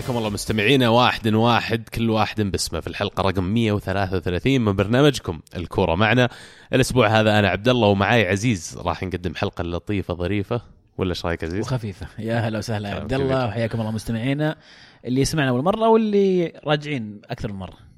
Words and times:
حياكم 0.00 0.18
الله 0.18 0.30
مستمعينا 0.30 0.88
واحد 0.88 1.34
واحد 1.34 1.88
كل 1.88 2.10
واحد 2.10 2.40
باسمه. 2.40 2.80
في 2.80 2.86
الحلقة 2.86 3.22
رقم 3.22 3.44
133 3.44 4.60
من 4.60 4.76
برنامجكم 4.76 5.40
الكورة 5.56 5.94
معنا. 5.94 6.28
الأسبوع 6.72 7.08
هذا 7.08 7.38
أنا 7.38 7.48
عبد 7.48 7.68
الله 7.68 7.88
ومعاي 7.88 8.28
عزيز. 8.28 8.78
راح 8.84 9.02
نقدم 9.02 9.34
حلقة 9.34 9.64
لطيفة 9.64 10.14
ظريفة. 10.14 10.62
ولا 10.98 11.10
إيش 11.10 11.26
رأيك 11.26 11.44
عزيز؟ 11.44 11.60
وخفيفة. 11.60 12.06
يا 12.18 12.38
هلا 12.38 12.58
وسهلا 12.58 12.88
يا 12.88 12.94
عبد 12.94 13.12
الله. 13.12 13.46
وحياكم 13.46 13.80
الله 13.80 13.90
مستمعينا. 13.90 14.56
اللي 15.04 15.20
يسمعنا 15.20 15.50
اول 15.50 15.64
مره 15.64 15.88
واللي 15.88 16.52
راجعين 16.66 17.20
أكثر 17.30 17.52
من 17.52 17.58
مرة. 17.58 17.89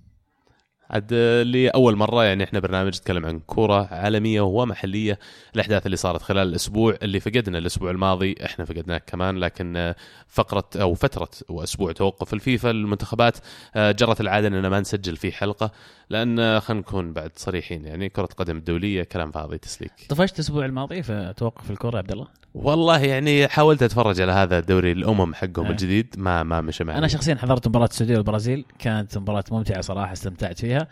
عاد 0.92 1.14
لأول 1.44 1.96
مرة 1.96 2.24
يعني 2.24 2.44
إحنا 2.44 2.60
برنامج 2.60 2.96
نتكلم 2.96 3.26
عن 3.26 3.40
كورة 3.40 3.88
عالمية 3.90 4.40
ومحلية 4.40 5.18
الأحداث 5.54 5.86
اللي 5.86 5.96
صارت 5.96 6.22
خلال 6.22 6.48
الأسبوع 6.48 6.96
اللي 7.02 7.20
فقدنا 7.20 7.58
الأسبوع 7.58 7.90
الماضي 7.90 8.34
إحنا 8.44 8.64
فقدناه 8.64 8.98
كمان 8.98 9.38
لكن 9.38 9.94
فقرة 10.28 10.68
أو 10.76 10.94
فترة 10.94 11.28
وأسبوع 11.48 11.92
توقف 11.92 12.34
الفيفا 12.34 12.70
المنتخبات 12.70 13.36
آه، 13.74 13.92
جرت 13.92 14.20
العادة 14.20 14.48
أننا 14.48 14.68
ما 14.68 14.80
نسجل 14.80 15.16
فيه 15.16 15.30
حلقة. 15.30 15.70
آه، 16.14 16.58
خلينا 16.58 16.80
نكون 16.80 17.12
بعد 17.12 17.30
صريحين 17.36 17.84
يعني 17.86 18.08
كرة 18.08 18.26
قدم 18.36 18.56
الدولية 18.56 19.02
كلام 19.02 19.30
فاضي 19.30 19.58
تسليك. 19.58 19.92
طفشت 20.08 20.34
الأسبوع 20.34 20.64
الماضي 20.64 21.02
في 21.02 21.34
توقف 21.36 21.70
الكرة 21.70 21.92
يا 21.92 21.98
عبد 21.98 22.12
الله؟ 22.12 22.26
والله 22.54 22.98
يعني 22.98 23.48
حاولت 23.48 23.82
أتفرج 23.82 24.20
على 24.20 24.32
هذا 24.32 24.58
الدوري 24.58 24.92
الأمم 24.92 25.34
حقهم 25.34 25.66
آه. 25.66 25.70
الجديد 25.70 26.14
ما 26.18 26.42
ما 26.42 26.60
مشى 26.60 26.84
معي. 26.84 26.98
أنا 26.98 27.08
شخصيا 27.08 27.34
حضرت 27.34 27.68
مباراة 27.68 27.86
السعودية 27.86 28.16
والبرازيل 28.16 28.64
كانت 28.78 29.18
مباراة 29.18 29.44
ممتعة 29.50 29.80
صراحة 29.80 30.12
استمتعت 30.12 30.60
فيها. 30.60 30.88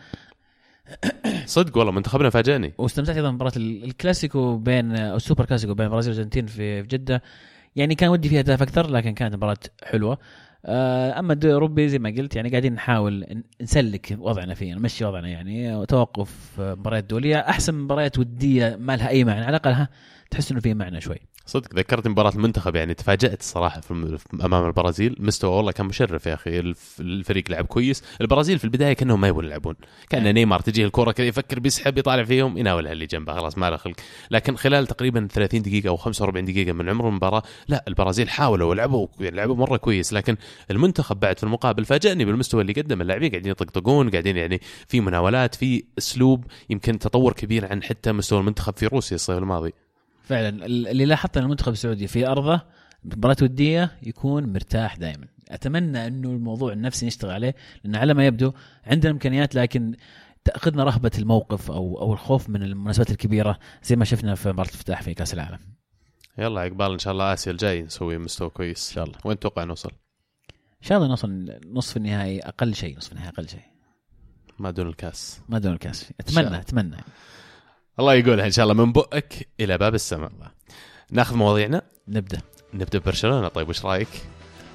صدق 1.46 1.78
والله 1.78 1.92
منتخبنا 1.92 2.30
فاجأني. 2.30 2.72
واستمتعت 2.78 3.16
أيضا 3.16 3.30
بمباراة 3.30 3.52
ال- 3.56 3.84
الكلاسيكو 3.84 4.56
بين 4.56 4.92
السوبر 4.96 5.44
كلاسيكو 5.44 5.74
بين 5.74 5.86
البرازيل 5.86 6.10
والارجنتين 6.12 6.46
في 6.46 6.82
جدة. 6.82 7.22
يعني 7.76 7.94
كان 7.94 8.08
ودي 8.10 8.28
فيها 8.28 8.38
أهداف 8.38 8.62
أكثر 8.62 8.90
لكن 8.90 9.14
كانت 9.14 9.34
مباراة 9.34 9.56
حلوة. 9.82 10.18
أما 10.64 11.32
الدوري 11.32 11.50
الاوروبي 11.50 11.88
زي 11.88 11.98
ما 11.98 12.10
قلت 12.18 12.36
يعني 12.36 12.50
قاعدين 12.50 12.72
نحاول 12.72 13.42
نسلك 13.62 14.16
وضعنا 14.18 14.54
فيه 14.54 14.74
نمشي 14.74 15.04
وضعنا 15.04 15.28
يعني 15.28 15.86
توقف 15.86 16.60
آه، 16.60 16.74
مباريات 16.74 17.04
دوليه 17.04 17.36
أحسن 17.36 17.74
مباريات 17.74 18.18
ودية 18.18 18.76
ما 18.80 18.96
لها 18.96 19.08
أي 19.08 19.24
معنى 19.24 19.40
على 19.40 19.56
الأقل 19.56 19.86
تحس 20.30 20.50
إنه 20.50 20.60
في 20.60 20.74
معنى 20.74 21.00
شوي. 21.00 21.16
صدق 21.50 21.74
ذكرت 21.74 22.08
مباراة 22.08 22.30
المنتخب 22.34 22.76
يعني 22.76 22.94
تفاجأت 22.94 23.40
الصراحة 23.40 23.80
في 23.80 24.18
أمام 24.44 24.66
البرازيل. 24.66 25.16
مستوى 25.18 25.50
والله 25.56 25.72
كان 25.72 25.86
مشرف 25.86 26.26
يا 26.26 26.34
أخي 26.34 26.60
الف- 26.60 26.96
الفريق 27.00 27.44
لعب 27.50 27.64
كويس. 27.66 28.02
البرازيل 28.20 28.58
في 28.58 28.64
البداية 28.64 28.92
كأنهم 28.92 29.20
ما 29.20 29.28
يبون 29.28 29.44
يلعبون. 29.44 29.74
كأن 30.10 30.34
نيمار 30.34 30.60
تجيه 30.60 30.84
الكرة 30.84 31.12
كذا 31.12 31.26
يفكر 31.26 31.60
بيسحب 31.60 31.98
يطالع 31.98 32.24
فيهم 32.24 32.58
يناولها 32.58 32.92
اللي 32.92 33.06
جنبه 33.06 33.34
خلاص 33.34 33.58
ما 33.58 33.70
له 33.70 33.76
خلق. 33.76 33.96
لكن 34.30 34.56
خلال 34.56 34.86
تقريبا 34.86 35.28
30 35.32 35.62
دقيقة 35.62 35.88
أو 35.88 35.96
45 35.96 36.44
دقيقة 36.44 36.72
من 36.72 36.88
عمر 36.88 37.08
المباراة 37.08 37.42
لا 37.68 37.84
البرازيل 37.88 38.28
حاولوا 38.30 38.70
ولعبوا 38.70 39.06
لعبوا 39.20 39.56
مرة 39.56 39.76
كويس. 39.76 40.12
لكن 40.12 40.36
المنتخب 40.70 41.20
بعد 41.20 41.38
في 41.38 41.44
المقابل 41.44 41.84
فاجأني 41.84 42.24
بالمستوى 42.24 42.60
اللي 42.62 42.72
قدم 42.72 43.00
اللاعبين 43.00 43.30
قاعدين 43.30 43.50
يطقطقون 43.50 44.10
قاعدين 44.10 44.36
يعني 44.36 44.60
في 44.88 45.00
مناولات 45.00 45.54
في 45.54 45.84
أسلوب 45.98 46.44
يمكن 46.70 46.98
تطور 46.98 47.32
كبير 47.32 47.66
عن 47.66 47.82
حتى 47.82 48.12
مستوى 48.12 48.40
المنتخب 48.40 48.76
في 48.76 48.86
روسيا 48.86 49.14
الصيف 49.16 49.38
الماضي. 49.38 49.72
فعلا 50.22 50.48
ال- 50.66 50.88
اللي 50.88 51.04
لاحظت 51.04 51.36
إن 51.36 51.44
المنتخب 51.44 51.72
السعودي 51.72 52.06
في 52.06 52.26
أرضه 52.26 52.60
مباراة 53.04 53.36
ودية 53.42 53.98
يكون 54.02 54.52
مرتاح 54.52 54.96
دائما 54.96 55.26
أتمنى 55.50 56.06
إنه 56.06 56.30
الموضوع 56.30 56.72
النفسي 56.72 57.06
نشتغل 57.06 57.30
عليه 57.30 57.54
لأن 57.84 57.96
على 57.96 58.14
ما 58.14 58.26
يبدو 58.26 58.52
عندنا 58.86 59.12
إمكانيات 59.12 59.54
لكن 59.54 59.96
تأخذنا 60.44 60.84
رهبة 60.84 61.10
الموقف 61.18 61.70
أو 61.70 62.00
أو 62.00 62.12
الخوف 62.12 62.48
من 62.48 62.62
المناسبات 62.62 63.10
الكبيرة 63.10 63.58
زي 63.82 63.96
ما 63.96 64.04
شفنا 64.04 64.34
في 64.34 64.48
مباراة 64.48 64.68
الافتتاح 64.68 65.02
في 65.02 65.14
كأس 65.14 65.34
العالم. 65.34 65.58
يلا 66.38 66.60
عقبال 66.60 66.92
إن 66.92 66.98
شاء 66.98 67.12
الله 67.12 67.32
آسيا 67.32 67.52
الجاي 67.52 67.82
نسوي 67.82 68.18
مستوى 68.18 68.50
كويس. 68.50 68.88
إن 68.88 68.94
شاء 68.94 69.04
الله. 69.04 69.18
وين 69.24 69.38
تتوقع 69.38 69.64
نوصل؟ 69.64 69.90
إن 70.82 70.86
شاء 70.86 70.98
الله 70.98 71.08
نوصل 71.08 71.60
نصف 71.72 71.96
النهائي 71.96 72.40
أقل 72.40 72.74
شيء 72.74 72.96
نصف 72.96 73.12
النهائي 73.12 73.30
أقل 73.30 73.48
شيء. 73.48 73.60
ما 74.58 74.70
دون 74.70 74.88
الكاس. 74.88 75.40
ما 75.48 75.58
دون 75.58 75.72
الكاس. 75.72 76.12
أتمنى. 76.20 76.60
أتمنى. 76.60 76.96
الله 78.00 78.14
يقولها 78.14 78.46
إن 78.46 78.50
شاء 78.50 78.62
الله 78.70 78.84
من 78.84 78.92
بؤك 78.92 79.32
إلى 79.60 79.78
باب 79.78 79.94
السماء. 79.94 80.30
ناخذ 81.10 81.36
مواضيعنا. 81.36 81.82
نبدأ. 82.08 82.40
نبدأ 82.74 82.98
ببرشلونة. 82.98 83.48
طيب 83.48 83.68
وش 83.68 83.84
رأيك؟ 83.84 84.08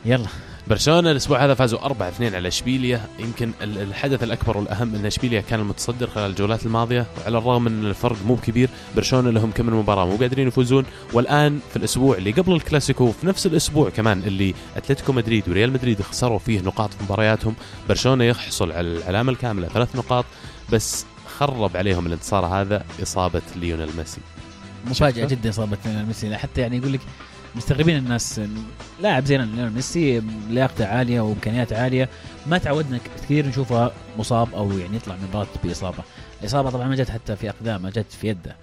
يلا. 0.06 0.28
برشلونة 0.68 1.12
الأسبوع 1.12 1.46
هذا 1.46 1.54
فازوا 1.54 1.86
4 1.86 2.10
2 2.10 2.36
على 2.36 2.48
إشبيليا. 2.48 3.02
يمكن 3.20 3.52
ال- 3.62 3.78
الحدث 3.78 4.24
الأكبر 4.24 4.58
والأهم 4.58 4.96
إن 4.96 5.06
إشبيليا 5.06 5.42
كان 5.42 5.60
المتصدر 5.60 6.08
خلال 6.08 6.30
الجولات 6.30 6.66
الماضية. 6.66 7.06
وعلى 7.22 7.38
الرغم 7.38 7.64
من 7.64 7.86
الفرق 7.86 8.16
مو 8.26 8.36
كبير 8.36 8.70
برشلونة 8.96 9.30
لهم 9.30 9.52
كم 9.52 9.66
من 9.66 9.74
مباراة 9.74 10.06
مو 10.06 10.16
قادرين 10.16 10.48
يفوزون. 10.48 10.86
والآن 11.14 11.60
في 11.70 11.76
الأسبوع 11.76 12.18
اللي 12.18 12.32
قبل 12.32 12.54
الكلاسيكو 12.54 13.12
في 13.12 13.28
نفس 13.28 13.46
الأسبوع 13.46 13.90
كمان 13.90 14.20
اللي 14.20 14.54
أتلتيكو 14.78 15.14
مدريد 15.14 15.50
وريال 15.50 15.72
مدريد 15.74 16.02
خسروا 16.02 16.40
فيه 16.40 16.60
نقاط 16.62 16.94
في 16.94 17.04
مبارياتهم 17.04 17.56
برشلونة 17.90 18.24
يحصل 18.24 18.72
على 18.72 18.88
العلامة 18.88 19.32
الكاملة 19.32 19.68
ثلاث 19.68 19.96
نقاط. 19.96 20.26
بس 20.72 21.06
خرب 21.40 21.78
عليهم 21.78 22.06
الانتصار 22.06 22.46
هذا 22.46 22.84
إصابة 23.02 23.42
ليونيل 23.56 23.90
ميسي. 23.98 24.22
مفاجأة؟ 24.86 25.26
جدا 25.26 25.50
إصابة 25.50 25.78
ليونيل 25.86 26.06
ميسي. 26.06 26.36
حتى 26.38 26.62
يعني 26.62 26.78
يقول 26.78 26.94
لك 26.94 27.00
مستغربين 27.56 27.98
الناس 27.98 28.42
لاعب 29.02 29.26
زي 29.26 29.38
ليونيل 29.38 29.72
ميسي 29.72 30.22
لياقته 30.50 30.86
عالية 30.88 31.22
وامكانيات 31.22 31.74
عالية. 31.74 32.10
ما 32.48 32.58
تعودنا 32.58 33.00
كثير 33.18 33.48
نشوفه 33.48 33.92
مصاب 34.18 34.56
أو 34.56 34.72
يعني 34.78 34.96
يطلع 34.96 35.16
من 35.16 35.28
مباراه 35.30 35.48
بإصابة. 35.64 36.04
الإصابة 36.42 36.70
طبعا 36.70 36.88
ما 36.88 36.96
جت 36.96 37.10
حتى 37.12 37.36
في 37.36 37.50
اقدامه 37.50 37.90
جت 37.90 38.12
في 38.12 38.28
يده. 38.28 38.56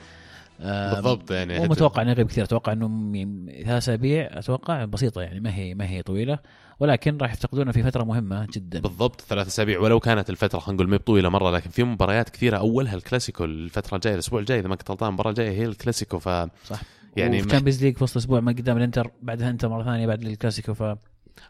آه، 0.61 0.95
بالضبط 0.95 1.31
يعني 1.31 1.59
مو 1.59 1.65
متوقع 1.65 2.03
إنه 2.03 2.11
يغيب 2.11 2.27
كثير. 2.29 2.45
أتوقع 2.45 2.73
إنه 2.73 2.89
م- 2.89 3.47
ثلاث 3.65 3.83
أسابيع 3.83 4.29
أتوقع 4.39 4.85
بسيطة 4.85 5.21
يعني 5.23 5.41
ما 5.41 5.55
هي 5.55 5.75
ما 5.75 5.89
هي 5.89 6.03
طويلة. 6.03 6.39
ولكن 6.83 7.19
راح 7.19 7.33
يفتقدونه 7.33 7.73
في 7.73 7.83
فترة 7.83 8.05
مهمة 8.05 8.47
جدا. 8.53 8.81
بالضبط 8.81 9.21
ثلاث 9.21 9.47
أسابيع 9.47 9.81
ولو 9.81 10.01
كانت 10.01 10.31
الفترة 10.31 10.59
خلينا 10.59 10.83
نقول 10.83 10.91
ما 10.91 10.97
طويله 10.97 11.29
مرة 11.29 11.51
لكن 11.51 11.71
في 11.71 11.85
مباريات 11.85 12.29
كثيرة 12.29 12.57
أولها 12.57 12.95
الكلاسيكو 12.95 13.45
الفترة 13.45 13.97
الجاية 13.97 14.15
الأسبوع 14.15 14.41
الجاي 14.41 14.59
إذا 14.59 14.69
ما 14.69 14.77
كنت 14.77 14.91
غلطان 14.91 15.09
المباراة 15.09 15.31
الجاية 15.31 15.51
هي 15.51 15.65
الكلاسيكو 15.65 16.19
ف 16.19 16.29
صح. 16.29 16.83
يعني 17.17 17.43
Champions 17.43 17.85
League 17.85 17.97
في 17.97 18.05
وسط 18.05 18.17
الأسبوع 18.17 18.41
ما 18.41 18.53
قدام 18.53 18.77
الإنتر 18.77 19.11
بعدها 19.23 19.51
إنتر 19.51 19.69
مرة 19.69 19.85
ثانية 19.85 20.07
بعد 20.07 20.23
الكلاسيكو 20.23 20.75
ف 20.75 20.83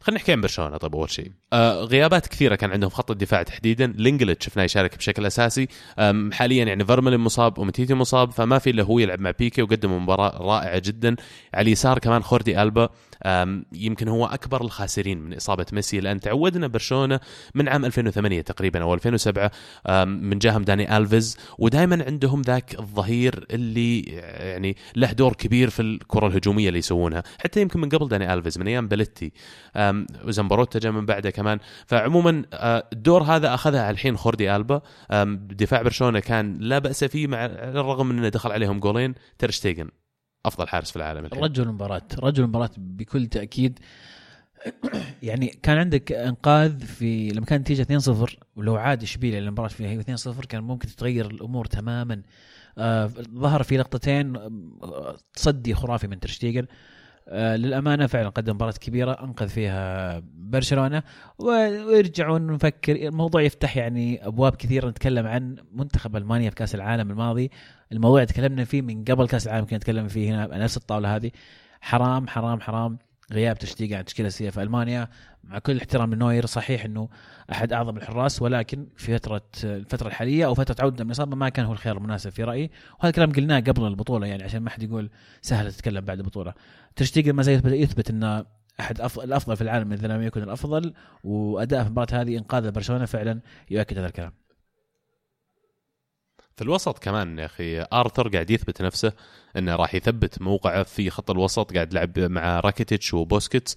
خلينا 0.00 0.20
نحكي 0.20 0.32
عن 0.32 0.40
برشلونة 0.40 0.76
طيب 0.76 0.94
أول 0.94 1.10
شيء. 1.10 1.32
آه 1.52 1.82
غيابات 1.82 2.26
كثيرة 2.26 2.54
كان 2.54 2.70
عندهم 2.70 2.90
خط 2.90 3.10
الدفاع 3.10 3.42
تحديدا. 3.42 3.86
لينجلت 3.96 4.42
شفناه 4.42 4.64
يشارك 4.64 4.96
بشكل 4.96 5.26
أساسي. 5.26 5.68
حاليا 6.32 6.64
يعني 6.64 6.84
فيرمايلين 6.84 7.20
مصاب 7.20 7.58
وأومتيتي 7.58 7.94
مصاب 7.94 8.30
فما 8.30 8.58
في 8.58 8.70
إلا 8.70 8.82
هو 8.82 8.98
يلعب 8.98 9.20
مع 9.20 9.30
بيكي 9.30 9.62
وقدم 9.62 10.02
مباراة 10.02 10.42
رائعة 10.42 10.82
جدا. 10.84 11.16
على 11.54 11.62
اليسار 11.62 11.98
كمان 11.98 12.22
جوردي 12.22 12.62
ألبا. 12.62 12.88
يمكن 13.72 14.08
هو 14.08 14.26
أكبر 14.26 14.60
الخاسرين 14.60 15.18
من 15.18 15.34
إصابة 15.34 15.66
ميسي 15.72 16.00
لأن 16.00 16.20
تعودنا 16.20 16.66
برشلونة 16.66 17.20
من 17.54 17.68
عام 17.68 17.84
2008 17.84 18.40
تقريبا 18.40 18.82
أو 18.82 18.94
2007 18.94 19.50
آم 19.86 20.08
من 20.08 20.38
جاهم 20.38 20.62
داني 20.62 20.96
ألفيز 20.96 21.36
ودائما 21.58 22.04
عندهم 22.06 22.42
ذاك 22.42 22.78
الظهير 22.78 23.46
اللي 23.50 24.00
يعني 24.00 24.76
له 24.96 25.12
دور 25.12 25.32
كبير 25.32 25.70
في 25.70 25.82
الكرة 25.82 26.26
الهجومية 26.26 26.68
اللي 26.68 26.78
يسوونها. 26.78 27.22
حتى 27.38 27.60
يمكن 27.60 27.80
من 27.80 27.88
قبل 27.88 28.08
داني 28.08 28.34
ألفيز 28.34 28.58
من 28.58 28.68
أيام 28.68 28.88
بيليتي 28.88 29.32
وزمبروتا 30.24 30.78
جاء 30.78 30.92
من 30.92 31.06
بعده 31.06 31.30
كمان. 31.30 31.58
فعموما 31.86 32.44
آه، 32.52 32.88
الدور 32.92 33.22
هذا 33.22 33.54
أخذها 33.54 33.90
الحين 33.90 34.16
خوردي 34.16 34.56
ألبا. 34.56 34.80
دفاع 35.34 35.82
برشلونة 35.82 36.20
كان 36.20 36.58
لا 36.60 36.78
بأس 36.78 37.04
فيه 37.04 37.26
مع 37.26 37.44
الرغم 37.46 38.10
إنه 38.10 38.28
دخل 38.28 38.52
عليهم 38.52 38.80
جولين. 38.80 39.14
ترشتيجن 39.38 39.88
أفضل 40.46 40.68
حارس 40.68 40.90
في 40.90 40.96
العالم 40.96 41.24
الحين. 41.24 41.42
رجل 41.42 41.62
المباراة 41.62 42.02
رجل 42.18 42.42
المباراة 42.42 42.70
بكل 42.76 43.26
تأكيد. 43.26 43.78
يعني 45.22 45.46
كان 45.46 45.78
عندك 45.78 46.12
إنقاذ 46.12 46.80
في 46.80 47.28
لما 47.28 47.46
كانت 47.46 47.60
نتيجة 47.60 48.00
2-0 48.00 48.36
ولو 48.56 48.76
عاد 48.76 49.02
إشبيليا 49.02 49.38
المباراة 49.38 49.68
فيها 49.68 49.88
هي 49.88 50.16
2-0 50.16 50.46
كان 50.46 50.62
ممكن 50.62 50.88
تتغير 50.88 51.30
الأمور 51.30 51.64
تماما. 51.64 52.22
آه 52.78 53.06
ظهر 53.34 53.62
في 53.62 53.76
لقطتين 53.76 54.36
آه، 54.36 55.16
تصدي 55.34 55.74
خرافي 55.74 56.06
من 56.06 56.20
ترشتيجن. 56.20 56.66
آه 57.28 57.56
للأمانة 57.56 58.06
فعلا 58.06 58.28
قدم 58.28 58.54
مباراة 58.54 58.72
كبيرة 58.72 59.24
أنقذ 59.24 59.48
فيها 59.48 60.22
برشلونة. 60.34 61.02
ويرجعون 61.38 62.46
نفكر 62.46 62.96
الموضوع 62.96 63.42
يفتح 63.42 63.76
يعني 63.76 64.26
أبواب 64.26 64.56
كثيرة 64.56 64.88
نتكلم 64.88 65.26
عن 65.26 65.56
منتخب 65.72 66.16
ألمانيا 66.16 66.50
في 66.50 66.56
كأس 66.56 66.74
العالم 66.74 67.10
الماضي. 67.10 67.50
الموضوع 67.92 68.24
تكلمنا 68.24 68.64
فيه 68.64 68.82
من 68.82 69.04
قبل 69.04 69.26
كأس 69.26 69.46
العالم 69.46 69.66
كنا 69.66 69.76
نتكلم 69.76 70.08
فيه 70.08 70.30
هنا 70.30 70.58
نفس 70.58 70.76
الطاولة 70.76 71.16
هذه. 71.16 71.30
حرام 71.80 72.28
حرام 72.28 72.60
حرام 72.60 72.98
غياب 73.32 73.58
تشتيق 73.58 73.92
عن 73.92 74.00
التشكيله 74.00 74.26
الاساسيه 74.26 74.50
في 74.50 74.62
ألمانيا. 74.62 75.08
مع 75.44 75.58
كل 75.58 75.76
احترام 75.76 76.14
لنوير 76.14 76.46
صحيح 76.46 76.84
إنه 76.84 77.08
أحد 77.52 77.72
أعظم 77.72 77.96
الحراس 77.96 78.42
ولكن 78.42 78.86
في 78.96 79.18
فترة 79.18 79.42
الفترة 79.64 80.08
الحالية 80.08 80.46
أو 80.46 80.54
فترة 80.54 80.76
عودة 80.84 81.04
من 81.04 81.10
الإصابة 81.10 81.36
ما 81.36 81.48
كان 81.48 81.66
هو 81.66 81.72
الخيار 81.72 81.96
المناسب 81.96 82.30
في 82.30 82.44
رأيي. 82.44 82.70
وهذا 82.94 83.08
الكلام 83.08 83.32
قلناه 83.32 83.60
قبل 83.60 83.86
البطولة 83.86 84.26
يعني 84.26 84.44
عشان 84.44 84.60
ما 84.60 84.70
حد 84.70 84.82
يقول 84.82 85.10
سهل 85.42 85.72
تتكلم 85.72 86.04
بعد 86.04 86.18
البطولة. 86.18 86.54
تشتيق 86.96 87.34
ما 87.34 87.42
زال 87.42 87.74
يثبت, 87.74 88.10
انه 88.10 88.44
أحد 88.80 89.00
الأفضل 89.00 89.56
في 89.56 89.62
العالم 89.62 89.92
إذا 89.92 90.08
لم 90.08 90.22
يكن 90.22 90.42
الأفضل 90.42 90.94
وأداء 91.24 91.82
في 91.82 91.86
المباراة 91.86 92.22
هذه 92.22 92.38
إنقاذ 92.38 92.70
برشلونة 92.70 93.04
فعلا 93.04 93.40
يؤكد 93.70 93.98
هذا 93.98 94.06
الكلام. 94.06 94.41
في 96.56 96.62
الوسط 96.62 96.98
كمان 96.98 97.38
يا 97.38 97.44
أخي. 97.44 97.86
آرثر 97.92 98.28
قاعد 98.28 98.50
يثبت 98.50 98.82
نفسه 98.82 99.12
إنه 99.56 99.76
راح 99.76 99.94
يثبت 99.94 100.42
موقعه 100.42 100.82
في 100.82 101.10
خط 101.10 101.30
الوسط 101.30 101.74
قاعد 101.74 101.92
يلعب 101.92 102.18
مع 102.18 102.60
راكيتيتش 102.60 103.14
وبوسكيتس. 103.14 103.76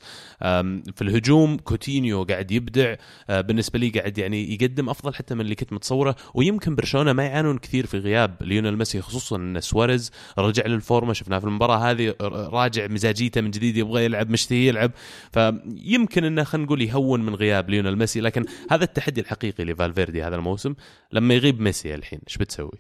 في 0.95 1.01
الهجوم 1.01 1.57
كوتينيو 1.57 2.24
قاعد 2.24 2.51
يبدع. 2.51 2.95
أه، 3.30 3.42
بالنسبة 3.42 3.80
لي 3.80 3.89
قاعد 3.89 4.18
يعني 4.18 4.54
يقدم 4.54 4.89
أفضل 4.89 5.16
حتى 5.16 5.36
من 5.36 5.42
اللي 5.42 5.56
كنت 5.56 5.74
متصوره. 5.74 6.16
ويمكن 6.33 6.75
برشلونة 6.75 7.13
ما 7.13 7.24
يعانون 7.24 7.57
كثير 7.57 7.86
في 7.86 7.98
غياب 7.98 8.36
ليونيل 8.42 8.77
ميسي 8.77 9.01
خصوصا 9.01 9.36
إن 9.36 9.62
سواريز 9.62 10.12
رجع 10.38 10.66
للفورمة. 10.66 11.13
شفناه 11.13 11.39
في 11.39 11.45
المباراة 11.45 11.92
هذه 11.92 12.16
راجع 12.22 12.88
مزاجيته 12.88 13.42
من 13.42 13.51
جديد 13.51 13.77
يبغى 13.77 14.06
يلعب 14.06 14.30
مشتهي 14.30 14.68
يلعب. 14.68 14.92
فيمكن 15.31 16.24
إنه 16.24 16.44
خلينا 16.44 16.66
نقول 16.66 16.81
يهون 16.81 17.25
من 17.25 17.36
غياب 17.36 17.69
ليونيل 17.69 17.98
ميسي. 17.98 18.22
لكن 18.22 18.45
هذا 18.72 18.83
التحدي 18.83 19.22
الحقيقي 19.22 19.63
لفالفيردي 19.63 20.24
هذا 20.24 20.36
الموسم. 20.36 20.75
لما 21.12 21.33
يغيب 21.33 21.62
ميسي 21.62 21.95
الحين 21.95 22.19
إيش 22.27 22.38
بتسوي؟ 22.38 22.75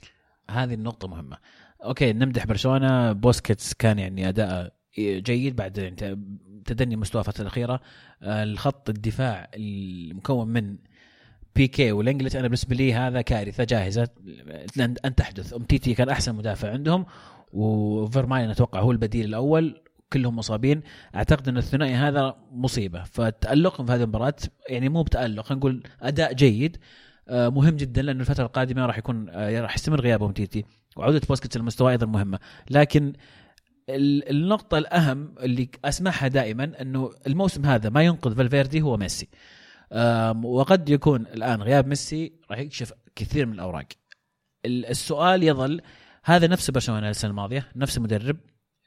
هذه 0.51 0.73
النقطة 0.73 1.07
مهمة. 1.07 1.37
أوكي 1.83 2.13
نمدح 2.13 2.45
برشلونة. 2.45 3.11
بوسكيتس 3.11 3.73
كان 3.73 3.99
يعني 3.99 4.29
اداءه 4.29 4.71
جيد 4.99 5.55
بعد 5.55 5.77
يعني 5.77 5.95
تدني 6.65 6.95
مستواه 6.95 7.21
الفترة 7.21 7.41
الأخيرة. 7.41 7.81
آه، 8.21 8.43
الخط 8.43 8.89
الدفاع 8.89 9.49
المكون 9.55 10.47
من 10.47 10.77
بيكي 11.55 11.91
ولينجلت 11.91 12.35
أنا 12.35 12.47
بالنسبة 12.47 12.75
لي 12.75 12.93
هذا 12.93 13.21
كارثة 13.21 13.63
جاهزة. 13.63 14.07
أن 14.79 15.15
تحدث. 15.15 15.53
أومتيتي 15.53 15.93
كان 15.93 16.09
أحسن 16.09 16.35
مدافع 16.35 16.71
عندهم 16.71 17.05
وفيرمايلين 17.53 18.49
أتوقع 18.49 18.79
هو 18.79 18.91
البديل 18.91 19.25
الأول. 19.25 19.81
كلهم 20.13 20.35
مصابين. 20.35 20.81
أعتقد 21.15 21.49
أن 21.49 21.57
الثنائي 21.57 21.93
هذا 21.93 22.35
مصيبة. 22.51 23.03
فتألقهم 23.03 23.85
في 23.85 23.93
هذه 23.93 24.03
المباراة 24.03 24.35
يعني 24.69 24.89
مو 24.89 25.03
بتألق 25.03 25.51
نقول 25.51 25.83
أداء 26.01 26.33
جيد. 26.33 26.77
مهم 27.29 27.75
جدا 27.75 28.01
لأن 28.01 28.19
الفترة 28.21 28.45
القادمة 28.45 28.85
راح 28.85 28.97
يكون 28.97 29.29
آه، 29.29 29.61
راح 29.61 29.75
يستمر 29.75 30.01
غياب 30.01 30.31
أومتيتي 30.31 30.65
وعودة 30.95 31.21
بوسكيتس 31.29 31.57
للمستوى 31.57 31.91
أيضا 31.91 32.05
مهمة. 32.05 32.39
لكن 32.69 33.13
ال- 33.89 34.29
النقطة 34.29 34.77
الأهم 34.77 35.35
اللي 35.39 35.69
أسمعها 35.85 36.27
دائما 36.27 36.81
أنه 36.81 37.11
الموسم 37.27 37.65
هذا 37.65 37.89
ما 37.89 38.01
ينقذ 38.03 38.35
فالفيردي 38.35 38.81
هو 38.81 38.97
ميسي. 38.97 39.27
وقد 40.43 40.89
يكون 40.89 41.21
الآن 41.21 41.61
غياب 41.61 41.87
ميسي 41.87 42.33
راح 42.51 42.59
يكشف 42.59 42.93
كثير 43.15 43.45
من 43.45 43.53
الأوراق. 43.53 43.87
ال- 44.65 44.85
السؤال 44.85 45.43
يظل 45.43 45.81
هذا 46.23 46.47
نفس 46.47 46.71
برشلونة 46.71 47.09
السنة 47.09 47.31
الماضية 47.31 47.67
نفس 47.75 47.97
المدرب 47.97 48.37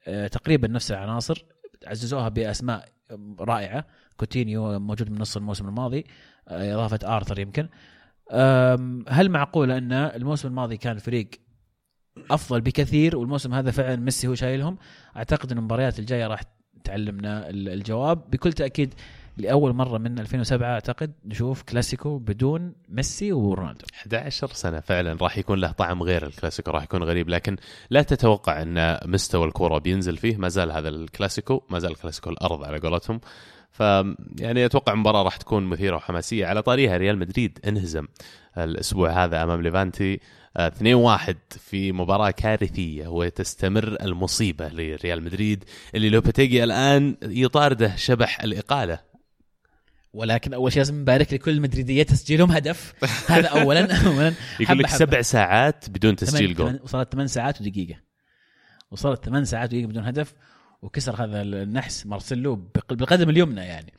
آه، 0.06 0.26
تقريبا 0.26 0.69
نفس 0.69 0.91
العناصر 0.93 1.44
عززوها 1.87 2.29
بأسماء 2.29 2.88
رائعة. 3.41 3.84
كوتينيو 4.17 4.79
موجود 4.79 5.11
من 5.11 5.19
نص 5.19 5.37
الموسم 5.37 5.69
الماضي 5.69 6.05
آه، 6.49 6.75
إضافة 6.75 7.17
آرثر 7.17 7.38
يمكن. 7.38 7.69
هل 9.09 9.29
معقول 9.29 9.71
أن 9.71 9.93
الموسم 9.93 10.49
الماضي 10.49 10.77
كان 10.77 10.97
الفريق 10.97 11.29
أفضل 12.31 12.61
بكثير 12.61 13.17
والموسم 13.17 13.55
هذا 13.55 13.71
فعلا 13.71 13.97
ميسي 13.97 14.27
هو 14.27 14.35
شايلهم؟ 14.35 14.79
أعتقد 15.17 15.53
إن 15.53 15.59
المباريات 15.59 15.99
الجاية 15.99 16.27
راح 16.27 16.41
تعلمنا 16.85 17.51
ال- 17.51 17.69
الجواب. 17.69 18.31
بكل 18.31 18.53
تأكيد 18.53 18.95
لأول 19.37 19.73
مرة 19.73 19.99
من 19.99 20.19
2007 20.19 20.67
أعتقد 20.75 21.13
نشوف 21.25 21.63
كلاسيكو 21.63 22.19
بدون 22.19 22.73
ميسي 22.89 23.33
ورونالدو. 23.33 23.85
11 23.95 24.49
سنة 24.53 24.81
فعلا 24.81 25.17
راح 25.23 25.39
يكون 25.39 25.59
له 25.59 25.73
طعم 25.73 26.03
غير 26.03 26.27
الكلاسيكو 26.27 26.71
راح 26.71 26.83
يكون 26.83 27.03
غريب. 27.03 27.29
لكن 27.29 27.57
لا 27.91 28.03
تتوقع 28.03 28.63
أن 28.63 28.99
مستوى 29.05 29.47
الكرة 29.47 29.79
بينزل 29.79 30.17
فيه. 30.17 30.37
ما 30.37 30.49
زال 30.49 30.73
هذا 30.73 30.89
الكلاسيكو 30.89 31.63
ما 31.71 31.79
زال 31.79 31.95
كلاسيكو 31.97 32.31
الأرض 32.31 32.65
على 32.65 32.79
قولتهم. 32.79 33.21
ف 33.79 33.81
يعني 34.39 34.67
أتوقع 34.67 34.93
المباراة 34.93 35.23
راح 35.23 35.37
تكون 35.37 35.65
مثيرة 35.65 35.97
وحماسية. 35.97 36.47
على 36.47 36.63
طاريها 36.63 36.97
ريال 36.97 37.19
مدريد 37.19 37.59
انهزم 37.69 38.07
الأسبوع 38.59 39.25
هذا 39.25 39.43
أمام 39.43 39.63
ليفانتي 39.63 40.21
آه، 40.57 40.69
2-1 40.69 41.35
في 41.59 41.93
مباراة 41.93 42.31
كارثية 42.31 43.07
وتستمر 43.07 43.97
المصيبة 44.03 44.69
لريال 44.69 45.23
مدريد 45.23 45.65
اللي 45.95 46.11
لوبيتيجي 46.11 46.65
الآن 46.65 47.17
يطارده 47.23 47.97
شبح 47.97 48.41
الإقالة. 48.41 48.99
ولكن 50.13 50.55
أول 50.55 50.73
شيء 50.73 50.81
لازم 50.81 51.01
نبارك 51.01 51.33
لكل 51.33 51.51
المدريديه 51.51 52.03
تسجيلهم 52.03 52.53
هدف. 52.53 52.95
هذا 53.33 53.49
اولا 53.49 54.07
اولا. 54.07 54.35
يقول 54.61 54.79
لك 54.79 54.89
سبع 54.89 55.23
ساعات 55.23 55.91
بدون 55.91 56.17
تسجيل 56.17 56.55
جول. 56.55 56.81
وصلت 56.83 57.13
ثمان 57.13 57.27
ساعات 57.27 57.61
ودقيقة. 57.61 58.01
وصلت 58.91 59.25
ثمان 59.25 59.45
ساعات 59.45 59.69
ودقيقة 59.69 59.89
بدون 59.89 60.05
هدف. 60.05 60.35
وكسر 60.83 61.25
هذا 61.25 61.43
النحس 61.43 62.07
مارسيلو 62.07 62.57
بالقدم 62.91 63.31
اليمنى 63.31 63.61
يعني. 63.61 63.93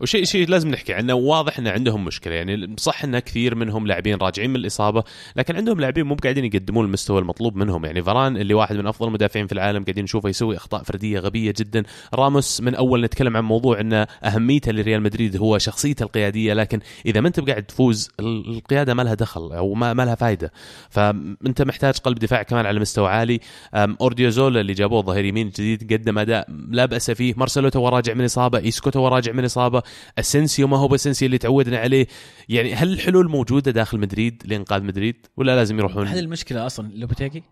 وشيء 0.00 0.24
شيء 0.24 0.48
لازم 0.48 0.68
نحكي 0.70 0.94
عنه. 0.94 1.14
واضح 1.14 1.58
إن 1.58 1.68
عندهم 1.68 2.04
مشكلة. 2.04 2.34
يعني 2.34 2.74
صح 2.78 3.04
إن 3.04 3.18
كثير 3.18 3.54
منهم 3.54 3.86
لاعبين 3.86 4.18
راجعين 4.18 4.50
من 4.50 4.56
الإصابة 4.56 5.04
لكن 5.36 5.56
عندهم 5.56 5.80
لاعبين 5.80 6.04
مو 6.06 6.14
قاعدين 6.14 6.44
يقدمون 6.44 6.84
المستوى 6.84 7.18
المطلوب 7.18 7.56
منهم. 7.56 7.84
يعني 7.84 8.02
فران 8.02 8.36
اللي 8.36 8.54
واحد 8.54 8.76
من 8.76 8.86
أفضل 8.86 9.08
المدافعين 9.08 9.46
في 9.46 9.52
العالم 9.52 9.84
قاعدين 9.84 10.04
نشوفه 10.04 10.28
يسوي 10.28 10.56
أخطاء 10.56 10.82
فردية 10.82 11.18
غبية 11.18 11.54
جدا. 11.58 11.82
راموس 12.14 12.60
من 12.60 12.74
أول 12.74 13.04
نتكلم 13.04 13.36
عن 13.36 13.44
موضوع 13.44 13.80
إن 13.80 14.06
أهميته 14.24 14.72
لريال 14.72 15.02
مدريد 15.02 15.36
هو 15.36 15.58
شخصيته 15.58 16.02
القيادية 16.02 16.52
لكن 16.54 16.80
إذا 17.06 17.20
ما 17.20 17.28
أنت 17.28 17.40
قاعد 17.40 17.62
تفوز 17.62 18.10
ال- 18.20 18.48
القيادة 18.56 18.94
ما 18.94 19.02
لها 19.02 19.14
دخل 19.14 19.52
أو 19.52 19.74
ما, 19.74 19.94
لها 19.94 20.14
فائده 20.14 20.52
فأنت 20.90 21.62
محتاج 21.62 21.94
قلب 21.98 22.18
دفاع 22.18 22.42
كمان 22.42 22.66
على 22.66 22.80
مستوى 22.80 23.08
عالي. 23.08 23.40
أودريوزولا 23.74 24.60
اللي 24.60 24.72
جابوه 24.72 25.02
ظهير 25.02 25.24
يمين 25.24 25.48
جديد 25.48 25.92
قدم 25.92 26.18
أداء 26.18 26.46
لا 26.70 26.86
بأس 26.86 27.10
فيه. 27.10 27.34
مارسيلو 27.36 27.68
توه 27.68 27.88
راجع 27.88 28.14
من 28.14 28.24
إصابة 28.24 28.58
إيسكو 28.58 28.90
توه 28.90 29.08
راجع 29.08 29.32
من 29.32 29.44
إصابة. 29.44 29.82
أسينسيو 30.18 30.66
ما 30.68 30.76
هو 30.76 30.88
بأسينسيو 30.88 31.26
اللي 31.26 31.38
تعودنا 31.38 31.78
عليه؟ 31.78 32.06
يعني 32.48 32.74
هل 32.74 32.92
الحلول 32.92 33.28
موجودة 33.28 33.70
داخل 33.70 33.98
مدريد 33.98 34.42
لإنقاذ 34.46 34.82
مدريد 34.82 35.26
ولا 35.36 35.56
لازم 35.56 35.78
يروحون؟ 35.78 36.06
هذه 36.06 36.18
المشكلة 36.20 36.66
أصلا 36.66 36.92
لوبيتيغي 36.94 37.42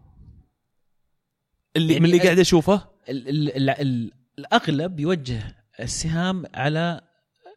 اللي 1.77 1.93
يعني 1.93 2.01
من 2.01 2.07
اللي 2.07 2.17
ال- 2.17 2.23
قاعد 2.23 2.39
أشوفه؟ 2.39 2.89
ال 3.09 3.29
ال 3.29 3.57
ال 3.57 3.71
ال 3.71 4.11
الأغلب 4.39 5.01
يوجه 5.01 5.57
السهام 5.81 6.45
على 6.55 7.01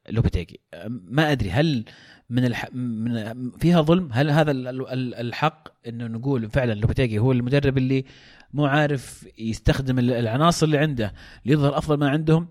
لوبيتيجي 0.09 0.59
ما 0.89 1.31
أدري 1.31 1.51
هل 1.51 1.85
من 2.29 2.45
الح... 2.45 2.73
من 2.73 3.51
فيها 3.59 3.81
ظلم؟ 3.81 4.09
هل 4.11 4.29
هذا 4.31 4.51
ال- 4.51 4.67
ال- 4.67 5.15
الحق 5.15 5.67
إنه 5.87 6.07
نقول 6.07 6.49
فعلا 6.49 6.73
لوبيتيجي 6.73 7.19
هو 7.19 7.31
المدرب 7.31 7.77
اللي 7.77 8.05
مو 8.53 8.65
عارف 8.65 9.27
يستخدم 9.37 9.99
ال- 9.99 10.11
العناصر 10.11 10.65
اللي 10.65 10.77
عنده 10.77 11.13
ليظهر 11.45 11.77
أفضل 11.77 11.97
ما 11.97 12.09
عندهم؟ 12.09 12.47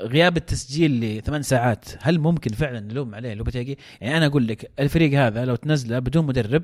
غياب 0.00 0.36
التسجيل 0.36 1.00
لثمان 1.00 1.42
ساعات 1.42 1.84
هل 2.00 2.18
ممكن 2.18 2.52
فعلا 2.52 2.80
نلوم 2.80 3.14
عليه 3.14 3.34
لوبيتيجي 3.34 3.78
يعني 4.00 4.16
أنا 4.16 4.26
أقول 4.26 4.46
لك 4.46 4.70
الفريق 4.78 5.20
هذا 5.20 5.44
لو 5.44 5.56
تنزله 5.56 5.98
بدون 5.98 6.26
مدرب 6.26 6.62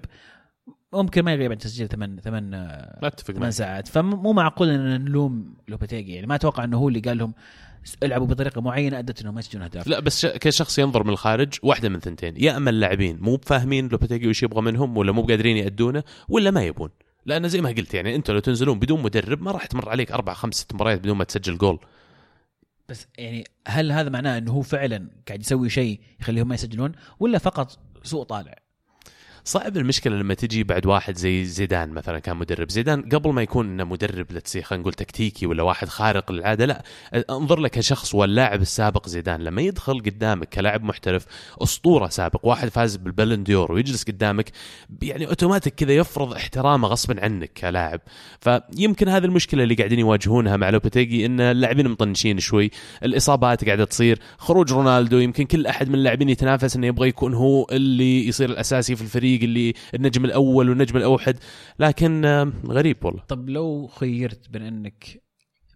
ممكن 0.92 1.22
ما 1.22 1.32
يغيب 1.32 1.50
عن 1.52 1.58
تسجيل 1.58 1.88
ثمان 1.88 2.20
ثمان 2.20 2.54
أتفق 3.02 3.34
ثمان 3.34 3.50
ساعات. 3.50 3.88
فمو 3.88 4.32
معقول 4.32 4.68
إن 4.68 5.04
نلوم 5.04 5.54
لوبيتيجي. 5.68 6.14
يعني 6.14 6.26
ما 6.26 6.34
أتوقع 6.34 6.64
إنه 6.64 6.78
هو 6.78 6.88
اللي 6.88 7.00
قال 7.00 7.18
لهم 7.18 7.34
العبوا 8.02 8.26
بطريقة 8.26 8.60
معينة 8.60 8.98
أدت 8.98 9.20
إنهم 9.20 9.34
ما 9.34 9.40
يسجلون 9.40 9.64
أهداف. 9.64 9.86
لا 9.86 10.00
بس 10.00 10.26
كشخص 10.26 10.78
ينظر 10.78 11.04
من 11.04 11.10
الخارج 11.10 11.54
واحدة 11.62 11.88
من 11.88 12.00
ثنتين 12.00 12.34
يا 12.36 12.56
أما 12.56 12.70
اللاعبين 12.70 13.18
مو 13.20 13.36
بفاهمين 13.36 13.88
لوبيتيجي 13.88 14.28
وش 14.28 14.42
يبغى 14.42 14.62
منهم 14.62 14.96
ولا 14.96 15.12
مو 15.12 15.22
قادرين 15.22 15.56
يأدونه 15.56 16.02
ولا 16.28 16.50
ما 16.50 16.64
يبون. 16.64 16.90
لأن 17.26 17.48
زي 17.48 17.60
ما 17.60 17.68
قلت 17.68 17.94
يعني 17.94 18.16
انت 18.16 18.30
لو 18.30 18.38
تنزلون 18.38 18.78
بدون 18.78 19.02
مدرب 19.02 19.42
ما 19.42 19.50
راح 19.50 19.66
تمر 19.66 19.88
عليك 19.88 20.12
أربع 20.12 20.34
خمس 20.34 20.54
ست 20.54 20.74
مباريات 20.74 20.98
بدون 20.98 21.16
ما 21.16 21.24
تسجل 21.24 21.58
جول. 21.58 21.78
بس 22.90 23.06
يعني 23.18 23.44
هل 23.68 23.92
هذا 23.92 24.10
معناه 24.10 24.38
إنه 24.38 24.52
هو 24.52 24.62
فعلا 24.62 25.10
قاعد 25.28 25.40
يسوي 25.40 25.70
شيء 25.70 26.00
يخليهم 26.20 26.48
ما 26.48 26.54
يسجلون 26.54 26.92
ولا 27.20 27.38
فقط 27.38 27.78
سوء 28.02 28.22
طالع؟ 28.22 28.54
صعب 29.44 29.76
المشكلة 29.76 30.16
لما 30.16 30.34
تجي 30.34 30.64
بعد 30.64 30.86
واحد 30.86 31.16
زي 31.16 31.44
زيدان 31.44 31.90
مثلا 31.90 32.18
كان 32.18 32.36
مدرب. 32.36 32.70
زيدان 32.70 33.02
قبل 33.02 33.32
ما 33.32 33.42
يكون 33.42 33.66
إنه 33.66 33.84
مدرب 33.84 34.32
لتسي 34.32 34.62
خلينا 34.62 34.80
نقول 34.80 34.92
تكتيكي 34.92 35.46
ولا 35.46 35.62
واحد 35.62 35.88
خارق 35.88 36.32
للعادة 36.32 36.66
لا. 36.66 36.84
انظر 37.30 37.60
لك 37.60 37.70
كشخص 37.70 38.14
واللاعب 38.14 38.62
السابق 38.62 39.08
زيدان. 39.08 39.40
لما 39.40 39.62
يدخل 39.62 40.00
قدامك 40.00 40.48
كلاعب 40.48 40.84
محترف 40.84 41.26
أسطورة 41.62 42.08
سابق 42.08 42.46
واحد 42.46 42.68
فاز 42.68 42.96
بالبلن 42.96 43.42
ديور 43.42 43.72
ويجلس 43.72 44.04
قدامك 44.04 44.50
يعني 45.02 45.26
أوتوماتيك 45.26 45.74
كذا 45.74 45.92
يفرض 45.92 46.32
احترامه 46.34 46.88
غصبا 46.88 47.24
عنك 47.24 47.52
كلاعب. 47.52 48.00
فيمكن 48.40 49.08
هذه 49.08 49.24
المشكلة 49.24 49.62
اللي 49.62 49.74
قاعدين 49.74 49.98
يواجهونها 49.98 50.56
مع 50.56 50.70
لوبيتيجي 50.70 51.26
إن 51.26 51.40
اللاعبين 51.40 51.88
مطنشين 51.88 52.38
شوي 52.38 52.70
الإصابات 53.04 53.64
قاعدة 53.64 53.84
تصير 53.84 54.18
خروج 54.38 54.72
رونالدو 54.72 55.18
يمكن 55.18 55.44
كل 55.44 55.66
أحد 55.66 55.88
من 55.88 55.94
اللاعبين 55.94 56.28
يتنافس 56.28 56.76
إنه 56.76 56.86
يبغى 56.86 57.08
يكون 57.08 57.34
هو 57.34 57.66
اللي 57.72 58.28
يصير 58.28 58.50
الأساسي 58.50 58.96
في 58.96 59.02
الفريق. 59.02 59.39
اللي 59.44 59.74
النجم 59.94 60.24
الأول 60.24 60.68
والنجم 60.68 60.96
الأوحد. 60.96 61.38
لكن 61.78 62.24
غريب 62.66 63.04
والله. 63.04 63.22
طب 63.28 63.48
لو 63.50 63.86
خيرت 63.86 64.48
بين 64.48 64.62
إنك 64.62 65.22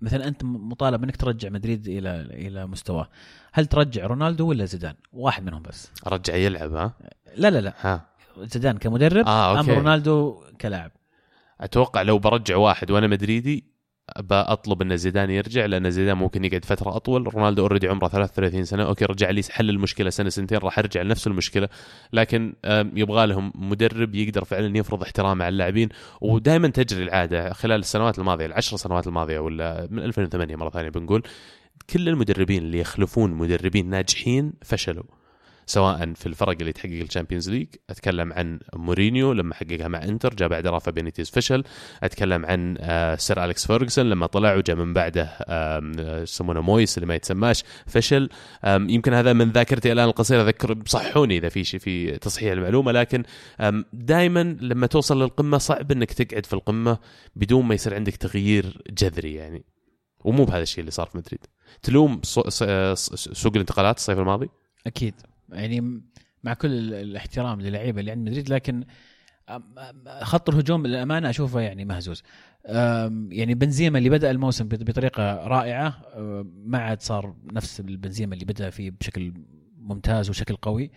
مثلا 0.03 0.29
أنت 0.29 0.45
مطالب 0.45 1.05
إنك 1.05 1.17
ترجع 1.17 1.49
مدريد 1.49 1.89
إلى 1.89 2.21
إلى 2.21 2.67
مستواه 2.67 3.09
هل 3.53 3.67
ترجع 3.67 4.07
رونالدو 4.07 4.49
ولا 4.49 4.65
زيدان؟ 4.65 4.95
واحد 5.13 5.45
منهم 5.45 5.63
بس. 5.63 5.91
رجع 6.07 6.35
يلعب 6.35 6.73
ها؟ 6.75 6.95
لا 7.37 7.51
لا 7.51 7.61
لا. 7.61 7.75
ها. 7.81 8.07
زيدان 8.39 8.79
كمدرب 8.79 9.27
آه، 9.27 9.53
أم 9.53 9.57
أوكي. 9.59 9.73
رونالدو 9.75 10.43
كلاعب. 10.61 10.91
أتوقع 11.61 12.03
لو 12.03 12.19
برجع 12.19 12.57
واحد 12.57 12.91
وأنا 12.91 13.07
مدريدي 13.07 13.74
بطلب 14.21 14.83
أن 14.83 14.97
زيدان 14.97 15.31
يرجع 15.31 15.67
لأن 15.67 15.91
زيدان 15.91 16.17
ممكن 16.17 16.45
يقعد 16.45 16.65
فترة 16.65 16.97
أطول. 16.97 17.35
رونالدو 17.35 17.63
already 17.63 17.89
عمره 17.89 18.09
33 18.09 18.65
سنة. 18.65 18.83
okay 18.83 19.05
رجع 19.05 19.31
لي 19.31 19.43
حل 19.51 19.71
المشكلة 19.71 20.11
سنة 20.11 20.29
سنتين 20.29 20.59
راح 20.59 20.79
أرجع 20.79 21.03
لنفس 21.03 21.27
المشكلة. 21.27 21.69
لكن 22.13 22.55
يبغى 22.97 23.27
لهم 23.27 23.53
مدرب 23.55 24.15
يقدر 24.15 24.45
فعلا 24.45 24.79
يفرض 24.79 25.03
احترامه 25.03 25.45
على 25.45 25.53
اللاعبين. 25.53 25.89
ودائما 26.21 26.69
تجري 26.69 27.03
العادة 27.03 27.53
خلال 27.53 27.81
السنوات 27.81 28.19
الماضية 28.19 28.47
العشر 28.47 28.77
سنوات 28.77 29.07
الماضية 29.07 29.39
ولا 29.39 29.89
من 29.91 29.99
2008 29.99 30.57
مرة 30.57 30.71
ثانية 30.71 30.91
بنقول 30.91 31.23
كل 31.91 32.09
المدربين 32.09 32.63
اللي 32.63 32.79
يخلفون 32.79 33.31
مدربين 33.31 33.91
ناجحين 33.91 34.53
فشلوا. 34.63 35.05
سواء 35.67 36.13
في 36.13 36.27
الفرق 36.27 36.57
اللي 36.61 36.73
تحقق 36.73 36.93
ال 36.93 36.99
Champions 36.99 37.51
League 37.51 37.69
أتكلم 37.91 38.33
عن 38.33 38.61
مورينيو 38.75 39.33
لما 39.33 39.55
حققها 39.55 39.89
مع 39.89 40.05
إنتر 40.05 40.35
جاء 40.35 40.49
بعد 40.49 40.67
رافا 40.67 40.91
بينيتيز 40.91 41.31
فشل. 41.31 41.65
أتكلم 42.03 42.47
عن 42.47 42.77
آه، 42.81 43.17
سير 43.17 43.45
أليكس 43.45 43.67
فيرجسون 43.67 44.11
لما 44.11 44.27
طلع 44.27 44.55
وجاء 44.55 44.77
من 44.77 44.93
بعده 44.93 45.31
يسمونه 46.23 46.61
مويس 46.61 46.99
اللي 46.99 47.07
ما 47.07 47.15
يتسماش 47.15 47.65
فشل. 47.87 48.29
يمكن 48.67 49.15
هذا 49.15 49.33
من 49.33 49.51
ذاكرتي 49.51 49.93
الآن 49.93 50.09
القصيره 50.09 50.43
أذكر 50.43 50.79
صحوني 50.87 51.37
إذا 51.37 51.49
في 51.49 51.65
شيء 51.65 51.81
في 51.81 52.17
تصحيح 52.17 52.53
المعلومة 52.53 52.93
لكن 52.93 53.23
دائما 53.93 54.57
لما 54.61 54.87
توصل 54.87 55.23
للقمة 55.23 55.59
صعب 55.59 55.93
إنك 55.93 56.13
تقعد 56.13 56.47
في 56.47 56.53
القمة 56.53 56.99
بدون 57.37 57.65
ما 57.65 57.75
يصير 57.75 57.95
عندك 57.95 58.17
تغيير 58.17 58.83
جذري 58.91 59.35
يعني. 59.35 59.65
ومو 60.25 60.45
بهذا 60.45 60.63
الشيء 60.63 60.81
اللي 60.81 60.91
صار 60.91 61.07
في 61.07 61.19
مدريد. 61.19 61.47
تلوم 61.83 62.21
سوق 62.23 63.53
الانتقالات 63.55 63.97
الصيف 63.97 64.19
الماضي؟ 64.19 64.49
أكيد. 64.87 65.15
يعني 65.53 66.03
مع 66.45 66.55
كل 66.55 66.95
الاحترام 66.95 67.61
للعيبة 67.61 68.01
اللي 68.01 68.11
عند 68.11 68.29
مدريد 68.29 68.49
لكن 68.49 68.85
خط 70.23 70.49
الهجوم 70.49 70.87
للأمانة 70.87 71.31
أشوفه 71.31 71.61
يعني 71.61 71.85
مهزوز. 71.85 72.23
يعني 73.29 73.55
بنزيما 73.55 73.99
اللي 73.99 74.11
بدأ 74.11 74.31
الموسم 74.31 74.69
بطريقة 74.69 75.35
رائعة 75.35 76.03
ما 76.45 76.79
عاد 76.79 77.03
صار 77.03 77.35
نفس 77.53 77.81
البنزيما 77.81 78.35
اللي 78.35 78.45
بدأ 78.45 78.71
فيه 78.71 78.91
بشكل 78.91 79.33
ممتاز 79.79 80.31
وشكل 80.31 80.57
قوي. 80.57 80.91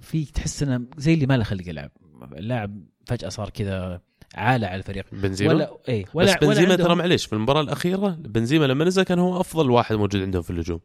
في 0.00 0.24
تحس 0.34 0.62
إنه 0.62 0.86
زي 0.96 1.14
اللي 1.14 1.26
ما 1.26 1.36
له 1.36 1.44
خلق 1.44 1.68
يلعب. 1.68 1.90
اللاعب 2.32 2.84
فجأة 3.06 3.28
صار 3.28 3.50
كذا 3.50 4.00
عالة 4.34 4.66
على 4.66 4.76
الفريق. 4.76 5.06
بنزيما؟ 5.12 5.54
ولا 5.54 5.78
اي 5.88 6.04
ولا 6.14 6.32
بس 6.32 6.44
بنزيما 6.44 6.76
ترى 6.76 6.94
معليش 6.94 7.26
في 7.26 7.32
المباراة 7.32 7.60
الأخيرة 7.60 8.08
بنزيما 8.08 8.64
لما 8.64 8.84
نزل 8.84 9.02
كان 9.02 9.18
هو 9.18 9.40
أفضل 9.40 9.70
واحد 9.70 9.96
موجود 9.96 10.22
عندهم 10.22 10.42
في 10.42 10.50
الهجوم. 10.50 10.80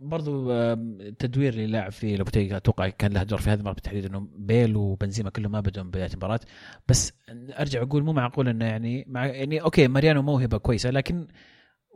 برضو 0.00 0.52
التدوير 0.52 1.52
اللي 1.52 1.66
لاعب 1.66 1.92
فيه 1.92 2.16
لوبوتيجا 2.16 2.56
أتوقع 2.56 2.88
كان 2.88 3.12
له 3.12 3.22
دور 3.22 3.38
في 3.40 3.50
هذه 3.50 3.54
المباراه 3.54 3.74
بالتحديد 3.74 4.04
إنه 4.04 4.28
بيل 4.36 4.76
وبنزيما 4.76 5.30
كلهم 5.30 5.52
ما 5.52 5.60
بدوا 5.60 5.82
بداية 5.84 6.10
المباراة. 6.10 6.40
بس 6.88 7.12
أرجع 7.30 7.82
أقول 7.82 8.02
مو 8.02 8.12
معقول 8.12 8.48
إنه 8.48 8.64
يعني 8.64 9.04
مع 9.08 9.26
يعني 9.26 9.62
okay 9.62 9.88
ماريانو 9.88 10.22
موهبة 10.22 10.58
كويسة 10.58 10.90
لكن 10.90 11.28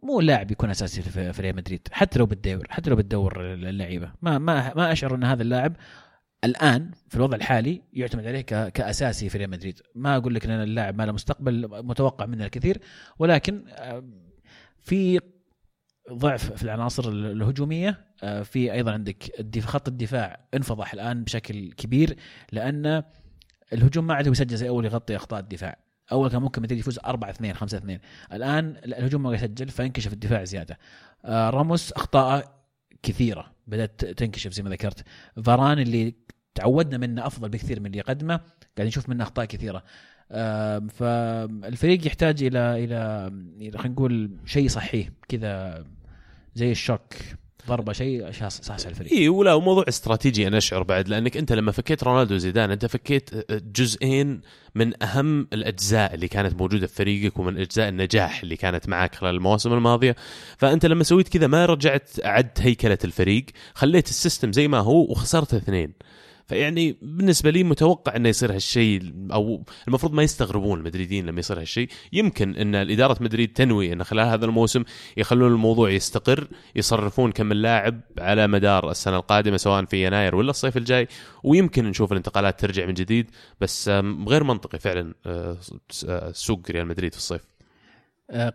مو 0.02 0.20
لاعب 0.20 0.50
يكون 0.50 0.70
أساسي 0.70 1.02
في 1.02 1.42
ريال 1.42 1.56
مدريد 1.56 1.88
حتى 1.90 2.18
لو 2.18 2.26
بتدور 2.26 2.66
حتى 2.70 2.90
لو 2.90 2.96
بتدور 2.96 3.52
اللعيبة. 3.54 4.12
ما 4.22 4.38
ما 4.38 4.74
ما 4.74 4.92
أشعر 4.92 5.14
إن 5.14 5.24
هذا 5.24 5.42
اللاعب 5.42 5.76
الآن 6.44 6.90
في 7.08 7.16
الوضع 7.16 7.36
الحالي 7.36 7.82
يعتمد 7.92 8.26
عليه 8.26 8.40
كأساسي 8.68 9.28
في 9.28 9.38
ريال 9.38 9.50
مدريد. 9.50 9.80
ما 9.94 10.16
أقول 10.16 10.34
لك 10.34 10.44
إن 10.44 10.50
اللاعب 10.50 10.98
ما 10.98 11.06
له 11.06 11.12
مستقبل 11.12 11.68
متوقع 11.84 12.26
منه 12.26 12.44
الكثير 12.44 12.78
ولكن 13.18 13.64
في 14.80 15.20
ضعف 16.10 16.52
في 16.52 16.62
العناصر 16.62 17.08
الهجومية. 17.08 18.04
آه، 18.22 18.42
في 18.42 18.72
أيضا 18.72 18.92
عندك 18.92 19.46
خط 19.60 19.88
الدفاع 19.88 20.40
انفضح 20.54 20.92
الآن 20.92 21.24
بشكل 21.24 21.72
كبير 21.72 22.16
لأن 22.52 23.02
الهجوم 23.72 24.06
ما 24.06 24.14
عاد 24.14 24.26
يسجل 24.26 24.56
زي 24.56 24.68
أول 24.68 24.84
يغطي 24.84 25.16
أخطاء 25.16 25.40
الدفاع. 25.40 25.76
أول 26.12 26.30
كان 26.30 26.42
ممكن 26.42 26.62
مدريد 26.62 26.80
يفوز 26.80 26.98
4 26.98 27.30
2 27.30 27.54
5 27.54 27.78
2 27.78 27.98
الآن 28.32 28.76
الهجوم 28.84 29.22
ما 29.22 29.34
يسجل 29.34 29.68
فانكشف 29.68 30.12
الدفاع 30.12 30.44
زيادة. 30.44 30.78
آه، 31.24 31.50
راموس 31.50 31.92
أخطاء 31.92 32.62
كثيرة 33.02 33.52
بدأت 33.66 34.04
تنكشف 34.04 34.52
زي 34.52 34.62
ما 34.62 34.70
ذكرت. 34.70 35.04
فاران 35.44 35.78
اللي 35.78 36.14
تعودنا 36.54 36.98
منه 36.98 37.26
أفضل 37.26 37.48
بكثير 37.48 37.80
من 37.80 37.86
اللي 37.86 37.98
يقدمه 37.98 38.40
قاعد 38.76 38.88
نشوف 38.88 39.08
منه 39.08 39.22
أخطاء 39.24 39.44
كثيرة. 39.44 39.84
فالفريق 40.88 42.06
يحتاج 42.06 42.42
إلى 42.42 42.84
إلى 42.84 43.78
خلينا 43.78 43.94
نقول 43.94 44.30
شيء 44.46 44.68
صحيح 44.68 45.08
كذا 45.28 45.84
زي 46.54 46.70
الشوك 46.70 47.14
ضربة 47.68 47.92
شيء 47.92 48.30
صح 48.30 48.74
الفريق. 48.86 49.12
اي 49.12 49.28
ولا 49.28 49.54
وموضوع 49.54 49.84
استراتيجي 49.88 50.48
أنا 50.48 50.58
أشعر 50.58 50.82
بعد 50.82 51.08
لأنك 51.08 51.36
أنت 51.36 51.52
لما 51.52 51.72
فكيت 51.72 52.04
رونالدو 52.04 52.34
وزيدان 52.34 52.70
أنت 52.70 52.86
فكيت 52.86 53.30
جزئين 53.52 54.40
من 54.74 55.02
أهم 55.02 55.48
الأجزاء 55.52 56.14
اللي 56.14 56.28
كانت 56.28 56.54
موجودة 56.56 56.86
في 56.86 56.94
فريقك 56.94 57.38
ومن 57.38 57.58
أجزاء 57.58 57.88
النجاح 57.88 58.42
اللي 58.42 58.56
كانت 58.56 58.88
معك 58.88 59.14
خلال 59.14 59.34
المواسم 59.34 59.72
الماضيه 59.72 60.16
فأنت 60.58 60.86
لما 60.86 61.04
سويت 61.04 61.28
كذا 61.28 61.46
ما 61.46 61.66
رجعت 61.66 62.10
عدت 62.24 62.60
هيكلة 62.60 62.98
الفريق 63.04 63.44
خليت 63.74 64.08
ال 64.08 64.15
system 64.15 64.52
زي 64.52 64.68
ما 64.68 64.78
هو 64.78 65.02
وخسرت 65.02 65.54
اثنين. 65.54 65.92
فيعني 66.46 66.96
بالنسبة 67.02 67.50
لي 67.50 67.64
متوقع 67.64 68.16
إنه 68.16 68.28
يصير 68.28 68.54
هالشيء 68.54 69.12
أو 69.32 69.64
المفروض 69.88 70.12
ما 70.12 70.22
يستغربون 70.22 70.78
المدريدين 70.78 71.26
لما 71.26 71.40
يصير 71.40 71.60
هالشيء. 71.60 71.88
يمكن 72.12 72.56
إن 72.56 72.74
إدارة 72.74 73.16
مدريد 73.20 73.52
تنوي 73.52 73.92
إن 73.92 74.04
خلال 74.04 74.26
هذا 74.26 74.44
الموسم 74.44 74.84
يخلون 75.16 75.52
الموضوع 75.52 75.90
يستقر 75.90 76.48
يصرفون 76.76 77.32
كم 77.32 77.52
اللاعب 77.52 78.00
على 78.18 78.46
مدار 78.46 78.90
السنة 78.90 79.16
القادمة 79.16 79.56
سواء 79.56 79.84
في 79.84 80.06
يناير 80.06 80.34
ولا 80.34 80.50
الصيف 80.50 80.76
الجاي. 80.76 81.08
ويمكن 81.44 81.84
نشوف 81.84 82.12
الانتقالات 82.12 82.60
ترجع 82.60 82.86
من 82.86 82.94
جديد 82.94 83.30
بس 83.60 83.88
غير 84.28 84.44
منطقي 84.44 84.78
فعلا 84.78 85.14
آه، 85.26 85.58
سوق 86.32 86.60
ريال 86.70 86.86
مدريد 86.86 87.12
في 87.12 87.18
الصيف. 87.18 87.40
آه، 87.42 87.51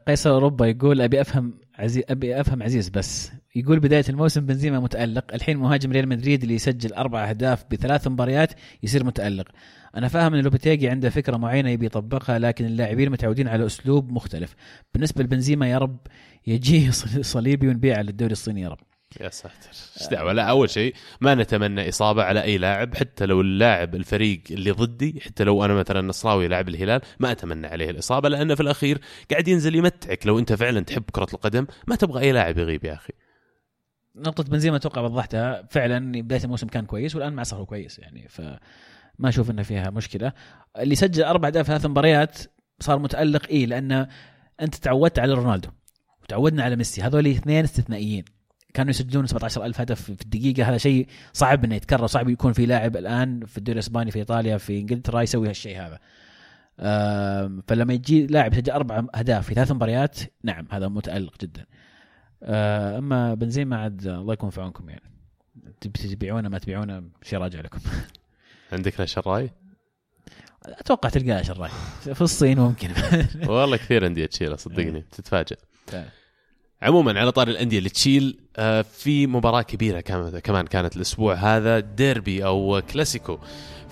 قيصر 0.07 0.29
أوروبا 0.29 0.65
يقول 0.65 1.01
أبي 1.01 1.21
أفهم 1.21 1.59
عزيز 1.75 2.03
أبي 2.09 2.41
أفهم 2.41 2.63
عزيز 2.63 2.89
بس. 2.89 3.31
يقول 3.55 3.79
بداية 3.79 4.03
الموسم 4.09 4.45
بنزيما 4.45 4.79
متألق 4.79 5.33
الحين 5.33 5.57
مهاجم 5.57 5.91
ريال 5.91 6.07
مدريد 6.07 6.41
اللي 6.41 6.55
يسجل 6.55 6.93
أربع 6.93 7.29
أهداف 7.29 7.65
بثلاث 7.71 8.07
مباريات 8.07 8.53
يصير 8.83 9.03
متألق. 9.05 9.47
أنا 9.95 10.07
فاهم 10.07 10.33
إن 10.33 10.43
لوبيتيجي 10.43 10.89
عنده 10.89 11.09
فكرة 11.09 11.37
معينة 11.37 11.69
يبي 11.69 11.85
يطبقها 11.85 12.39
لكن 12.39 12.65
اللاعبين 12.65 13.11
متعودين 13.11 13.47
على 13.47 13.65
أسلوب 13.65 14.11
مختلف. 14.11 14.55
بالنسبة 14.93 15.23
لبنزيما 15.23 15.69
يا 15.69 15.77
رب 15.77 15.99
يجيه 16.47 16.91
صليبي 17.35 17.67
ونبيعه 17.67 18.01
للدوري 18.01 18.31
الصيني 18.31 18.61
يا 18.61 18.69
رب. 18.69 18.96
يا 19.21 19.29
ساتر. 19.29 19.69
إيش 20.01 20.07
دعوة؟ 20.11 20.33
لا 20.33 20.43
أول 20.43 20.69
شيء 20.69 20.95
ما 21.21 21.35
نتمنى 21.35 21.89
إصابة 21.89 22.23
على 22.23 22.43
أي 22.43 22.57
لاعب 22.57 22.95
حتى 22.95 23.25
لو 23.25 23.41
اللاعب 23.41 23.95
الفريق 23.95 24.41
اللي 24.51 24.71
ضدي 24.71 25.21
حتى 25.25 25.43
لو 25.43 25.65
أنا 25.65 25.73
مثلا 25.73 26.01
نصراوي 26.01 26.47
لاعب 26.47 26.69
الهلال 26.69 27.01
ما 27.19 27.31
أتمنى 27.31 27.67
عليه 27.67 27.89
الإصابة 27.89 28.29
لأنه 28.29 28.55
في 28.55 28.61
الأخير 28.61 29.01
قاعد 29.31 29.47
ينزل 29.47 29.75
يمتعك. 29.75 30.27
لو 30.27 30.39
أنت 30.39 30.53
فعلا 30.53 30.81
تحب 30.81 31.03
كرة 31.11 31.27
القدم 31.33 31.67
ما 31.87 31.95
تبغى 31.95 32.21
أي 32.21 32.31
لاعب 32.31 32.57
يغيب 32.57 32.85
يا 32.85 32.93
أخي. 32.93 33.13
نقطة 34.15 34.43
بنزيما 34.43 34.75
أتوقع 34.75 35.01
وضحتها. 35.01 35.67
فعلا 35.71 36.21
بداية 36.21 36.43
الموسم 36.43 36.67
كان 36.67 36.85
كويس 36.85 37.15
والآن 37.15 37.33
ما 37.33 37.43
صار 37.43 37.63
كويس 37.63 37.99
يعني 37.99 38.27
فما 38.29 38.59
أشوف 39.29 39.51
إنه 39.51 39.63
فيها 39.63 39.89
مشكلة. 39.89 40.33
اللي 40.79 40.95
سجل 40.95 41.23
أربع 41.23 41.47
أهداف 41.47 41.67
ثلاث 41.67 41.85
مباريات 41.85 42.37
صار 42.79 42.99
متألق 42.99 43.47
إيه 43.47 43.65
لأن 43.65 44.07
أنت 44.61 44.75
تعودت 44.75 45.19
على 45.19 45.33
رونالدو 45.33 45.69
وتعودنا 46.23 46.63
على 46.63 46.75
ميسي. 46.75 47.01
هذول 47.01 47.27
اثنين 47.27 47.63
استثنائيين. 47.63 48.36
كانوا 48.77 48.89
يسجلون 48.89 49.25
17000 49.25 49.81
هدف 49.81 50.01
في 50.01 50.09
الدقيقة. 50.21 50.69
هذا 50.69 50.77
شيء 50.77 51.07
صعب 51.33 51.63
إنه 51.63 51.75
يتكرر. 51.75 52.07
صعب 52.07 52.29
يكون 52.29 52.53
في 52.53 52.65
لاعب 52.65 52.97
الآن 52.97 53.45
في 53.45 53.57
الدوري 53.57 53.73
الإسباني 53.73 54.11
في 54.11 54.19
إيطاليا 54.19 54.57
في 54.57 54.79
إنجلترا 54.79 55.21
يسوي 55.21 55.49
هالشيء 55.49 55.77
هذا. 55.81 55.99
فلما 57.67 57.93
يجي 57.93 58.27
لاعب 58.27 58.55
سجل 58.55 58.71
أربع 58.71 59.03
أهداف 59.15 59.47
في 59.47 59.53
ثلاث 59.53 59.71
مباريات 59.71 60.19
نعم 60.43 60.67
هذا 60.71 60.87
متألق 60.87 61.33
جدا. 61.41 61.65
آه، 62.43 62.97
أما 62.97 63.33
بنزيما 63.33 63.77
عاد 63.77 64.07
الله 64.07 64.33
يكون 64.33 64.49
في 64.49 64.61
عونكم 64.61 64.89
يعني. 64.89 65.11
تبيعونه 65.81 66.49
ما 66.49 66.59
تبيعونه 66.59 67.03
شيء 67.23 67.39
راجع 67.39 67.59
لكم. 67.59 67.79
عندك 68.73 68.99
له 68.99 69.05
شراي؟ 69.05 69.51
أتوقع 70.65 71.09
تلقاه 71.09 71.41
شراي. 71.41 71.69
في 72.13 72.21
الصين 72.21 72.59
ممكن. 72.59 72.89
والله 73.49 73.77
كثير 73.77 74.07
أندية 74.07 74.25
تشيله 74.25 74.55
صدقني. 74.55 75.01
تتفاجئ. 75.01 75.57
عموما 76.81 77.19
على 77.19 77.31
طاري 77.31 77.47
الأندية 77.47 77.77
اللي 77.77 77.89
تشيل 77.89 78.37
آه، 78.57 78.85
في 78.97 79.27
مباراة 79.27 79.61
كبيرة 79.61 79.99
كمان 80.43 80.65
كانت 80.65 80.95
الأسبوع 80.95 81.33
هذا 81.33 81.79
ديربي 81.79 82.45
أو 82.45 82.81
كلاسيكو 82.93 83.37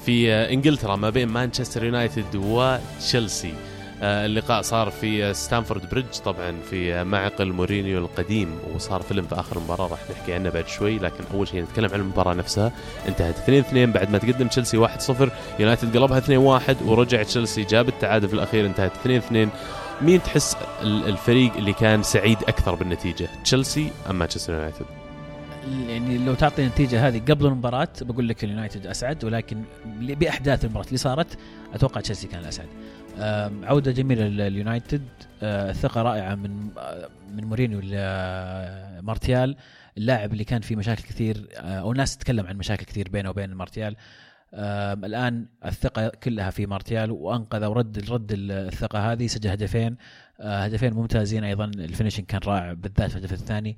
في 0.05 0.33
آه، 0.33 0.49
إنجلترا 0.49 0.95
ما 0.95 1.09
بين 1.09 1.27
مانشستر 1.27 1.83
يونايتد 1.83 2.35
وتشيلسي. 2.35 3.53
آه، 4.01 4.25
اللقاء 4.25 4.61
صار 4.61 4.89
في 4.89 5.33
ستانفورد 5.33 5.89
بريدج 5.89 6.17
طبعا 6.25 6.55
في 6.69 7.03
معقل 7.03 7.51
مورينيو 7.51 7.99
القديم 7.99 8.59
وصار 8.75 9.01
فيلم 9.01 9.27
في 9.27 9.35
آخر 9.35 9.57
المباراه 9.57 9.87
راح 9.87 9.99
نحكي 10.11 10.33
عنه 10.33 10.49
بعد 10.49 10.67
شوي 10.67 10.99
لكن 10.99 11.23
أول 11.33 11.47
شيء 11.47 11.63
نتكلم 11.63 11.89
عن 11.93 11.99
المباراة 11.99 12.33
نفسها. 12.33 12.71
انتهت 13.07 13.35
2-2 13.37 13.73
بعد 13.73 14.11
ما 14.11 14.17
تقدم 14.17 14.47
تشيلسي 14.47 14.87
1-0 14.87 15.29
يونايتد 15.59 15.97
قلبها 15.97 16.19
2-1 16.19 16.81
ورجع 16.85 17.23
تشيلسي 17.23 17.63
جاب 17.63 17.89
التعادل 17.89 18.27
في 18.27 18.33
الأخير 18.33 18.65
انتهت 18.65 18.91
2-2 19.05 19.49
مين 20.01 20.23
تحس 20.23 20.57
الفريق 20.81 21.55
اللي 21.55 21.73
كان 21.73 22.03
سعيد 22.03 22.37
أكثر 22.37 22.75
بالنتيجة؟ 22.75 23.27
تشيلسي 23.43 23.91
أم 24.09 24.19
مانشستر 24.19 24.53
يونايتد؟ 24.53 24.85
يعني 25.87 26.17
لو 26.17 26.33
تعطي 26.33 26.63
النتيجة 26.63 27.07
هذه 27.07 27.19
قبل 27.19 27.45
المباراة 27.45 27.87
بقول 28.01 28.27
لك 28.29 28.43
اليونايتد 28.43 28.87
أسعد 28.87 29.23
ولكن 29.23 29.63
بأحداث 29.99 30.65
المباراة 30.65 30.85
اللي 30.87 30.97
صارت 30.97 31.37
أتوقع 31.73 32.01
تشيلسي 32.01 32.27
كان 32.27 32.39
الأسعد. 32.39 32.67
آم، 33.17 33.65
عودة 33.65 33.91
جميلة 33.91 34.23
لليونايتد. 34.23 35.07
آه، 35.43 35.71
ثقة 35.71 36.01
رائعة 36.01 36.35
من 36.35 36.69
آه، 36.77 37.09
من 37.33 37.43
مورينيو 37.43 37.79
لمارتيال 37.79 39.55
اللاعب 39.97 40.33
اللي 40.33 40.43
كان 40.43 40.61
فيه 40.61 40.75
مشاكل 40.75 41.03
كثير 41.03 41.47
آه، 41.57 41.91
الناس 41.91 42.17
تتكلم 42.17 42.47
عن 42.47 42.57
مشاكل 42.57 42.85
كثير 42.85 43.09
بينه 43.09 43.29
وبين 43.29 43.53
مارتيال. 43.53 43.95
الآن 44.53 45.45
الثقة 45.65 46.07
كلها 46.07 46.49
في 46.49 46.65
مارتيال 46.65 47.11
وأنقذ 47.11 47.65
ورد 47.65 48.09
رد 48.09 48.31
الثقة 48.31 49.11
هذه 49.11 49.27
سجل 49.27 49.49
هدفين 49.49 49.97
آه، 50.39 50.63
هدفين 50.63 50.93
ممتازين 50.93 51.43
أيضا. 51.43 51.65
ال 51.65 51.71
finishing 51.71 52.25
كان 52.25 52.41
رائع 52.45 52.73
بالذات 52.73 53.11
في 53.11 53.17
الهدف 53.17 53.33
الثاني. 53.33 53.77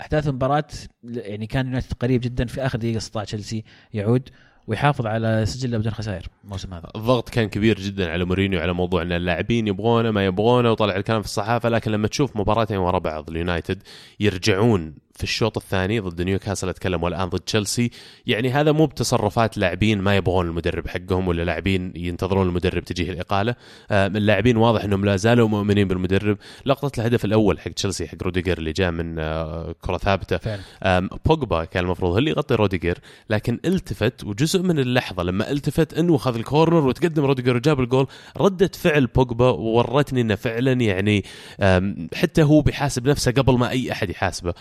أحداث 0.00 0.28
المباراة 0.28 0.66
يعني 1.04 1.46
كان 1.46 1.66
يونايتد 1.66 1.92
قريب 1.92 2.20
جدا. 2.20 2.46
في 2.46 2.66
آخر 2.66 2.78
دقيقة 2.78 2.96
استطاع 2.96 3.24
تشيلسي 3.24 3.64
يعود 3.94 4.28
ويحافظ 4.66 5.06
على 5.06 5.46
سجله 5.46 5.78
بدون 5.78 5.92
خسائر 5.92 6.26
الموسم 6.44 6.74
هذا. 6.74 6.88
الضغط 6.96 7.28
كان 7.28 7.48
كبير 7.48 7.80
جدا 7.80 8.12
على 8.12 8.24
مورينيو 8.24 8.60
على 8.60 8.72
موضوع 8.72 9.02
إن 9.02 9.12
اللاعبين 9.12 9.68
يبغونه 9.68 10.10
ما 10.10 10.26
يبغونه 10.26 10.70
وطلع 10.70 10.96
الكلام 10.96 11.22
في 11.22 11.26
الصحافة. 11.26 11.68
لكن 11.68 11.90
لما 11.90 12.08
تشوف 12.08 12.36
مباراتين 12.36 12.76
ورا 12.76 12.98
بعض 12.98 13.30
اليونايتد 13.30 13.82
يرجعون 14.20 14.94
في 15.20 15.24
الشوط 15.24 15.56
الثاني 15.56 16.00
ضد 16.00 16.22
نيوكاسل 16.22 16.68
أتكلم 16.68 17.02
والآن 17.02 17.28
ضد 17.28 17.40
تشيلسي. 17.40 17.90
يعني 18.26 18.50
هذا 18.50 18.72
مو 18.72 18.86
بتصرفات 18.86 19.58
لاعبين 19.58 20.00
ما 20.00 20.16
يبغون 20.16 20.46
المدرب 20.46 20.88
حقهم 20.88 21.28
ولا 21.28 21.42
لاعبين 21.42 21.92
ينتظرون 21.96 22.48
المدرب 22.48 22.84
تجيه 22.84 23.10
الإقالة. 23.10 23.54
آه، 23.90 24.06
اللاعبين 24.06 24.56
واضح 24.56 24.84
إنهم 24.84 25.04
لا 25.04 25.16
زالوا 25.16 25.48
مؤمنين 25.48 25.88
بالمدرب. 25.88 26.38
لقطة 26.66 27.00
الهدف 27.00 27.24
الأول 27.24 27.60
حق 27.60 27.70
تشيلسي 27.70 28.08
حق 28.08 28.22
روديجر 28.22 28.58
اللي 28.58 28.72
جاء 28.72 28.90
من 28.90 29.18
آه، 29.18 29.74
كرة 29.82 29.98
ثابتة. 29.98 30.60
بوجبا 31.26 31.64
كان 31.64 31.84
المفروض 31.84 32.12
هو 32.12 32.18
اللي 32.18 32.30
يغطي 32.30 32.54
روديجر 32.54 32.98
لكن 33.30 33.60
التفت 33.64 34.24
وجزء 34.24 34.62
من 34.62 34.78
اللحظة 34.78 35.22
لما 35.22 35.50
التفت 35.50 35.94
إنه 35.94 36.16
خذ 36.16 36.36
ال 36.36 36.43
corner 36.43 36.86
وتقدم 36.86 37.24
روديجر 37.24 37.56
وجاب 37.56 37.80
الجول 37.80 38.06
ردة 38.36 38.70
فعل 38.74 39.06
بوجبا 39.06 39.48
ورتني 39.48 40.20
إنه 40.20 40.34
فعلا 40.34 40.72
يعني 40.72 41.24
حتى 42.14 42.42
هو 42.42 42.60
بيحاسب 42.60 43.08
نفسه 43.08 43.32
قبل 43.32 43.58
ما 43.58 43.70
أي 43.70 43.92
أحد 43.92 44.10
يحاسبه. 44.10 44.54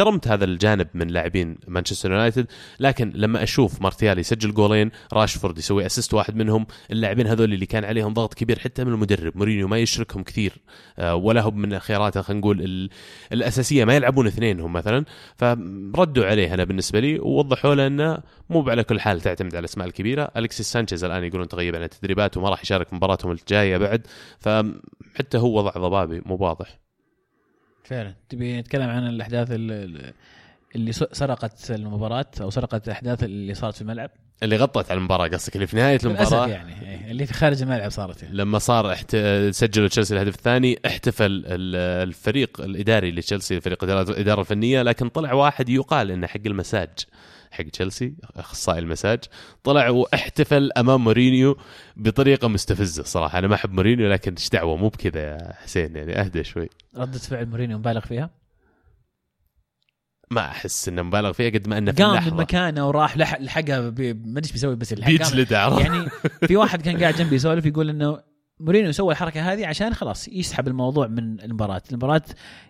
فاحترمت 0.00 0.28
هذا 0.28 0.44
الجانب 0.44 0.88
من 0.94 1.08
لاعبين 1.08 1.58
مانشستر 1.68 2.10
يونايتد 2.12 2.46
لكن 2.80 3.12
لما 3.14 3.42
أشوف 3.42 3.82
مارتيال 3.82 4.18
يسجل 4.18 4.54
جولين 4.54 4.90
راشفورد 5.12 5.58
يسوي 5.58 5.86
assist 5.86 6.14
واحد 6.14 6.36
منهم 6.36 6.66
اللاعبين 6.92 7.26
هذول 7.26 7.52
اللي 7.54 7.66
كان 7.66 7.84
عليهم 7.84 8.14
ضغط 8.14 8.34
كبير 8.34 8.58
حتى 8.58 8.84
من 8.84 8.92
المدرب 8.92 9.36
مورينيو 9.36 9.68
ما 9.68 9.78
يشركهم 9.78 10.22
كثير 10.22 10.52
آه، 10.98 11.14
ولا 11.14 11.40
هم 11.40 11.58
من 11.58 11.78
خياراته 11.78 12.22
خلينا 12.22 12.40
نقول 12.40 12.60
ال- 12.62 12.90
الأساسية 13.32 13.84
ما 13.84 13.94
يلعبون 13.96 14.26
اثنين 14.26 14.60
هم 14.60 14.72
مثلا 14.72 15.04
فردوا 15.36 16.26
عليه 16.26 16.54
أنا 16.54 16.64
بالنسبة 16.64 17.00
لي 17.00 17.18
ووضحوا 17.18 17.74
له 17.74 17.86
إنه 17.86 18.18
مو 18.50 18.70
على 18.70 18.84
كل 18.84 19.00
حال 19.00 19.20
تعتمد 19.20 19.54
على 19.54 19.58
الأسماء 19.60 19.86
الكبيرة. 19.86 20.30
الكسيس 20.36 20.72
سانشيز 20.72 21.04
الآن 21.04 21.24
يقولون 21.24 21.48
تغيب 21.48 21.76
عن 21.76 21.82
التدريبات 21.82 22.36
وما 22.36 22.48
راح 22.50 22.62
يشارك 22.62 22.92
مباراتهم 22.94 23.32
الجايه 23.32 23.76
بعد 23.76 24.06
فحتى 24.38 25.38
هو 25.38 25.58
وضع 25.58 25.70
ضبابي 25.70 26.22
مو 26.26 26.36
واضح. 26.40 26.89
فعلا. 27.84 28.14
تبي 28.28 28.60
نتكلم 28.60 28.88
عن 28.88 29.06
الأحداث 29.06 29.50
ال- 29.50 29.72
ال- 29.72 30.12
اللي 30.74 30.92
سرقت 30.92 31.70
المباراة 31.70 32.26
أو 32.40 32.50
سرقت 32.50 32.86
الأحداث 32.88 33.24
اللي 33.24 33.54
صارت 33.54 33.74
في 33.74 33.82
الملعب؟ 33.82 34.10
اللي 34.42 34.56
غطت 34.56 34.90
على 34.90 34.98
المباراة 34.98 35.28
قصدك 35.28 35.54
اللي 35.56 35.66
في 35.66 35.76
نهاية 35.76 35.98
المباراة 36.04 36.48
يعني 36.48 36.82
إيه، 36.90 37.10
اللي 37.10 37.26
في 37.26 37.34
خارج 37.34 37.62
الملعب 37.62 37.90
صارت 37.90 38.22
يعني. 38.22 38.34
لما 38.36 38.58
صار 38.58 38.92
احت... 38.92 39.16
سجلوا 39.50 39.88
تشيلسي 39.88 40.14
الهدف 40.14 40.34
الثاني 40.34 40.78
احتفل 40.86 41.24
ال- 41.26 41.76
الفريق 42.08 42.60
الإداري 42.60 43.10
لتشيلسي 43.12 43.60
فريق 43.60 43.84
الاداره 43.84 44.10
الإدارة 44.10 44.40
الفنية 44.40 44.82
لكن 44.82 45.08
طلع 45.08 45.32
واحد 45.32 45.68
يقال 45.68 46.10
إنه 46.10 46.26
حق 46.26 46.40
المساج. 46.46 46.88
حق 47.50 47.64
تشيلسي 47.64 48.14
أخصائي 48.36 48.78
المساج. 48.78 49.18
طلع 49.64 49.88
واحتفل 49.88 50.70
أمام 50.76 51.04
مورينيو 51.04 51.56
بطريقة 51.96 52.48
مستفزة 52.48 53.02
صراحة. 53.02 53.38
أنا 53.38 53.46
ما 53.48 53.54
أحب 53.54 53.72
مورينيو 53.72 54.10
لكن 54.12 54.34
إيش 54.34 54.48
دعوة؟ 54.48 54.76
مو 54.76 54.88
بكذا 54.88 55.20
يا 55.20 55.52
حسين 55.52 55.96
يعني 55.96 56.20
أهدى 56.20 56.44
شوي. 56.44 56.68
ردة 56.96 57.18
فعل 57.18 57.46
مورينيو 57.46 57.78
مبالغ 57.78 58.00
فيها؟ 58.00 58.30
ما 60.30 60.40
أحس 60.40 60.88
إنه 60.88 61.02
مبالغ 61.02 61.32
فيها 61.32 61.50
قد 61.50 61.68
ما 61.68 61.78
إنه 61.78 61.92
في 61.92 62.02
قام 62.02 62.12
من 62.12 62.18
اللحظة. 62.18 62.36
مكانه 62.36 62.88
وراح 62.88 63.16
لح- 63.18 63.40
لحقها 63.40 63.80
ما 63.80 63.88
أدري 63.88 64.08
إيش 64.36 64.52
بيسوي 64.52 64.76
بس 64.76 64.94
بيجلد 64.94 65.50
يعني 65.50 66.08
في 66.46 66.56
واحد 66.56 66.82
كان 66.82 67.00
قاعد 67.00 67.14
جنبي 67.14 67.36
يسولف 67.36 67.66
يقول 67.66 67.88
إنه 67.90 68.29
مورينيو 68.60 68.92
سوى 68.92 69.12
الحركة 69.12 69.52
هذه 69.52 69.66
عشان 69.66 69.94
خلاص 69.94 70.28
يسحب 70.28 70.68
الموضوع 70.68 71.06
من 71.06 71.40
المباراة، 71.40 71.82
المباراة 71.90 72.22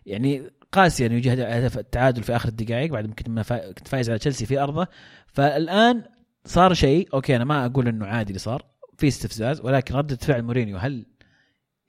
يعني 0.06 0.50
قاسية 0.72 1.06
انه 1.06 1.14
يجي 1.14 1.32
هدف 1.32 1.78
التعادل 1.78 2.22
في 2.22 2.36
آخر 2.36 2.48
الدقائق 2.48 2.92
بعد 2.92 3.28
ما. 3.28 3.42
كنت 3.72 3.88
فايز 3.88 4.10
على 4.10 4.18
تشيلسي 4.18 4.46
في 4.46 4.58
أرضه 4.58 4.86
فالآن 5.26 6.04
صار 6.44 6.74
شيء 6.74 7.08
okay 7.14 7.36
أنا 7.36 7.44
ما 7.44 7.66
أقول 7.66 7.88
إنه 7.88 8.06
عادي 8.06 8.30
اللي 8.30 8.38
صار 8.38 8.64
في 8.98 9.08
استفزاز 9.08 9.60
ولكن 9.60 9.94
ردة 9.94 10.16
فعل 10.16 10.42
مورينيو 10.42 10.76
هل 10.76 11.06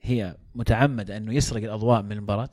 هي 0.00 0.36
متعمدة 0.54 1.16
إنه 1.16 1.34
يسرق 1.34 1.62
الأضواء 1.62 2.02
من 2.02 2.12
المباراة؟ 2.12 2.50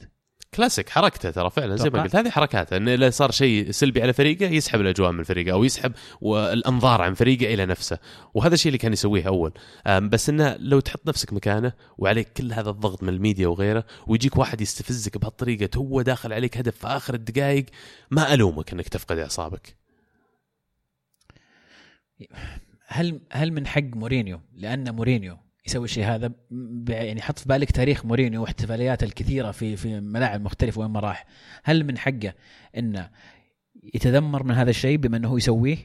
كلاسيك 0.54 0.90
حركته 0.90 1.32
ترى 1.32 1.50
فعلا 1.50 1.76
زي 1.76 1.90
ما. 1.90 2.04
قلت 2.04 2.16
هذه 2.16 2.30
حركاته 2.30 2.78
انه 2.78 2.94
إذا 2.94 3.10
صار 3.10 3.32
شيء 3.32 3.72
سلبي 3.72 4.02
على 4.02 4.14
فريقه 4.14 4.46
يسحب 4.46 4.82
الأجواء 4.82 5.12
من 5.12 5.24
فريقه 5.24 5.52
أو 5.52 5.64
يسحب 5.64 5.92
الأنظار 6.24 7.02
عن 7.02 7.14
فريقه 7.14 7.54
إلى 7.54 7.66
نفسه. 7.66 7.98
وهذا 8.34 8.54
الشيء 8.54 8.70
اللي 8.70 8.78
كان 8.78 8.94
يسويه 8.94 9.28
أول. 9.28 9.54
بس 9.88 10.30
إنه 10.30 10.56
لو 10.60 10.80
تحط 10.80 11.08
نفسك 11.08 11.34
مكانه 11.34 11.74
وعليك 11.98 12.34
كل 12.34 12.54
هذا 12.54 12.70
الضغط 12.70 13.04
من 13.04 13.10
الميديا 13.10 13.48
وغيره 13.48 13.86
ويجيك 14.08 14.38
واحد 14.38 14.62
يستفزك 14.62 15.18
بهالطريقة 15.18 15.78
هو 15.78 16.02
داخل 16.02 16.34
عليك 16.34 16.58
هدف 16.58 16.78
في 16.78 16.88
آخر 16.88 17.14
الدقائق 17.14 17.66
ما 18.12 18.34
ألومك 18.34 18.74
إنك 18.74 18.88
تفقد 18.88 19.18
إعصابك. 19.18 19.76
هل 22.88 23.22
هل 23.32 23.52
من 23.52 23.68
حق 23.68 23.82
مورينيو؟ 23.82 24.42
لأن 24.54 24.96
مورينيو 24.96 25.38
يسوي 25.68 25.86
الشيء 25.86 26.06
هذا 26.06 26.32
يعني 26.90 27.22
حط 27.22 27.40
في 27.40 27.48
بالك 27.48 27.72
تاريخ 27.72 28.06
مورينيو 28.06 28.42
واحتفالياته 28.42 29.06
الكثيرة 29.06 29.52
في 29.52 29.76
في 29.76 30.00
ملاعب 30.00 30.42
مختلفه 30.42 30.82
وين 30.82 30.90
ما 30.90 31.00
راح. 31.00 31.26
هل 31.64 31.84
من 31.84 31.98
حقه 31.98 32.34
انه 32.78 33.10
يتذمر 33.94 34.44
من 34.44 34.56
هذا 34.56 34.70
الشيء 34.70 34.98
بما 34.98 35.18
إنه 35.18 35.28
هو 35.28 35.38
يسويه؟ 35.38 35.78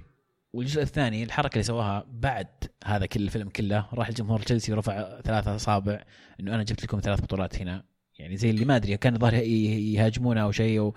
والجزء 0.52 0.82
الثاني 0.82 1.22
الحركة 1.22 1.52
اللي 1.52 1.62
سواها 1.62 2.06
بعد 2.12 2.46
هذا 2.84 3.06
كل 3.06 3.22
الفيلم 3.22 3.48
كله 3.48 3.88
راح 3.92 4.08
الجمهور 4.08 4.40
تشيلسي 4.40 4.72
ورفع 4.72 5.20
ثلاثة 5.20 5.54
اصابع 5.54 6.02
إنه 6.40 6.54
أنا 6.54 6.62
جبت 6.62 6.84
لكم 6.84 7.00
ثلاث 7.00 7.20
بطولات 7.20 7.60
هنا. 7.60 7.84
يعني 8.18 8.37
زي 8.37 8.50
اللي 8.50 8.64
ما 8.64 8.76
أدري 8.76 8.96
كان 8.96 9.14
الظاهر 9.14 9.34
يهاجمونه 9.34 10.42
أو 10.42 10.52
شيء 10.52 10.78
أو 10.78 10.94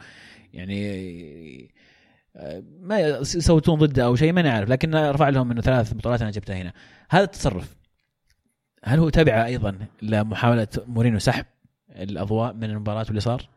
يعني 0.53 1.71
آه، 2.35 2.63
ما 2.81 2.99
يصوتون 2.99 3.79
ضده 3.79 4.05
أو 4.05 4.15
شيء 4.15 4.33
ماني 4.33 4.49
عارف 4.49 4.69
لكن 4.69 4.95
رفع 4.95 5.29
لهم 5.29 5.51
إنه 5.51 5.61
ثلاث 5.61 5.93
بطولات 5.93 6.21
أنا 6.21 6.31
جبتها 6.31 6.55
هنا. 6.55 6.73
هذا 7.09 7.23
التصرف 7.23 7.76
هل 8.87 8.99
هو 8.99 9.09
تبع 9.09 9.45
أيضا 9.45 9.77
لمحاولة 10.01 10.67
مورينيو 10.87 11.19
سحب 11.19 11.45
الأضواء 11.95 12.53
من 12.53 12.63
المباراة 12.63 13.05
واللي 13.07 13.19
صار؟ 13.19 13.49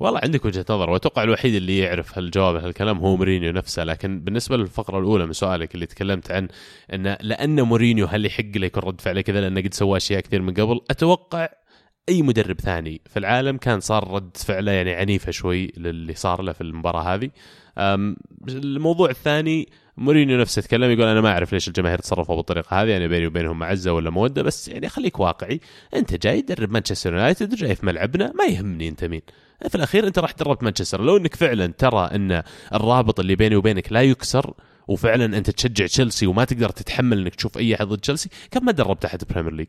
والله 0.00 0.20
عندك 0.22 0.44
وجهة 0.44 0.64
نظر 0.70 0.90
وأتوقع 0.90 1.22
الوحيد 1.22 1.54
اللي 1.54 1.78
يعرف 1.78 2.18
هالجواب 2.18 2.56
هالكلام 2.56 2.98
هو 2.98 3.16
مورينيو 3.16 3.52
نفسه 3.52 3.84
لكن 3.84 4.20
بالنسبة 4.20 4.56
للفقرة 4.56 4.98
الأولى 4.98 5.26
من 5.26 5.32
سؤالك 5.32 5.74
اللي 5.74 5.86
تكلمت 5.86 6.30
عن 6.30 6.48
انه 6.94 7.18
لأن 7.20 7.62
مورينيو 7.62 8.06
هل 8.06 8.26
يحق 8.26 8.56
له 8.56 8.66
يكون 8.66 8.82
رد 8.82 9.00
فعله 9.00 9.20
كذا 9.20 9.40
لأنه 9.40 9.60
قد 9.60 9.74
سوى 9.74 9.96
أشياء 9.96 10.20
كثير 10.20 10.42
من 10.42 10.54
قبل 10.54 10.80
أتوقع 10.90 11.48
أي 12.08 12.22
مدرب 12.22 12.60
ثاني 12.60 13.00
في 13.06 13.18
العالم 13.18 13.56
كان 13.56 13.80
صار 13.80 14.10
رد 14.10 14.36
فعله 14.36 14.72
يعني 14.72 14.94
عنيفة 14.94 15.32
شوي 15.32 15.72
للي 15.76 16.14
صار 16.14 16.42
له 16.42 16.52
في 16.52 16.60
المباراة 16.60 17.14
هذه 17.14 17.30
الموضوع 18.48 19.10
الثاني 19.10 19.68
مورينيو 19.96 20.40
نفسه 20.40 20.60
يتكلم 20.60 20.90
يقول 20.90 21.08
أنا 21.08 21.20
ما 21.20 21.28
أعرف 21.28 21.52
ليش 21.52 21.68
الجماهير 21.68 21.98
تصرفوا 21.98 22.36
بالطريقة 22.36 22.82
هذه 22.82 22.88
يعني 22.88 23.08
بيني 23.08 23.26
وبينهم 23.26 23.58
معزة 23.58 23.92
ولا 23.92 24.10
مودة 24.10 24.42
بس 24.42 24.68
يعني 24.68 24.88
خليك 24.88 25.20
واقعي. 25.20 25.60
أنت 25.94 26.14
جاي 26.14 26.42
تدرب 26.42 26.72
مانشستر 26.72 27.12
يونايتد 27.12 27.54
جاي 27.54 27.74
في 27.74 27.86
ملعبنا 27.86 28.32
ما 28.32 28.44
يهمني 28.44 28.88
أنت 28.88 29.04
مين. 29.04 29.22
في 29.68 29.74
الأخير 29.74 30.06
أنت 30.06 30.18
راح 30.18 30.32
دربت 30.32 30.62
مانشستر. 30.62 31.00
لو 31.00 31.16
إنك 31.16 31.34
فعلا 31.34 31.66
ترى 31.66 32.10
أن 32.12 32.42
الرابط 32.74 33.20
اللي 33.20 33.36
بيني 33.36 33.56
وبينك 33.56 33.92
لا 33.92 34.02
يكسر 34.02 34.54
وفعلا 34.88 35.24
أنت 35.38 35.50
تشجع 35.50 35.86
تشيلسي 35.86 36.26
وما 36.26 36.44
تقدر 36.44 36.70
تتحمل 36.70 37.18
إنك 37.18 37.34
تشوف 37.34 37.58
أي 37.58 37.74
احد 37.74 37.86
ضد 37.86 37.98
تشيلسي 37.98 38.28
كم 38.50 38.64
ما 38.64 38.72
دربت 38.72 39.04
احد 39.04 39.24
Premier 39.30 39.52
League 39.52 39.66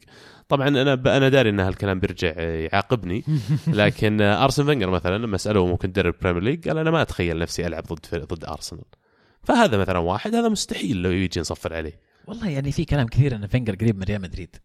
طبعا 0.50 0.68
أنا 0.68 0.96
ب... 0.96 1.08
أنا 1.08 1.30
داري 1.30 1.50
إن 1.50 1.60
هالكلام 1.60 2.00
بيرجع 2.00 2.42
يعاقبني 2.42 3.24
لكن 3.68 4.22
أرسن 4.22 4.66
فينجر 4.66 4.90
مثلا 4.90 5.18
لما 5.18 5.38
سألوه 5.38 5.68
ممكن 5.68 5.94
تدرب 5.94 6.16
Premier 6.22 6.44
League 6.44 6.68
قال 6.68 6.78
أنا 6.78 6.92
ما 6.92 7.02
أتخيل 7.02 7.40
نفسي 7.40 7.68
ألعب 7.68 7.84
ضد 7.84 8.26
ضد 8.34 8.46
ارسنال 8.46 8.84
فهذا 9.48 9.78
مثلا 9.78 9.98
واحد 10.00 10.36
هذا 10.36 10.50
مستحيل 10.50 10.98
لو 11.02 11.12
يجي 11.12 11.40
نصفر 11.40 11.74
عليه. 11.74 12.00
والله 12.28 12.50
يعني 12.50 12.72
في 12.72 12.86
كلام 12.86 13.08
كثير 13.08 13.36
إن 13.36 13.48
فينجر 13.48 13.76
قريب 13.76 13.96
من 13.98 14.04
ريال 14.04 14.22
مدريد. 14.22 14.56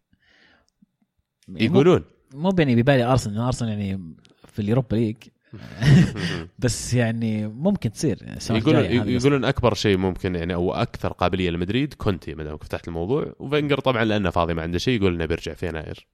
يعني 1.48 1.64
يقولون. 1.64 2.04
مو 2.34 2.50
بيني 2.50 2.82
ببالي 2.82 3.04
أرسنال 3.04 3.38
أرسنال 3.38 3.70
يعني 3.78 4.14
في 4.52 4.58
ال 4.62 4.67
Europa 4.67 4.96
League. 4.96 5.16
بس 6.58 6.94
يعني 6.94 7.48
ممكن 7.48 7.90
تصير 7.92 8.18
يعني 8.22 8.38
يقولون. 8.50 9.08
يقولون 9.08 9.44
أكبر 9.44 9.74
شيء 9.74 9.96
ممكن 9.96 10.34
يعني 10.34 10.54
أو 10.54 10.74
أكثر 10.74 11.12
قابلية 11.12 11.50
لمدريد 11.50 11.94
كونتي 11.94 12.34
ما 12.34 12.44
دامك 12.44 12.64
فتحت 12.64 12.88
الموضوع. 12.88 13.32
وفينجر 13.38 13.80
طبعا 13.80 14.04
لأنه 14.04 14.30
فاضي 14.30 14.54
ما 14.54 14.62
عنده 14.62 14.78
شيء 14.78 15.00
يقول 15.00 15.14
إنه 15.14 15.26
بيرجع 15.26 15.54
في 15.54 15.66
يناير. 15.68 16.06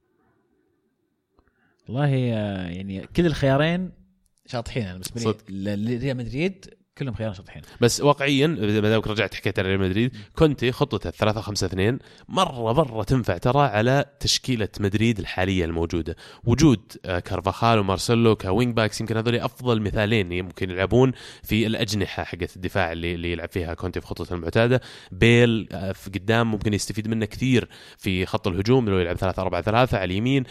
والله 1.87 2.33
آه، 2.33 2.67
يعني 2.67 3.07
كل 3.15 3.25
الخيارين 3.25 3.91
شاطحين 4.45 4.83
أنا 4.83 4.91
بالنسبة 4.93 5.15
لي 5.21 5.25
صدق. 5.25 5.43
ل- 5.49 5.99
ريال 6.01 6.17
مدريد. 6.17 6.65
كلهم 6.99 7.13
خيار 7.13 7.33
شاطحين 7.33 7.61
بس 7.81 8.01
واقعيا 8.01 8.47
ما 8.47 8.89
دامك 8.89 9.07
رجعت 9.07 9.35
حكيت 9.35 9.59
على 9.59 9.67
ريال 9.67 9.79
مدريد 9.79 10.15
كونتي 10.35 10.71
خطته 10.71 11.09
3 11.09 11.41
5 11.41 11.67
2 11.67 11.99
مرة 12.29 12.73
مرة 12.73 13.03
تنفع 13.03 13.37
ترى 13.37 13.61
على 13.61 14.05
تشكيلة 14.19 14.67
مدريد 14.79 15.19
الحالية 15.19 15.65
الموجودة. 15.65 16.15
وجود 16.43 16.79
آه، 17.05 17.19
كارفاخال 17.19 17.79
ومارسيلو 17.79 18.35
كـ 18.35 18.43
wing 18.43 18.75
backs 18.75 19.01
يمكن 19.01 19.17
هذول 19.17 19.35
أفضل 19.35 19.81
مثالين 19.81 20.31
يمكن 20.31 20.69
يلعبون 20.69 21.11
في 21.43 21.67
الأجنحة 21.67 22.23
حقت 22.23 22.55
الدفاع 22.55 22.91
اللي 22.91 23.15
اللي 23.15 23.31
يلعب 23.31 23.49
فيها 23.49 23.73
كونتي 23.73 24.01
في 24.01 24.07
خطته 24.07 24.33
المعتادة. 24.33 24.81
بيل 25.11 25.67
آه، 25.71 25.91
في 25.91 26.09
قدام 26.09 26.51
ممكن 26.51 26.73
يستفيد 26.73 27.07
منه 27.07 27.25
كثير 27.25 27.69
في 27.97 28.25
خط 28.25 28.47
الهجوم 28.47 28.89
لو 28.89 28.99
يلعب 28.99 29.15
3 29.15 29.41
4 29.41 29.61
3 29.61 29.97
على 29.97 30.05
اليمين. 30.05 30.43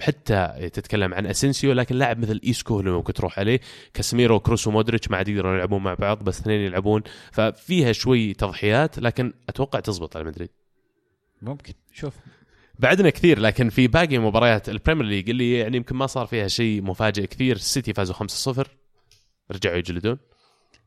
حتى 0.00 0.70
تتكلم 0.72 1.14
عن 1.14 1.26
أسينسيو 1.26 1.72
لكن 1.72 1.96
لاعب 1.96 2.18
مثل 2.18 2.40
إيسكو 2.44 2.80
اللي 2.80 2.90
ممكن 2.90 3.12
تروح 3.12 3.38
عليه. 3.38 3.60
كاسميرو 3.94 4.40
كروس 4.40 4.66
ومودريتش 4.66 5.10
ما 5.10 5.16
عاد 5.16 5.28
يقدرون 5.28 5.54
يلعبون 5.54 5.82
مع 5.88 5.94
بعض 5.94 6.24
بس 6.24 6.40
اثنين 6.40 6.60
يلعبون. 6.60 7.02
ففيها 7.32 7.92
شوي 7.92 8.34
تضحيات 8.34 8.98
لكن 8.98 9.32
أتوقع 9.48 9.80
تزبط 9.80 10.16
على 10.16 10.24
مدريد. 10.24 10.50
ممكن. 11.42 11.72
شوف. 11.92 12.14
بعدنا 12.78 13.10
كثير 13.10 13.38
لكن 13.38 13.68
في 13.68 13.86
باقي 13.86 14.18
مباريات 14.18 14.68
ال 14.68 14.73
Premier 14.73 15.06
League 15.06 15.30
اللي 15.30 15.58
يعني 15.58 15.76
يمكن 15.76 15.96
ما 15.96 16.06
صار 16.06 16.26
فيها 16.26 16.48
شيء 16.48 16.82
مفاجئ 16.82 17.26
كثير. 17.26 17.56
السيتي 17.56 17.92
فازوا 17.92 18.14
5-0 18.14 18.66
رجعوا 19.50 19.76
يجلدون. 19.76 20.18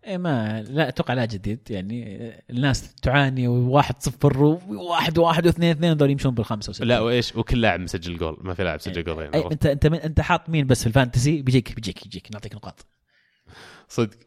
إيه 0.08 0.18
ما 0.18 0.62
لا 0.62 0.88
أتوقع 0.88 1.14
لا 1.14 1.26
جديد. 1.26 1.60
يعني 1.70 2.32
الناس 2.50 2.96
تعاني 2.96 3.48
وواحد 3.48 3.96
صفر 4.00 4.44
وواحد 4.44 5.18
واحد 5.18 5.46
واثنين 5.46 5.72
اثنين 5.72 5.98
دول 5.98 6.10
يمشون 6.10 6.34
بالخمسة 6.34 6.70
وستة. 6.70 6.86
لا 6.86 7.00
وإيش؟ 7.00 7.36
وكل 7.36 7.62
لاعب 7.62 7.80
مسجل 7.80 8.18
جول. 8.18 8.38
ما 8.42 8.54
في 8.54 8.64
لاعب 8.64 8.82
سجل 8.82 9.04
جول 9.04 9.24
أي 9.24 9.30
يعني 9.34 9.52
انت 9.52 9.66
أنت 9.66 9.88
من 9.88 9.98
أنت 9.98 10.22
حاط 10.22 10.50
مين 10.50 10.68
بس 10.68 10.82
في 10.82 10.88
ال 10.88 10.93
fantasy؟ 10.93 11.41
بيجيك 11.42 11.76
بيجيك 11.76 12.04
بيجيك 12.04 12.28
نعطيك 12.32 12.56
نقاط. 12.56 12.86
صدق. 13.91 14.17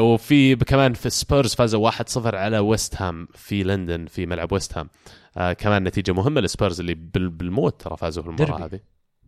وفي 0.00 0.56
كمان 0.56 0.94
في 0.94 1.10
سبيرز 1.10 1.54
فازوا 1.54 1.90
1-0 1.90 2.34
على 2.34 2.58
ويست 2.58 3.02
هام 3.02 3.28
في 3.34 3.62
لندن 3.62 4.06
في 4.06 4.26
ملعب 4.26 4.52
ويست 4.52 4.78
هام. 4.78 4.88
آه 5.36 5.52
كمان 5.52 5.84
نتيجة 5.84 6.12
مهمة 6.12 6.40
للسبيرز 6.40 6.80
اللي 6.80 6.94
بال- 6.94 7.28
بالموت 7.30 7.80
ترى 7.80 7.96
فازوا 7.96 8.22
في 8.22 8.28
المباراة. 8.28 8.64
هذه. 8.66 8.80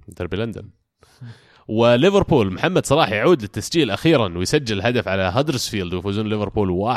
ديربي 0.09 0.37
لندن. 0.37 0.69
وليفربول 1.69 2.53
محمد 2.53 2.87
صلاح 2.87 3.13
يعود 3.13 3.43
للتسجيل 3.43 3.91
أخيرا 3.91 4.39
ويسجل 4.39 4.83
هدف 4.83 5.09
على 5.09 5.23
هدرسفيلد 5.23 5.95
ويفوزون 5.95 6.27
ليفربول 6.29 6.97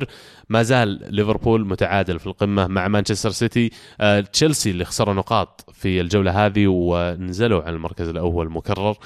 1-0 0.00 0.04
ما 0.48 0.62
زال 0.62 1.14
ليفربول 1.14 1.66
متعادل 1.66 2.18
في 2.18 2.26
القمة 2.26 2.66
مع 2.66 2.88
مانشستر 2.88 3.30
سيتي. 3.30 3.70
آه 4.00 4.20
تشيلسي 4.20 4.70
اللي 4.70 4.84
خسروا 4.84 5.14
نقاط 5.14 5.70
في 5.72 6.00
الجولة 6.00 6.46
هذه 6.46 6.66
ونزلوا 6.66 7.62
عن 7.62 7.74
المركز 7.74 8.08
الأول 8.08 8.50
مكرر. 8.50 8.96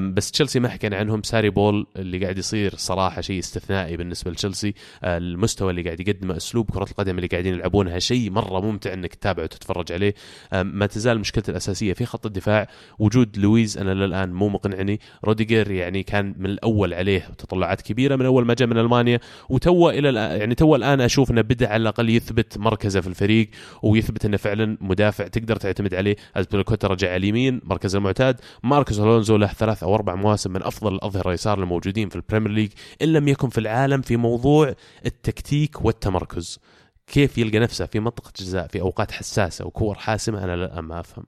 بس 0.00 0.30
تشيلسي 0.30 0.60
ما 0.60 0.68
حكينا 0.68 0.96
عنهم. 0.96 1.22
Sarri 1.22 1.50
ball 1.50 1.86
اللي 1.96 2.18
قاعد 2.18 2.38
يصير 2.38 2.74
صراحة 2.76 3.20
شيء 3.20 3.38
استثنائي 3.38 3.96
بالنسبة 3.96 4.30
لتشيلسي. 4.30 4.74
آه، 5.04 5.18
المستوى 5.18 5.70
اللي 5.70 5.82
قاعد 5.82 6.00
يقدمه 6.00 6.36
أسلوب 6.36 6.70
كرة 6.70 6.86
القدم 6.90 7.16
اللي 7.16 7.26
قاعدين 7.26 7.54
يلعبونها 7.54 7.98
شيء 7.98 8.30
مرة 8.30 8.60
ممتع 8.60 8.92
إنك 8.92 9.14
تتابعه 9.14 9.44
وتتفرج 9.44 9.92
عليه. 9.92 10.14
ما 10.52 10.86
تزال 10.86 11.18
مشكلته 11.18 11.50
الأساسية 11.50 11.92
في 11.92 12.06
خط 12.06 12.26
الدفاع. 12.26 12.68
وجود 12.98 13.38
لويز 13.38 13.78
أنا 13.78 13.94
للآن 13.94 14.32
مو 14.32 14.51
مقنعني. 14.52 15.00
روديجر 15.24 15.70
يعني 15.70 16.02
كان 16.02 16.34
من 16.38 16.46
الأول 16.46 16.94
عليه 16.94 17.20
تطلعات 17.38 17.82
كبيرة 17.82 18.16
من 18.16 18.26
أول 18.26 18.46
ما 18.46 18.54
جاء 18.54 18.68
من 18.68 18.78
ألمانيا 18.78 19.20
وتو 19.48 19.90
إلى 19.90 20.14
يعني 20.38 20.54
تو 20.54 20.76
الآن 20.76 21.00
أشوف 21.00 21.30
إنه 21.30 21.40
بدأ 21.40 21.68
على 21.68 21.82
الأقل 21.82 22.10
يثبت 22.10 22.58
مركزه 22.58 23.00
في 23.00 23.06
الفريق 23.06 23.48
ويثبت 23.82 24.24
إنه 24.24 24.36
فعلا 24.36 24.78
مدافع 24.80 25.26
تقدر 25.26 25.56
تعتمد 25.56 25.94
عليه. 25.94 26.16
ازبيلوكوتا 26.36 26.88
رجع 26.88 27.08
على 27.08 27.16
اليمين 27.16 27.60
مركز 27.64 27.96
المعتاد. 27.96 28.40
ماركوس 28.62 28.98
ألونزو 28.98 29.36
له 29.36 29.46
ثلاث 29.46 29.82
أو 29.82 29.94
أربع 29.94 30.14
مواسم 30.14 30.52
من 30.52 30.62
أفضل 30.62 30.94
الأظهرة 30.94 31.28
اليسار 31.28 31.58
الموجودين 31.62 32.08
في 32.08 32.16
ال 32.16 32.20
Premier 32.20 32.50
League 32.50 32.70
إن 33.02 33.12
لم 33.12 33.28
يكن 33.28 33.48
في 33.48 33.58
العالم 33.58 34.00
في 34.00 34.16
موضوع 34.16 34.74
التكتيك 35.06 35.84
والتمركز. 35.84 36.58
كيف 37.06 37.38
يلقى 37.38 37.58
نفسه 37.58 37.86
في 37.86 38.00
منطقة 38.00 38.32
جزاء 38.36 38.66
في 38.66 38.80
أوقات 38.80 39.10
حساسة 39.10 39.66
وكور 39.66 39.94
حاسمة 39.94 40.44
أنا 40.44 40.56
لا 40.56 40.80
ما 40.80 41.00
أفهم. 41.00 41.24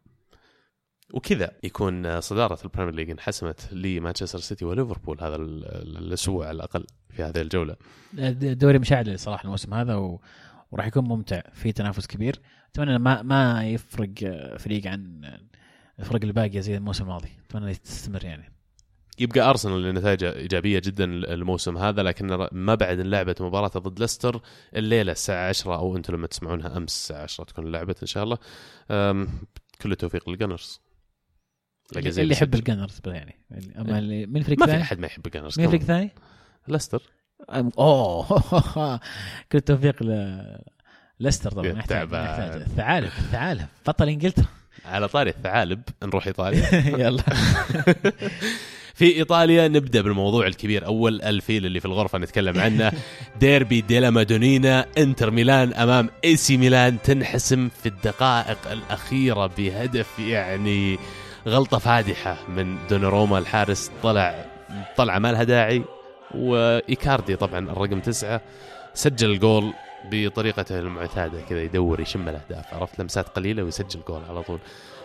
وكذا 1.15 1.51
يكون 1.63 2.21
صدارة 2.21 2.59
ال 2.65 2.68
Premier 2.69 2.95
League 2.95 3.11
انحسمت 3.11 3.73
لمانشستر 3.73 4.39
سيتي 4.39 4.65
وليفربول 4.65 5.21
هذا 5.21 5.37
ال- 5.37 5.65
ال- 5.65 5.97
الأسبوع 5.99 6.47
على 6.47 6.57
الأقل 6.57 6.87
في 7.11 7.23
هذه 7.23 7.41
الجولة. 7.41 7.77
دوري 8.33 8.79
مشاعل 8.79 9.19
صراحة 9.19 9.45
الموسم 9.45 9.75
هذا 9.75 9.95
و... 9.95 10.21
وراح 10.73 10.87
يكون 10.87 11.05
ممتع 11.05 11.41
في 11.53 11.73
تنافس 11.73 12.07
كبير. 12.07 12.41
أتمنى 12.71 12.99
ما 12.99 13.23
ما 13.23 13.69
يفرق 13.69 14.11
فريق 14.59 14.87
عن 14.87 15.21
الفرق 15.99 16.25
الباقيه 16.25 16.61
زي 16.61 16.77
الموسم 16.77 17.05
الماضي. 17.05 17.29
أتمنى 17.51 17.75
تستمر 17.75 18.25
يعني. 18.25 18.53
يبقى 19.19 19.41
أرسنال 19.51 19.75
اللي 19.77 19.93
نتائجه 19.93 20.33
إيجابية 20.37 20.79
جدا 20.79 21.05
الموسم 21.05 21.77
هذا 21.79 22.03
لكن 22.03 22.49
ما 22.53 22.75
بعد 22.75 23.01
لعبت 23.01 23.43
مباراة 23.43 23.69
ضد 23.69 24.01
ليستر 24.01 24.41
الليلة 24.77 25.13
الساعة 25.13 25.49
10 25.49 25.75
أو 25.77 25.97
أنتم 25.97 26.15
لما 26.15 26.27
تسمعونها 26.27 26.77
أمس 26.77 26.95
الساعة 26.95 27.23
10 27.23 27.45
تكون 27.45 27.73
لعبت 27.73 28.01
إن 28.01 28.07
شاء 28.07 28.25
الله. 28.25 28.39
كل 29.83 29.93
التوفيق 29.93 30.29
للجنرز. 30.29 30.81
اللي, 31.97 32.11
اللي 32.11 32.33
يحب 32.35 32.55
الجنرز 32.55 33.01
يعني. 33.07 33.39
أما 33.79 33.99
اللي 33.99 34.27
من 34.27 34.37
الفريق 34.37 34.59
ما 34.61 34.67
في 34.67 34.81
أحد 34.83 34.99
ما 34.99 35.07
يحب 35.07 35.27
الجنرز 35.27 35.59
مين 35.59 35.67
الفريق 35.67 35.81
الثاني؟ 35.81 36.11
ليستر. 36.69 37.03
أم- 37.51 37.79
أوه. 37.79 38.41
كل 39.53 39.59
التوفيق 39.59 40.03
ل 40.03 40.39
ليستر 41.21 41.51
طبعا. 41.51 41.73
نحتاج. 41.73 42.09
نحتاج. 42.15 42.61
الثعالب 42.61 43.07
الثعالب. 43.19 43.67
بطل 43.87 44.09
إنجلترا. 44.09 44.47
على 44.85 45.09
طاري 45.09 45.31
الثعالب 45.31 45.83
نروح 46.03 46.27
إيطاليا. 46.27 46.69
يلا. 47.07 47.23
في 48.95 49.17
إيطاليا 49.17 49.69
نبدأ 49.69 50.01
بالموضوع 50.01 50.47
الكبير. 50.47 50.87
أول 50.87 51.23
الفيل 51.23 51.67
اللي 51.67 51.81
في 51.81 51.87
الغرفة 51.87 52.19
نتكلم 52.19 52.61
عنه. 52.61 52.93
ديربي 53.41 53.81
ديلا 53.81 54.11
مادونينا. 54.11 54.87
إنتر 54.99 55.31
ميلان 55.31 55.73
أمام 55.75 56.11
إي 56.25 56.37
سي 56.37 56.57
ميلان. 56.57 57.03
تنحسم 57.03 57.69
في 57.69 57.87
الدقائق 57.89 58.71
الأخيرة 58.71 59.47
بهدف 59.47 60.19
يعني 60.19 60.99
غلطة 61.47 61.79
فادحة 61.79 62.37
من 62.49 62.77
دوناروما. 62.91 63.39
الحارس 63.39 63.91
طلع 64.03 64.45
طلعه 64.97 65.19
ما 65.19 65.33
لها 65.33 65.45
داعي 65.45 65.85
وإيكاردي 66.35 67.37
طبعا 67.37 67.59
الرقم 67.59 68.01
تسعة 68.01 68.41
سجل 68.95 69.31
الجول 69.31 69.73
بطريقته 70.11 70.79
المعتادة 70.79 71.41
كذا 71.41 71.63
يدور 71.63 72.01
يشم 72.01 72.29
الأهداف 72.29 72.75
عرفت؟ 72.75 73.01
لمسات 73.01 73.29
قليلة 73.29 73.63
ويسجل 73.63 74.01
جول 74.09 74.23
على 74.29 74.43
طول. 74.43 74.59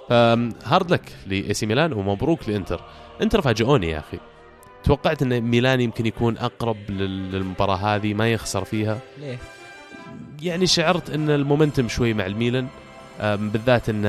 ف 0.09 0.25
hard 0.25 0.91
luck 0.91 1.11
لإي 1.27 1.53
سي 1.53 1.65
ميلان 1.65 1.93
ومبروك 1.93 2.49
لإنتر. 2.49 2.81
إنتر 3.21 3.41
فاجئوني 3.41 3.89
يا 3.89 3.99
أخي. 3.99 4.19
توقعت 4.83 5.21
إن 5.21 5.41
ميلان 5.41 5.81
يمكن 5.81 6.05
يكون 6.05 6.37
أقرب 6.37 6.77
لل- 6.89 7.31
للمباراة 7.31 7.75
هذه 7.75 8.13
ما 8.13 8.31
يخسر 8.31 8.63
فيها. 8.63 8.99
ليه؟ 9.17 9.37
يعني 10.41 10.67
شعرت 10.67 11.09
إن 11.09 11.29
ال 11.29 11.36
momentum 11.36 11.87
شوي 11.87 12.13
مع 12.13 12.25
الميلان. 12.25 12.67
بالذات 13.21 13.89
إن 13.89 14.05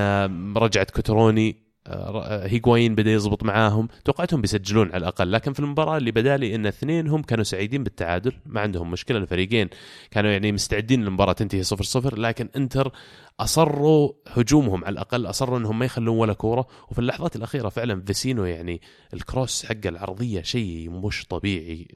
رجعت 0.57 0.91
كوتروني 0.91 1.57
آه، 1.91 2.25
آه، 2.25 2.47
هيغوايين 2.47 2.95
بدأ 2.95 3.11
يزبط 3.11 3.45
معاهم. 3.45 3.89
توقعتهم 4.05 4.41
بيسجلون 4.41 4.87
على 4.89 4.97
الأقل 4.97 5.33
لكن 5.33 5.53
في 5.53 5.61
المباراة 5.61 5.97
اللي 5.97 6.11
بدأ 6.11 6.37
لي 6.37 6.55
إن 6.55 6.67
اثنينهم 6.67 7.23
كانوا 7.23 7.45
سعيدين 7.45 7.85
بالتعادل. 7.85 8.33
ما 8.47 8.61
عندهم 8.61 8.91
مشكلة 8.91 9.19
الفريقين 9.19 9.69
كانوا 10.11 10.31
يعني 10.31 10.53
مستعدين 10.53 11.05
للمباراة 11.05 11.33
تنتهي 11.33 11.63
0 11.63 11.85
0 11.85 12.19
لكن 12.19 12.49
إنتر 12.57 12.93
أصروا 13.41 14.13
هجومهم 14.29 14.85
على 14.85 14.93
الأقل 14.93 15.27
أصروا 15.27 15.59
إنهم 15.59 15.79
ما 15.79 15.85
يخلون 15.85 16.19
ولا 16.19 16.33
كورة. 16.33 16.67
وفي 16.91 16.99
اللحظات 16.99 17.37
الأخيرة 17.37 17.69
فعلا 17.69 18.03
فيسينو 18.03 18.45
يعني 18.45 18.81
ال 19.15 19.23
cross 19.23 19.67
حقه 19.67 19.89
العرضية 19.89 20.43
شيء 20.43 20.91
مش 20.91 21.27
طبيعي. 21.27 21.89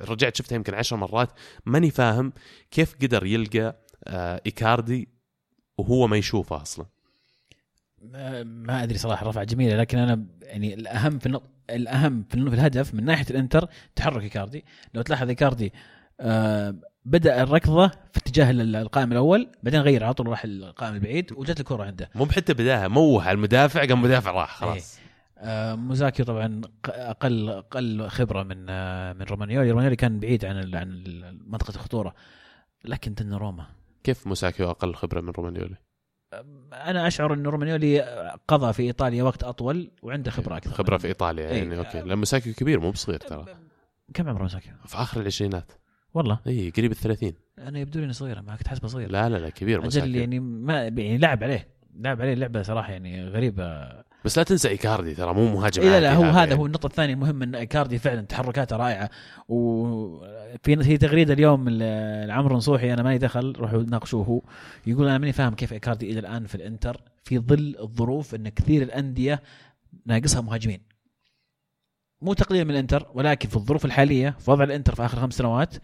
رجعت 0.00 0.36
شفتها 0.36 0.56
يمكن 0.56 0.74
عشر 0.74 0.96
مرات 0.96 1.30
ماني 1.66 1.90
فاهم 1.90 2.32
كيف 2.70 2.94
قدر 3.02 3.26
يلقى 3.26 3.76
آه، 4.04 4.40
إيكاردي 4.46 5.08
وهو 5.78 6.06
ما 6.06 6.16
يشوفه 6.16 6.62
أصلا. 6.62 6.86
ما, 8.00 8.42
ما 8.42 8.82
أدري 8.82 8.98
صراحة 8.98 9.26
رفعه 9.26 9.44
جميلة 9.44 9.76
لكن 9.76 9.98
أنا 9.98 10.24
يعني 10.42 10.74
الأهم 10.74 11.18
في 11.18 11.26
النق... 11.26 11.42
الأهم 11.70 12.24
في, 12.30 12.50
في 12.50 12.54
الهدف 12.54 12.94
من 12.94 13.04
ناحية 13.04 13.26
الإنتر 13.30 13.68
تحرك 13.96 14.22
إيكاردي. 14.22 14.64
لو 14.94 15.02
تلاحظ 15.02 15.28
إيكاردي 15.28 15.72
آه 16.20 16.74
بدأ 17.04 17.42
الركضة 17.42 17.88
في 17.88 18.16
اتجاه 18.16 18.50
ال- 18.50 18.76
القائم 18.76 19.12
الأول 19.12 19.48
بعدين 19.62 19.80
غير 19.80 20.04
على 20.04 20.14
طول 20.14 20.26
راح 20.26 20.44
القائم 20.44 20.94
البعيد 20.94 21.32
وجت 21.32 21.60
الكرة 21.60 21.84
عنده. 21.84 22.10
مو 22.14 22.24
بحتى 22.24 22.54
بداها 22.54 22.88
موه 22.88 23.22
على 23.22 23.32
المدافع 23.36 23.80
قام 23.80 23.98
المدافع 23.98 24.30
راح 24.30 24.56
خلاص. 24.56 24.98
آه 25.38 25.74
موزاكي 25.74 26.24
طبعا 26.24 26.60
أقل 26.88 27.48
أقل 27.48 28.08
خبرة 28.08 28.42
من 28.42 28.66
آه 28.68 29.12
من 29.12 29.22
رومانيولي. 29.22 29.70
رومانيولي 29.70 29.96
كان 29.96 30.20
بعيد 30.20 30.44
عن 30.44 30.74
عن 30.74 31.04
منطقة 31.46 31.74
الخطورة. 31.74 32.14
لكن 32.84 33.14
دوناروما 33.14 33.66
كيف 34.04 34.26
موساكيو 34.26 34.70
أقل 34.70 34.94
خبرة 34.94 35.20
من 35.20 35.30
رومانيولي؟ 35.30 35.76
أنا 36.72 37.06
أشعر 37.06 37.34
إن 37.34 37.46
رومانيولي 37.46 38.00
قضى 38.48 38.72
في 38.72 38.82
إيطاليا 38.82 39.22
وقت 39.22 39.44
أطول 39.44 39.90
وعنده 40.02 40.30
خبرة 40.30 40.56
أكثر. 40.56 40.70
خبرة 40.70 40.96
في 40.96 41.08
إيطاليا 41.08 41.50
يعني 41.50 41.72
إيه. 41.72 41.78
okay. 41.78 42.00
لأن 42.00 42.18
موساكيو 42.18 42.54
كبير 42.54 42.80
مو 42.80 42.90
بصغير 42.90 43.18
ترى. 43.18 43.44
كم 44.14 44.28
عمره 44.28 44.42
موساكيو؟ 44.42 44.70
في 44.86 44.96
آخر 44.96 45.20
العشرينات. 45.20 45.72
والله. 46.14 46.38
إي 46.46 46.70
قريب 46.70 46.90
الثلاثين. 46.90 47.34
أنا 47.58 47.78
يبدو 47.78 47.98
لي 47.98 48.04
اني 48.04 48.12
صغيرة 48.12 48.40
ما 48.40 48.56
كنت 48.56 48.68
حاسبه 48.68 48.88
صغير 48.88 49.10
لا 49.10 49.28
لا 49.28 49.36
لا 49.36 49.48
كبير 49.50 49.76
أجل 49.78 49.84
موساكيو 49.84 50.20
يعني 50.20 50.40
ما 50.40 50.82
يعني 50.82 51.18
لعب 51.18 51.44
عليه. 51.44 51.68
لعب 51.94 52.20
عليه 52.20 52.34
لعبة 52.34 52.62
صراحة 52.62 52.92
يعني 52.92 53.28
غريبة. 53.28 53.88
بس 54.24 54.38
لا 54.38 54.44
تنسى 54.44 54.68
إيكاردي 54.68 55.14
ترى 55.14 55.34
مو 55.34 55.54
مهاجم 55.54 55.82
إيه 55.82 55.88
لا 55.88 56.00
لا 56.00 56.14
هو 56.14 56.22
هذا 56.24 56.38
يعني. 56.38 56.54
هو 56.54 56.66
النقطة 56.66 56.86
الثانية 56.86 57.14
المهم 57.14 57.42
إن 57.42 57.54
إيكاردي 57.54 57.98
فعلا 57.98 58.20
تحركاته 58.20 58.76
رائعة. 58.76 59.10
وفي 59.48 60.82
في 60.82 60.98
تغريدة 60.98 61.34
اليوم 61.34 61.68
لعمرو 62.28 62.56
نصوحي 62.56 62.92
أنا 62.92 63.02
ماني 63.02 63.18
دخل 63.18 63.52
روحوا 63.58 63.82
ناقشوه 63.82 64.24
هو. 64.24 64.42
يقول 64.86 65.08
أنا 65.08 65.18
ماني 65.18 65.32
فاهم 65.32 65.54
كيف 65.54 65.72
إيكاردي 65.72 66.10
إلى 66.10 66.18
الآن 66.18 66.46
في 66.46 66.54
الإنتر 66.54 67.00
في 67.24 67.38
ظل 67.38 67.76
الظروف 67.80 68.34
إن 68.34 68.48
كثير 68.48 68.82
الأندية 68.82 69.42
ناقصها 70.06 70.40
مهاجمين. 70.40 70.80
مو 72.22 72.32
تقليل 72.32 72.64
من 72.64 72.70
الإنتر 72.70 73.06
ولكن 73.14 73.48
في 73.48 73.56
الظروف 73.56 73.84
الحالية 73.84 74.36
في 74.38 74.50
وضع 74.50 74.64
الإنتر 74.64 74.94
في 74.94 75.04
آخر 75.04 75.20
خمس 75.20 75.34
سنوات 75.34 75.74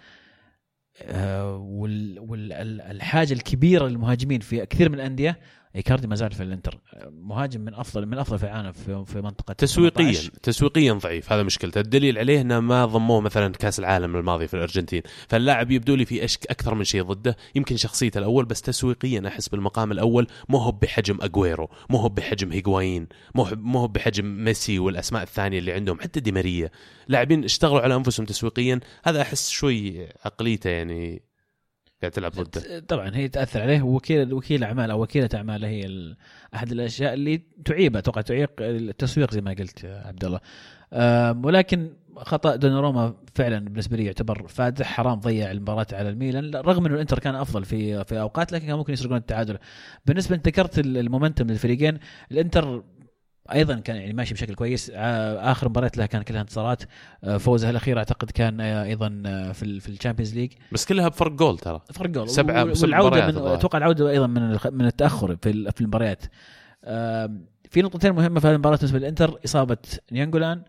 والحاجة 2.28 3.32
الكبيرة 3.32 3.86
للمهاجمين 3.88 4.40
في 4.40 4.66
كثير 4.66 4.88
من 4.88 4.94
الأندية 4.94 5.38
إيكاردي 5.76 6.06
ما 6.06 6.14
زال 6.14 6.32
في 6.32 6.42
الإنتر. 6.42 6.78
مهاجم 7.10 7.60
من 7.60 7.74
افضل 7.74 8.06
من 8.06 8.18
أفضل 8.18 8.38
في 8.38 8.44
العالم 8.44 8.72
في 8.72 9.04
في 9.06 9.20
منطقة 9.20 10.12
18. 10.12 10.30
تسويقيا 10.42 10.92
ضعيف 10.92 11.32
هذا 11.32 11.42
مشكلته 11.42 11.80
الدليل 11.80 12.18
عليه 12.18 12.40
إنه 12.40 12.60
ما 12.60 12.84
ضموه 12.86 13.20
مثلا 13.20 13.52
كأس 13.52 13.78
العالم 13.78 14.16
الماضي 14.16 14.46
في 14.46 14.54
الأرجنتين. 14.54 15.02
فاللاعب 15.28 15.70
يبدو 15.70 15.94
لي 15.94 16.04
في 16.04 16.24
أشك 16.24 16.46
أكثر 16.46 16.74
من 16.74 16.84
شيء 16.84 17.02
ضده. 17.02 17.36
يمكن 17.54 17.76
شخصيته 17.76 18.18
الأول 18.18 18.44
بس 18.44 18.62
تسويقيا 18.62 19.28
أحس 19.28 19.48
بالمقام 19.48 19.92
الأول. 19.92 20.26
مو 20.48 20.58
هو 20.58 20.72
بحجم 20.72 21.18
أجويرو 21.20 21.70
مو 21.90 21.98
هو 21.98 22.08
بحجم 22.08 22.52
هيغوايين 22.52 23.06
مو 23.34 23.78
هو 23.78 23.88
بحجم 23.88 24.44
ميسي 24.44 24.78
والأسماء 24.78 25.22
الثانية 25.22 25.58
اللي 25.58 25.72
عندهم. 25.72 26.00
حتى 26.00 26.20
دي 26.20 26.32
ماريا. 26.32 26.70
لاعبين 27.08 27.44
اشتغلوا 27.44 27.80
على 27.80 27.94
أنفسهم 27.94 28.26
تسويقيا. 28.26 28.80
هذا 29.04 29.22
أحس 29.22 29.50
شوي 29.50 30.08
عقليته 30.24 30.70
يعني 30.70 31.22
قاعد 32.02 32.12
تلعب 32.12 32.32
ضده. 32.32 32.78
طبعا 32.78 33.16
هي 33.16 33.28
تأثر 33.28 33.62
عليه. 33.62 33.82
وكيل 33.82 34.32
وكيل 34.32 34.64
أعمال 34.64 34.90
أو 34.90 35.02
وكيلة 35.02 35.28
اعماله 35.34 35.68
هي 35.68 36.14
أحد 36.54 36.72
الأشياء 36.72 37.14
اللي 37.14 37.42
تعيب 37.64 37.96
أتوقع 37.96 38.20
تعيق 38.20 38.50
التسويق 38.60 39.30
زي 39.34 39.40
ما 39.40 39.50
قلت 39.50 39.84
يا 39.84 40.02
عبد 40.06 40.24
الله 40.24 40.40
ولكن 41.46 41.90
خطأ 42.16 42.56
دوناروما 42.56 43.14
فعلا 43.34 43.58
بالنسبة 43.58 43.96
لي 43.96 44.04
يعتبر 44.04 44.48
فادح 44.48 44.86
حرام 44.86 45.20
ضيع 45.20 45.50
المباراة 45.50 45.86
على 45.92 46.08
الميلان. 46.08 46.44
لا، 46.44 46.60
رغم 46.60 46.86
إنه 46.86 46.94
الإنتر 46.94 47.18
كان 47.18 47.34
أفضل 47.34 47.64
في 47.64 48.04
في 48.04 48.20
أوقات 48.20 48.52
لكن 48.52 48.66
كان 48.66 48.76
ممكن 48.76 48.92
يسرقون 48.92 49.16
التعادل. 49.16 49.58
بالنسبة 50.06 50.36
أنت 50.36 50.48
ذكرت 50.48 50.78
ال- 50.78 50.98
المومنتم 50.98 51.46
للفريقين. 51.46 51.98
الإنتر 52.32 52.82
أيضا 53.52 53.74
كان 53.80 53.96
يعني 53.96 54.12
ماشي 54.12 54.34
بشكل 54.34 54.54
كويس. 54.54 54.90
ع- 54.90 55.50
آخر 55.52 55.68
مباراة 55.68 55.90
له 55.96 56.06
كان 56.06 56.22
كلها 56.22 56.40
انتصارات. 56.40 56.82
أه، 57.24 57.36
فوزها 57.36 57.70
الأخير 57.70 57.98
أعتقد 57.98 58.30
كان 58.30 58.60
أه، 58.60 58.84
أيضا 58.84 59.08
في 59.52 59.80
في 59.80 59.88
ال 59.88 59.93
Champions 59.93 60.34
League. 60.34 60.52
بس 60.72 60.84
كلها 60.84 61.08
بفرق 61.08 61.32
جول 61.32 61.58
ترى. 61.58 61.80
فرق 61.92 62.10
جول. 62.10 62.28
سبعة- 62.28 62.38
وال- 62.38 62.76
سبع 62.76 62.86
والعودة 62.88 63.16
مباريات 63.16 63.34
من. 63.34 63.46
أتوقع 63.52 63.78
العودة 63.78 64.10
أيضا 64.10 64.26
من 64.26 64.58
من 64.72 64.86
التأخر 64.86 65.36
في 65.42 65.72
في 65.72 65.80
المباريات. 65.80 66.22
في 67.70 67.82
نقطتين 67.82 68.12
مهمة 68.12 68.40
في 68.40 68.46
هذه 68.46 68.52
المباراة 68.52 68.76
بالنسبة 68.76 68.98
للإنتر 68.98 69.38
إصابة 69.44 69.76
ناينجولان 70.12 70.62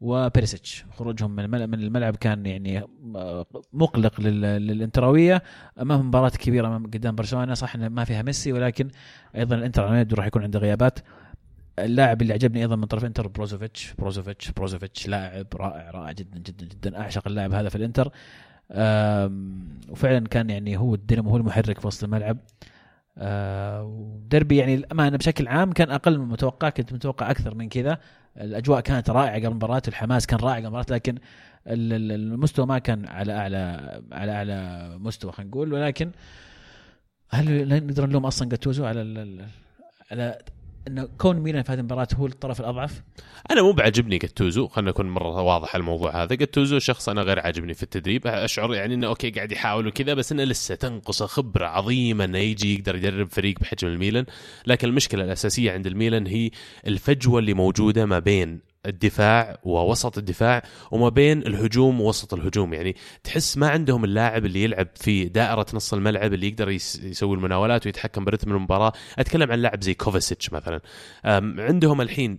وبيريسيتش. 0.00 0.84
خروجهم 0.98 1.30
من 1.30 1.44
الملعب, 1.44 1.68
من 1.68 1.80
الملعب 1.82 2.16
كان 2.16 2.46
يعني 2.46 2.78
آه، 3.16 3.46
مقلق 3.72 4.20
لل- 4.20 4.40
للإنتراوية. 4.66 5.42
امام 5.80 6.06
مباراة 6.08 6.28
كبيرة 6.28 6.68
قدام 6.78 7.14
برشلونة 7.14 7.54
صح 7.54 7.74
انه 7.74 7.88
ما 7.88 8.04
فيها 8.04 8.22
ميسي 8.22 8.52
ولكن 8.52 8.88
أيضا 9.36 9.56
الإنتر 9.56 10.06
راح 10.18 10.26
يكون 10.26 10.42
عنده 10.42 10.58
غيابات. 10.58 10.98
اللاعب 11.78 12.22
اللي 12.22 12.32
عجبني 12.32 12.60
أيضا 12.60 12.76
من 12.76 12.84
طرف 12.84 13.04
إنتر 13.04 13.28
بروزوفيتش. 13.28 13.94
بروزوفيتش 13.98 14.50
بروزوفيتش 14.50 15.08
لاعب 15.08 15.46
رائع 15.54 15.90
رائع 15.90 16.12
جدا 16.12 16.38
جدا 16.38 16.66
جدا. 16.66 17.00
أعشق 17.00 17.28
اللاعب 17.28 17.52
هذا 17.52 17.68
في 17.68 17.76
الإنتر. 17.76 18.12
وفعلا 19.90 20.28
كان 20.28 20.50
يعني 20.50 20.76
هو 20.76 20.94
الدينامو 20.94 21.30
هو 21.30 21.36
المحرك 21.36 21.80
في 21.80 21.86
وسط 21.86 22.04
الملعب. 22.04 22.38
آه، 23.18 23.82
ودربي 23.84 24.56
يعني 24.56 24.74
الأمانة 24.74 25.16
بشكل 25.16 25.48
عام 25.48 25.72
كان 25.72 25.90
أقل 25.90 26.18
من 26.18 26.24
المتوقع 26.24 26.68
كنت 26.68 26.92
متوقع 26.92 27.30
أكثر 27.30 27.54
من 27.54 27.68
كذا. 27.68 27.98
الأجواء 28.40 28.80
كانت 28.80 29.10
رائعة 29.10 29.36
قبل 29.36 29.46
المباراة 29.46 29.82
الحماس 29.88 30.26
كان 30.26 30.38
رائع 30.40 30.56
قبل 30.56 30.64
المباراة 30.66 30.86
لكن 30.90 31.14
ال- 31.66 31.92
ال- 31.92 32.12
المستوى 32.12 32.66
ما 32.66 32.78
كان 32.78 33.06
على 33.08 33.32
أعلى 33.32 34.02
على 34.12 34.32
أعلى 34.32 34.88
مستوى 34.98 35.32
خلينا 35.32 35.50
نقول. 35.50 35.72
ولكن 35.72 36.10
هل 37.30 37.68
نقدر 37.68 38.06
نلوم 38.06 38.26
أصلا 38.26 38.48
جاتوزو 38.48 38.84
على 38.84 39.00
على 40.10 40.38
انه 40.88 41.08
كون 41.18 41.36
ميلان 41.36 41.62
في 41.62 41.72
هذه 41.72 41.78
المباراة 41.78 42.08
هو 42.14 42.26
الطرف 42.26 42.60
الأضعف. 42.60 43.02
أنا 43.50 43.62
مو 43.62 43.72
بعجبني 43.72 44.18
جاتوزو 44.18 44.68
خلينا 44.68 44.90
نكون 44.90 45.10
مرة 45.10 45.42
واضح 45.42 45.76
الموضوع 45.76 46.22
هذا. 46.22 46.34
جاتوزو 46.34 46.78
شخص 46.78 47.08
أنا 47.08 47.22
غير 47.22 47.40
عاجبني 47.40 47.74
في 47.74 47.82
التدريب 47.82 48.26
أشعر 48.26 48.74
يعني 48.74 48.94
إنه 48.94 49.06
أوكي 49.06 49.30
قاعد 49.30 49.52
يحاول 49.52 49.86
وكذا 49.86 50.14
بس 50.14 50.32
إنه 50.32 50.44
لسه 50.44 50.74
تنقصه 50.74 51.26
خبرة 51.26 51.66
عظيمة 51.66 52.24
إنه 52.24 52.38
يجي 52.38 52.74
يقدر 52.74 52.96
يدرب 52.96 53.30
فريق 53.30 53.60
بحجم 53.60 53.88
الميلان. 53.88 54.24
لكن 54.66 54.88
المشكلة 54.88 55.24
الأساسية 55.24 55.72
عند 55.72 55.86
الميلان 55.86 56.26
هي 56.26 56.50
الفجوة 56.86 57.38
اللي 57.38 57.54
موجودة 57.54 58.06
ما 58.06 58.18
بين 58.18 58.71
الدفاع 58.86 59.58
ووسط 59.64 60.18
الدفاع 60.18 60.62
وما 60.90 61.08
بين 61.08 61.38
الهجوم 61.38 62.00
ووسط 62.00 62.34
الهجوم. 62.34 62.74
يعني 62.74 62.96
تحس 63.24 63.58
ما 63.58 63.68
عندهم 63.68 64.04
اللاعب 64.04 64.44
اللي 64.44 64.62
يلعب 64.62 64.88
في 64.94 65.24
دائرة 65.24 65.66
نص 65.74 65.94
الملعب 65.94 66.32
اللي 66.32 66.48
يقدر 66.48 66.70
يس- 66.70 67.00
يسوي 67.02 67.36
المناولات 67.36 67.86
ويتحكم 67.86 68.24
برتم 68.24 68.50
المباراة. 68.50 68.92
أتكلم 69.18 69.52
عن 69.52 69.58
لاعب 69.58 69.82
زي 69.82 69.94
كوفاسيتش 69.94 70.52
مثلا. 70.52 70.80
عندهم 71.58 72.00
الحين 72.00 72.38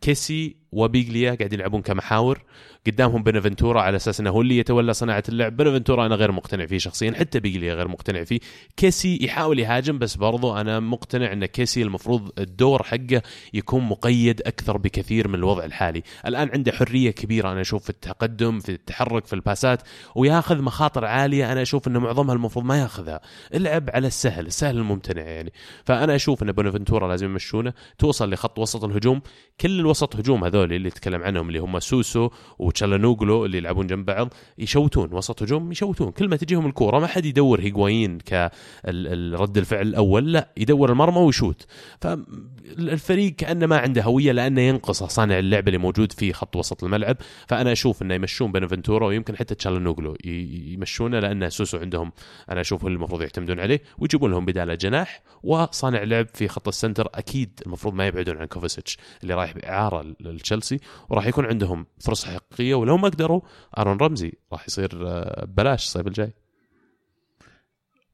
كيسي 0.00 0.56
وبيجليا 0.72 1.34
قاعدين 1.34 1.58
يلعبون 1.58 1.82
كمحاور. 1.82 2.42
قدامهم 2.86 3.22
بونافنتورا 3.22 3.80
على 3.80 3.96
أساس 3.96 4.20
إنه 4.20 4.30
هو 4.30 4.40
اللي 4.40 4.58
يتولى 4.58 4.94
صناعة 4.94 5.22
اللعب. 5.28 5.56
بونافنتورا 5.56 6.06
أنا 6.06 6.14
غير 6.14 6.32
مقتنع 6.32 6.66
فيه 6.66 6.78
شخصيا. 6.78 7.12
حتى 7.12 7.40
بيجليا 7.40 7.74
غير 7.74 7.88
مقتنع 7.88 8.24
فيه. 8.24 8.40
كيسي 8.76 9.18
يحاول 9.22 9.58
يهاجم 9.58 9.98
بس 9.98 10.16
برضو 10.16 10.56
أنا 10.56 10.80
مقتنع 10.80 11.32
إن 11.32 11.46
كيسي 11.46 11.82
المفروض 11.82 12.30
الدور 12.38 12.82
حقه 12.82 13.22
يكون 13.54 13.82
مقيد 13.84 14.42
أكثر 14.46 14.76
بكثير 14.76 15.28
من 15.28 15.34
الوضع 15.34 15.64
الحالي. 15.64 16.02
الآن 16.26 16.50
عنده 16.52 16.72
حرية 16.72 17.10
كبيرة 17.10 17.52
أنا 17.52 17.60
أشوف 17.60 17.82
في 17.84 17.90
التقدم 17.90 18.60
في 18.60 18.72
التحرك 18.72 19.26
في 19.26 19.32
الباسات 19.32 19.82
وياخذ 20.14 20.62
مخاطر 20.62 21.04
عالية 21.04 21.52
أنا 21.52 21.62
أشوف 21.62 21.88
انه 21.88 22.00
معظمها 22.00 22.34
المفروض 22.34 22.64
ما 22.64 22.80
ياخذها. 22.80 23.20
العب 23.54 23.90
على 23.94 24.06
السهل 24.06 24.46
السهل 24.46 24.76
الممتنع 24.76 25.22
يعني. 25.22 25.52
فأنا 25.84 26.14
أشوف 26.14 26.42
إن 26.42 26.52
بونافنتورا 26.52 27.08
لازم 27.08 27.26
يمشونه. 27.26 27.72
توصل 27.98 28.30
لخط 28.30 28.58
وسط 28.58 28.84
الهجوم. 28.84 29.20
كل 29.60 29.80
الوسط 29.80 30.16
هجوم 30.16 30.44
هذول 30.44 30.59
اللي 30.64 30.90
تكلم 30.90 31.22
عنهم 31.22 31.48
اللي 31.48 31.58
هم 31.58 31.78
سوسو 31.78 32.30
وتشالانوغلو 32.58 33.44
اللي 33.44 33.58
يلعبون 33.58 33.86
جنب 33.86 34.06
بعض 34.06 34.34
يشوتون 34.58 35.12
وسط 35.12 35.42
هجوم 35.42 35.72
يشوتون. 35.72 36.10
كل 36.10 36.28
ما 36.28 36.36
تجيهم 36.36 36.66
الكورة 36.66 36.98
ما 36.98 37.06
حد 37.06 37.26
يدور 37.26 37.60
هيغوايين 37.60 38.18
كرد 38.18 39.58
الفعل 39.58 39.86
الأول 39.86 40.32
لا 40.32 40.48
يدور 40.56 40.92
المرمى 40.92 41.18
ويشوت. 41.18 41.66
فالفريق 42.00 43.34
كأنه 43.34 43.66
ما 43.66 43.78
عنده 43.78 44.02
هوية 44.02 44.32
لأنه 44.32 44.60
ينقصه 44.60 45.06
صانع 45.06 45.38
اللعب 45.38 45.68
اللي 45.68 45.78
موجود 45.78 46.12
في 46.12 46.32
خط 46.32 46.56
وسط 46.56 46.84
الملعب. 46.84 47.16
فأنا 47.48 47.72
أشوف 47.72 48.02
إنه 48.02 48.14
يمشون 48.14 48.52
بونافنتورا 48.52 49.06
ويمكن 49.06 49.36
حتى 49.36 49.54
تشالانوغلو 49.54 50.16
يمشونه 50.24 51.18
لأن 51.20 51.50
سوسو 51.50 51.78
عندهم 51.78 52.12
أنا 52.50 52.60
أشوف 52.60 52.86
اللي 52.86 52.96
المفروض 52.96 53.22
يعتمدون 53.22 53.60
عليه 53.60 53.82
ويجيبون 53.98 54.30
لهم 54.30 54.44
بدالة 54.44 54.74
جناح 54.74 55.22
وصانع 55.42 56.02
لعب 56.02 56.26
في 56.34 56.48
خط 56.48 56.68
ال 56.68 56.73
center. 56.73 57.08
أكيد 57.14 57.60
المفروض 57.66 57.94
ما 57.94 58.06
يبعدون 58.06 58.36
عن 58.36 58.46
كوفاسيتش 58.46 58.98
اللي 59.22 59.34
رايح 59.34 59.52
بإعارة 59.52 60.14
لتشيلسي 60.56 60.80
وراح 61.08 61.26
يكون 61.26 61.46
عندهم 61.46 61.86
فرصة 62.00 62.28
حقيقية 62.34 62.74
ولو 62.74 62.96
ما 62.96 63.08
قدروا 63.08 63.40
آرون 63.78 63.96
رمزي 63.96 64.32
راح 64.52 64.66
يصير 64.68 65.08
آه، 65.08 65.44
ببلاش 65.44 65.84
الصيف 65.84 66.06
الجاي. 66.06 66.34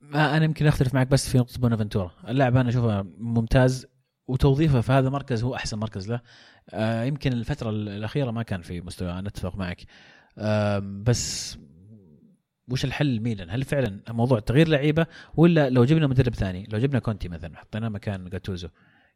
ما 0.00 0.36
أنا 0.36 0.44
يمكن 0.44 0.66
أختلف 0.66 0.94
معك 0.94 1.06
بس 1.06 1.28
في 1.28 1.38
نقطة 1.38 1.60
بونافنتورا. 1.60 2.10
اللاعب 2.28 2.56
أنا 2.56 2.68
أشوفه 2.68 3.02
ممتاز 3.18 3.86
وتوظيفه 4.28 4.80
في 4.80 4.92
هذا 4.92 5.08
المركز 5.08 5.44
هو 5.44 5.54
أحسن 5.54 5.78
مركز 5.78 6.10
له. 6.10 6.20
آه 6.70 7.04
يمكن 7.04 7.32
الفترة 7.32 7.70
الأخيرة 7.70 8.30
ما 8.30 8.42
كان 8.42 8.62
في 8.62 8.80
مستوى 8.80 9.10
أنا 9.10 9.28
أتفق 9.28 9.56
معك. 9.56 9.82
آه 10.38 10.78
بس 10.78 11.58
وش 12.70 12.84
الحل 12.84 13.20
ميلان؟ 13.20 13.50
هل 13.50 13.64
فعلا 13.64 14.00
موضوع 14.08 14.38
تغيير 14.40 14.68
لعيبة 14.68 15.06
ولا 15.34 15.70
لو 15.70 15.84
جبنا 15.84 16.06
مدرب 16.06 16.34
ثاني 16.34 16.66
لو 16.72 16.78
جبنا 16.78 16.98
كونتي 16.98 17.28
مثلا 17.28 17.56
حطيناه 17.56 17.88
مكان 17.88 18.28
جاتوزو؟ 18.28 18.68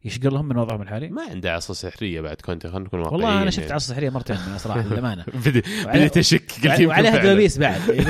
يشق 0.05 0.33
لهم 0.33 0.49
من 0.49 0.57
وضعهم 0.57 0.83
الحالي؟ 0.83 1.09
ما 1.09 1.23
عنده 1.23 1.53
عصا 1.53 1.75
سحرية 1.75 2.21
بعد 2.21 2.37
كونتي 2.37 2.69
خلينا 2.69 2.85
نكون 2.85 3.01
واقعيين 3.01 3.25
والله 3.25 3.43
أنا 3.43 3.51
شفت 3.51 3.63
يعني. 3.63 3.73
عصا 3.73 3.93
سحرية 3.93 4.11
مرتين 4.11 4.37
صراحة 4.59 4.81
للأمانة. 4.83 5.25
بدي 5.47 5.63
بديت 5.87 6.17
اشك 6.17 6.53
وعليها. 6.65 7.17
دبابيس 7.17 7.59
بعد. 7.59 7.81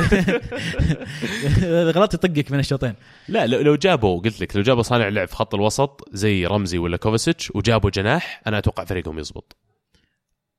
غلطت 1.96 2.14
يطقك 2.14 2.52
من 2.52 2.58
الشوطين. 2.58 2.94
لا 3.28 3.46
لو 3.46 3.60
لو 3.60 3.76
جابوا 3.76 4.20
قلت 4.20 4.40
لك 4.40 4.56
لو 4.56 4.62
جابوا 4.62 4.82
صانع 4.82 5.08
لعب 5.08 5.28
في 5.28 5.36
خط 5.36 5.54
الوسط 5.54 6.08
زي 6.12 6.46
رمزي 6.46 6.78
ولا 6.78 6.96
كوفاسيتش 6.96 7.50
وجابوا 7.54 7.90
جناح 7.90 8.42
أنا 8.46 8.58
أتوقع 8.58 8.84
فريقهم 8.84 9.18
يزبط. 9.18 9.56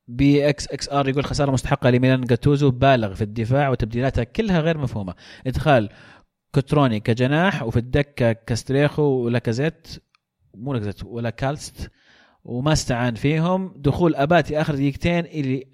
بي 0.08 0.48
إكس 0.48 0.68
إكس 0.68 0.88
ار 0.88 1.08
يقول 1.08 1.24
خسارة 1.24 1.50
مستحقة 1.50 1.90
لميلان 1.90 2.20
جاتوزو 2.20 2.70
بالغ 2.70 3.14
في 3.14 3.22
الدفاع 3.22 3.68
وتبديلاتها 3.68 4.24
كلها 4.24 4.60
غير 4.60 4.78
مفهومة. 4.78 5.14
إدخال 5.46 5.88
كوتروني 6.54 7.00
كجناح 7.00 7.62
وفي 7.62 7.76
الدكة 7.76 8.32
كاستييخو 8.32 9.02
ولاكازيت 9.02 9.88
مو 10.54 10.72
لاكازيت 10.72 11.04
ولا 11.04 11.30
كالست. 11.30 11.90
وما 12.44 12.72
استعان 12.72 13.14
فيهم. 13.14 13.72
دخول 13.76 14.14
أباتي 14.14 14.60
آخر 14.60 14.74
دقيقتين 14.74 15.24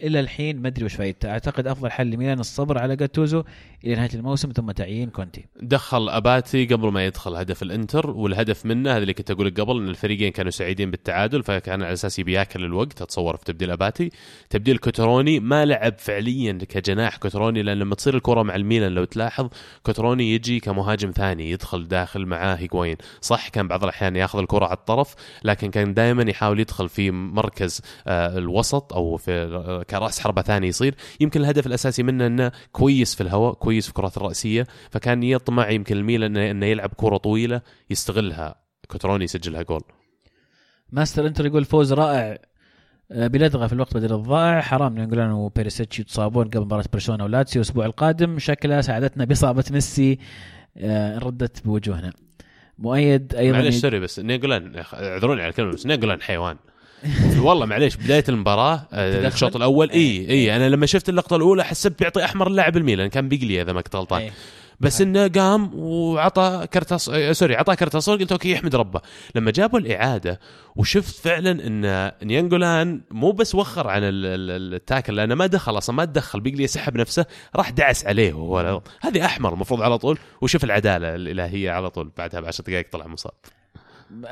إلى 0.02 0.20
الحين 0.20 0.62
ما 0.62 0.68
أدري 0.68 0.85
وش 0.85 0.94
فايدته 0.94 1.31
أعتقد 1.31 1.66
أفضل 1.66 1.90
حل 1.90 2.11
لميلان 2.11 2.40
الصبر 2.40 2.78
على 2.78 2.96
جاتوزو 2.96 3.42
إلى 3.85 3.94
نهاية 3.94 4.11
الموسم 4.14 4.52
ثم 4.52 4.70
تعيين 4.70 5.11
كونتي. 5.11 5.44
دخل 5.62 6.09
أباتي 6.09 6.66
قبل 6.66 6.92
ما 6.92 7.07
يدخل 7.07 7.35
هدف 7.37 7.62
الإنتر 7.62 8.11
والهدف 8.11 8.66
منه 8.66 8.90
هذا 8.90 8.98
اللي 8.98 9.14
كنت 9.14 9.31
أقول 9.31 9.46
لك 9.46 9.61
قبل 9.61 9.76
إن 9.76 9.88
الفريقين 9.88 10.33
كانوا 10.33 10.50
سعيدين 10.50 10.90
بالتعادل 10.90 11.42
فكان 11.42 11.83
على 11.83 11.92
أساس 11.92 12.18
يبي 12.18 12.33
ياكل 12.33 12.64
الوقت. 12.64 13.02
أتصور 13.02 13.37
في 13.37 13.44
تبديل 13.44 13.70
أباتي. 13.70 14.11
تبديل 14.50 14.78
كوتروني 14.78 15.40
ما 15.40 15.64
لعب 15.64 15.98
فعليا 15.98 16.52
كجناح 16.52 17.16
كوتروني 17.16 17.62
لأن 17.62 17.78
لما 17.78 17.94
تصير 17.94 18.14
الكرة 18.16 18.42
مع 18.42 18.57
الميلان 18.57 18.92
لو 18.92 19.04
تلاحظ 19.04 19.48
كوتروني 19.83 20.35
يجي 20.35 20.61
كمهاجم 20.61 21.11
ثاني 21.11 21.50
يدخل 21.50 21.88
داخل 21.88 22.26
معاه 22.26 22.54
هيغوايين 22.54 22.96
صح 23.20 23.48
كان 23.48 23.68
بعض 23.68 23.83
الأحيان 23.83 24.16
ياخذ 24.16 24.38
الكرة 24.38 24.64
على 24.64 24.76
الطرف 24.76 25.14
لكن 25.44 25.70
كان 25.70 25.94
دائما 25.94 26.31
يحاول 26.31 26.58
يدخل 26.61 26.88
في 26.88 27.11
مركز 27.11 27.83
آه، 28.07 28.38
الوسط 28.38 28.92
أو 28.92 29.16
في 29.16 29.33
آه، 29.33 29.83
كرأس 29.83 30.21
حربة 30.21 30.42
ثاني 30.42 30.66
يصير. 30.66 30.94
يمكن 31.21 31.40
الهدف 31.40 31.66
الأساسي 31.66 32.03
منه 32.03 32.27
إنه 32.27 32.53
كويس 32.73 33.14
في 33.14 33.21
الهواء 33.21 33.55
كويس 33.55 33.85
في 33.85 33.90
الكرات 33.90 34.16
الرأسية 34.16 34.66
فكان 34.90 35.23
يطمع 35.23 35.71
يمكن 35.71 35.97
الميلان 35.97 36.37
إنه 36.37 36.66
يلعب 36.66 36.90
كرة 36.97 37.16
طويلة 37.16 37.61
يستغلها. 37.90 38.55
كوتروني 38.88 39.25
يسجلها 39.25 39.62
جول. 39.62 39.83
ماستر 40.92 41.27
انتر 41.27 41.47
يقول 41.47 41.64
فوز 41.64 41.92
رائع. 41.92 42.38
آه، 43.12 43.27
بلدغه 43.27 43.66
في 43.66 43.73
الوقت 43.73 43.94
بدل 43.94 44.14
الضائع. 44.14 44.61
حرام 44.61 44.94
ناينجولان 44.94 45.31
وبيريسيتش 45.31 46.01
يتصابون 46.01 46.49
قبل 46.49 46.61
مباراة 46.61 46.85
برشلونة 46.92 47.25
ولاتسيو 47.25 47.62
الأسبوع 47.62 47.87
القادم. 47.87 48.38
شكلها 48.38 48.81
ساعدتنا 48.81 49.25
بإصابة 49.25 49.64
ميسي. 49.71 50.18
ردت 51.16 51.64
بوجوهنا. 51.64 52.12
مؤيد 52.78 53.34
أيضا 53.34 53.58
معلش 53.58 53.76
sorry 53.76 54.00
بس 54.00 54.18
ناينجولان 54.18 54.83
اعذروني 54.94 55.42
على 55.42 55.50
الكلمة 55.50 55.72
بس 55.72 55.86
ناينجولان 55.87 56.22
حيوان 56.22 56.56
والله 57.46 57.66
معليش 57.66 57.96
بداية 57.96 58.24
المباراة 58.28 58.86
آه،؟ 58.92 59.28
الشوط 59.28 59.56
الأول 59.56 59.90
اي 59.90 59.98
إيه. 59.98 60.30
إي 60.30 60.56
أنا 60.56 60.68
لما 60.68 60.86
شفت 60.86 61.08
اللقطة 61.08 61.36
الأولى 61.36 61.64
حسبت 61.64 61.98
بيعطي 62.00 62.24
أحمر 62.24 62.46
اللاعب 62.46 62.76
الميلان 62.76 63.08
كان 63.08 63.28
بيليا 63.28 63.62
إذا 63.62 63.72
ما 63.72 63.80
كنت 63.80 63.96
غلطان 63.96 64.20
إيه. 64.20 64.30
بس 64.80 65.00
إنه 65.00 65.28
قام 65.28 65.70
وعطى 65.74 66.66
كرت 66.72 66.92
أص... 66.92 67.08
آه، 67.08 67.32
sorry 67.33 67.57
عطى 67.56 67.76
كرت 67.76 67.94
اصفر 67.94 68.16
قلت 68.16 68.32
okay 68.33 68.50
يحمد 68.50 68.76
ربه. 68.76 69.00
لما 69.34 69.50
جابوا 69.50 69.78
الإعادة 69.78 70.40
وشفت 70.76 71.14
فعلا 71.14 71.50
إن 71.66 72.12
ناينجولان 72.28 73.00
مو 73.10 73.32
بس 73.32 73.54
وخر 73.54 73.88
عن 73.88 74.02
ال- 74.02 74.26
ال- 74.26 74.74
ال 74.74 74.81
tackle 74.81 75.16
لأنه 75.16 75.34
ما 75.34 75.46
دخل 75.46 75.78
أصلا 75.78 75.96
ما 75.96 76.04
تدخل 76.04 76.40
بيقلي 76.40 76.64
يسحب 76.64 76.96
نفسه 76.96 77.26
راح 77.56 77.70
دعس 77.70 78.06
عليه 78.06 78.32
وهو 78.32 78.82
هذه 79.00 79.24
أحمر 79.24 79.52
المفروض 79.52 79.82
على 79.82 79.98
طول 79.98 80.18
وشوف 80.40 80.64
العدالة 80.64 81.14
الإلهية 81.14 81.70
على 81.70 81.90
طول 81.90 82.10
بعدها 82.18 82.40
بعشر 82.40 82.64
دقائق 82.64 82.86
طلع 82.92 83.06
مصاب. 83.06 83.32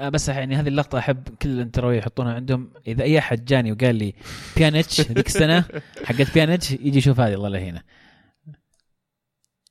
بس 0.02 0.28
يعني 0.28 0.56
هذه 0.56 0.68
اللقطة 0.68 0.98
أحب 0.98 1.28
كل 1.42 1.48
الانترويه 1.48 1.98
يحطونها 1.98 2.34
عندهم. 2.34 2.70
إذا 2.86 3.02
أي 3.02 3.18
أحد 3.18 3.44
جاني 3.44 3.72
وقال 3.72 3.94
لي 3.94 4.14
بيانيتش 4.56 5.00
ذيك 5.00 5.26
السنة 5.26 5.64
حقت 6.04 6.34
بيانيتش 6.34 6.70
يجي 6.70 6.98
يشوف 6.98 7.20
هذه 7.20 7.34
الله 7.34 7.48
لا 7.48 7.58
هنا 7.58 7.82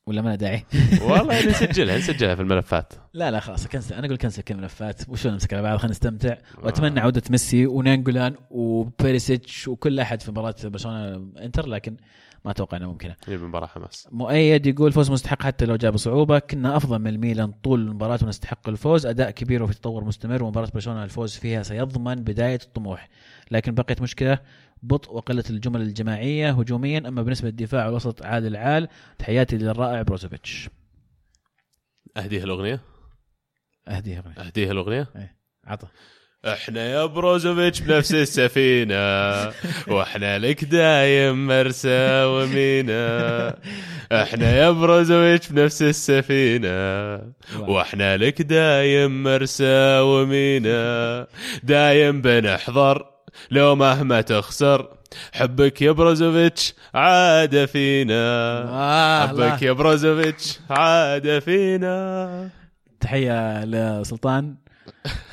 ولا 0.06 0.22
ما 0.22 0.34
داعي؟ 0.34 0.64
والله 1.02 1.34
يعني 1.36 1.46
نسجلها 1.46 1.98
نسجلها 1.98 2.34
في 2.34 2.42
الملفات. 2.42 2.92
لا 3.14 3.30
لا 3.30 3.40
خلاص 3.40 3.66
cancel 3.66 3.94
أنا 3.94 4.06
أقول 4.06 4.16
cancel 4.16 4.42
كل 4.42 4.54
الملفات. 4.54 5.08
وشو 5.08 5.30
نمسك 5.30 5.52
على 5.54 5.62
بعض؟ 5.62 5.78
خلينا 5.78 5.90
نستمتع 5.90 6.36
وأتمنى 6.62 7.00
عودة 7.00 7.22
ميسي 7.30 7.66
وناينجولان 7.66 8.34
وبيريسيتش 8.50 9.68
وكل 9.68 10.00
أحد 10.00 10.22
في 10.22 10.30
مباراة 10.30 10.54
برشلونة 10.64 11.28
انتر 11.38 11.66
لكن 11.68 11.96
ما 12.46 12.52
أتوقع 12.52 12.76
انها 12.76 12.88
ممكنة. 12.88 13.16
هي 13.26 13.36
مباراة 13.36 13.66
حماس. 13.66 14.08
مؤيد 14.12 14.66
يقول 14.66 14.92
فوز 14.92 15.10
مستحق 15.10 15.42
حتى 15.42 15.64
لو 15.64 15.76
جاء 15.76 15.90
بصعوبه 15.90 16.38
كنا 16.38 16.76
أفضل 16.76 16.98
من 16.98 17.06
الميلان 17.06 17.52
طول 17.52 17.80
المباراة 17.80 18.18
ونستحق 18.22 18.68
الفوز. 18.68 19.06
أداء 19.06 19.30
كبير 19.30 19.62
وفي 19.62 19.74
تطور 19.74 20.04
مستمر 20.04 20.42
ومباراة 20.42 20.68
برشلونة 20.74 21.04
الفوز 21.04 21.36
فيها 21.36 21.62
سيضمن 21.62 22.14
بداية 22.14 22.58
الطموح. 22.62 23.08
لكن 23.50 23.74
بقيت 23.74 24.02
مشكلة 24.02 24.38
بطء 24.82 25.14
وقلة 25.14 25.44
الجمل 25.50 25.80
الجماعية 25.80 26.50
هجوميا 26.50 26.98
أما 26.98 27.22
بالنسبة 27.22 27.48
للدفاع 27.48 27.86
والوسط 27.86 28.22
عال 28.22 28.46
العال. 28.46 28.88
تحياتي 29.18 29.56
للرائع 29.56 30.02
بروزوفيتش. 30.02 30.70
اهديها 32.16 32.44
الأغنية؟ 32.44 32.80
اهديها 33.88 34.18
أغنية. 34.18 34.46
اهديها 34.46 34.72
الأغنية؟ 34.72 35.06
عطى 35.64 35.86
إحنا 36.44 36.86
يا 36.90 37.04
بروزوفيتش 37.06 37.80
بنفس 37.80 38.14
السفينة 38.14 38.96
وإحنا 39.88 40.38
لك 40.38 40.64
دايم 40.64 41.46
مرسى 41.46 42.24
ومينا 42.24 43.54
إحنا 44.12 44.56
يا 44.56 44.70
بروزوفيتش 44.70 45.48
بنفس 45.48 45.82
السفينة 45.82 46.68
وإحنا 47.58 48.16
لك 48.16 48.42
دايم 48.42 49.22
مرسى 49.22 49.98
ومينا 49.98 51.26
دايم 51.62 52.20
بنحضر 52.22 53.06
لو 53.50 53.74
مهما 53.76 54.20
تخسر 54.20 54.88
حبك 55.32 55.82
يا 55.82 55.90
بروزوفيتش 55.92 56.74
عاد 56.94 57.64
فينا. 57.64 59.26
حبك. 59.28 59.62
يا 59.62 59.72
بروزوفيتش 59.72 60.58
عاد 60.70 61.38
فينا. 61.38 62.50
تحية 63.00 63.64
لسلطان. 63.64 64.54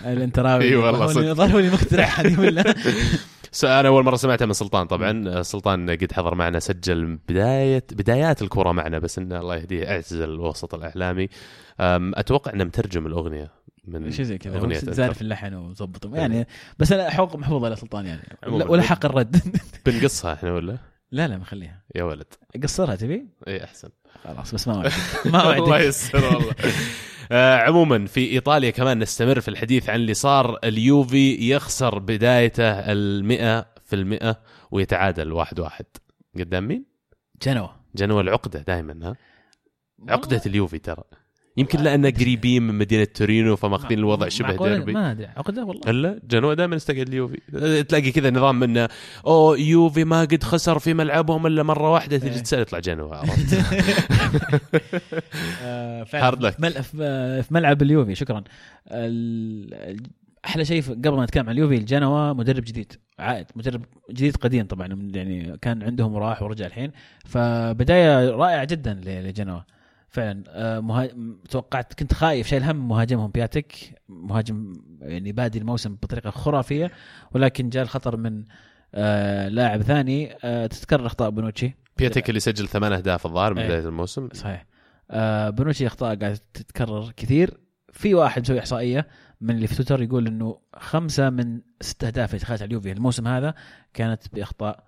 الانتراوي 0.05 0.63
إي 0.63 0.75
والله 0.75 0.99
ظهر 1.07 1.07
لي- 1.07 1.13
صدق. 1.13 1.33
ظهر 1.33 1.59
لي 1.59 1.69
مخترع 1.69 2.05
هذه 2.05 2.39
ولا؟ 2.39 2.63
أنا 3.63 3.87
أول 3.87 4.03
مرة 4.03 4.15
سمعتها 4.15 4.45
من 4.45 4.53
سلطان 4.53 4.87
طبعا 4.87 5.41
سلطان 5.41 5.89
قد 5.89 6.11
حضر 6.11 6.35
معنا 6.35 6.59
سجل 6.59 7.19
بدايه 7.29 7.83
بدايات 7.91 8.41
الكره 8.41 8.71
معنا 8.71 8.99
بس 8.99 9.17
إنه 9.17 9.39
الله 9.39 9.55
يهديه 9.55 9.89
اعتزل 9.91 10.23
الوسط 10.23 10.73
الإعلامي. 10.75 11.29
أتوقع 11.79 12.53
إنه 12.53 12.63
مترجم 12.63 13.05
الأغنية 13.07 13.51
من 13.87 14.11
شيء 14.11 14.25
زي 14.25 14.37
كذا. 14.37 14.73
زارف 14.93 15.21
اللحن 15.21 15.53
ومظبطه 15.53 16.15
يعني 16.15 16.47
بس 16.79 16.91
أنا 16.91 17.09
حقوق 17.09 17.35
محفوظة 17.35 17.69
لسلطان 17.69 18.05
يعني. 18.05 18.37
عموماً. 18.43 18.65
ولا 18.65 18.81
حق 18.81 19.05
الرد. 19.05 19.37
بنقصها 19.85 20.33
إحنا 20.33 20.53
ولا؟ 20.53 20.77
لا 21.11 21.27
لا 21.27 21.37
مخليها 21.37 21.81
يا 21.95 22.03
ولد. 22.03 22.33
قصرها 22.63 22.95
تبي؟ 22.95 23.25
اي 23.47 23.63
أحسن. 23.63 23.89
خلاص 24.23 24.53
بس 24.55 24.67
ما 24.67 24.75
وعدك. 24.77 24.91
ما 25.25 25.57
الله 25.57 25.61
وعدك 25.69 25.85
يستر 25.85 26.25
والله. 26.25 26.53
آه، 27.31 27.57
عموما 27.57 28.05
في 28.05 28.31
إيطاليا 28.31 28.69
كمان 28.69 28.99
نستمر 28.99 29.39
في 29.41 29.47
الحديث 29.47 29.89
عن 29.89 29.95
اللي 29.95 30.13
صار 30.13 30.59
اليوفي 30.63 31.49
يخسر 31.51 31.99
بدايته 31.99 32.69
المئة 32.69 33.65
في 33.85 33.95
المئة 33.95 34.41
ويتعادل 34.71 35.31
واحد 35.31 35.59
واحد. 35.59 35.85
قدام 36.35 36.67
مين؟ 36.67 36.85
جنوة 37.43 37.75
جنوة 37.95 38.21
العقدة 38.21 38.59
دائما 38.59 39.07
ها؟ 39.09 39.15
عقدة 40.09 40.41
اليوفي 40.45 40.79
ترى. 40.79 41.03
يمكن 41.57 41.79
لأن 41.79 42.05
قريبين 42.05 42.63
من 42.63 42.75
مدينة 42.77 43.03
تورينو 43.03 43.55
فماخذين 43.55 43.99
الوضع 43.99 44.29
شبه؟ 44.29 44.67
ديربي 44.67 44.93
ما 44.93 45.11
أدري 45.11 45.25
عقده 45.25 45.65
والله. 45.65 45.81
هلا 45.87 46.19
جنوة 46.29 46.53
دائما 46.53 46.75
استقعد 46.75 47.07
اليوفي 47.07 47.83
تلاقي 47.83 48.11
كذا 48.11 48.29
نظام 48.29 48.63
إنه 48.63 48.89
أوه 49.25 49.59
يوفي 49.59 50.03
ما 50.03 50.21
قد 50.21 50.43
خسر 50.43 50.79
في 50.79 50.93
ملعبهم 50.93 51.47
إلا 51.47 51.63
مرة 51.63 51.91
واحدة. 51.91 52.17
تجي 52.17 52.29
إيه. 52.35 52.37
تسأل 52.41 52.59
يطلع 52.59 52.79
جنوة. 52.79 53.17
عرفت؟ 53.17 53.53
آه،. 55.63 56.03
في 56.03 56.61
مل- 56.61 56.83
في 56.83 56.97
آه، 57.01 57.41
في 57.41 57.53
ملعب 57.53 57.81
اليوفي 57.81 58.15
شكرا. 58.15 58.43
أحلى 60.45 60.65
شيء 60.65 60.81
قبل 60.81 61.09
ما 61.13 61.23
نتكلم 61.23 61.45
عن 61.49 61.51
اليوفي 61.55 61.75
الجنوة 61.75 62.33
مدرب 62.33 62.63
جديد 62.63 62.93
عائد 63.19 63.45
مدرب 63.55 63.85
جديد 64.11 64.35
قديم 64.37 64.65
طبعا 64.65 64.87
يعني 65.15 65.57
كان 65.61 65.83
عندهم 65.83 66.13
وراح 66.13 66.41
ورجع 66.43 66.65
الحين. 66.65 66.91
فبداية 67.25 68.29
رائعة 68.29 68.63
جدا 68.65 68.93
ل- 68.93 69.27
لجنوة. 69.27 69.65
فعلا. 70.13 70.43
آه، 70.47 70.79
مها... 70.79 71.09
توقعت 71.49 71.93
كنت 71.93 72.13
خايف 72.13 72.47
شايل 72.47 72.63
هم 72.63 72.87
مهاجمهم 72.87 73.31
بياتك 73.31 73.75
مهاجم 74.09 74.73
يعني 75.01 75.31
بادي 75.31 75.59
الموسم 75.59 75.95
بطريقة 75.95 76.29
خرافية 76.29 76.91
ولكن 77.31 77.69
جاء 77.69 77.83
الخطر 77.83 78.17
من 78.17 78.43
آه 78.95 79.47
لاعب 79.47 79.81
ثاني. 79.81 80.35
آه 80.43 80.67
تتكرر 80.67 81.05
أخطاء 81.05 81.29
بونوتشي. 81.29 81.75
بياتيك 81.97 82.29
اللي 82.29 82.39
سجل 82.39 82.67
ثمان 82.67 82.93
أهداف 82.93 83.25
الظاهر 83.25 83.53
من 83.53 83.59
إيه. 83.59 83.67
بداية 83.67 83.87
الموسم. 83.87 84.29
صحيح. 84.33 84.65
آه 85.11 85.49
بونوتشي 85.49 85.87
أخطاء 85.87 86.15
قاعدة 86.15 86.39
تتكرر 86.53 87.11
كثير. 87.17 87.57
في 87.91 88.13
واحد 88.13 88.41
مسوي 88.41 88.59
إحصائية 88.59 89.07
من 89.41 89.55
اللي 89.55 89.67
في 89.67 89.75
تويتر 89.75 90.01
يقول 90.01 90.27
إنه 90.27 90.59
خمسة 90.75 91.29
من 91.29 91.61
ست 91.81 92.03
أهداف 92.03 92.29
اللي 92.29 92.39
دخلت 92.39 92.61
على 92.61 92.67
اليوفي 92.67 92.91
الموسم 92.91 93.27
هذا 93.27 93.53
كانت 93.93 94.33
بأخطاء 94.33 94.83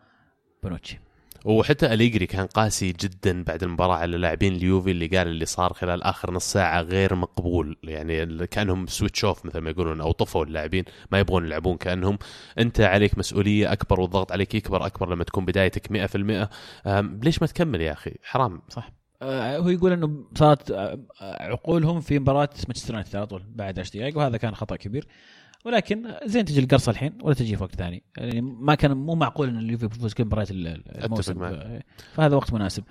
بونوتشي. 0.64 1.00
وحتى 1.46 1.94
أليجري 1.94 2.26
كان 2.26 2.46
قاسي 2.46 2.92
جدا 2.92 3.44
بعد 3.44 3.64
المباراة 3.64 3.96
على 3.96 4.18
لاعبين 4.18 4.54
اليوفي 4.56 4.92
اللي 4.92 5.08
قال 5.08 5.28
اللي 5.28 5.46
صار 5.46 5.74
خلال 5.74 6.04
آخر 6.04 6.32
نص 6.32 6.52
ساعة 6.52 6.82
غير 6.82 7.16
مقبول. 7.16 7.78
يعني 7.84 8.48
كأنهم 8.48 8.88
switch 8.88 9.26
off 9.26 9.46
مثل 9.46 9.60
ما 9.60 9.70
يقولون 9.70 10.02
أو 10.02 10.12
طفوا 10.12 10.46
اللاعبين 10.46 10.84
ما 11.12 11.20
يبغون 11.20 11.46
يلعبون 11.46 11.78
كأنهم. 11.78 12.18
أنت 12.60 12.82
عليك 12.82 13.18
مسؤولية 13.18 13.72
أكبر 13.72 14.00
والضغط 14.00 14.32
عليك 14.32 14.56
يكبر 14.56 14.86
أكبر 14.86 15.10
لما 15.14 15.24
تكون 15.24 15.46
بدايتك 15.46 15.92
100% 15.92 16.50
أم، 16.88 17.20
ليش 17.24 17.42
ما 17.42 17.48
تكمل 17.48 17.82
يا 17.82 17.92
أخي؟ 17.92 18.12
حرام. 18.24 18.62
صح. 18.70 18.92
آه 19.22 19.58
هو 19.58 19.70
يقول 19.70 19.92
إنه 19.92 20.24
صارت 20.38 20.72
آه، 20.72 21.00
عقولهم 21.22 22.02
في 22.02 22.20
مباراة 22.20 22.50
مانشستر 22.68 22.94
يونايتد 22.94 23.16
على 23.16 23.28
طول 23.28 23.44
بعد 23.56 23.80
10 23.80 23.98
دقائق 24.00 24.18
وهذا 24.18 24.38
كان 24.38 24.56
خطأ 24.56 24.76
كبير. 24.76 25.08
ولكن 25.66 26.04
زين 26.26 26.46
تجي 26.46 26.60
القرصة 26.60 26.90
الحين 26.90 27.14
ولا 27.22 27.34
تجي 27.36 27.56
في 27.58 27.64
وقت 27.64 27.76
ثاني. 27.76 28.04
يعني 28.18 28.42
ما 28.42 28.76
كان 28.76 28.92
مو 28.98 29.16
معقول 29.16 29.50
إن 29.50 29.58
اليوفي 29.60 29.88
بيفوز 29.88 30.14
كل 30.14 30.26
مباريات 30.26 30.52
ال- 30.52 30.68
الموسم. 31.06 31.34
فهذا 32.14 32.36
وقت 32.36 32.54
مناسب. 32.54 32.84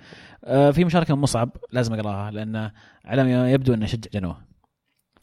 آه، 0.45 0.71
في 0.71 0.85
مشاركة 0.85 1.15
من 1.15 1.21
مصعب 1.21 1.49
لازم 1.71 1.93
أقراها 1.93 2.31
لأن 2.31 2.71
على 3.05 3.23
ما 3.23 3.51
يبدو 3.51 3.73
أنه 3.73 3.85
يشجع 3.85 4.09
جنوه. 4.13 4.37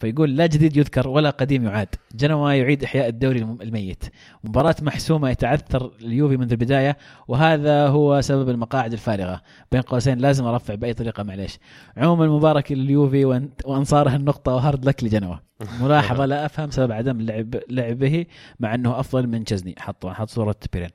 فيقول 0.03 0.37
لا 0.37 0.47
جديد 0.47 0.77
يذكر 0.77 1.09
ولا 1.09 1.31
قديم 1.31 1.65
يعاد. 1.65 1.89
جنوا 2.15 2.53
يعيد 2.53 2.85
إحياء 2.85 3.09
الدوري 3.09 3.39
الم- 3.39 3.63
الميت. 3.63 4.05
مباراة 4.45 4.77
محسومة 4.83 5.31
يتعثر 5.31 5.93
اليوفي 6.01 6.37
منذ 6.37 6.51
البداية 6.51 6.97
وهذا 7.29 7.89
هو 7.89 8.21
سبب 8.21 8.49
المقاعد 8.49 8.93
الفارغة. 8.93 9.43
بين 9.73 9.81
قوسين 9.81 10.19
لازم 10.19 10.45
أرفع 10.45 10.75
بأي 10.75 10.95
طريقة 10.95 11.23
معليش. 11.23 11.59
عموما 11.97 12.27
مبارك 12.27 12.73
لليوفي 12.73 13.25
وأن- 13.25 13.67
وأنصاره 13.69 14.17
النقطة 14.17 14.55
وهارد 14.55 14.85
لك 14.85 15.05
لجنوا 15.05 15.37
ملاحظة 15.81 16.25
لا 16.27 16.47
أفهم 16.47 16.71
سبب 16.71 16.93
عدم 16.93 17.21
لعب 17.21 17.55
لعبه 17.71 18.27
مع 18.61 18.75
أنه 18.75 19.01
أفضل 19.01 19.27
من 19.27 19.45
تشزني 19.45 19.75
حط 19.79 20.07
حط 20.07 20.31
صورة 20.31 20.57
بيرين 20.73 20.91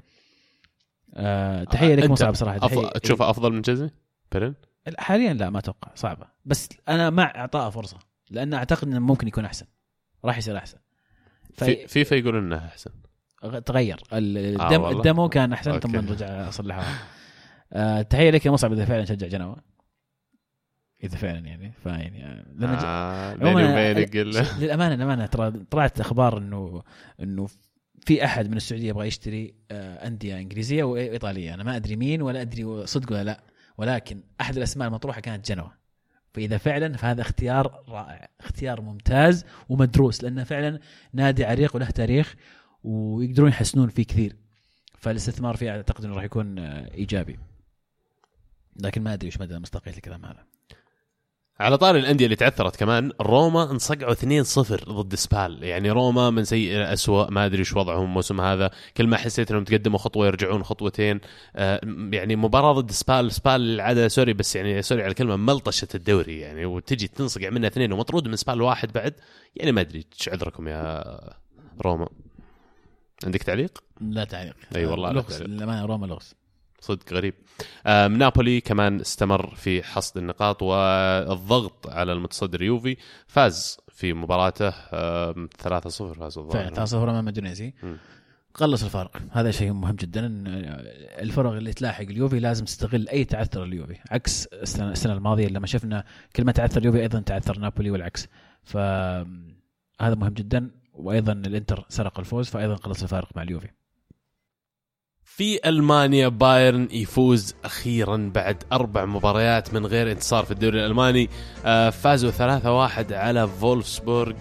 أه 1.13 1.63
تحية 1.63 1.95
لك 1.95 2.09
مصعب 2.09 2.35
صراحة. 2.35 2.57
أفضل 2.57 2.89
تشوفه 2.89 3.29
أفضل 3.29 3.53
من 3.53 3.61
جزي؟ 3.61 3.89
بيرن؟ 4.31 4.53
حاليا 4.97 5.33
لا 5.33 5.49
ما 5.49 5.59
أتوقع. 5.59 5.91
صعبة. 5.95 6.25
بس 6.45 6.69
أنا 6.89 7.09
مع 7.09 7.33
اعطائه 7.35 7.69
فرصة. 7.69 7.97
لأن 8.32 8.53
أعتقد 8.53 8.88
إنه 8.88 8.99
ممكن 8.99 9.28
يكون 9.28 9.45
أحسن. 9.45 9.65
راح 10.25 10.38
يصير 10.38 10.57
أحسن. 10.57 10.78
في 11.53 11.88
فيفا 11.88 12.15
يقولون 12.15 12.43
انها 12.45 12.65
أحسن. 12.67 12.91
تغير. 13.65 13.99
آه 14.13 14.17
الدم 14.17 14.82
والله؟ 14.82 14.89
الدمو 14.97 15.30
كان 15.30 15.53
أحسن 15.53 15.80
ثم. 15.80 15.95
رجع 15.95 16.49
صلحوها 16.49 16.99
أه 17.73 18.01
تحية 18.01 18.30
لك 18.32 18.45
يا 18.45 18.51
مصعب 18.51 18.73
إذا 18.73 18.86
فعلا 18.86 19.05
شجع 19.05 19.28
جنوا 19.28 19.55
إذا 21.03 21.17
فعلا 21.17 21.39
يعني 21.39 21.71
فيعني 21.84 22.25
آه، 22.25 22.45
لما 22.55 22.75
ج- 22.75 22.84
آه 22.86 23.36
للأمانة 24.59 24.95
للأمانة 24.95 25.25
ترى 25.25 25.51
طلعت 25.51 25.99
أخبار 25.99 26.38
انه 26.38 26.84
إنه 27.21 27.47
في 28.05 28.25
أحد 28.25 28.49
من 28.49 28.57
السعودية 28.57 28.89
يبغى 28.89 29.07
يشتري 29.07 29.55
آه، 29.71 30.07
أندية 30.07 30.38
إنجليزية 30.38 30.84
وإيطالية. 30.84 31.53
أنا 31.53 31.63
ما 31.63 31.75
أدري 31.75 31.95
مين 31.95 32.21
ولا 32.21 32.41
أدري 32.41 32.88
صدق 32.88 33.11
ولا 33.11 33.23
لا. 33.23 33.43
ولكن 33.78 34.23
أحد 34.41 34.57
الأسماء 34.57 34.88
المطروحة 34.88 35.21
كانت 35.21 35.47
جنوا 35.51 35.67
فإذا 36.34 36.57
فعلا 36.57 36.97
فهذا 36.97 37.21
اختيار 37.21 37.84
رائع 37.88 38.30
اختيار 38.39 38.82
ممتاز 38.82 39.45
ومدروس 39.69 40.23
لأنه 40.23 40.43
فعلا 40.43 40.80
نادي 41.13 41.45
عريق 41.45 41.75
وله 41.75 41.89
تاريخ 41.89 42.36
ويقدرون 42.84 43.49
يحسنون 43.49 43.89
فيه 43.89 44.03
كثير. 44.03 44.36
فالاستثمار 44.97 45.57
فيه 45.57 45.71
أعتقد 45.71 46.05
إنه 46.05 46.15
راح 46.15 46.23
يكون 46.23 46.59
إيجابي. 46.59 47.39
لكن 48.75 49.01
ما 49.01 49.13
أدري 49.13 49.28
وش 49.28 49.39
مدى 49.39 49.59
مصداقية 49.59 49.91
الكلام 49.91 50.25
هذا. 50.25 50.56
على 51.59 51.77
طار 51.77 51.95
الأندية 51.95 52.25
اللي 52.25 52.35
تعثرت 52.35 52.75
كمان 52.75 53.11
روما 53.21 53.71
انصقعوا 53.71 54.13
2-0 54.13 54.89
ضد 54.89 55.15
سبال. 55.15 55.63
يعني 55.63 55.91
روما 55.91 56.29
من 56.29 56.43
سيء 56.43 56.75
إلى 56.75 56.93
اسوء 56.93 57.31
ما 57.31 57.45
أدري 57.45 57.59
إيش 57.59 57.73
وضعهم 57.73 58.03
الموسم 58.03 58.41
هذا. 58.41 58.71
كل 58.97 59.07
ما 59.07 59.17
حسيت 59.17 59.51
إنهم 59.51 59.63
تقدموا 59.63 59.99
خطوة 59.99 60.27
يرجعون 60.27 60.63
خطوتين. 60.63 61.19
آه 61.55 61.81
يعني 62.11 62.35
مباراة 62.35 62.73
ضد 62.73 62.91
سبال 62.91 63.31
سبال 63.31 63.61
العادة 63.61 64.07
sorry 64.07 64.33
بس 64.33 64.55
يعني 64.55 64.81
sorry 64.81 65.01
على 65.01 65.09
الكلمة 65.09 65.35
ملطشة 65.35 65.87
الدوري 65.95 66.39
يعني 66.39 66.65
وتجي 66.65 67.07
تنصقع 67.07 67.49
منها 67.49 67.67
اثنين 67.67 67.93
ومطرود 67.93 68.27
من 68.27 68.35
سبال 68.35 68.61
واحد 68.61 68.91
بعد. 68.91 69.13
يعني 69.55 69.71
ما 69.71 69.81
أدري 69.81 70.05
إيش 70.19 70.29
عذركم 70.29 70.67
يا 70.67 71.03
روما. 71.81 72.09
عندك 73.25 73.43
تعليق؟ 73.43 73.83
لا 74.01 74.23
تعليق. 74.23 74.55
أي 74.75 74.85
والله 74.85 75.11
لغز. 75.11 75.41
للأمانة 75.41 75.85
روما 75.85 76.05
لغز. 76.05 76.35
صدق 76.80 77.13
غريب. 77.13 77.34
آم، 77.88 78.17
نابولي 78.17 78.61
كمان 78.61 78.99
استمر 78.99 79.55
في 79.55 79.84
حصد 79.84 80.17
النقاط 80.17 80.63
والضغط 80.63 81.88
على 81.88 82.13
المتصدر 82.13 82.61
يوفي. 82.61 82.97
فاز 83.28 83.78
في 83.91 84.13
مباراته 84.13 84.73
آم، 84.93 85.49
3-0 85.59 86.13
فاز 86.13 86.39
فعلا 86.39 86.67
الظاهر 86.67 86.86
3-0 86.86 87.09
أمام 87.09 87.30
أودينيزي 87.29 87.73
مم. 87.84 87.97
قلص 88.53 88.84
الفارق 88.84 89.17
هذا 89.32 89.51
شيء 89.51 89.71
مهم 89.71 89.95
جدا. 89.95 90.43
الفرق 91.21 91.51
اللي 91.51 91.73
تلاحق 91.73 92.01
اليوفي 92.01 92.39
لازم 92.39 92.65
تستغل 92.65 93.09
أي 93.09 93.25
تعثر 93.25 93.63
اليوفي 93.63 93.95
عكس 94.11 94.45
السنة, 94.45 95.13
الماضية 95.13 95.47
لما 95.47 95.67
شفنا 95.67 96.03
كل 96.36 96.45
ما 96.45 96.51
تعثر 96.51 96.82
اليوفي 96.82 97.01
أيضا 97.01 97.19
تعثر 97.19 97.59
نابولي 97.59 97.91
والعكس. 97.91 98.28
فهذا 98.63 99.25
مهم 99.99 100.34
جدا. 100.34 100.71
وأيضا 100.93 101.32
الإنتر 101.32 101.86
سرق 101.89 102.19
الفوز 102.19 102.49
فايضا 102.49 102.75
قلص 102.75 103.01
الفارق 103.03 103.30
مع 103.36 103.41
اليوفي. 103.41 103.67
في 105.38 105.59
ألمانيا 105.65 106.27
بايرن 106.27 106.88
يفوز 106.91 107.55
أخيرا 107.65 108.31
بعد 108.35 108.63
أربع 108.71 109.05
مباريات 109.05 109.73
من 109.73 109.85
غير 109.85 110.11
انتصار 110.11 110.45
في 110.45 110.51
الدوري 110.51 110.79
الألماني. 110.79 111.29
آه، 111.65 111.89
فازوا 111.89 112.31
3-1 112.31 113.13
على 113.13 113.47
فولفسبورغ 113.47 114.33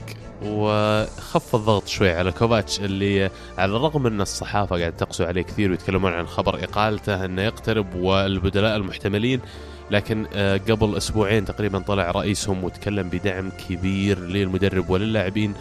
وخف 0.44 1.54
الضغط 1.54 1.86
شوي 1.88 2.10
على 2.10 2.32
كوفاتش 2.32 2.80
اللي 2.80 3.30
على 3.58 3.76
الرغم 3.76 4.06
أن 4.06 4.20
الصحافة 4.20 4.78
قاعد 4.78 4.96
تقسو 4.96 5.24
عليه 5.24 5.42
كثير 5.42 5.70
ويتكلمون 5.70 6.12
عن 6.12 6.26
خبر 6.26 6.64
إقالته 6.64 7.24
أنه 7.24 7.42
يقترب 7.42 7.94
والبدلاء 7.94 8.76
المحتملين 8.76 9.40
لكن 9.90 10.26
آه، 10.34 10.56
قبل 10.56 10.96
أسبوعين 10.96 11.44
تقريبا 11.44 11.78
طلع 11.78 12.10
رئيسهم 12.10 12.64
وتكلم 12.64 13.08
بدعم 13.08 13.50
كبير 13.68 14.18
للمدرب 14.18 14.90
وللاعبين. 14.90 15.54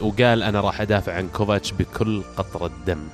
وقال 0.00 0.42
أنا 0.42 0.60
راح 0.60 0.80
أدافع 0.80 1.14
عن 1.14 1.28
كوفاتش 1.28 1.72
بكل 1.72 2.22
قطرة 2.36 2.70
دم. 2.86 3.08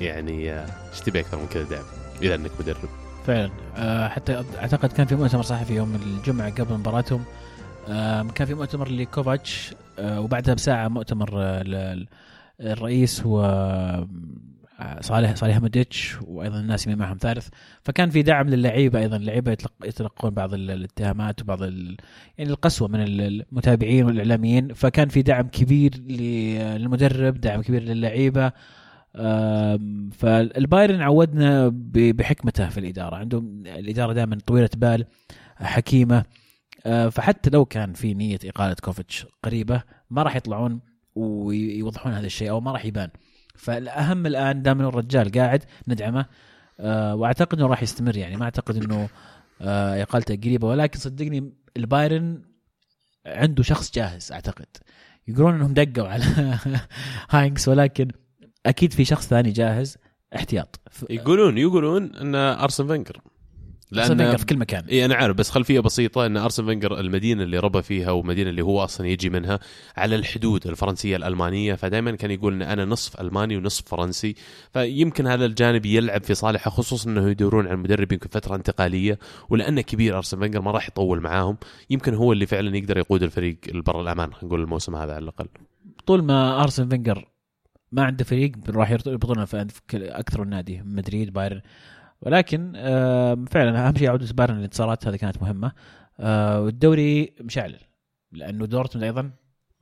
يعني 0.00 0.52
آه، 0.52 0.66
إيش 0.90 1.00
تبي 1.00 1.20
أكثر 1.20 1.38
من 1.38 1.46
كذا 1.46 1.62
دعم 1.62 1.84
اذا 2.22 2.34
أنك 2.34 2.50
مدرب؟ 2.60 2.88
فعلا. 3.26 3.50
آه، 3.76 4.08
حتى 4.08 4.44
أعتقد 4.58 4.92
كان 4.92 5.06
في 5.06 5.14
مؤتمر 5.14 5.42
صحفي 5.42 5.74
يوم 5.74 5.94
الجمعة 5.94 6.50
قبل 6.50 6.74
مباراتهم. 6.74 7.24
كان 8.34 8.46
في 8.46 8.54
مؤتمر 8.54 8.88
لكوفاتش 8.88 9.74
آه، 9.98 10.20
وبعدها 10.20 10.54
بساعة 10.54 10.88
مؤتمر 10.88 11.28
الرئيس 12.60 13.22
و 13.24 13.42
صالح 15.00 15.34
صالح 15.34 15.60
مديتش 15.60 16.16
وأيضا 16.26 16.60
الناس 16.60 16.84
اللي 16.86 16.96
معهم 16.96 17.16
ثالث. 17.20 17.48
فكان 17.82 18.10
في 18.10 18.22
دعم 18.22 18.48
للعيبة 18.48 18.98
أيضا. 18.98 19.16
اللعيبة 19.16 19.52
يتلق- 19.52 19.84
يتلقون 19.86 20.30
بعض 20.30 20.54
ال- 20.54 20.70
الاتهامات 20.70 21.42
وبعض 21.42 21.62
ال... 21.62 21.96
يعني 22.38 22.50
القسوة 22.50 22.88
من 22.88 23.02
ال- 23.02 23.44
المتابعين 23.52 24.04
والإعلاميين. 24.04 24.72
فكان 24.74 25.08
في 25.08 25.22
دعم 25.22 25.48
كبير 25.48 25.94
للمدرب 25.96 27.40
دعم 27.40 27.62
كبير 27.62 27.82
للعيبة. 27.82 28.52
فالبايرن 30.12 31.00
عودنا 31.00 31.70
بحكمته 31.94 32.68
في 32.68 32.80
الإدارة. 32.80 33.16
عندهم 33.16 33.66
الإدارة 33.66 34.12
دائما 34.12 34.38
طويلة 34.46 34.70
بال 34.76 35.06
حكيمة. 35.56 36.24
آه، 36.86 37.08
فحتى 37.08 37.50
لو 37.50 37.64
كان 37.64 37.92
في 37.92 38.14
نية 38.14 38.38
إقالة 38.44 38.76
كوفيتش 38.82 39.26
قريبة 39.42 39.82
ما 40.10 40.22
راح 40.22 40.36
يطلعون 40.36 40.80
ويوضحون 41.14 42.12
هذا 42.12 42.26
الشيء 42.26 42.50
أو 42.50 42.60
ما 42.60 42.72
راح 42.72 42.84
يبان. 42.84 43.10
فالأهم 43.56 44.26
الآن 44.26 44.62
دام 44.62 44.78
إنه 44.78 44.88
الرجال 44.88 45.30
قاعد 45.30 45.64
ندعمه. 45.88 46.26
آه، 46.80 47.14
وأعتقد 47.14 47.58
إنه 47.58 47.68
راح 47.68 47.82
يستمر 47.82 48.16
يعني. 48.16 48.36
ما 48.36 48.44
أعتقد 48.44 48.76
إنه 48.76 49.08
آه، 49.62 50.02
إقالته 50.02 50.36
قريبة. 50.36 50.68
ولكن 50.68 50.98
صدقني 50.98 51.52
البايرن 51.76 52.42
عنده 53.26 53.62
شخص 53.62 53.94
جاهز 53.94 54.32
أعتقد. 54.32 54.66
يقولون 55.28 55.54
إنهم 55.54 55.74
دقوا 55.74 56.08
على 56.08 56.24
هاينكس 57.30 57.68
ولكن 57.68 58.08
أكيد 58.66 58.92
في 58.92 59.04
شخص 59.04 59.26
ثاني 59.26 59.50
جاهز. 59.50 59.98
احتياط. 60.36 60.80
ف- 60.90 61.04
يقولون 61.10 61.58
يقولون 61.58 62.14
إن 62.14 62.34
أرسن 62.34 62.86
فينجر 62.86 63.20
لأن 63.92 64.36
في 64.36 64.46
كل 64.46 64.56
مكان. 64.56 64.84
إي 64.84 65.04
أنا 65.04 65.14
عارف 65.14 65.36
بس 65.36 65.50
خلفية 65.50 65.80
بسيطة 65.80 66.26
إن 66.26 66.36
أرسن 66.36 66.66
فينجر 66.66 67.00
المدينة 67.00 67.42
اللي 67.42 67.58
ربى 67.58 67.82
فيها 67.82 68.10
والمدينه 68.10 68.50
اللي 68.50 68.62
هو 68.62 68.84
أصلا 68.84 69.06
يجي 69.06 69.30
منها 69.30 69.60
على 69.96 70.16
الحدود 70.16 70.66
الفرنسية 70.66 71.16
الألمانية. 71.16 71.74
فدائما 71.74 72.10
كان 72.10 72.30
يقول 72.30 72.52
إن 72.54 72.62
أنا 72.62 72.84
نصف 72.84 73.20
ألماني 73.20 73.56
ونصف 73.56 73.84
فرنسي. 73.88 74.34
فيمكن 74.72 75.26
هذا 75.26 75.44
الجانب 75.46 75.86
يلعب 75.86 76.22
في 76.22 76.34
صالحه 76.34 76.70
خصوصا 76.70 77.10
إنه 77.10 77.30
يدورون 77.30 77.66
على 77.66 77.74
المدرب 77.74 78.12
يمكن 78.12 78.28
فترة 78.28 78.56
انتقالية. 78.56 79.18
ولأنه 79.48 79.80
كبير 79.80 80.16
أرسن 80.16 80.38
فينجر 80.40 80.60
ما 80.60 80.70
راح 80.70 80.88
يطول 80.88 81.20
معاهم. 81.20 81.56
يمكن 81.90 82.14
هو 82.14 82.32
اللي 82.32 82.46
فعلا 82.46 82.76
يقدر 82.76 82.98
يقود 82.98 83.22
الفريق 83.22 83.58
لبر 83.74 84.00
الأمان 84.00 84.30
نقول 84.42 84.60
الموسم 84.60 84.96
هذا 84.96 85.12
على 85.14 85.22
الأقل. 85.22 85.46
طول 86.06 86.22
ما 86.22 86.62
أرسن 86.62 86.88
فينجر 86.88 87.29
ما 87.92 88.04
عنده 88.04 88.24
فريق 88.24 88.52
راح 88.68 88.90
يربطونه 88.90 89.44
في 89.44 89.66
أكثر 89.94 90.44
من 90.44 90.50
نادي 90.50 90.82
مدريد 90.82 91.32
بايرن. 91.32 91.60
ولكن 92.20 92.72
فعلا 93.50 93.88
أهم 93.88 93.96
شيء 93.96 94.10
عوده 94.10 94.26
بايرن 94.32 94.56
الانتصارات 94.56 95.06
هذه 95.06 95.16
كانت 95.16 95.42
مهمة. 95.42 95.72
آه، 96.20 96.60
والدوري 96.60 97.34
مشعل 97.40 97.76
لأنه 98.32 98.66
دورتموند 98.66 99.04
أيضا 99.04 99.30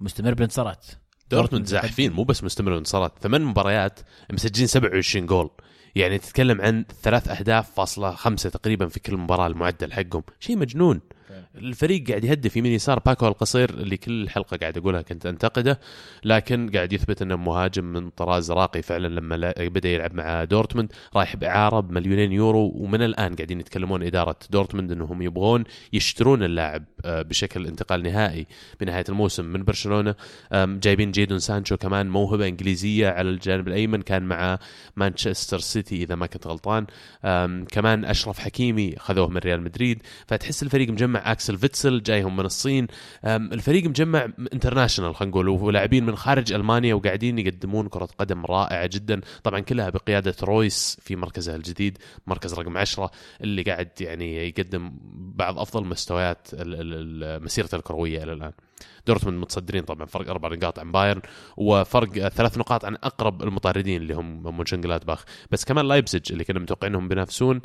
مستمر 0.00 0.34
بالانتصارات. 0.34 0.86
دورتموند 1.30 1.66
زاحفين 1.66 2.12
مو 2.12 2.24
بس 2.24 2.44
مستمر 2.44 2.72
الانتصارات 2.72 3.18
ثمان 3.20 3.44
مباريات 3.44 4.00
مسجلين 4.32 4.66
27 4.66 5.26
جول. 5.26 5.50
يعني 5.94 6.18
تتكلم 6.18 6.60
عن 6.60 6.84
ثلاث 7.02 7.28
أهداف 7.28 7.70
فاصلة 7.70 8.10
خمسة 8.10 8.50
تقريبا 8.50 8.88
في 8.88 9.00
كل 9.00 9.16
مباراة 9.16 9.46
المعدل 9.46 9.92
حقهم. 9.92 10.22
شيء 10.40 10.58
مجنون. 10.58 11.00
الفريق 11.54 12.08
قاعد 12.08 12.24
يهدف 12.24 12.56
يمين 12.56 12.72
يسار 12.72 12.98
باكو 12.98 13.28
ألكاسير 13.28 13.70
اللي 13.70 13.96
كل 13.96 14.28
حلقة 14.28 14.56
قاعد 14.56 14.78
أقولها 14.78 15.02
كنت 15.02 15.26
أنتقده 15.26 15.80
لكن 16.24 16.70
قاعد 16.74 16.92
يثبت 16.92 17.22
إنه 17.22 17.36
مهاجم 17.36 17.84
من 17.84 18.10
طراز 18.10 18.50
راقي 18.50 18.82
فعلا 18.82 19.08
لما 19.08 19.52
بدأ 19.58 19.88
يلعب 19.88 20.14
مع 20.14 20.44
دورتموند 20.44 20.92
رايح 21.16 21.36
بإعارة 21.36 21.80
بمليونين 21.80 22.32
يورو 22.32 22.72
ومن 22.74 23.02
الآن 23.02 23.34
قاعدين 23.34 23.60
يتكلمون 23.60 24.02
إدارة 24.02 24.36
دورتموند 24.50 24.92
إنهم 24.92 25.22
يبغون 25.22 25.64
يشترون 25.92 26.42
اللاعب 26.42 26.84
آه، 27.04 27.22
بشكل 27.22 27.66
انتقال 27.66 28.02
نهائي 28.02 28.46
بنهاية 28.80 29.04
الموسم 29.08 29.44
من 29.44 29.64
برشلونة. 29.64 30.14
جايبين 30.54 31.10
جيدون 31.10 31.38
سانشو 31.38 31.76
كمان 31.76 32.08
موهبة 32.08 32.46
إنجليزية 32.46 33.08
على 33.08 33.30
الجانب 33.30 33.68
الأيمن 33.68 34.02
كان 34.02 34.22
مع 34.22 34.58
مانشستر 34.96 35.58
سيتي 35.58 36.02
إذا 36.02 36.14
ما 36.14 36.26
كنت 36.26 36.46
غلطان. 36.46 36.86
كمان 37.70 38.04
أشرف 38.04 38.38
حكيمي 38.38 38.94
خذوه 38.98 39.28
من 39.28 39.36
ريال 39.36 39.62
مدريد 39.62 40.02
فتحس 40.26 40.62
الفريق 40.62 40.90
مجمع 40.90 41.32
اكسل 41.48 41.58
فيتسل 41.58 42.02
جايهم 42.02 42.36
من 42.36 42.44
الصين. 42.44 42.86
الفريق 43.24 43.84
مجمع 43.84 44.28
international 44.52 45.14
خلينا 45.14 45.30
نقول 45.30 45.48
ولاعبين 45.48 46.06
من 46.06 46.16
خارج 46.16 46.52
ألمانيا 46.52 46.94
وقاعدين 46.94 47.38
يقدمون 47.38 47.88
كرة 47.88 48.08
قدم 48.18 48.46
رائعة 48.46 48.86
جدا. 48.86 49.20
طبعا 49.44 49.60
كلها 49.60 49.90
بقيادة 49.90 50.34
رويس 50.42 50.96
في 51.02 51.16
مركزه 51.16 51.56
الجديد 51.56 51.98
مركز 52.26 52.54
رقم 52.54 52.76
10 52.76 53.10
اللي 53.40 53.62
قاعد 53.62 53.88
يعني 54.00 54.48
يقدم 54.48 54.92
بعض 55.36 55.58
أفضل 55.58 55.84
مستويات 55.84 56.48
مسيرته 57.42 57.76
الكروية 57.76 58.22
إلى 58.22 58.32
الآن. 58.32 58.52
دورتموند 59.06 59.40
متصدرين 59.40 59.82
طبعا 59.82 60.06
فرق 60.06 60.30
أربع 60.30 60.48
نقاط 60.48 60.78
عن 60.78 60.92
بايرن 60.92 61.20
وفرق 61.56 62.28
ثلاث 62.28 62.58
نقاط 62.58 62.84
عن 62.84 62.94
أقرب 62.94 63.42
المطاردين 63.42 64.02
اللي 64.02 64.14
هم 64.14 64.42
مونشنجلادباخ 64.42 65.24
بس 65.50 65.64
كمان 65.64 65.88
لايبزيج 65.88 66.32
اللي 66.32 66.44
كنا 66.44 66.60
متوقعين 66.60 66.94
إنهم 66.94 67.08
بينافسون 67.08 67.60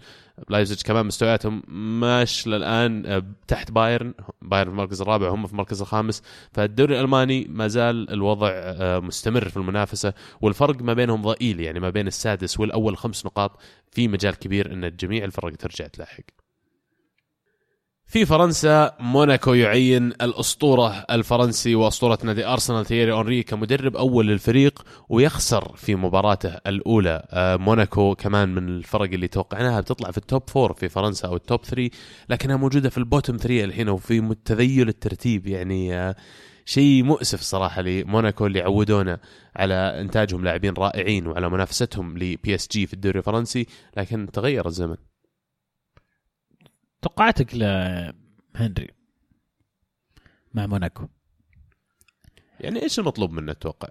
لايبزيج 0.49 0.81
كمان 0.81 1.05
مستوياتهم 1.05 1.63
ماش 1.99 2.47
للآن 2.47 3.05
آه، 3.05 3.23
تحت 3.47 3.71
بايرن. 3.71 4.13
بايرن 4.41 4.69
في 4.69 4.71
المركز 4.71 5.01
الرابع 5.01 5.29
وهم 5.29 5.47
في 5.47 5.53
المركز 5.53 5.81
الخامس. 5.81 6.23
فالدوري 6.51 6.95
الألماني 6.95 7.47
ما 7.49 7.67
زال 7.67 8.09
الوضع 8.09 8.49
آه، 8.51 8.99
مستمر 8.99 9.49
في 9.49 9.57
المنافسة 9.57 10.13
والفرق 10.41 10.81
ما 10.81 10.93
بينهم 10.93 11.21
ضئيل 11.21 11.59
يعني 11.59 11.79
ما 11.79 11.89
بين 11.89 12.07
السادس 12.07 12.59
والأول 12.59 12.97
خمس 12.97 13.25
نقاط 13.25 13.61
في 13.91 14.07
مجال 14.07 14.35
كبير 14.35 14.73
إن 14.73 14.95
جميع 14.95 15.23
الفرق 15.23 15.55
ترجع 15.55 15.87
تلاحق. 15.87 16.42
في 18.13 18.25
فرنسا 18.25 18.95
موناكو 18.99 19.53
يعين 19.53 20.07
الأسطورة 20.07 21.05
الفرنسي 21.11 21.75
وأسطورة 21.75 22.17
نادي 22.23 22.45
أرسنال 22.45 22.85
تييري 22.85 23.11
أونري 23.11 23.43
كمدرب 23.43 23.95
أول 23.95 24.27
للفريق 24.27 24.85
ويخسر 25.09 25.75
في 25.75 25.95
مباراته 25.95 26.49
الأولى. 26.67 27.27
آه، 27.31 27.55
موناكو 27.55 28.15
كمان 28.15 28.55
من 28.55 28.69
الفرق 28.69 29.09
اللي 29.13 29.27
توقعناها 29.27 29.81
بتطلع 29.81 30.11
في 30.11 30.17
ال 30.17 30.25
top 30.25 30.49
four 30.49 30.73
في 30.73 30.89
فرنسا 30.89 31.27
أو 31.27 31.35
ال 31.35 31.43
top 31.43 31.65
3 31.65 31.89
لكنها 32.29 32.55
موجودة 32.55 32.89
في 32.89 32.97
ال 32.97 33.03
bottom 33.03 33.37
3 33.37 33.63
الحين 33.63 33.89
وفي 33.89 34.35
تذيل 34.45 34.89
الترتيب. 34.89 35.47
يعني 35.47 35.95
آه، 35.95 36.15
شيء 36.65 37.03
مؤسف 37.03 37.41
صراحة 37.41 37.81
لموناكو 37.81 38.45
اللي 38.45 38.61
عودونا 38.61 39.19
على 39.55 40.01
إنتاجهم 40.01 40.43
لاعبين 40.43 40.73
رائعين 40.73 41.27
وعلى 41.27 41.49
منافستهم 41.49 42.17
ل 42.17 42.55
PSG 42.55 42.87
في 42.87 42.93
الدوري 42.93 43.19
الفرنسي 43.19 43.67
لكن 43.97 44.31
تغير 44.33 44.67
الزمن. 44.67 45.12
توقعاتك 47.03 47.55
لهنري 47.55 48.87
مع 50.53 50.67
موناكو 50.67 51.07
يعني 52.59 52.83
إيش 52.83 52.99
المطلوب 52.99 53.31
منه 53.31 53.53
تتوقع؟ 53.53 53.89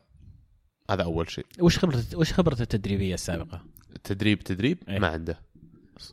هذا 0.90 1.02
أول 1.02 1.30
شيء 1.30 1.46
وش 1.60 1.78
خبرته 1.78 2.18
وش 2.18 2.32
خبرته 2.32 2.62
التدريبية 2.62 3.14
السابقة؟ 3.14 3.64
تدريب 4.04 4.40
تدريب 4.40 4.78
إيه. 4.88 4.98
ما 4.98 5.08
عنده 5.08 5.40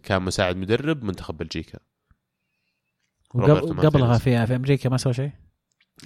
كان 0.04 0.22
مساعد 0.22 0.56
مدرب 0.56 1.04
منتخب 1.04 1.38
بلجيكا 1.38 1.80
روبرتو 3.36 3.66
وقبل 3.66 3.88
قبلها 3.88 4.08
مارتينيز. 4.08 4.40
في 4.42 4.48
في 4.48 4.56
أمريكا 4.56 4.90
ما 4.90 4.98
سوى 4.98 5.14
شيء؟ 5.14 5.32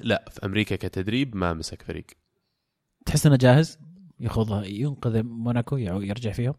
لا 0.02 0.26
في 0.32 0.46
أمريكا 0.46 0.76
كتدريب 0.76 1.36
ما 1.36 1.54
مسك 1.54 1.82
فريق 1.82 2.06
تحس 3.06 3.26
إنه 3.26 3.36
جاهز؟ 3.36 3.80
ياخذها 4.20 4.66
ينقذ 4.66 5.24
موناكو 5.24 5.78
يرجع 5.78 6.32
فيهم؟ 6.32 6.54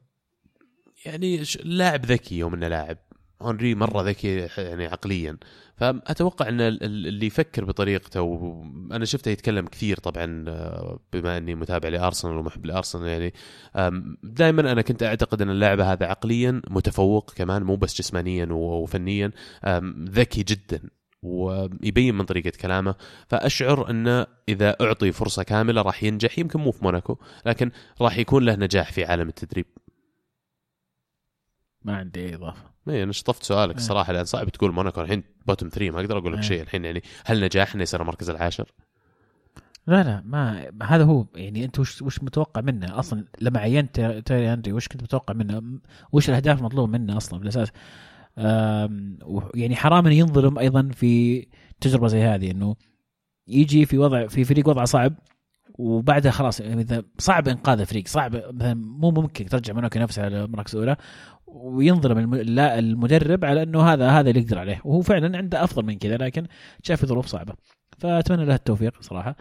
يعني 1.06 1.44
لاعب 1.64 2.06
ذكي 2.06 2.38
يوم 2.38 2.54
إنه 2.54 2.68
لاعب 2.68 2.98
هنري 3.42 3.74
مرة 3.74 4.02
ذكي 4.02 4.36
يعني 4.58 4.86
عقليا. 4.86 5.36
فأتوقع 5.76 6.48
إن 6.48 6.60
ال- 6.60 6.84
ال- 6.84 7.06
اللي 7.06 7.26
يفكر 7.26 7.64
بطريقته 7.64 8.22
وأنا 8.22 9.04
شفته 9.04 9.30
يتكلم 9.30 9.66
كثير 9.66 9.96
طبعا 9.96 10.44
آه، 10.48 11.00
بما 11.12 11.36
إني 11.36 11.54
متابع 11.54 11.88
لأرسنال 11.88 12.36
ومحب 12.36 12.66
لأرسنال 12.66 13.08
يعني 13.08 13.34
دائما 14.22 14.72
أنا 14.72 14.82
كنت 14.82 15.02
أعتقد 15.02 15.42
إن 15.42 15.50
اللاعب 15.50 15.80
هذا 15.80 16.06
عقليا 16.06 16.62
متفوق 16.70 17.32
كمان 17.34 17.62
مو 17.62 17.76
بس 17.76 17.98
جسمانيا 17.98 18.46
وفنيا 18.50 19.30
ذكي 20.08 20.42
جدا 20.42 20.90
ويبين 21.22 22.14
من 22.14 22.24
طريقة 22.24 22.52
كلامه. 22.60 22.94
فأشعر 23.28 23.90
انه 23.90 24.26
إذا 24.48 24.76
أعطي 24.80 25.12
فرصة 25.12 25.42
كاملة 25.42 25.82
راح 25.82 26.02
ينجح 26.04 26.38
يمكن 26.38 26.60
مو 26.60 26.70
في 26.70 26.84
موناكو 26.84 27.18
لكن 27.46 27.70
راح 28.00 28.18
يكون 28.18 28.44
له 28.44 28.56
نجاح 28.56 28.92
في 28.92 29.04
عالم 29.04 29.28
التدريب. 29.28 29.66
ما 31.82 31.96
عندي 31.96 32.20
أي 32.20 32.34
إضافة. 32.34 32.73
اي 32.88 33.02
أنا 33.02 33.12
شطفت 33.12 33.42
سؤالك 33.42 33.70
إيه. 33.70 33.76
الصراحه 33.76 34.12
لأن 34.12 34.24
صعب 34.24 34.48
تقول 34.48 34.72
موناكو 34.72 35.00
الحين 35.00 35.22
بوتم 35.46 35.68
3 35.68 35.90
ما 35.90 36.00
أقدر 36.00 36.18
أقول 36.18 36.32
لك 36.32 36.38
إيه. 36.38 36.44
شيء 36.44 36.62
الحين 36.62 36.84
يعني 36.84 37.02
هل 37.24 37.44
نجاح 37.44 37.74
إنه 37.74 37.82
يصير 37.82 38.02
المركز 38.02 38.30
العاشر؟ 38.30 38.72
لا 39.86 40.02
لا 40.02 40.22
ما 40.26 40.70
هذا 40.82 41.04
هو 41.04 41.26
يعني 41.34 41.64
أنت 41.64 41.78
وش 41.78 42.02
وش 42.02 42.22
متوقع 42.22 42.60
منه 42.60 42.98
أصلا 42.98 43.24
لما 43.40 43.60
عينت 43.60 44.22
تيري 44.26 44.48
هنري 44.48 44.72
وش 44.72 44.88
كنت 44.88 45.02
متوقع 45.02 45.34
منه 45.34 45.62
وش 46.12 46.28
الأهداف 46.28 46.58
المطلوبه 46.58 46.92
منه 46.92 47.16
أصلا 47.16 47.38
بالأساس 47.38 47.68
يعني 49.54 49.76
حرام 49.76 50.06
إنه 50.06 50.14
ينظلم 50.14 50.58
أيضا 50.58 50.90
في 50.94 51.46
تجربة 51.80 52.08
زي 52.08 52.22
هذه 52.22 52.50
إنه 52.50 52.76
يجي 53.48 53.86
في 53.86 53.98
وضع 53.98 54.26
في 54.26 54.44
فريق 54.44 54.68
وضعه 54.68 54.84
صعب 54.84 55.14
وبعدها 55.74 56.32
خلاص 56.32 56.60
يعني 56.60 56.80
إذا 56.80 57.02
صعب 57.18 57.48
إنقاذ 57.48 57.80
الفريق 57.80 58.08
صعب 58.08 58.36
مثلا 58.36 58.74
مو 58.74 59.10
ممكن 59.10 59.46
ترجع 59.46 59.72
موناكو 59.72 59.98
نفسه 59.98 60.22
على 60.22 60.44
المراكز 60.44 60.76
الأولى 60.76 60.96
وينظلم 61.46 62.34
المدرب 62.58 63.44
على 63.44 63.62
إنه 63.62 63.82
هذا 63.82 64.10
هذا 64.10 64.30
اللي 64.30 64.40
يقدر 64.40 64.58
عليه. 64.58 64.80
وهو 64.84 65.00
فعلا 65.00 65.38
عنده 65.38 65.64
أفضل 65.64 65.84
من 65.84 65.98
كذا 65.98 66.16
لكن 66.16 66.46
شاف 66.82 67.06
ظروف 67.06 67.26
صعبة. 67.26 67.54
فأتمنى 67.98 68.44
له 68.44 68.54
التوفيق 68.54 69.02
صراحة. 69.02 69.36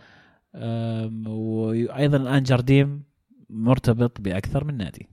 وأيضا 1.28 2.18
الآن 2.18 2.44
جارديم 2.44 3.04
مرتبط 3.50 4.22
بأكثر 4.22 4.64
من 4.64 4.78
نادي. 4.78 5.08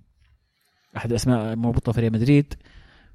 أحد 0.97 1.11
الاسماء 1.11 1.57
مربوطة 1.57 1.93
في 1.93 2.01
ريال 2.01 2.13
مدريد. 2.13 2.55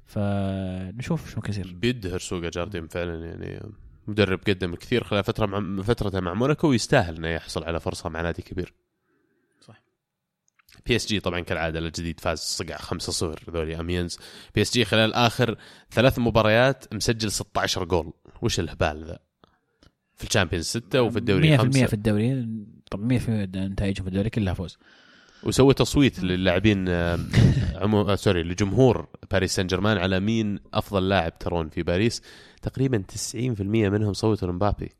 فنشوف 0.04 1.30
شو 1.30 1.36
ممكن 1.36 1.50
يصير. 1.50 1.76
بيزدهر 1.80 2.18
سوق 2.18 2.40
جارديم 2.40 2.86
فعلا 2.86 3.26
يعني 3.26 3.60
مدرب 4.08 4.40
قدم 4.48 4.74
كثير 4.74 5.04
خلال 5.04 5.24
فترة 5.24 5.46
مع 5.46 5.82
فترته 5.82 6.20
مع 6.20 6.34
موناكو 6.34 6.68
ويستاهل 6.68 7.16
انه 7.16 7.28
يحصل 7.28 7.64
على 7.64 7.80
فرصة 7.80 8.08
مع 8.08 8.20
نادي 8.22 8.42
كبير. 8.42 8.74
صح. 9.60 9.82
PSG 10.86 11.20
طبعا 11.20 11.40
كالعادة 11.40 11.78
الجديد 11.78 12.20
فاز 12.20 12.38
صقع 12.38 12.76
5-0 12.76 13.50
ذولي 13.50 13.80
أمينز. 13.80 14.18
PSG 14.54 14.84
خلال 14.84 15.14
آخر 15.14 15.56
ثلاث 15.90 16.18
مباريات 16.18 16.94
مسجل 16.94 17.32
16 17.32 17.84
جول. 17.84 18.12
وش 18.42 18.60
الهبال 18.60 19.04
ذا؟ 19.04 19.18
في 20.14 20.24
ال 20.24 20.28
Champions 20.28 20.66
6 20.66 21.02
وفي 21.02 21.18
الدوري 21.18 21.58
100% 21.58 21.60
5 21.60 21.86
في 21.86 21.92
الدوري. 21.92 22.46
طبعا 22.90 23.18
100% 23.18 23.28
نتائجهم 23.56 24.04
في 24.04 24.08
الدوري 24.08 24.30
كلها 24.30 24.54
فوز. 24.54 24.78
وسوى 25.42 25.74
تصويت 25.74 26.22
للاعبين 26.22 26.88
آه، 26.88 27.18
عمو... 27.74 28.00
آه، 28.02 28.14
sorry 28.14 28.42
لجمهور 28.42 29.08
باريس 29.30 29.54
سان 29.54 29.66
جيرمان 29.66 29.98
على 29.98 30.20
مين 30.20 30.58
أفضل 30.74 31.08
لاعب 31.08 31.38
ترون 31.38 31.68
في 31.68 31.82
باريس. 31.82 32.22
تقريبا 32.66 33.02
90% 33.34 33.60
منهم 33.60 34.12
صوتوا 34.12 34.48
لمبابي. 34.48 34.90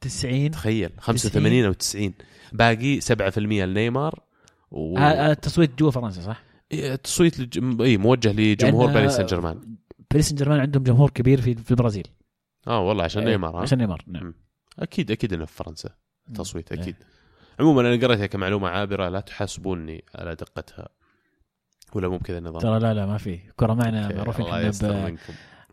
90 0.00 0.50
تخيل 0.50 0.90
85 0.98 1.64
أو 1.64 1.72
90 1.72 2.14
باقي 2.52 3.00
7% 3.00 3.38
لنيمار 3.38 4.20
و... 4.70 4.98
التصويت 4.98 5.78
جوا 5.78 5.90
فرنسا 5.90 6.22
صح؟ 6.22 6.42
إيه، 6.72 6.94
تصويت 6.94 7.40
لج... 7.40 7.82
اي 7.82 7.96
موجه 7.96 8.32
لجمهور 8.32 8.92
باريس 8.92 9.12
سان 9.12 9.26
جيرمان 9.26 9.76
باريس 10.10 10.28
سان 10.28 10.36
جيرمان 10.36 10.60
عندهم 10.60 10.82
جمهور 10.82 11.10
كبير 11.10 11.40
في 11.40 11.54
في 11.54 11.70
البرازيل. 11.70 12.08
آه 12.66 12.80
والله 12.80 13.04
عشان 13.04 13.22
إيه، 13.22 13.28
نيمار؟ 13.28 13.56
عشان 13.56 13.78
نيمار 13.78 14.04
نعم. 14.06 14.34
أكيد 14.78 15.10
أكيد 15.10 15.32
إنه 15.32 15.44
في 15.44 15.52
فرنسا. 15.52 15.90
تصويت 16.34 16.72
إيه. 16.72 16.80
أكيد. 16.80 16.96
عموما 17.60 17.80
أنا 17.80 18.06
قريتها 18.06 18.26
كمعلومه 18.26 18.68
عابرة 18.68 19.08
لا 19.08 19.20
تحاسبوني 19.20 20.04
على 20.14 20.34
دقتها. 20.34 20.88
ولا 21.92 22.08
مو 22.08 22.18
بكذا 22.18 22.38
النظام 22.38 22.62
ترى 22.62 22.78
لا 22.78 22.94
لا 22.94 23.06
ما 23.06 23.18
في. 23.18 23.40
كرة 23.56 23.74
معنا 23.74 24.16
معروفين 24.16 24.46
إحنا 24.46 25.16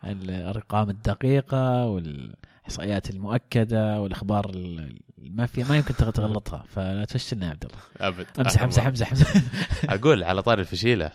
الأرقام 0.06 0.90
الدقيقة 0.90 1.86
والإحصائيات 1.86 3.10
المؤكدة 3.10 4.02
والأخبار 4.02 4.50
ال- 4.50 5.00
ما 5.18 5.46
في 5.46 5.64
ما 5.64 5.78
يمكن 5.78 5.94
تغ- 5.94 6.10
تغلطها 6.12 6.64
فلا 6.68 7.06
تفشلنا 7.06 7.46
يا 7.46 7.52
عبد 7.52 7.66
الله. 7.66 8.08
أبد. 8.08 8.26
امزح 8.40 8.64
امزح 8.64 8.88
امزح 8.88 9.12
امزح 9.12 9.34
أقول 9.90 10.24
على 10.24 10.42
طار 10.42 10.60
الفشيلة. 10.60 11.12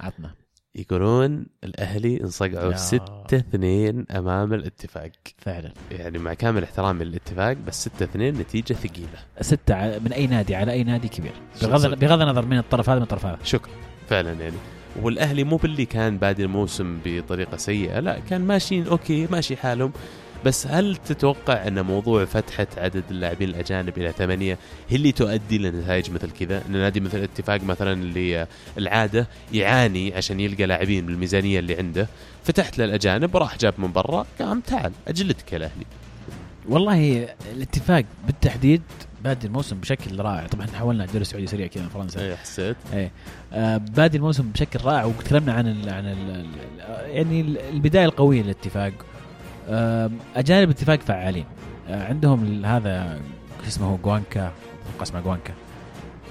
عطنا. 0.00 0.30
يقولون 0.74 1.46
الأهلي 1.64 2.20
انصقعوا 2.20 2.72
يا. 2.72 2.76
6 2.76 3.36
2 3.36 4.06
أمام 4.10 4.54
الاتفاق. 4.54 5.10
فعلا. 5.38 5.72
يعني 5.90 6.18
مع 6.18 6.34
كامل 6.34 6.62
احترامي 6.64 7.04
للاتفاق 7.04 7.52
بس 7.52 7.84
6 7.88 8.02
2 8.04 8.34
نتيجة 8.34 8.72
ثقيلة. 8.74 9.18
ستة 9.40 9.74
على- 9.74 10.02
من 10.02 10.12
أي 10.12 10.26
نادي؟ 10.26 10.54
على 10.54 10.72
أي 10.72 10.84
نادي 10.84 11.08
كبير. 11.08 11.32
بغض 11.62 11.86
بغض 11.98 12.20
النظر 12.20 12.46
من 12.46 12.58
الطرف 12.58 12.88
هذا 12.90 12.96
من 12.98 13.02
الطرف 13.02 13.26
هذا. 13.26 13.38
شكرا. 13.44 13.72
فعلا 14.08 14.32
يعني. 14.32 14.56
والأهلي 15.02 15.44
مو 15.44 15.56
باللي 15.56 15.84
كان 15.84 16.18
بادي 16.18 16.42
الموسم 16.42 16.98
بطريقة 17.04 17.56
سيئة 17.56 18.00
لا 18.00 18.18
كان 18.30 18.40
ماشيين 18.40 18.86
okay 18.86 19.26
ماشي 19.30 19.56
حالهم 19.56 19.92
بس 20.44 20.66
هل 20.66 20.96
تتوقع 20.96 21.66
أن 21.66 21.84
موضوع 21.84 22.24
فتحة 22.24 22.66
عدد 22.76 23.04
اللاعبين 23.10 23.48
الأجانب 23.48 23.98
إلى 23.98 24.12
ثمانية 24.12 24.58
هي 24.88 24.96
اللي 24.96 25.12
تؤدي 25.12 25.58
لنتائج 25.58 26.10
مثل 26.10 26.30
كذا؟ 26.30 26.62
إن 26.68 26.72
نادي 26.72 27.00
مثل 27.00 27.18
الاتفاق 27.18 27.62
مثلا 27.62 27.92
اللي 27.92 28.46
العادة 28.78 29.28
يعاني 29.52 30.14
عشان 30.14 30.40
يلقى 30.40 30.66
لاعبين 30.66 31.06
بالميزانية 31.06 31.58
اللي 31.58 31.74
عنده 31.76 32.08
فتحت 32.44 32.78
للاجانب 32.78 33.34
وراح 33.34 33.58
جاب 33.58 33.74
من 33.78 33.92
برا 33.92 34.26
قام 34.40 34.60
تعال 34.60 34.92
اجلدك 35.08 35.52
يا 35.52 35.56
الأهلي. 35.56 35.86
والله 36.68 37.28
الاتفاق 37.52 38.04
بالتحديد 38.26 38.82
بادي 39.26 39.46
الموسم 39.46 39.80
بشكل 39.80 40.20
رائع. 40.20 40.46
طبعا 40.46 40.66
حولنا 40.66 41.04
الدوري 41.04 41.22
السعودي 41.22 41.46
سريع 41.46 41.66
كذا 41.66 41.88
فرنسا 41.88 42.20
اي 42.20 42.36
حسيت. 42.36 42.76
إيه. 42.92 43.10
آه 43.52 43.76
بادي 43.76 44.16
الموسم 44.16 44.50
بشكل 44.50 44.80
رائع 44.84 45.04
وتكلمنا 45.04 45.52
عن 45.52 45.66
ال 45.66 45.88
عن 45.88 46.06
ال 46.06 46.46
يعني 47.10 47.40
البداية 47.70 48.04
القوية 48.04 48.42
للاتفاق. 48.42 48.92
آه 49.68 50.10
أجانب 50.36 50.68
الاتفاق 50.68 51.00
فعالين. 51.00 51.44
آه 51.88 52.08
عندهم 52.08 52.64
هذا 52.64 53.20
اسمه 53.66 53.98
جوانكا 54.04 54.52
اسمه 55.02 55.20
جوانكا. 55.20 55.52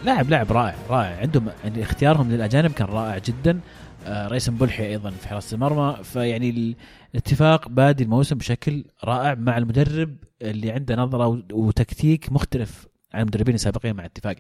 لاعب 0.06 0.30
لاعب 0.30 0.52
رائع 0.52 0.76
رائع. 0.90 1.20
عندهم 1.20 1.48
يعني 1.64 1.84
اختيارهم 1.84 2.32
للأجانب 2.32 2.72
كان 2.72 2.88
رائع 2.88 3.18
جدا. 3.18 3.60
آه 4.06 4.28
ريسن 4.28 4.56
بلحي 4.56 4.86
أيضا 4.88 5.10
في 5.10 5.28
حراسة 5.28 5.56
المرمى. 5.56 6.04
فيعني 6.04 6.76
الاتفاق 7.14 7.70
بادي 7.70 8.04
الموسم 8.04 8.38
بشكل 8.38 8.84
رائع 9.04 9.36
مع 9.36 9.58
المدرب 9.58 10.18
اللي 10.42 10.72
عنده 10.72 10.96
نظرة 10.96 11.44
وتكتيك 11.54 12.32
مختلف 12.32 12.88
عن 13.14 13.22
المدربين 13.22 13.56
السابقين 13.56 13.96
مع 13.96 14.06
اتفاق 14.06 14.36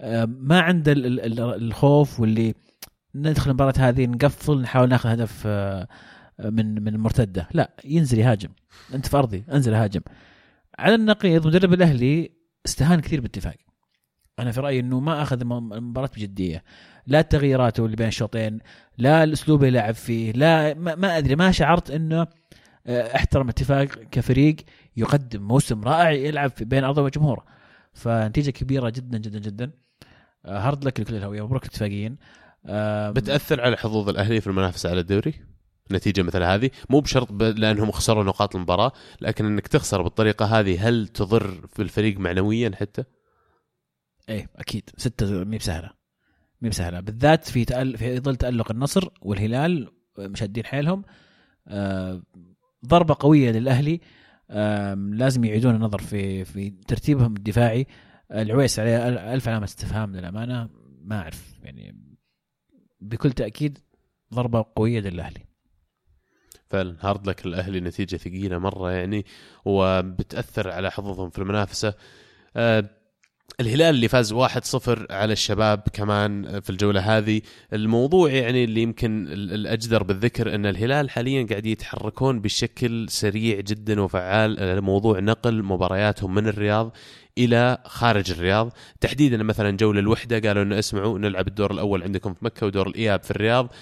آه، 0.00 0.24
ما 0.24 0.60
عنده 0.60 0.92
الخوف 1.56 2.20
واللي 2.20 2.54
ندخل 3.14 3.50
المباراة 3.50 3.74
هذه 3.78 4.06
نقفل 4.06 4.60
نحاول 4.60 4.88
ناخذ 4.88 5.08
هدف 5.08 5.42
آه، 5.46 5.88
من 6.40 6.82
من 6.82 6.94
المرتدة. 6.94 7.48
لا 7.52 7.70
ينزل 7.84 8.18
يهاجم. 8.18 8.50
أنت 8.94 9.06
في 9.06 9.16
ارضي 9.16 9.44
أنزل 9.52 9.74
هاجم 9.74 10.00
على 10.78 10.94
النقيض 10.94 11.46
مدرب 11.46 11.72
الأهلي 11.72 12.30
استهان 12.66 13.00
كثير 13.00 13.20
باتفاق 13.20 13.56
أنا 14.38 14.52
في 14.52 14.60
رأيي 14.60 14.80
إنه 14.80 15.00
ما 15.00 15.22
أخذ 15.22 15.40
المباراه 15.40 16.10
بجدية 16.16 16.64
لا 17.06 17.22
تغييراته 17.22 17.84
اللي 17.84 17.96
بين 17.96 18.08
الشوطين 18.08 18.58
لا 18.98 19.24
الأسلوب 19.24 19.64
اللي 19.64 19.78
لعب 19.78 19.94
فيه 19.94 20.32
لا 20.32 20.74
ما, 20.74 20.94
ما 20.94 21.18
أدري 21.18 21.36
ما 21.36 21.50
شعرت 21.50 21.90
إنه 21.90 22.26
آه، 22.86 23.16
احترم 23.16 23.48
اتفاق 23.48 23.84
كفريق 23.84 24.56
يقدم 24.96 25.42
موسم 25.42 25.84
رائع 25.84 26.10
يلعب 26.10 26.52
بين 26.60 26.84
ارضه 26.84 27.02
وجمهوره 27.02 27.44
فنتيجة 27.92 28.50
كبيرة 28.50 28.90
جدا 28.90 29.18
جدا 29.18 29.38
جدا 29.38 29.70
هارد 30.46 30.84
لك 30.84 31.00
لكل 31.00 31.14
الهوية 31.14 31.44
مبروك 31.44 31.64
اتفاقيين 31.64 32.16
بتأثر 33.12 33.60
على 33.60 33.76
حظوظ 33.76 34.08
الأهلي 34.08 34.40
في 34.40 34.46
المنافسة 34.46 34.90
على 34.90 35.00
الدوري؟ 35.00 35.34
نتيجة 35.92 36.22
مثل 36.22 36.42
هذه 36.42 36.70
مو 36.90 37.00
بشرط. 37.00 37.42
لأنهم 37.42 37.90
خسروا 37.90 38.24
نقاط 38.24 38.54
المباراة 38.54 38.92
لكن 39.20 39.46
إنك 39.46 39.68
تخسر 39.68 40.02
بالطريقة 40.02 40.44
هذه 40.44 40.88
هل 40.88 41.08
تضر 41.08 41.66
في 41.74 41.82
الفريق 41.82 42.18
معنويا 42.18 42.70
حتى؟ 42.80 43.04
إيه 44.28 44.50
أكيد. 44.56 44.90
ستة 44.96 45.44
مي 45.44 45.58
بسهله 45.58 45.90
مي 46.62 46.68
بسهله 46.68 47.00
بالذات 47.00 47.44
في 47.44 47.64
تأل... 47.64 47.98
في 47.98 48.20
ظل 48.20 48.36
تألق 48.36 48.70
النصر 48.70 49.08
والهلال 49.22 49.92
مشدين 50.18 50.64
حيلهم. 50.64 51.04
آه 51.68 52.22
ضربة 52.86 53.16
قوية 53.20 53.50
للأهلي. 53.50 54.00
آه 54.50 54.94
لازم 54.94 55.44
يعيدون 55.44 55.74
النظر 55.74 55.98
في 55.98 56.44
في 56.44 56.70
ترتيبهم 56.70 57.36
الدفاعي. 57.36 57.86
العويس 58.32 58.78
عليه 58.78 59.08
ألف 59.34 59.48
علامة 59.48 59.64
استفهام 59.64 60.16
للأمانة. 60.16 60.68
ما 61.00 61.20
أعرف 61.20 61.54
يعني 61.62 62.16
بكل 63.00 63.32
تأكيد 63.32 63.78
ضربة 64.34 64.64
قوية 64.76 65.00
للأهلي. 65.00 65.46
فعلا 66.66 66.96
هارد 67.00 67.28
لك 67.28 67.46
الأهلي 67.46 67.80
نتيجة 67.80 68.16
ثقيلة 68.16 68.58
مرة 68.58 68.90
يعني 68.90 69.24
وبتأثر 69.64 70.70
على 70.70 70.90
حظوظهم 70.90 71.30
في 71.30 71.38
المنافسة. 71.38 71.94
آه 72.56 72.90
الهلال 73.60 73.94
اللي 73.94 74.08
فاز 74.08 74.34
1-0 74.34 74.36
على 75.10 75.32
الشباب 75.32 75.82
كمان 75.92 76.60
في 76.60 76.70
الجولة 76.70 77.18
هذه 77.18 77.40
الموضوع 77.72 78.30
يعني 78.30 78.64
اللي 78.64 78.82
يمكن 78.82 79.26
الأجدر 79.32 80.02
بالذكر 80.02 80.54
إن 80.54 80.66
الهلال 80.66 81.10
حاليا 81.10 81.46
قاعد 81.50 81.66
يتحركون 81.66 82.40
بشكل 82.40 83.06
سريع 83.08 83.60
جدا 83.60 84.00
وفعال 84.00 84.82
موضوع 84.82 85.20
نقل 85.20 85.62
مبارياتهم 85.62 86.34
من 86.34 86.48
الرياض 86.48 86.92
إلى 87.38 87.78
خارج 87.84 88.30
الرياض. 88.30 88.72
تحديدا 89.00 89.42
مثلا 89.42 89.76
جولة 89.76 90.00
الوحدة 90.00 90.48
قالوا 90.48 90.62
إنه 90.62 90.78
اسمعوا 90.78 91.18
نلعب 91.18 91.48
الدور 91.48 91.70
الأول 91.70 92.02
عندكم 92.02 92.34
في 92.34 92.44
مكة 92.44 92.66
ودور 92.66 92.86
الإياب 92.86 93.22
في 93.22 93.30
الرياض. 93.30 93.72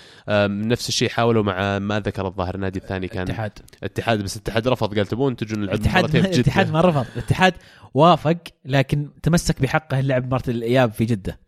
نفس 0.48 0.88
الشيء 0.88 1.08
حاولوا 1.08 1.42
مع 1.42 1.78
ما 1.78 2.00
ذكر 2.00 2.26
الظاهر 2.26 2.54
النادي 2.54 2.78
الثاني 2.78 3.08
كان 3.08 3.22
اتحاد. 3.22 3.52
اتحاد 3.82 4.22
بس 4.22 4.36
الاتحاد 4.36 4.68
رفض. 4.68 4.94
قال 4.94 5.06
تبون 5.06 5.36
تجون 5.36 5.60
نلعب 5.60 5.74
الاتحاد 5.74 6.16
الاتحاد 6.16 6.72
ما 6.72 6.80
رفض. 6.80 7.06
الاتحاد 7.16 7.54
وافق 7.94 8.36
لكن 8.64 9.08
تمسك 9.22 9.62
بحقه 9.62 10.00
اللعب 10.00 10.26
مباراه 10.26 10.42
الإياب 10.48 10.92
في 10.92 11.04
جدة. 11.04 11.38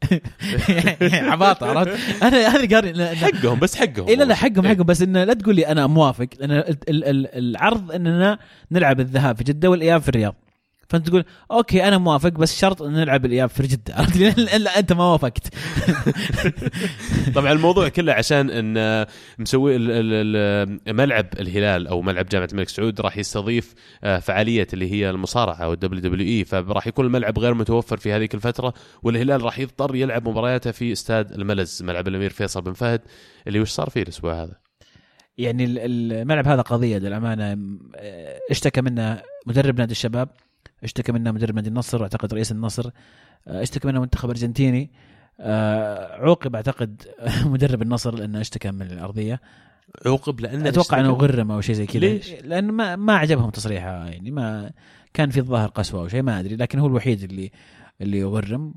عباطة 1.32 1.78
عرفت؟ 1.78 2.22
أنا 2.22 2.48
هذا 2.48 2.76
قال 2.76 3.16
حقهم 3.16 3.58
بس 3.58 3.76
حقهم. 3.76 4.08
لا 4.08 4.24
لا 4.24 4.34
حقهم 4.34 4.68
حقهم. 4.68 4.86
بس 4.86 5.02
إنه 5.02 5.24
لا 5.24 5.34
تقول 5.34 5.56
لي 5.56 5.66
أنا 5.66 5.86
موافق 5.86 6.28
لأن 6.40 6.76
العرض 6.88 7.92
إننا 7.92 8.38
نلعب 8.70 9.00
الذهاب 9.00 9.36
في 9.36 9.44
جدة 9.44 9.70
والإياب 9.70 10.02
في 10.02 10.08
الرياض. 10.08 10.34
فانت 10.88 11.08
تقول 11.08 11.24
okay 11.50 11.88
أنا 11.88 11.98
موافق 11.98 12.28
بس 12.28 12.60
شرط 12.60 12.82
إن 12.82 12.92
نلعب 12.92 13.24
الإياب 13.24 13.48
في 13.48 13.62
جدة. 13.62 13.94
الا 14.56 14.78
أنت 14.78 14.92
ما 14.92 15.12
وافقت. 15.12 15.48
طبعا 17.34 17.52
الموضوع 17.52 17.88
كله 17.88 18.12
عشان 18.12 18.50
إن 18.50 19.06
مسوي 19.38 19.78
ملعب 20.88 21.26
الهلال 21.40 21.86
أو 21.86 22.02
ملعب 22.02 22.26
جامعة 22.26 22.48
الملك 22.52 22.68
سعود 22.68 23.00
راح 23.00 23.18
يستضيف 23.18 23.74
آه، 24.04 24.18
فعالية 24.18 24.66
اللي 24.72 24.92
هي 24.92 25.10
المصارعة 25.10 25.56
أو 25.56 25.72
ال 25.72 26.02
WWE. 26.02 26.44
فراح 26.44 26.86
يكون 26.86 27.06
الملعب 27.06 27.38
غير 27.38 27.54
متوفر 27.54 27.96
في 27.96 28.12
هذيك 28.12 28.34
الفترة 28.34 28.74
والهلال 29.02 29.42
راح 29.42 29.58
يضطر 29.58 29.94
يلعب 29.94 30.28
مبارياته 30.28 30.70
في 30.70 30.92
استاد 30.92 31.32
الملز 31.32 31.82
ملعب 31.82 32.08
الأمير 32.08 32.30
فيصل 32.30 32.62
بن 32.62 32.72
فهد. 32.72 33.00
اللي 33.46 33.60
وش 33.60 33.70
صار 33.70 33.90
فيه 33.90 34.02
الأسبوع 34.02 34.42
هذا؟ 34.42 34.56
يعني 35.38 35.64
الملعب 35.64 36.48
هذا 36.48 36.62
قضية 36.62 36.98
للأمانة 36.98 37.58
اشتكى 38.50 38.80
منه 38.80 39.22
مدرب 39.46 39.78
نادي 39.78 39.92
الشباب. 39.92 40.28
اشتكى 40.84 41.12
منها 41.12 41.32
مدرب 41.32 41.54
نادي 41.54 41.68
النصر 41.68 42.00
واعتقد 42.00 42.34
رئيس 42.34 42.52
النصر. 42.52 42.90
آه، 43.48 43.62
اشتكى 43.62 43.88
منها 43.88 44.00
منتخب 44.00 44.28
أرجنتيني. 44.30 44.90
آه، 45.40 46.14
عوقب 46.22 46.54
أعتقد 46.56 47.02
مدرب 47.44 47.82
النصر 47.82 48.14
لأنه 48.14 48.40
اشتكى 48.40 48.70
من 48.70 48.82
الأرضية. 48.82 49.40
عوقب 50.06 50.40
لأنه 50.40 50.68
أتوقع 50.68 51.00
إنه 51.00 51.10
غرم 51.12 51.50
أو 51.50 51.60
شيء 51.60 51.74
زي 51.74 51.86
كذا. 51.86 52.00
ليش؟ 52.00 52.32
لأن 52.32 52.64
ما 52.72 52.96
ما 52.96 53.16
عجبهم 53.16 53.50
تصريحه 53.50 54.06
يعني 54.06 54.30
ما 54.30 54.70
كان 55.14 55.30
في 55.30 55.40
الظاهر 55.40 55.68
قسوة 55.68 56.00
أو 56.00 56.08
شيء 56.08 56.22
ما 56.22 56.40
أدري 56.40 56.56
لكن 56.56 56.78
هو 56.78 56.86
الوحيد 56.86 57.22
اللي 57.22 57.50
اللي 58.00 58.24
غرم 58.24 58.74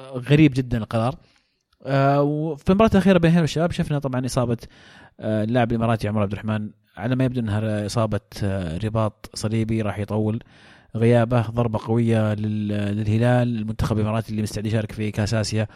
غريب 0.00 0.52
جدا 0.54 0.78
القرار. 0.78 1.14
آه 1.86 2.22
وفي 2.22 2.70
المباراة 2.70 2.90
الأخيرة 2.92 3.18
بين 3.18 3.38
والشباب 3.38 3.70
شفنا 3.70 3.98
طبعا 3.98 4.26
إصابة 4.26 4.56
آه 5.20 5.44
اللاعب 5.44 5.70
الإماراتي 5.72 6.08
عمر 6.08 6.22
عبد 6.22 6.32
الرحمن. 6.32 6.70
على 6.96 7.16
ما 7.16 7.24
يبدو 7.24 7.40
إنها 7.40 7.86
إصابة 7.86 8.20
آه 8.42 8.78
رباط 8.78 9.30
صليبي 9.34 9.82
راح 9.82 9.98
يطول. 9.98 10.42
غيابه 10.96 11.42
ضربة 11.42 11.78
قوية 11.84 12.34
للهلال 12.34 13.58
المنتخب 13.58 13.98
الإماراتي 13.98 14.30
اللي 14.30 14.42
مستعد 14.42 14.66
يشارك 14.66 14.92
في 14.92 15.10
كأس 15.10 15.34
آسيا 15.34 15.66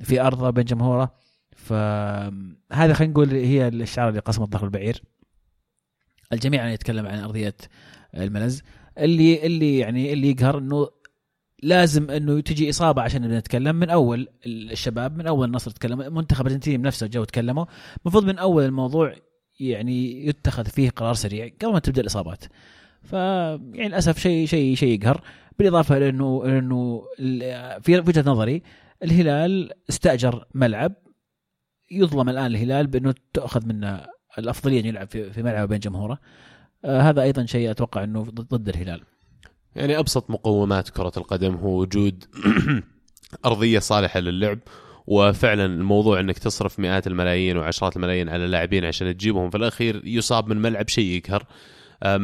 في 0.00 0.20
أرضه 0.20 0.50
بين 0.50 0.64
جمهوره. 0.64 1.14
فهذا 1.56 2.94
خلينا 2.94 3.12
نقول 3.12 3.30
هي 3.30 3.68
الشعار 3.68 4.08
اللي 4.08 4.20
قسم 4.20 4.42
الظهر 4.42 4.64
البعير. 4.64 5.02
الجميع 6.32 6.68
يتكلم 6.70 7.06
عن 7.06 7.18
أرضية 7.18 7.54
الملز. 8.14 8.62
اللي 8.98 9.46
اللي 9.46 9.78
يعني 9.78 10.12
اللي 10.12 10.30
يقهر 10.30 10.58
إنه 10.58 10.88
لازم 11.62 12.10
إنه 12.10 12.40
تجي 12.40 12.70
إصابة 12.70 13.02
عشان 13.02 13.38
نتكلم. 13.38 13.76
من 13.76 13.90
أول 13.90 14.28
الشباب 14.46 15.18
من 15.18 15.26
أول 15.26 15.46
النصر 15.46 15.70
تكلم 15.70 16.14
منتخب 16.14 16.46
الأرجنتين 16.46 16.82
نفسه 16.82 17.06
جو 17.06 17.24
تكلموا 17.24 17.64
المفروض 18.02 18.24
من 18.24 18.38
أول 18.38 18.64
الموضوع 18.64 19.14
يعني 19.60 20.26
يتخذ 20.26 20.64
فيه 20.64 20.90
قرار 20.90 21.14
سريع 21.14 21.48
قبل 21.62 21.72
ما 21.72 21.78
تبدأ 21.78 22.00
الإصابات. 22.00 22.44
ف 23.04 23.12
يعني 23.12 23.88
للأسف 23.88 24.18
شيء 24.18 24.46
شيء 24.46 24.74
شيء 24.74 25.00
يقهر. 25.00 25.20
بالإضافة 25.58 25.98
لأنه 25.98 26.42
انه 26.46 27.02
في 27.80 27.98
وجهة 27.98 28.24
نظري 28.26 28.62
الهلال 29.02 29.70
استأجر 29.90 30.44
ملعب 30.54 30.92
يظلم 31.90 32.28
الآن 32.28 32.46
الهلال 32.46 32.86
بأنه 32.86 33.14
تأخذ 33.32 33.66
منه 33.66 34.06
الأفضلية 34.38 34.80
انه 34.80 34.88
يلعب 34.88 35.08
في, 35.08 35.32
في 35.32 35.42
ملعب 35.42 35.68
بين 35.68 35.78
جمهوره. 35.78 36.18
آه 36.84 37.00
هذا 37.00 37.22
أيضا 37.22 37.46
شيء 37.46 37.70
أتوقع 37.70 38.04
أنه 38.04 38.22
ضد 38.22 38.68
الهلال. 38.68 39.00
يعني 39.76 39.98
أبسط 39.98 40.30
مقومات 40.30 40.88
كرة 40.88 41.12
القدم 41.16 41.54
هو 41.54 41.80
وجود 41.80 42.24
أرضية 43.44 43.78
صالحة 43.78 44.20
للعب 44.20 44.58
وفعلا 45.06 45.64
الموضوع 45.64 46.20
إنك 46.20 46.38
تصرف 46.38 46.78
مئات 46.78 47.06
الملايين 47.06 47.56
وعشرات 47.56 47.96
الملايين 47.96 48.28
على 48.28 48.44
اللاعبين 48.44 48.84
عشان 48.84 49.16
تجيبهم 49.16 49.50
في 49.50 49.56
الأخير 49.56 50.02
يصاب 50.04 50.48
من 50.48 50.56
ملعب 50.56 50.88
شيء 50.88 51.04
يقهر. 51.04 51.46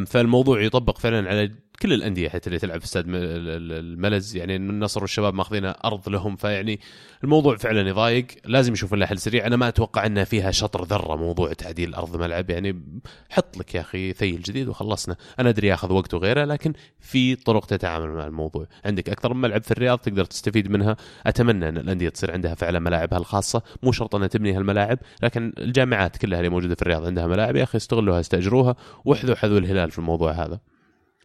فالموضوع 0.07 0.63
يطبق 0.63 0.99
فعلا 0.99 1.29
على 1.29 1.51
كل 1.83 1.93
الأندية 1.93 2.29
حتى 2.29 2.47
اللي 2.47 2.59
تلعب 2.59 2.79
في 2.79 2.85
استاد 2.85 3.05
الملز 3.09 4.37
يعني 4.37 4.57
النصر 4.57 5.01
والشباب 5.01 5.35
ماخذينها 5.35 5.71
أرض 5.71 6.09
لهم 6.09 6.37
فيعني 6.37 6.81
الموضوع 7.25 7.57
فعلا 7.57 7.89
يضايق. 7.89 8.27
لازم 8.45 8.73
يشوف 8.73 8.95
لها 8.95 9.07
حل 9.07 9.19
سريع. 9.19 9.47
أنا 9.47 9.57
ما 9.57 9.69
أتوقع 9.69 10.07
إنها 10.07 10.25
فيها 10.25 10.51
شطر 10.51 10.85
ذرة 10.85 11.17
موضوع 11.17 11.53
تعديل 11.53 11.95
أرض 11.95 12.17
ملعب. 12.17 12.51
يعني 12.51 12.83
حط 13.31 13.57
لك 13.57 13.75
يا 13.75 13.81
أخي 13.81 14.13
ثيل 14.13 14.43
جديد 14.43 14.69
وخلصنا. 14.69 15.17
أنا 15.39 15.49
أدري 15.49 15.67
ياخذ 15.69 15.93
وقت 15.93 16.15
وغيره 16.15 16.45
لكن 16.45 16.73
في 17.01 17.35
طرق 17.35 17.67
تتعامل 17.67 18.09
مع 18.09 18.27
الموضوع. 18.27 18.67
عندك 18.85 19.09
أكثر 19.09 19.35
من 19.35 19.41
ملعب 19.41 19.63
في 19.63 19.71
الرياض 19.71 19.99
تقدر 19.99 20.25
تستفيد 20.25 20.71
منها. 20.71 20.97
أتمنى 21.27 21.69
أن 21.69 21.79
الأندية 21.79 22.09
تصير 22.09 22.33
عندها 22.33 22.55
فعلا 22.55 22.79
ملاعبها 22.79 23.19
الخاصة. 23.19 23.63
مو 23.83 23.93
شرط 23.93 24.15
أنها 24.15 24.29
تبني 24.29 24.57
هالملاعب 24.57 24.99
لكن 25.23 25.53
الجامعات 25.59 26.17
كلها 26.17 26.39
اللي 26.39 26.51
موجودة 26.51 26.75
في 26.75 26.83
الرياض 26.83 27.07
عندها 27.07 27.27
ملاعب. 27.27 27.57
يا 27.57 27.63
أخي 27.63 27.79
استغلوها 27.79 28.21
استأجروها 28.21 28.77
واحذوا 29.05 29.35
حذو 29.35 29.59
الهلال 29.59 29.91
في 29.91 29.99
الموضوع 29.99 30.33
هذا. 30.33 30.61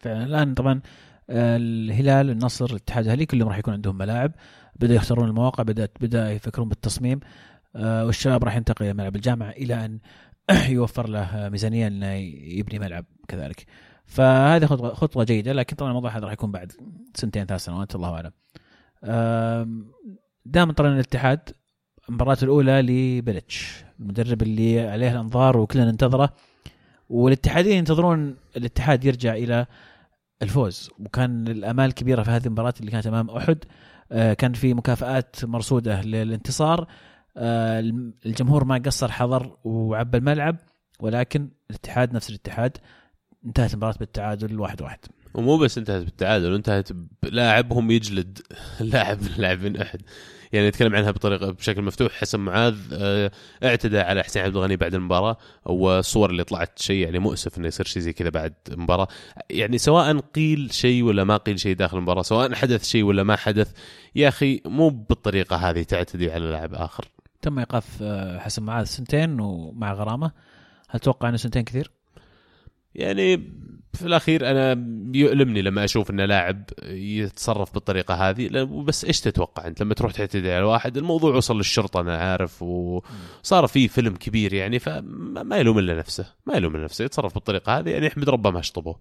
فعلا 0.06 0.24
الان 0.24 0.54
طبعا 0.54 0.82
آه، 1.30 1.58
الهلال 1.58 2.30
النصر 2.30 2.66
الاتحاد 2.66 3.06
الأهلي 3.06 3.26
كلهم 3.26 3.48
راح 3.48 3.58
يكون 3.58 3.74
عندهم 3.74 3.98
ملاعب. 3.98 4.32
بدأوا 4.76 4.96
يختارون 4.96 5.28
المواقع 5.28 5.64
بدأت 5.64 5.92
بدأ 6.02 6.32
يفكرون 6.32 6.70
بالتصميم 6.70 7.20
آه، 7.76 8.06
والشباب 8.06 8.44
راح 8.44 8.56
ينتقل 8.56 8.86
إلى 8.86 8.94
ملعب 8.94 9.16
الجامعة 9.16 9.50
إلى 9.50 9.86
أن 9.86 10.00
يوفر 10.78 11.10
له 11.10 11.50
ميزانية 11.50 11.88
إنه 11.88 12.14
يبني 12.60 12.80
ملعب 12.80 13.06
كذلك. 13.28 13.66
فهذه 14.06 14.66
خطوه 14.66 14.94
خطوة 14.94 15.24
جيدة 15.24 15.54
لكن 15.54 15.76
طبعا 15.76 15.90
الموضوع 15.90 16.18
هذا 16.18 16.26
راح 16.26 16.34
يكون 16.34 16.52
بعد 16.52 16.72
سنتين 17.16 17.46
ثلاث 17.46 17.62
سنوات 17.62 17.96
الله 17.96 18.14
أعلم. 18.14 18.32
دائما 20.46 20.74
طبعا 20.74 20.94
الاتحاد 20.94 21.50
المباراة 22.10 22.38
الأولى 22.44 22.82
لبلتش 22.82 23.84
المدرب 24.00 24.42
اللي 24.42 24.88
عليه 24.88 25.12
الأنظار 25.12 25.58
وكلنا 25.58 25.92
ننتظره 25.92 26.34
والاتحادين 27.10 27.78
ينتظرون 27.78 28.36
الاتحاد 28.58 29.06
يرجع 29.06 29.34
إلى 29.34 29.66
الفوز. 30.46 30.90
وكان 31.00 31.48
الآمال 31.48 31.94
كبيرة 31.94 32.24
في 32.24 32.32
هذه 32.32 32.46
المباراة 32.46 32.74
اللي 32.80 32.92
كانت 32.92 33.08
أمام 33.08 33.30
أحد. 33.30 33.58
آه، 34.12 34.34
كان 34.34 34.54
في 34.54 34.74
مكافآت 34.74 35.46
مرصودة 35.46 36.02
للانتصار. 36.02 36.88
آه، 37.38 37.80
الجمهور 38.26 38.64
ما 38.64 38.78
قصر 38.78 39.12
حضر 39.12 39.58
وعبى 39.64 40.18
الملعب 40.18 40.58
ولكن 41.00 41.50
الاتحاد 41.70 42.14
نفس 42.14 42.30
الاتحاد. 42.30 42.78
انتهت 43.46 43.72
المباراة 43.74 43.96
بالتعادل 44.00 44.60
واحد 44.60 44.82
واحد. 44.82 45.00
ومو 45.34 45.58
بس 45.58 45.78
انتهت 45.78 46.04
بالتعادل 46.04 46.54
انتهت 46.54 46.90
بلاعبهم 47.24 47.92
يجلد 47.92 48.40
لاعب 48.80 49.20
لاعبين 49.38 49.78
أحد. 49.78 50.02
يعني 50.54 50.68
نتكلم 50.68 50.96
عنها 50.96 51.12
بطريقه 51.12 51.52
بشكل 51.52 51.82
مفتوح. 51.82 52.12
حسن 52.12 52.40
معاذ 52.40 52.78
آه 52.94 53.32
اعتدى 53.64 54.00
على 54.00 54.24
حسين 54.24 54.44
عبد 54.44 54.56
الغني 54.56 54.76
بعد 54.76 54.96
المباراة. 54.96 55.38
والصور 55.66 56.30
اللي 56.30 56.44
طلعت 56.44 56.80
شيء 56.80 57.04
يعني 57.04 57.20
مؤسف 57.20 57.58
إنه 57.58 57.68
يصير 57.68 57.86
شيء 57.86 58.02
زي 58.02 58.14
كذا 58.14 58.30
بعد 58.30 58.54
المباراة. 58.72 59.08
يعني 59.50 59.78
سواء 59.78 60.20
قيل 60.20 60.74
شيء 60.74 61.04
ولا 61.04 61.24
ما 61.24 61.38
قيل 61.38 61.60
شيء 61.60 61.76
داخل 61.76 61.98
المباراة 61.98 62.22
سواء 62.22 62.54
حدث 62.54 62.86
شيء 62.86 63.04
ولا 63.04 63.24
ما 63.24 63.36
حدث 63.36 63.72
يا 64.16 64.28
أخي 64.28 64.62
مو 64.66 64.90
بالطريقة 64.90 65.56
هذه 65.56 65.84
تعتدي 65.84 66.32
على 66.32 66.46
لاعب 66.46 66.74
آخر. 66.74 67.06
تم 67.42 67.60
إيقاف 67.60 67.86
آه، 68.02 68.40
حسن 68.40 68.64
معاذ 68.64 68.86
سنتين 68.86 69.40
ومع 69.40 69.94
غرامة. 69.94 70.32
هل 70.90 71.00
تتوقع 71.00 71.30
إنه 71.30 71.38
سنتين 71.38 71.64
كثير؟ 71.64 71.92
يعني 72.96 73.52
في 73.96 74.06
الأخير 74.06 74.52
أنا 74.52 74.72
يؤلمني 75.14 75.62
لما 75.62 75.84
أشوف 75.84 76.10
إن 76.12 76.22
لاعب 76.22 76.64
يتصرف 76.90 77.74
بالطريقة 77.74 78.30
هذه 78.30 78.64
بس 78.64 79.06
إيش 79.06 79.22
تتوقع 79.22 79.68
أنت 79.68 79.82
لما 79.82 79.94
تروح 79.94 80.12
تعتدي 80.12 80.52
على 80.52 80.64
واحد؟ 80.64 80.98
الموضوع 80.98 81.36
وصل 81.36 81.58
للشرطة 81.58 82.02
أنا 82.02 82.18
عارف 82.18 82.64
وصار 82.64 83.68
في 83.68 83.88
فيلم 83.88 84.16
كبير 84.16 84.54
يعني 84.54 84.80
فما 84.80 85.44
ما 85.44 85.58
يلوم 85.58 85.80
إلا 85.80 85.98
نفسه 85.98 86.26
ما 86.46 86.54
يلوم 86.54 86.76
إلا 86.76 86.84
نفسه 86.84 87.06
يتصرف 87.06 87.34
بالطريقة 87.34 87.80
هذه 87.80 87.90
يعني 87.90 88.08
احمد 88.08 88.30
ربه 88.30 88.50
ما 88.50 88.62
شطبه. 88.62 88.96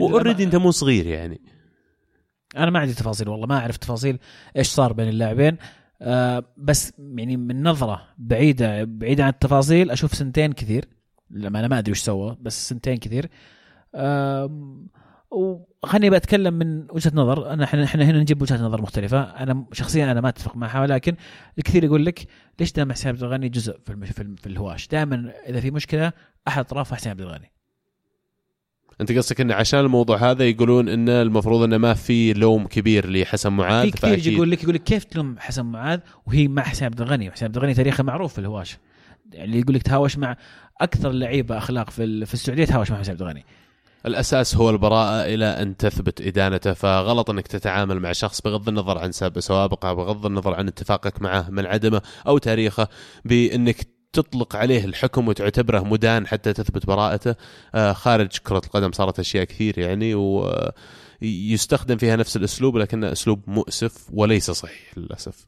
وأوريدي 0.00 0.44
أنت 0.44 0.56
مو 0.56 0.70
صغير 0.70 1.06
يعني. 1.06 1.40
أنا 2.56 2.70
ما 2.70 2.78
عندي 2.78 2.94
تفاصيل 2.94 3.28
والله 3.28 3.46
ما 3.46 3.58
أعرف 3.58 3.76
تفاصيل 3.76 4.18
إيش 4.56 4.66
صار 4.66 4.92
بين 4.92 5.08
اللاعبين. 5.08 5.56
آه 6.02 6.44
بس 6.56 6.92
يعني 6.98 7.36
من 7.36 7.62
نظرة 7.62 8.02
بعيدة 8.18 8.84
بعيدة 8.84 9.24
عن 9.24 9.30
التفاصيل 9.30 9.90
أشوف 9.90 10.14
سنتين 10.14 10.52
كثير 10.52 10.84
لما 11.30 11.60
أنا 11.60 11.68
ما 11.68 11.78
أدري 11.78 11.92
وش 11.92 11.98
سوى 11.98 12.36
بس 12.40 12.68
سنتين 12.68 12.96
كثير. 12.96 13.30
وخليني 15.30 16.10
بتكلم 16.10 16.54
من 16.54 16.86
وجهة 16.90 17.12
نظر. 17.14 17.52
أنا 17.52 17.64
إحنا 17.64 17.84
إحنا 17.84 18.04
هنا 18.04 18.20
نجيب 18.20 18.42
وجهات 18.42 18.60
نظر 18.60 18.82
مختلفة. 18.82 19.20
أنا 19.20 19.64
شخصيا 19.72 20.12
أنا 20.12 20.20
ما 20.20 20.28
أتفق 20.28 20.56
معها 20.56 20.80
ولكن 20.80 21.16
الكثير 21.58 21.84
يقول 21.84 22.06
لك 22.06 22.26
ليش 22.60 22.72
دائما 22.72 22.92
حسين 22.92 23.08
عبد 23.08 23.22
الغني 23.22 23.48
جزء 23.48 23.78
في 23.84 23.92
المش... 23.92 24.10
في, 24.10 24.46
الهواش؟ 24.46 24.88
دائما 24.88 25.32
إذا 25.48 25.60
في 25.60 25.70
مشكلة 25.70 26.12
أحد 26.48 26.64
اطرافها 26.64 26.96
حسين 26.96 27.10
عبد 27.10 27.20
الغني. 27.20 27.52
أنت 29.00 29.12
قصدك 29.12 29.40
انه 29.40 29.54
عشان 29.54 29.80
الموضوع 29.80 30.30
هذا 30.30 30.44
يقولون 30.44 30.88
انه 30.88 31.22
المفروض 31.22 31.62
انه 31.62 31.78
ما 31.78 31.94
في 31.94 32.32
لوم 32.32 32.66
كبير 32.66 33.10
لحسن 33.10 33.52
معاذ 33.52 33.90
في 33.90 33.90
كثير 33.90 34.32
يقول 34.32 34.50
لك 34.50 34.62
يقول 34.62 34.74
لك 34.74 34.82
كيف 34.82 35.04
تلوم 35.04 35.38
حسن 35.38 35.64
معاذ 35.64 36.00
وهي 36.26 36.48
مع 36.48 36.62
حسين 36.62 36.86
عبد 36.86 37.00
الغني؟ 37.00 37.30
حسين 37.30 37.46
عبد 37.46 37.56
الغني 37.56 37.74
تاريخه 37.74 38.04
معروف 38.04 38.32
في 38.32 38.38
الهواش. 38.38 38.78
يعني 39.32 39.60
يقول 39.60 39.74
لك 39.74 39.82
تهاوش 39.82 40.18
مع 40.18 40.36
أكثر 40.80 41.10
اللعيبه 41.10 41.58
أخلاق 41.58 41.90
في 41.90 42.26
في 42.26 42.34
السعودية 42.34 42.64
تهاوش 42.64 42.90
مع 42.90 42.98
حسين 42.98 43.12
عبد 43.12 43.22
الغني. 43.22 43.44
الأساس 44.06 44.56
هو 44.56 44.70
البراءة 44.70 45.24
إلى 45.24 45.44
أن 45.44 45.76
تثبت 45.76 46.20
إدانته 46.20 46.72
فغلط 46.72 47.30
أنك 47.30 47.46
تتعامل 47.46 48.00
مع 48.00 48.12
شخص 48.12 48.40
بغض 48.40 48.68
النظر 48.68 48.98
عن 48.98 49.12
سوابقه 49.38 49.92
بغض 49.92 50.26
النظر 50.26 50.54
عن 50.54 50.68
اتفاقك 50.68 51.22
معه 51.22 51.50
من 51.50 51.66
عدمه 51.66 52.02
أو 52.26 52.38
تاريخه 52.38 52.88
بأنك 53.24 53.86
تطلق 54.12 54.56
عليه 54.56 54.84
الحكم 54.84 55.28
وتعتبره 55.28 55.80
مدان 55.80 56.26
حتى 56.26 56.52
تثبت 56.52 56.86
براءته. 56.86 57.34
آه، 57.74 57.92
خارج 57.92 58.38
كرة 58.38 58.62
القدم 58.64 58.92
صارت 58.92 59.18
أشياء 59.18 59.44
كثير 59.44 59.78
يعني 59.78 60.14
ويستخدم 61.22 61.96
فيها 61.96 62.16
نفس 62.16 62.36
الأسلوب 62.36 62.76
لكنه 62.76 63.12
أسلوب 63.12 63.42
مؤسف 63.46 64.06
وليس 64.12 64.50
صحيح 64.50 64.98
للأسف. 64.98 65.46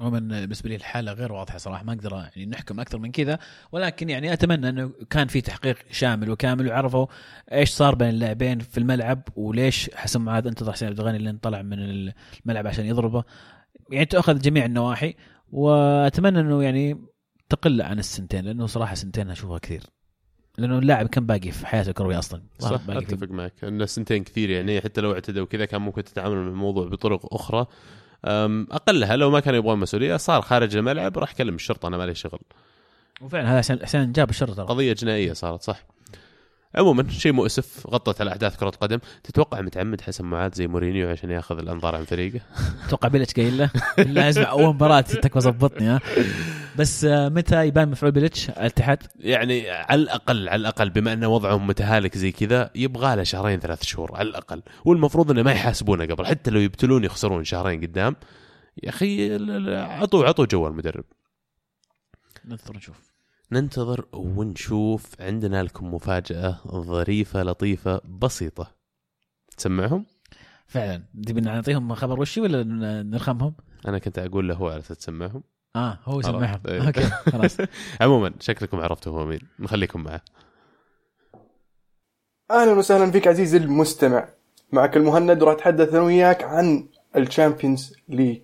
عموما 0.00 0.18
بالنسبة 0.18 0.68
لي 0.68 0.76
الحالة 0.76 1.12
غير 1.12 1.32
واضحة 1.32 1.58
صراحة 1.58 1.84
ما 1.84 1.92
أقدر 1.92 2.12
يعني 2.12 2.46
نحكم 2.46 2.80
أكثر 2.80 2.98
من 2.98 3.12
كذا 3.12 3.38
ولكن 3.72 4.10
يعني 4.10 4.32
أتمنى 4.32 4.68
إنه 4.68 4.92
كان 5.10 5.26
في 5.26 5.40
تحقيق 5.40 5.76
شامل 5.90 6.30
وكامل 6.30 6.68
وعرفوا 6.68 7.06
إيش 7.52 7.70
صار 7.70 7.94
بين 7.94 8.08
اللاعبين 8.08 8.58
في 8.58 8.78
الملعب 8.78 9.22
وليش 9.36 9.90
حسن 9.94 10.20
معاذ 10.20 10.46
انتظر 10.46 10.72
حسين 10.72 10.88
عبد 10.88 11.00
الغني 11.00 11.18
لين 11.18 11.36
طلع 11.38 11.62
من 11.62 11.78
الملعب 11.78 12.66
عشان 12.66 12.86
يضربه. 12.86 13.24
يعني 13.90 14.04
تاخذ 14.04 14.38
جميع 14.38 14.64
النواحي 14.64 15.14
وأتمنى 15.52 16.40
إنه 16.40 16.62
يعني 16.62 17.00
تقل 17.48 17.82
عن 17.82 17.98
السنتين 17.98 18.44
لأنه 18.44 18.66
صراحة 18.66 18.94
سنتين 18.94 19.30
أشوفها 19.30 19.58
كثير. 19.58 19.82
لأنه 20.58 20.78
اللاعب 20.78 21.06
كان 21.06 21.26
باقي 21.26 21.50
في 21.50 21.66
حياته 21.66 21.88
الكرويه 21.88 22.18
أصلا؟ 22.18 22.42
صح 22.58 22.80
أتفق 22.88 23.28
معك 23.28 23.64
ان 23.64 23.86
سنتين 23.86 24.24
كثير 24.24 24.50
يعني 24.50 24.80
حتى 24.80 25.00
لو 25.00 25.12
اعتدوا 25.12 25.46
كذا 25.46 25.64
كان 25.64 25.82
ممكن 25.82 26.04
تتعامل 26.04 26.36
مع 26.36 26.48
الموضوع 26.48 26.88
بطرق 26.88 27.34
أخرى. 27.34 27.66
أقلها 28.70 29.16
لو 29.16 29.30
ما 29.30 29.40
كانوا 29.40 29.58
يبغون 29.58 29.78
مسؤولية 29.78 30.16
صار 30.16 30.42
خارج 30.42 30.76
الملعب 30.76 31.18
راح 31.18 31.32
كلم 31.32 31.54
الشرطة 31.54 31.86
أنا 31.88 31.96
مالي 31.96 32.14
شغل. 32.14 32.38
وفعلا 33.20 33.52
هذا 33.52 33.58
حسين- 33.58 33.82
حسين 33.86 34.12
جاب 34.12 34.30
الشرطة. 34.30 34.64
قضية 34.64 34.92
جنائية 34.92 35.32
صارت 35.32 35.62
صح. 35.62 35.84
عموما 36.74 37.08
شيء 37.10 37.32
مؤسف 37.32 37.86
غطت 37.86 38.20
على 38.20 38.30
أحداث 38.30 38.56
كرة 38.56 38.70
قدم. 38.70 38.98
تتوقع 39.24 39.60
متعمد 39.60 40.00
حسن 40.00 40.24
معاذ 40.24 40.52
زي 40.54 40.66
مورينيو 40.66 41.10
عشان 41.10 41.30
ياخذ 41.30 41.58
الأنظار 41.58 41.94
عن 41.96 42.04
فريقه؟ 42.04 42.40
أتوقع 42.86 43.08
بيلتش 43.08 43.34
قايل 43.34 43.58
له؟ 43.58 43.70
بالله 43.96 44.28
اسمع 44.28 44.50
أول 44.50 44.74
مباراة 44.74 45.00
تكفى 45.00 45.40
ظبطني 45.40 45.86
ها. 45.86 46.00
بس 46.78 47.04
آه، 47.04 47.28
متى 47.28 47.66
يبان 47.66 47.90
مفعول 47.90 48.12
بيلتش 48.12 48.50
على 48.50 48.60
الاتحاد؟ 48.60 49.02
يعني 49.16 49.70
على 49.70 50.02
الأقل 50.02 50.48
على 50.48 50.60
الأقل 50.60 50.90
بما 50.90 51.12
أن 51.12 51.24
وضعهم 51.24 51.66
متهالك 51.66 52.18
زي 52.18 52.32
كذا 52.32 52.70
يبغى 52.74 53.16
له 53.16 53.22
شهرين 53.22 53.60
ثلاث 53.60 53.82
شهور 53.82 54.16
على 54.16 54.28
الأقل. 54.28 54.62
والمفروض 54.84 55.30
إنه 55.30 55.42
ما 55.42 55.52
يحاسبونه 55.52 56.04
قبل 56.04 56.26
حتى 56.26 56.50
لو 56.50 56.60
يبتلون 56.60 57.04
يخسرون 57.04 57.44
شهرين 57.44 57.80
قدام. 57.80 58.16
يا 58.82 58.88
أخي 58.88 59.34
عطوا 59.76 60.24
عطوا 60.24 60.46
جو 60.46 60.66
المدرب. 60.66 61.04
ننتظر 62.44 62.76
نشوف. 62.76 63.12
ننتظر 63.52 64.04
ونشوف. 64.12 65.20
عندنا 65.20 65.62
لكم 65.62 65.94
مفاجأة 65.94 66.60
ظريفة 66.66 67.42
لطيفة 67.42 68.00
بسيطة. 68.04 68.74
تسمعهم؟ 69.56 70.06
فعلا. 70.66 71.02
تبي 71.26 71.40
نعطيهم 71.40 71.94
خبر 71.94 72.20
وشي 72.20 72.40
ولا 72.40 72.62
نرخمهم؟ 73.02 73.54
أنا 73.88 73.98
كنت 73.98 74.18
أقول 74.18 74.48
له 74.48 74.54
هو 74.54 74.68
على 74.68 74.78
أساس 74.78 74.98
تسمعهم. 74.98 75.42
آه 75.76 75.98
هو 76.04 76.20
يسمعهم 76.20 76.44
عرفت، 76.44 76.66
إيه. 76.66 76.86
okay 76.86 77.02
خلاص. 77.32 77.56
عموما 78.00 78.32
شكلكم 78.40 78.80
عرفتوا 78.80 79.12
هو 79.12 79.24
مين. 79.24 79.40
نخليكم 79.58 80.02
معه. 80.02 80.20
أهلا 82.50 82.72
وسهلا 82.72 83.10
فيك 83.10 83.28
عزيزي 83.28 83.56
المستمع. 83.56 84.28
معك 84.72 84.96
المهند 84.96 85.42
وراح 85.42 85.54
أتحدث 85.54 85.94
أنا 85.94 86.02
وياك 86.02 86.44
عن 86.44 86.86
ال 87.16 87.24
Champions 87.24 87.92
League. 88.08 88.40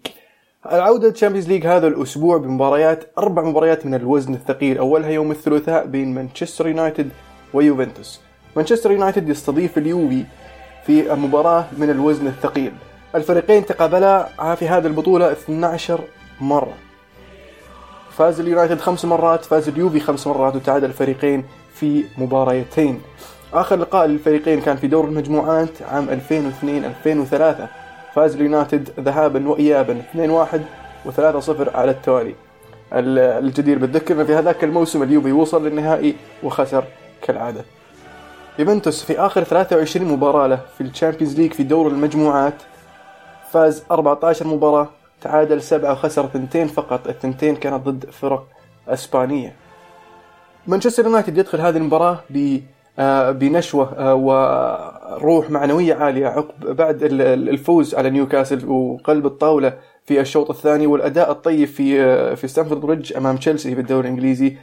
العودة 0.73 1.09
لل 1.09 1.16
Champions 1.16 1.49
League 1.49 1.67
هذا 1.67 1.87
الأسبوع 1.87 2.37
بمباريات 2.37 3.13
أربع 3.19 3.43
مباريات 3.43 3.87
من 3.87 3.95
الوزن 3.95 4.35
الثقيل. 4.35 4.79
أولها 4.79 5.11
يوم 5.11 5.31
الثلاثاء 5.31 5.87
بين 5.87 6.15
مانشستر 6.15 6.69
يونايتد 6.69 7.11
ويوفنتوس. 7.55 8.21
مانشستر 8.57 8.93
يونايتد 8.93 9.29
يستضيف 9.29 9.79
اليوفي 9.79 10.25
في 10.87 11.15
مباراة 11.15 11.67
من 11.79 11.91
الوزن 11.91 12.27
الثقيل. 12.27 12.73
الفريقين 13.15 13.67
تقابلا 13.67 14.55
في 14.55 14.69
هذه 14.69 14.87
البطولة 14.87 15.33
12 15.33 16.01
مرة. 16.41 16.90
فاز 18.21 18.41
اليونايتد 18.41 18.81
خمس 18.81 19.05
مرات 19.05 19.45
فاز 19.45 19.69
اليوفي 19.69 20.01
خمس 20.01 20.27
مرات 20.27 20.57
وتعادل 20.57 20.85
الفريقين 20.85 21.45
في 21.75 22.05
مباريتين. 22.19 23.01
آخر 23.53 23.77
لقاء 23.77 24.07
للفريقين 24.07 24.61
كان 24.61 24.77
في 24.77 24.87
دور 24.87 25.05
المجموعات 25.05 25.83
عام 25.83 26.09
2002-2003 26.09 27.69
فاز 28.15 28.35
اليونايتد 28.35 28.89
ذهابا 29.01 29.49
وإيابا 29.49 30.03
2-1 30.15 30.59
و3-0 31.09 31.77
على 31.77 31.91
التوالي. 31.91 32.35
الجدير 32.93 33.79
بالذكر 33.79 34.25
في 34.25 34.35
هذاك 34.35 34.65
الموسم 34.65 35.03
اليوفي 35.03 35.33
وصل 35.33 35.67
للنهائي 35.67 36.15
وخسر 36.43 36.85
كالعادة. 37.23 37.65
يوفنتوس 38.59 39.05
في 39.05 39.21
آخر 39.21 39.45
23 39.45 40.09
مباراة 40.09 40.47
له 40.47 40.61
في 40.79 40.81
ال 40.81 40.87
Champions 40.87 41.41
League 41.41 41.53
في 41.53 41.63
دور 41.63 41.89
المجموعات 41.89 42.55
فاز 43.53 43.85
14 43.91 44.47
مباراة 44.47 44.89
تعادل 45.21 45.63
سبعة 45.63 45.93
وخسر 45.93 46.27
ثنتين 46.27 46.67
فقط. 46.67 47.09
الثنتين 47.09 47.57
كانت 47.57 47.89
ضد 47.89 48.11
فرق 48.11 48.47
إسبانية. 48.89 49.57
مانشستر 50.67 51.05
يونايتد 51.05 51.39
يدخل 51.39 51.61
هذه 51.61 51.77
المباراة 51.77 52.19
ب 52.31 52.61
آه، 52.99 53.31
بنشوة 53.31 53.93
آه، 53.99 54.15
وروح 54.15 55.51
معنوية 55.51 55.95
عالية 55.95 56.27
عقب 56.27 56.77
بعد 56.77 57.03
الفوز 57.03 57.95
على 57.95 58.11
نيوكاسل 58.11 58.69
وقلب 58.69 59.27
الطاولة 59.27 59.79
في 60.05 60.21
الشوط 60.21 60.51
الثاني 60.51 60.87
والأداء 60.87 61.31
الطيب 61.31 61.69
في 61.69 62.03
آه، 62.03 62.35
في 62.35 62.49
ستامفورد 62.49 62.81
بريدج 62.81 63.17
أمام 63.17 63.37
تشيلسي 63.37 63.75
في 63.75 63.81
الدوري 63.81 64.09
الإنجليزي. 64.09 64.57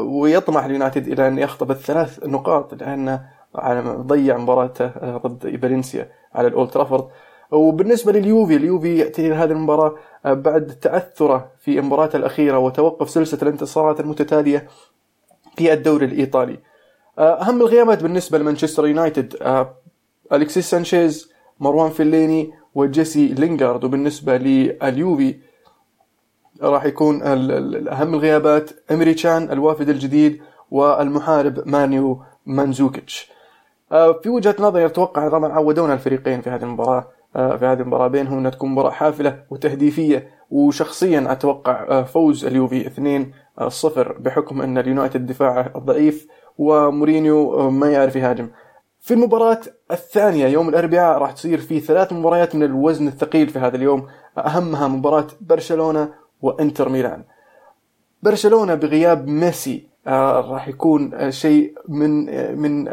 ويطمح 0.00 0.64
اليونايتد 0.64 1.08
إلى 1.08 1.28
أن 1.28 1.38
يخطف 1.38 1.70
الثلاث 1.70 2.26
نقاط 2.26 2.74
لأنه 2.74 3.20
ضيع 4.00 4.36
مباراته 4.36 4.86
ضد 5.16 5.58
فالنسيا 5.62 6.08
على 6.34 6.48
الأولد 6.48 6.70
ترافورد. 6.70 7.04
وبالنسبة 7.52 8.12
لليوفي 8.12 8.56
اليوفي 8.56 8.98
يأتي 8.98 9.32
هذه 9.32 9.50
المباراة 9.50 9.94
آه، 10.26 10.32
بعد 10.32 10.66
تأثره 10.66 11.50
في 11.58 11.78
المباراة 11.78 12.10
الأخيرة 12.14 12.58
وتوقف 12.58 13.10
سلسلة 13.10 13.42
الانتصارات 13.42 14.00
المتتالية 14.00 14.68
في 15.56 15.72
الدوري 15.72 16.06
الإيطالي. 16.06 16.58
آه، 17.18 17.42
أهم 17.42 17.60
الغيابات 17.60 18.02
بالنسبة 18.02 18.38
لمانشستر 18.38 18.86
يونايتد 18.86 19.36
آه، 19.42 19.74
أليكسيس 20.32 20.70
سانشيز 20.70 21.32
مروان 21.60 21.90
فيليني 21.90 22.52
وجيسي 22.74 23.26
لينغارد. 23.26 23.84
وبالنسبة 23.84 24.36
لليوفي 24.36 25.36
راح 26.62 26.84
يكون 26.84 27.22
أهم 27.22 28.14
الغيابات 28.14 28.70
إمري 28.90 29.14
تشان 29.14 29.52
الوافد 29.52 29.88
الجديد 29.88 30.42
والمحارب 30.70 31.68
مانيو 31.68 32.22
مانزوكيتش. 32.46 33.30
في 34.22 34.28
وجهة 34.28 34.56
نظري 34.58 34.86
أتوقع 34.86 35.28
طبعا 35.28 35.52
عودونا 35.52 35.94
الفريقين 35.94 36.40
في 36.40 36.50
هذه 36.50 36.62
المباراة. 36.62 37.08
في 37.32 37.66
هذه 37.66 37.80
المباراة 37.80 38.08
بينهم 38.08 38.38
انها 38.38 38.50
تكون 38.50 38.70
مباراة 38.70 38.90
حافلة 38.90 39.44
وتهديفية 39.50 40.28
وشخصيا 40.50 41.32
أتوقع 41.32 41.86
آه، 41.88 42.02
فوز 42.02 42.44
اليوفي 42.44 42.84
2-0 43.58 43.98
آه، 43.98 44.14
بحكم 44.18 44.62
أن 44.62 44.78
اليونايتد 44.78 45.26
دفاعه 45.26 45.78
ضعيف 45.78 46.26
ومورينيو 46.58 47.70
ما 47.70 47.90
يعرف 47.90 48.16
يهاجم. 48.16 48.48
في 49.00 49.14
المباراة 49.14 49.60
الثانية 49.90 50.46
يوم 50.46 50.68
الأربعاء 50.68 51.18
راح 51.18 51.32
تصير 51.32 51.58
في 51.58 51.80
ثلاث 51.80 52.12
مباريات 52.12 52.54
من 52.54 52.62
الوزن 52.62 53.08
الثقيل 53.08 53.48
في 53.48 53.58
هذا 53.58 53.76
اليوم 53.76 54.06
أهمها 54.38 54.88
مباراة 54.88 55.26
برشلونة 55.40 56.08
وإنتر 56.42 56.88
ميلان 56.88 57.24
برشلونة 58.22 58.74
بغياب 58.74 59.28
ميسي 59.28 59.88
آه 59.88 59.91
راح 60.06 60.68
يكون 60.68 61.14
آه 61.14 61.30
شيء 61.30 61.74
من 61.88 62.28
آه 62.28 62.54
من 62.54 62.88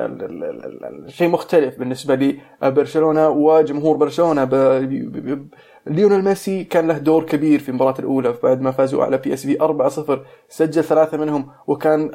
شيء 1.08 1.30
مختلف 1.30 1.80
بالنسبة 1.80 2.38
لبرشلونه 2.62 3.30
وجمهور 3.30 3.98
برشلونه 3.98 4.44
ليونيل 5.88 6.24
ميسي 6.24 6.64
كان 6.64 6.88
له 6.88 6.98
دور 6.98 7.24
كبير 7.24 7.60
في 7.60 7.70
المباراه 7.70 8.00
الاولى 8.00 8.34
بعد 8.44 8.62
ما 8.62 8.72
فازوا 8.72 9.04
على 9.04 9.18
PSV 9.18 9.58
4-0 10.20 10.20
سجل 10.50 10.84
ثلاثة 10.84 11.18
منهم 11.18 11.50
وكان 11.68 12.12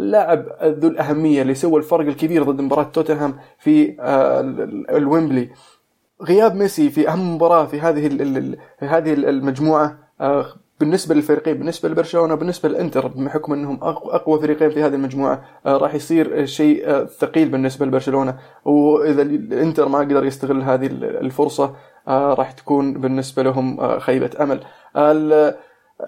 اللاعب 0.00 0.46
ذو 0.62 0.88
الاهميه 0.88 1.42
اللي 1.42 1.54
سوى 1.54 1.78
الفرق 1.78 2.06
الكبير 2.06 2.42
ضد 2.42 2.60
مباراه 2.60 2.82
توتنهام 2.82 3.34
في 3.58 3.96
آه، 4.00 4.40
الويمبلي 4.96 5.50
غياب 6.22 6.54
ميسي 6.54 6.90
في 6.90 7.08
اهم 7.08 7.34
مباراه 7.34 7.66
في 7.66 7.80
هذه 7.80 8.06
في 8.78 8.86
هذه 8.86 9.12
المجموعه 9.12 9.98
آه، 10.20 10.46
بالنسبة 10.82 11.14
للفريقين 11.14 11.54
بالنسبة 11.54 11.88
لبرشلونة 11.88 12.34
بالنسبة 12.34 12.68
للإنتر 12.68 13.08
بحكم 13.08 13.52
أنهم 13.52 13.78
أقوى 13.82 14.40
فريقين 14.40 14.70
في 14.70 14.82
هذه 14.82 14.94
المجموعة 14.94 15.44
آه، 15.66 15.76
راح 15.76 15.94
يصير 15.94 16.44
شيء 16.46 16.88
آه، 16.88 17.04
ثقيل 17.04 17.48
بالنسبة 17.48 17.86
لبرشلونة. 17.86 18.36
وإذا 18.64 19.22
الإنتر 19.22 19.88
ما 19.88 19.98
قدر 19.98 20.24
يستغل 20.24 20.62
هذه 20.62 20.86
الفرصة 21.02 21.74
آه، 22.08 22.34
راح 22.34 22.52
تكون 22.52 23.00
بالنسبة 23.00 23.42
لهم 23.42 23.98
خيبة 23.98 24.30
أمل. 24.40 24.60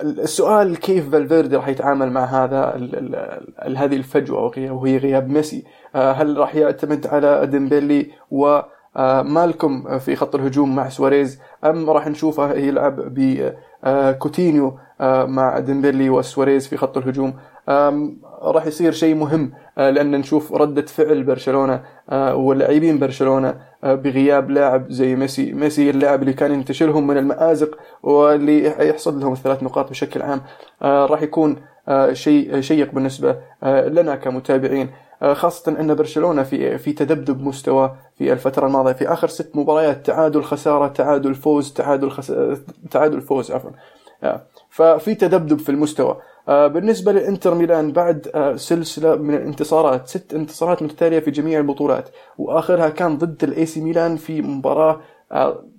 السؤال 0.02 0.76
كيف 0.76 1.10
فالفيردي 1.10 1.56
راح 1.56 1.68
يتعامل 1.68 2.12
مع 2.12 2.24
هذا 2.24 2.64
هذه 3.76 3.96
الفجوة 3.96 4.52
وهي 4.70 4.96
غياب 4.96 5.28
ميسي؟ 5.28 5.64
هل 5.94 6.36
راح 6.36 6.54
يعتمد 6.54 7.06
على 7.06 7.46
ديمبيلي 7.46 8.10
و 8.30 8.60
مالكم 9.22 9.98
في 9.98 10.16
خط 10.16 10.34
الهجوم 10.34 10.76
مع 10.76 10.88
سواريز 10.88 11.40
أم 11.64 11.90
راح 11.90 12.08
نشوفه 12.08 12.52
يلعب 12.52 13.00
ب 13.14 13.52
كوتينيو 14.18 14.78
آه، 15.00 15.24
مع 15.24 15.58
ديمبلي 15.58 16.10
وسواريز 16.10 16.68
في 16.68 16.76
خط 16.76 16.98
الهجوم. 16.98 17.34
راح 18.42 18.66
يصير 18.66 18.92
شيء 18.92 19.14
مهم 19.14 19.52
آه، 19.78 19.90
لأن 19.90 20.10
نشوف 20.10 20.52
ردة 20.52 20.82
فعل 20.82 21.22
برشلونة 21.22 21.82
ولاعبين 22.32 22.98
برشلونة 22.98 23.54
بغياب 23.82 24.50
لاعب 24.50 24.90
زي 24.90 25.16
ميسي. 25.16 25.52
ميسي 25.52 25.90
اللاعب 25.90 26.22
اللي 26.22 26.32
كان 26.32 26.52
ينتشلهم 26.54 27.06
من 27.06 27.16
المآزق 27.16 27.78
واللي 28.02 28.88
يحصد 28.88 29.20
لهم 29.20 29.32
الثلاث 29.32 29.62
نقاط 29.62 29.90
بشكل 29.90 30.22
عام. 30.22 30.40
راح 30.82 31.22
يكون 31.22 31.56
شيء 32.12 32.60
شيق 32.60 32.92
بالنسبة 32.92 33.36
لنا 33.86 34.16
كمتابعين. 34.16 34.86
آه، 34.86 35.03
خاصة 35.32 35.80
أن 35.80 35.94
برشلونة 35.94 36.42
في 36.42 36.78
في 36.78 36.92
تذبذب 36.92 37.42
مستوى 37.42 37.96
في 38.18 38.32
الفترة 38.32 38.66
الماضية. 38.66 38.92
في 38.92 39.12
آخر 39.12 39.28
ست 39.28 39.56
مباريات 39.56 40.06
تعادل 40.06 40.42
خسارة 40.42 40.88
تعادل 40.88 41.34
فوز 41.34 41.72
تعادل 41.72 42.10
خس... 42.10 42.32
تعادل 42.90 43.20
فوز 43.20 43.50
عفوا. 43.52 43.70
آه، 44.22 44.42
ففي 44.70 45.14
تذبذب 45.14 45.58
في 45.58 45.68
المستوى. 45.68 46.16
آه، 46.48 46.66
بالنسبة 46.66 47.12
للإنتر 47.12 47.54
ميلان 47.54 47.92
بعد 47.92 48.30
سلسلة 48.56 49.16
من 49.16 49.34
الانتصارات 49.34 50.08
ست 50.08 50.34
انتصارات 50.34 50.82
متتالية 50.82 51.18
في 51.18 51.30
جميع 51.30 51.58
البطولات 51.58 52.08
وآخرها 52.38 52.88
كان 52.88 53.18
ضد 53.18 53.44
ال 53.44 53.66
AC 53.66 53.80
ميلان 53.80 54.16
في 54.16 54.42
مباراة 54.42 55.00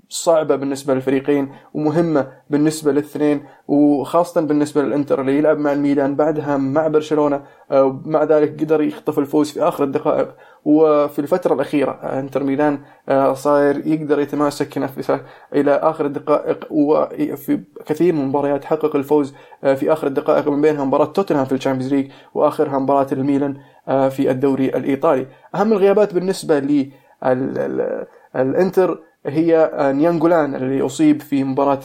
صعبة 0.09 0.55
بالنسبة 0.55 0.93
للفريقين 0.93 1.51
ومهمة 1.73 2.31
بالنسبة 2.49 2.91
للاثنين 2.91 3.45
وخاصة 3.67 4.41
بالنسبة 4.41 4.81
للإنتر 4.81 5.21
اللي 5.21 5.37
يلعب 5.37 5.57
مع 5.57 5.73
الميلان 5.73 6.15
بعدها 6.15 6.57
مع 6.57 6.87
برشلونة 6.87 7.43
آه، 7.71 8.01
مع 8.05 8.23
ذلك 8.23 8.61
قدر 8.61 8.81
يخطف 8.81 9.19
الفوز 9.19 9.51
في 9.51 9.61
آخر 9.61 9.83
الدقائق. 9.83 10.35
وفي 10.65 11.19
الفترة 11.19 11.53
الأخيرة 11.53 11.91
آه، 11.91 12.19
إنتر 12.19 12.43
ميلان 12.43 12.79
آه، 13.09 13.33
صاير 13.33 13.87
يقدر 13.87 14.19
يتماسك 14.19 14.77
نفسه 14.77 15.21
إلى 15.53 15.71
آخر 15.71 16.05
الدقائق 16.05 16.67
وفي 16.71 17.59
كثير 17.85 18.13
من 18.13 18.21
المباريات 18.21 18.65
حقق 18.65 18.95
الفوز 18.95 19.33
في 19.61 19.93
آخر 19.93 20.07
الدقائق 20.07 20.49
من 20.49 20.61
بينها 20.61 20.85
مباراة 20.85 21.05
توتنهام 21.05 21.45
في 21.45 21.51
ال 21.51 21.55
Champions 21.55 21.93
League 21.93 22.11
وآخرها 22.33 22.79
مباراة 22.79 23.07
الميلان 23.11 23.57
في 23.85 24.31
الدوري 24.31 24.65
الإيطالي. 24.65 25.27
أهم 25.55 25.73
الغيابات 25.73 26.13
بالنسبة 26.13 26.59
للإنتر 26.59 28.99
هي 29.25 29.71
ناينجولان 29.95 30.55
اللي 30.55 30.85
أصيب 30.85 31.21
في 31.21 31.43
مباراة 31.43 31.79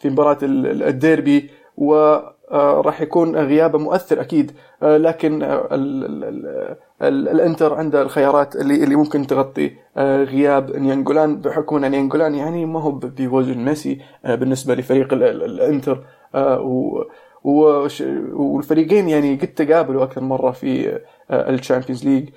في 0.00 0.10
مباراة 0.10 0.38
الديربي 0.42 1.50
وراح 1.76 3.00
يكون 3.00 3.36
غيابه 3.36 3.78
مؤثر 3.78 4.20
أكيد. 4.20 4.52
لكن 4.82 5.42
الإنتر 7.02 7.74
عنده 7.74 8.02
الخيارات 8.02 8.56
اللي 8.56 8.84
اللي 8.84 8.96
ممكن 8.96 9.26
تغطي 9.26 9.72
غياب 9.98 10.76
ناينجولان 10.76 11.40
بحكم 11.40 11.84
أن 11.84 11.90
ناينجولان 11.90 12.34
يعني 12.34 12.66
ما 12.66 12.80
هو 12.82 12.90
بوزن 12.92 13.58
ميسي 13.64 13.98
بالنسبة 14.24 14.74
لفريق 14.74 15.12
الإنتر. 15.12 16.04
والفريقين 18.34 19.08
يعني 19.08 19.36
قد 19.36 19.46
تقابلوا 19.48 20.04
أكثر 20.04 20.20
مرة 20.20 20.50
في 20.50 20.98
ال 21.30 21.37
Champions 21.37 22.04
League. 22.04 22.28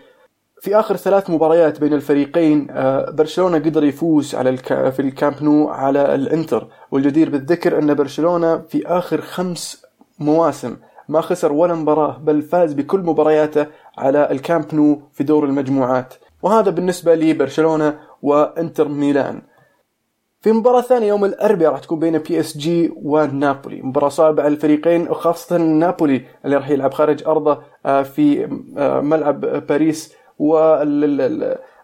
في 0.62 0.80
آخر 0.80 0.96
ثلاث 0.96 1.30
مباريات 1.30 1.80
بين 1.80 1.94
الفريقين 1.94 2.68
آه، 2.72 3.12
برشلونة 3.12 3.58
قدر 3.58 3.84
يفوز 3.84 4.36
على 4.36 4.50
الك... 4.50 4.90
في 4.90 5.02
الكامب 5.02 5.44
نو 5.44 5.70
على 5.70 6.16
الإنتر. 6.16 6.68
والجدير 6.92 7.30
بالذكر 7.30 7.80
أن 7.80 7.94
برشلونة 7.94 8.58
في 8.58 8.88
آخر 8.88 9.22
خمس 9.22 9.86
مواسم 10.20 10.78
ما 11.10 11.22
خسر 11.22 11.52
ولا 11.52 11.74
مباراة 11.74 12.18
بل 12.18 12.42
فاز 12.42 12.74
بكل 12.74 13.00
مبارياته 13.00 13.66
على 13.98 14.32
الكامب 14.32 14.76
نو 14.76 15.02
في 15.14 15.24
دور 15.24 15.46
المجموعات. 15.46 16.14
وهذا 16.44 16.72
بالنسبة 16.72 17.16
لبرشلونة 17.16 18.00
وإنتر 18.22 18.88
ميلان. 18.88 19.42
في 20.42 20.52
مباراة 20.52 20.82
ثانية 20.82 21.08
يوم 21.08 21.26
الأربعاء 21.26 21.72
راح 21.72 21.80
تكون 21.80 22.00
بين 22.00 22.18
PSG 22.18 22.92
ونابولي، 22.96 23.82
مباراة 23.82 24.10
صعبة 24.10 24.44
على 24.44 24.54
الفريقين 24.54 25.10
وخاصة 25.10 25.58
نابولي 25.58 26.26
اللي 26.46 26.56
راح 26.56 26.70
يلعب 26.70 26.94
خارج 26.94 27.28
أرضه 27.28 27.62
آه، 27.86 28.02
في 28.02 28.48
آه، 28.78 29.02
ملعب 29.02 29.66
باريس. 29.68 30.21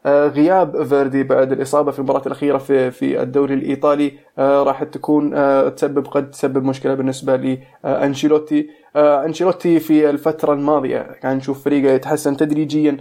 آه، 0.08 0.28
غياب 0.28 0.84
فيردي 0.84 1.24
بعد 1.24 1.52
الإصابة 1.52 1.92
في 1.92 2.00
المباراة 2.00 2.22
الأخيرة 2.26 2.58
في 2.58 2.92
في 2.92 3.22
الدوري 3.22 3.54
الإيطالي 3.54 4.12
آه، 4.38 4.64
راح 4.64 4.84
تكون 4.84 5.34
آه، 5.34 5.70
تسبب 5.70 6.08
قد 6.08 6.32
تسبب 6.32 6.64
مشكلة 6.64 6.94
بالنسبة 6.94 7.36
لأنشيلوتي. 7.84 8.70
أنشيلوتي 8.96 9.80
في 9.80 10.10
الفترة 10.10 10.54
الماضية 10.54 11.02
كان 11.22 11.38
نشوف 11.38 11.64
فريقه 11.66 11.94
يتحسن 11.94 12.38
تدريجيا 12.38 12.98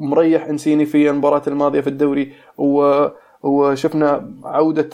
مريح 0.00 0.46
إنسيني 0.48 0.86
في 0.86 1.10
المباراة 1.10 1.42
الماضية 1.46 1.80
في 1.80 1.86
الدوري 1.86 2.32
و 2.58 3.06
وشفنا 3.42 4.30
عودة 4.44 4.88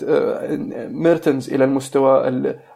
ميرتنز 0.91 1.55
إلى 1.55 1.65
المستوى 1.65 2.29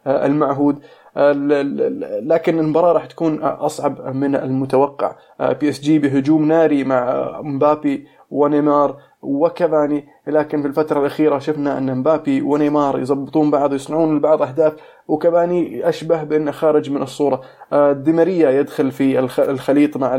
المعهود. 0.06 0.78
لكن 1.16 2.58
المباراة 2.58 2.92
راح 2.92 3.06
تكون 3.06 3.42
أصعب 3.42 4.16
من 4.16 4.36
المتوقع. 4.36 5.16
PSG 5.40 5.98
بهجوم 5.98 6.48
ناري 6.48 6.84
مع 6.84 7.30
مبابي 7.40 8.06
ونيمار 8.30 8.96
وكفاني 9.22 10.08
لكن 10.26 10.62
في 10.62 10.68
الفترة 10.68 11.00
الأخيرة 11.00 11.38
شفنا 11.38 11.78
أن 11.78 11.98
مبابي 11.98 12.42
ونيمار 12.42 12.98
يضبطون 12.98 13.50
بعض 13.50 13.74
يصنعون 13.74 14.16
لبعض 14.16 14.42
أهداف 14.42 14.72
وكفاني 15.08 15.88
أشبه 15.88 16.22
بأنه 16.22 16.50
خارج 16.50 16.90
من 16.90 17.02
الصورة. 17.02 17.40
ديماريا 17.92 18.50
يدخل 18.50 18.90
في 18.90 19.18
الخليط 19.38 19.96
مع 19.96 20.16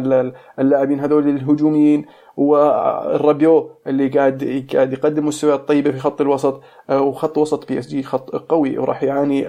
اللاعبين 0.59 0.99
هذول 0.99 1.29
الهجوميين 1.29 2.05
والرابيو 2.37 3.71
اللي 3.87 4.07
قاعد 4.07 4.65
قاعد 4.73 4.93
يقدم 4.93 5.27
مستويات 5.27 5.67
طيبة 5.67 5.91
في 5.91 5.99
خط 5.99 6.21
الوسط 6.21 6.61
وخط 6.89 7.37
وسط 7.37 7.67
PSG 7.67 8.03
خط 8.03 8.35
قوي 8.35 8.77
وراح 8.77 9.03
يعاني 9.03 9.41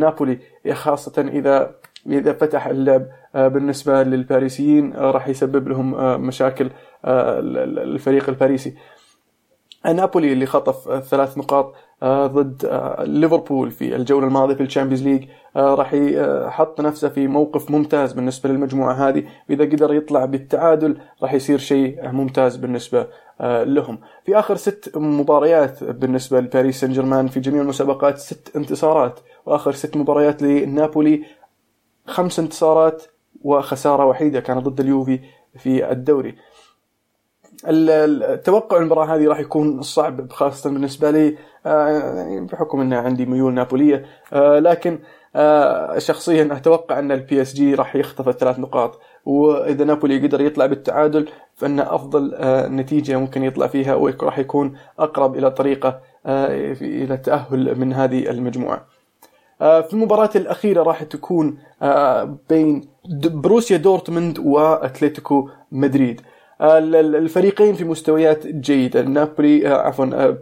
نابولي 0.00 0.38
خاصة 0.72 1.22
إذا 1.28 1.74
إذا 2.08 2.32
فتح 2.32 2.66
اللعب 2.66 3.06
بالنسبة 3.34 4.02
للباريسيين 4.02 4.92
راح 4.92 5.28
يسبب 5.28 5.68
لهم 5.68 6.20
مشاكل 6.26 6.70
الفريق 7.04 8.28
الباريسي. 8.28 8.74
نابولي 9.84 10.32
اللي 10.32 10.46
خطف 10.46 11.04
ثلاث 11.04 11.38
نقاط 11.38 11.74
آه، 12.02 12.26
ضد 12.26 12.64
آه، 12.64 13.04
ليفربول 13.04 13.70
في 13.70 13.96
الجولة 13.96 14.26
الماضية 14.26 14.54
في 14.54 14.62
ال 14.62 14.66
Champions 14.66 15.02
League 15.02 15.24
آه، 15.56 15.74
راح 15.74 15.94
يحط 15.94 16.80
نفسه 16.80 17.08
في 17.08 17.26
موقف 17.26 17.70
ممتاز 17.70 18.12
بالنسبة 18.12 18.48
للمجموعة 18.48 18.92
هذه. 18.92 19.24
وإذا 19.50 19.64
قدر 19.64 19.94
يطلع 19.94 20.24
بالتعادل 20.24 20.98
راح 21.22 21.34
يصير 21.34 21.58
شيء 21.58 22.10
ممتاز 22.10 22.56
بالنسبة 22.56 23.06
لهم. 23.40 23.98
في 24.24 24.38
آخر 24.38 24.56
ست 24.56 24.92
مباريات 24.96 25.84
بالنسبة 25.84 26.40
لباريس 26.40 26.80
سان 26.80 26.92
جيرمان 26.92 27.28
في 27.28 27.40
جميع 27.40 27.62
المسابقات 27.62 28.18
ست 28.18 28.56
انتصارات 28.56 29.20
وآخر 29.46 29.72
ست 29.72 29.96
مباريات 29.96 30.42
لنابولي 30.42 31.24
خمس 32.06 32.38
انتصارات 32.38 33.02
وخسارة 33.42 34.06
وحيدة 34.06 34.40
كانت 34.40 34.66
ضد 34.66 34.80
اليوفي 34.80 35.20
في 35.58 35.90
الدوري 35.90 36.34
التوقع 37.64 38.78
المباراة 38.78 39.16
هذه 39.16 39.28
راح 39.28 39.38
يكون 39.38 39.82
صعب 39.82 40.32
خاصة 40.32 40.70
بالنسبة 40.70 41.10
لي 41.10 41.36
آه، 41.66 41.88
يعني 41.88 42.40
بحكم 42.40 42.80
إن 42.80 42.92
عندي 42.92 43.26
ميول 43.26 43.54
نابولية 43.54 44.06
آه، 44.32 44.58
لكن 44.58 44.98
آه، 45.36 45.98
شخصيا 45.98 46.48
أتوقع 46.52 46.98
أن 46.98 47.12
ال 47.12 47.42
PSG 47.42 47.74
راح 47.74 47.96
يخطف 47.96 48.28
الثلاث 48.28 48.58
نقاط 48.58 49.00
وإذا 49.24 49.84
نابولي 49.84 50.26
قدر 50.26 50.40
يطلع 50.40 50.66
بالتعادل 50.66 51.28
فإن 51.54 51.80
أفضل 51.80 52.36
نتيجة 52.70 53.16
ممكن 53.16 53.42
يطلع 53.42 53.66
فيها 53.66 53.94
وراح 53.94 54.38
يكون 54.38 54.78
أقرب 54.98 55.36
إلى 55.36 55.50
طريقة 55.50 56.00
إلى 56.80 57.14
التأهل 57.14 57.78
من 57.78 57.92
هذه 57.92 58.30
المجموعة. 58.30 58.86
في 59.58 59.88
المباراة 59.92 60.30
الأخيرة 60.36 60.82
راح 60.82 61.02
تكون 61.02 61.58
بين 62.48 62.88
بروسيا 63.24 63.76
دورتموند 63.76 64.38
وأتلتيكو 64.38 65.48
مدريد. 65.72 66.20
الفريقين 66.60 67.74
في 67.74 67.84
مستويات 67.84 68.46
جيدة. 68.46 69.02
نابولي 69.02 69.68
آه، 69.68 69.74
عفوا 69.74 70.06
آه، 70.14 70.38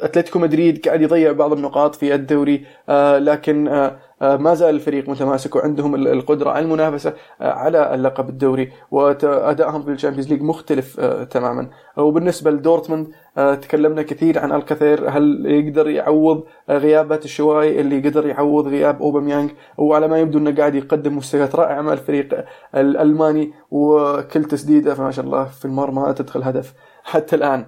أتلتيكو 0.00 0.38
مدريد 0.38 0.86
قاعد 0.86 1.02
يضيع 1.02 1.32
بعض 1.32 1.52
النقاط 1.52 1.94
في 1.94 2.14
الدوري 2.14 2.66
آه، 2.88 3.18
لكن 3.18 3.90
ما 4.22 4.54
زال 4.54 4.74
الفريق 4.74 5.08
متماسك 5.08 5.56
وعندهم 5.56 5.94
القدرة 5.94 6.50
على 6.50 6.64
المنافسة 6.64 7.12
على 7.40 7.94
اللقب 7.94 8.28
الدوري 8.28 8.72
وأدائهم 8.90 9.82
في 9.82 9.90
ال 9.90 9.94
Champions 9.94 10.28
League 10.32 10.42
مختلف 10.42 11.00
تماما. 11.30 11.70
وبالنسبة 11.96 12.50
لدورتموند 12.50 13.08
آه، 13.38 13.54
تكلمنا 13.54 14.02
كثير 14.02 14.38
عن 14.38 14.52
الكثير 14.52 15.08
هل 15.10 15.46
يقدر 15.46 15.88
يعوض 15.88 16.44
غيابات 16.70 17.24
الشواي 17.24 17.80
اللي 17.80 18.00
قدر 18.00 18.26
يعوض 18.26 18.68
غياب 18.68 19.02
اوباميانج 19.02 19.50
وعلى 19.78 20.08
ما 20.08 20.18
يبدو 20.18 20.38
إنه 20.38 20.56
قاعد 20.56 20.74
يقدم 20.74 21.16
مستويات 21.16 21.54
رائعة 21.54 21.82
مع 21.82 21.92
الفريق 21.92 22.44
الألماني 22.74 23.52
وكل 23.70 24.44
تسديده 24.44 24.94
فما 24.94 25.10
شاء 25.10 25.24
الله 25.24 25.44
في 25.44 25.64
المرمى 25.64 26.12
تدخل 26.12 26.42
هدف 26.42 26.74
حتى 27.04 27.36
الآن. 27.36 27.60
آه، 27.60 27.66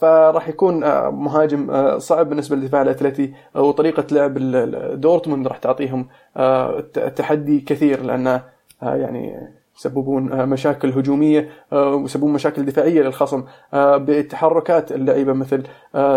فراح 0.00 0.48
يكون 0.48 0.84
آه، 0.84 1.10
مهاجم 1.10 1.98
صعب 1.98 2.28
بالنسبة 2.28 2.56
للدفاع 2.56 2.82
الأتلتي 2.82 3.34
وطريقة 3.54 4.04
لعب 4.10 4.38
دورتموند 5.00 5.48
راح 5.48 5.58
تعطيهم 5.58 6.08
تحدي 7.16 7.60
كثير 7.60 8.02
لأنه 8.02 8.42
يعني 8.82 9.57
يسببون 9.78 10.32
آه، 10.32 10.44
مشاكل 10.44 10.88
هجومية 10.88 11.48
آه، 11.72 11.94
ويسببون 11.94 12.32
مشاكل 12.32 12.64
دفاعية 12.64 13.02
للخصم 13.02 13.44
آه، 13.74 13.96
بتحركات 13.96 14.92
اللعيبة 14.92 15.32
مثل 15.32 15.62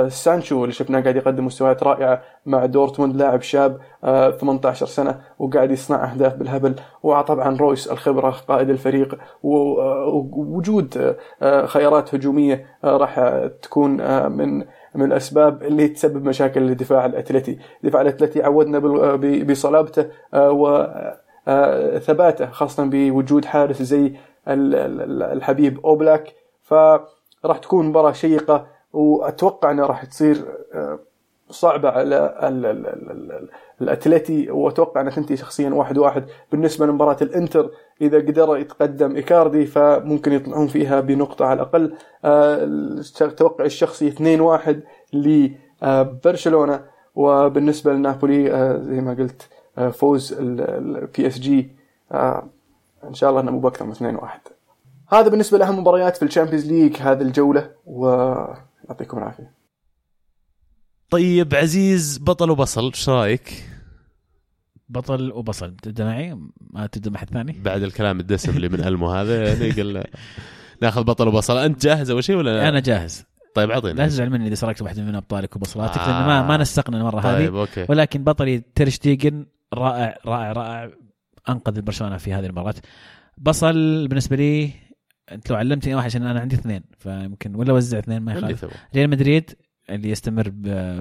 سانشو 0.08 0.64
اللي 0.64 0.74
شفناه 0.74 1.02
قاعد 1.02 1.16
يقدم 1.16 1.46
مستويات 1.46 1.84
رائعة 1.84 2.22
مع 2.46 2.66
دورتموند 2.66 3.16
لاعب 3.16 3.42
شاب 3.42 3.80
18 4.02 4.86
سنة 4.86 5.22
وقاعد 5.40 5.72
يصنع 5.72 6.12
أهداف 6.12 6.36
بالهبل 6.36 6.76
وطبعا 7.04 7.58
رويس 7.58 7.88
الخبرة 7.92 8.30
قائد 8.30 8.70
الفريق 8.70 9.18
ووجود 9.44 11.16
خيارات 11.66 12.16
هجومية 12.16 12.66
راح 12.84 13.40
تكون 13.62 13.92
من 14.32 14.64
من 14.96 15.06
الأسباب 15.06 15.64
اللي 15.64 15.88
تسبب 15.88 16.26
مشاكل 16.26 16.62
للدفاع 16.62 17.06
الأتلتي، 17.06 17.60
الدفاع 17.84 18.02
الأتلتي 18.02 18.44
عودنا 18.44 18.80
بصلابته 19.44 20.06
و 20.34 20.68
آه، 20.68 21.21
ثباته 22.00 22.52
خاصة 22.52 22.84
بوجود 22.86 23.46
حارس 23.46 23.82
زي 23.82 24.14
الحبيب 24.48 25.86
أوبلاك. 25.86 26.34
فراح 26.62 27.58
تكون 27.62 27.86
مباراة 27.86 28.12
شيقة 28.12 28.68
وأتوقع 28.94 29.72
أنها 29.72 29.86
راح 29.86 30.06
تصير 30.06 30.46
آه، 30.74 31.00
صعبة 31.50 31.90
على 31.90 32.36
الأتلتي 33.82 34.52
وأتوقع 34.52 35.02
أنها 35.02 35.12
تنتهي 35.12 35.38
شخصيا 35.38 35.70
واحد 35.70 35.98
واحد. 35.98 36.26
بالنسبة 36.52 36.86
لمباراة 36.86 37.18
الإنتر 37.22 37.72
إذا 38.02 38.18
قدر 38.18 38.58
يتقدم 38.58 39.16
إيكاردي 39.16 39.66
فممكن 39.66 40.34
يطلعون 40.34 40.68
فيها 40.68 41.00
بنقطة 41.00 41.46
على 41.46 41.62
الأقل. 41.62 41.94
آه، 42.26 42.58
الشخصي 43.60 44.08
2-1 44.08 44.84
لبرشلونة. 45.14 46.92
وبالنسبة 47.16 47.94
لنابولي 47.94 48.46
زي 48.82 49.02
ما 49.02 49.14
قلت 49.14 49.42
آه، 49.42 49.61
فوز 49.90 50.34
ال 50.34 51.28
PSG 51.28 51.70
آه، 52.12 52.50
إن 53.04 53.14
شاء 53.14 53.30
الله 53.30 53.42
إنه 53.42 53.52
مو 53.52 53.60
بأكثر 53.60 53.86
من 53.86 53.92
2 53.92 54.16
1 54.16 54.40
هذا 55.12 55.28
بالنسبة 55.28 55.58
لأهم 55.58 55.80
مباريات 55.80 56.18
في 56.18 56.26
ال 56.26 56.30
Champions 56.30 56.72
League 56.72 56.98
هذه 56.98 57.22
الجولة 57.22 57.70
ويعطيكم 57.86 59.18
العافية. 59.18 59.52
طيب 61.10 61.56
عزيز 61.56 62.18
بطل 62.18 62.50
وبصل 62.50 62.86
إيش 62.86 63.10
رأيك؟ 63.10 63.70
بطل 64.90 65.32
وبصل. 65.32 65.76
تبدأ 65.76 66.06
معي؟ 66.06 66.38
ما 66.74 66.88
تبدأ 66.88 67.10
مع 67.10 67.20
حد 67.20 67.30
ثاني؟ 67.30 67.62
بعد 67.66 67.84
الكلام 67.84 68.20
الدسم 68.20 68.52
اللي 68.52 68.70
من 68.70 68.84
ألمو 68.84 69.10
هذا 69.10 69.48
يعني 69.48 69.72
قال 69.72 70.04
ناخذ 70.82 71.04
بطل 71.04 71.28
وبصل. 71.28 71.58
أنت 71.58 71.84
جاهز 71.84 72.10
أول 72.10 72.24
شيء 72.24 72.36
ولا 72.36 72.70
أنا 72.70 72.80
جاهز. 72.80 73.26
طيب 73.56 73.72
عطينا 73.72 73.94
لا 73.94 74.08
تزعل 74.08 74.30
مني 74.30 74.48
إذا 74.48 74.56
سرقت 74.56 74.82
واحدة 74.82 75.04
من 75.04 75.16
أبطالك 75.16 75.56
وبصلاتك 75.56 75.98
آه. 75.98 76.08
لأن 76.08 76.28
ما 76.28 76.48
ما 76.48 76.58
نسقنا 76.58 76.98
المره 76.98 77.22
طيب 77.22 77.56
هذه. 77.56 77.60
Okay. 77.60 77.86
ولكن 77.90 78.24
بطلي 78.24 78.64
تيرشتيجن 78.76 79.46
رائع 79.74 80.18
رائع 80.26 80.52
رائع. 80.52 80.92
أنقذ 81.50 81.82
برشلونة 81.82 82.18
في 82.18 82.34
هذه 82.34 82.46
المباراة. 82.46 82.76
بصل 83.38 84.08
بالنسبة 84.08 84.36
لي 84.36 84.72
أنت 85.32 85.50
لو 85.50 85.56
علمتني 85.56 85.96
واحد 85.96 86.06
عشان 86.06 86.24
أنا 86.24 86.40
عندي 86.40 86.56
اثنين 86.56 86.84
فيمكن 87.00 87.56
ولا 87.56 87.74
وزع 87.74 88.00
اثنين 88.00 88.22
ما 88.22 88.32
يخالف. 88.34 88.66
ريال 88.96 89.10
مدريد 89.10 89.56
اللي 89.90 90.10
يستمر 90.10 90.50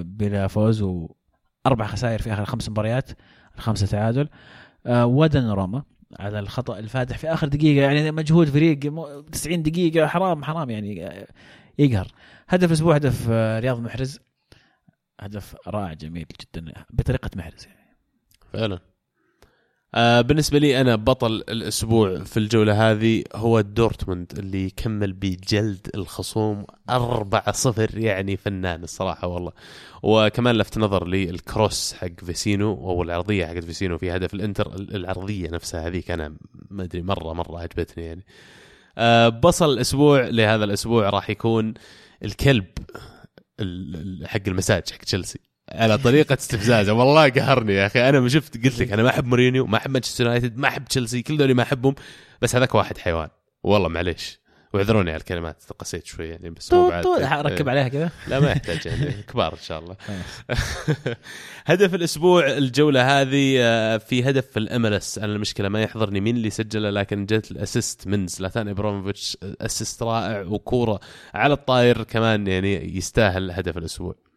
بلا 0.02 0.46
فوز 0.46 0.82
وأربع 0.82 1.86
خسائر 1.86 2.22
في 2.22 2.32
آخر 2.32 2.44
خمس 2.44 2.68
مباريات 2.68 3.10
خمسه 3.56 3.86
تعادل. 3.86 4.28
آه، 4.86 5.06
ودن 5.06 5.50
روما 5.50 5.82
على 6.20 6.38
الخطأ 6.38 6.78
الفادح 6.78 7.18
في 7.18 7.32
آخر 7.32 7.48
دقيقة 7.48 7.82
يعني 7.82 8.10
مجهود 8.10 8.48
فريق 8.48 8.78
90 9.32 9.62
دقيقة 9.62 10.06
حرام 10.06 10.44
حرام 10.44 10.70
يعني 10.70 11.06
آه، 11.06 11.26
يقهر. 11.78 12.08
هدف 12.48 12.68
الأسبوع 12.68 12.94
هدف 12.94 13.26
آه، 13.30 13.58
رياض 13.58 13.80
محرز. 13.80 14.20
هدف 15.20 15.56
رائع 15.66 15.92
جميل 15.92 16.26
جدا 16.40 16.72
بطريقة 16.90 17.30
محرز 17.36 17.66
يعني. 17.66 17.79
فعلا. 18.52 18.78
آه 19.94 20.20
بالنسبة 20.20 20.58
لي 20.58 20.80
أنا 20.80 20.96
بطل 20.96 21.32
الأسبوع 21.32 22.18
في 22.24 22.36
الجولة 22.36 22.90
هذه 22.90 23.24
هو 23.34 23.60
دورتموند 23.60 24.38
اللي 24.38 24.66
يكمل 24.66 25.12
بجلد 25.12 25.90
الخصوم 25.94 26.64
4-0 26.90 27.94
يعني 27.94 28.36
فنان 28.36 28.82
الصراحة 28.82 29.28
والله. 29.28 29.52
وكمان 30.02 30.54
لفت 30.56 30.78
نظر 30.78 31.06
لي 31.06 31.30
ال 31.30 31.41
cross 31.41 31.92
حق 31.92 32.24
فيسينو 32.24 32.72
أو 32.72 33.02
العرضية 33.02 33.46
حق 33.46 33.58
فيسينو 33.60 33.98
في 33.98 34.10
هدف 34.16 34.34
الإنتر. 34.34 34.74
العرضية 34.74 35.50
نفسها 35.50 35.86
هذيك 35.86 36.10
أنا 36.10 36.36
ما 36.70 36.82
أدري 36.84 37.02
مرة 37.02 37.32
مرة 37.32 37.58
عجبتني 37.60 38.04
يعني. 38.04 38.24
آه 38.98 39.28
بصل 39.28 39.72
الأسبوع 39.72 40.28
لهذا 40.28 40.64
الأسبوع 40.64 41.10
راح 41.10 41.30
يكون 41.30 41.74
الكلب 42.24 42.66
ال- 43.60 43.96
ال- 44.22 44.28
حق 44.28 44.40
المساج 44.48 44.90
حق 44.90 44.98
تشيلسي. 44.98 45.40
على 45.72 45.98
طريقة 45.98 46.34
استفزازه 46.34 46.92
والله 46.92 47.28
قهرني 47.28 47.74
يا 47.74 47.86
أخي. 47.86 48.08
أنا 48.08 48.20
ما 48.20 48.28
شفت 48.28 48.64
قلت 48.64 48.80
لك 48.80 48.92
أنا 48.92 49.02
ما 49.02 49.08
أحب 49.08 49.24
مورينيو 49.24 49.66
ما 49.66 49.76
أحب 49.76 49.90
مانشستر 49.90 50.24
يونايتد 50.24 50.58
ما 50.58 50.68
أحب 50.68 50.84
تشيلسي 50.84 51.22
كل 51.22 51.38
ذولي 51.38 51.54
ما 51.54 51.62
أحبهم 51.62 51.94
بس 52.42 52.56
هذاك 52.56 52.74
واحد 52.74 52.98
حيوان. 52.98 53.28
والله 53.62 53.88
معليش. 53.88 54.40
واعذروني 54.74 55.10
على 55.10 55.20
الكلمات 55.20 55.62
قسيت 55.78 56.06
شوي 56.06 56.28
يعني 56.28 56.50
بس 56.50 56.68
طو 56.68 56.88
بعد. 56.88 57.04
طو 57.04 57.14
ركب 57.14 57.68
عليها 57.68 57.88
كذا. 57.88 58.10
لا 58.28 58.40
ما 58.40 58.50
يحتاج 58.50 58.86
يعني. 58.86 59.12
كبار 59.32 59.52
إن 59.52 59.62
شاء 59.62 59.78
الله. 59.78 59.96
هدف 61.66 61.94
الأسبوع 61.94 62.46
الجولة 62.46 63.20
هذه 63.20 63.56
آه، 63.60 63.96
في 63.96 64.30
هدف 64.30 64.46
في 64.46 64.58
ال 64.58 64.94
MLS 64.94 65.18
أنا 65.18 65.32
المشكلة 65.32 65.68
ما 65.68 65.82
يحضرني 65.82 66.20
مين 66.20 66.36
اللي 66.36 66.50
سجله 66.50 66.90
لكن 66.90 67.26
جت 67.26 67.50
ال 67.50 67.58
assist 67.58 68.06
من 68.06 68.26
زلاتان 68.26 68.68
ابراهيموفيتش 68.68 69.36
assist 69.42 70.02
رائع 70.02 70.40
وكورة 70.40 71.00
على 71.34 71.54
الطاير 71.54 72.02
كمان 72.02 72.46
يعني 72.46 72.96
يستاهل 72.96 73.50
هدف 73.50 73.78
الأسبوع. 73.78 74.29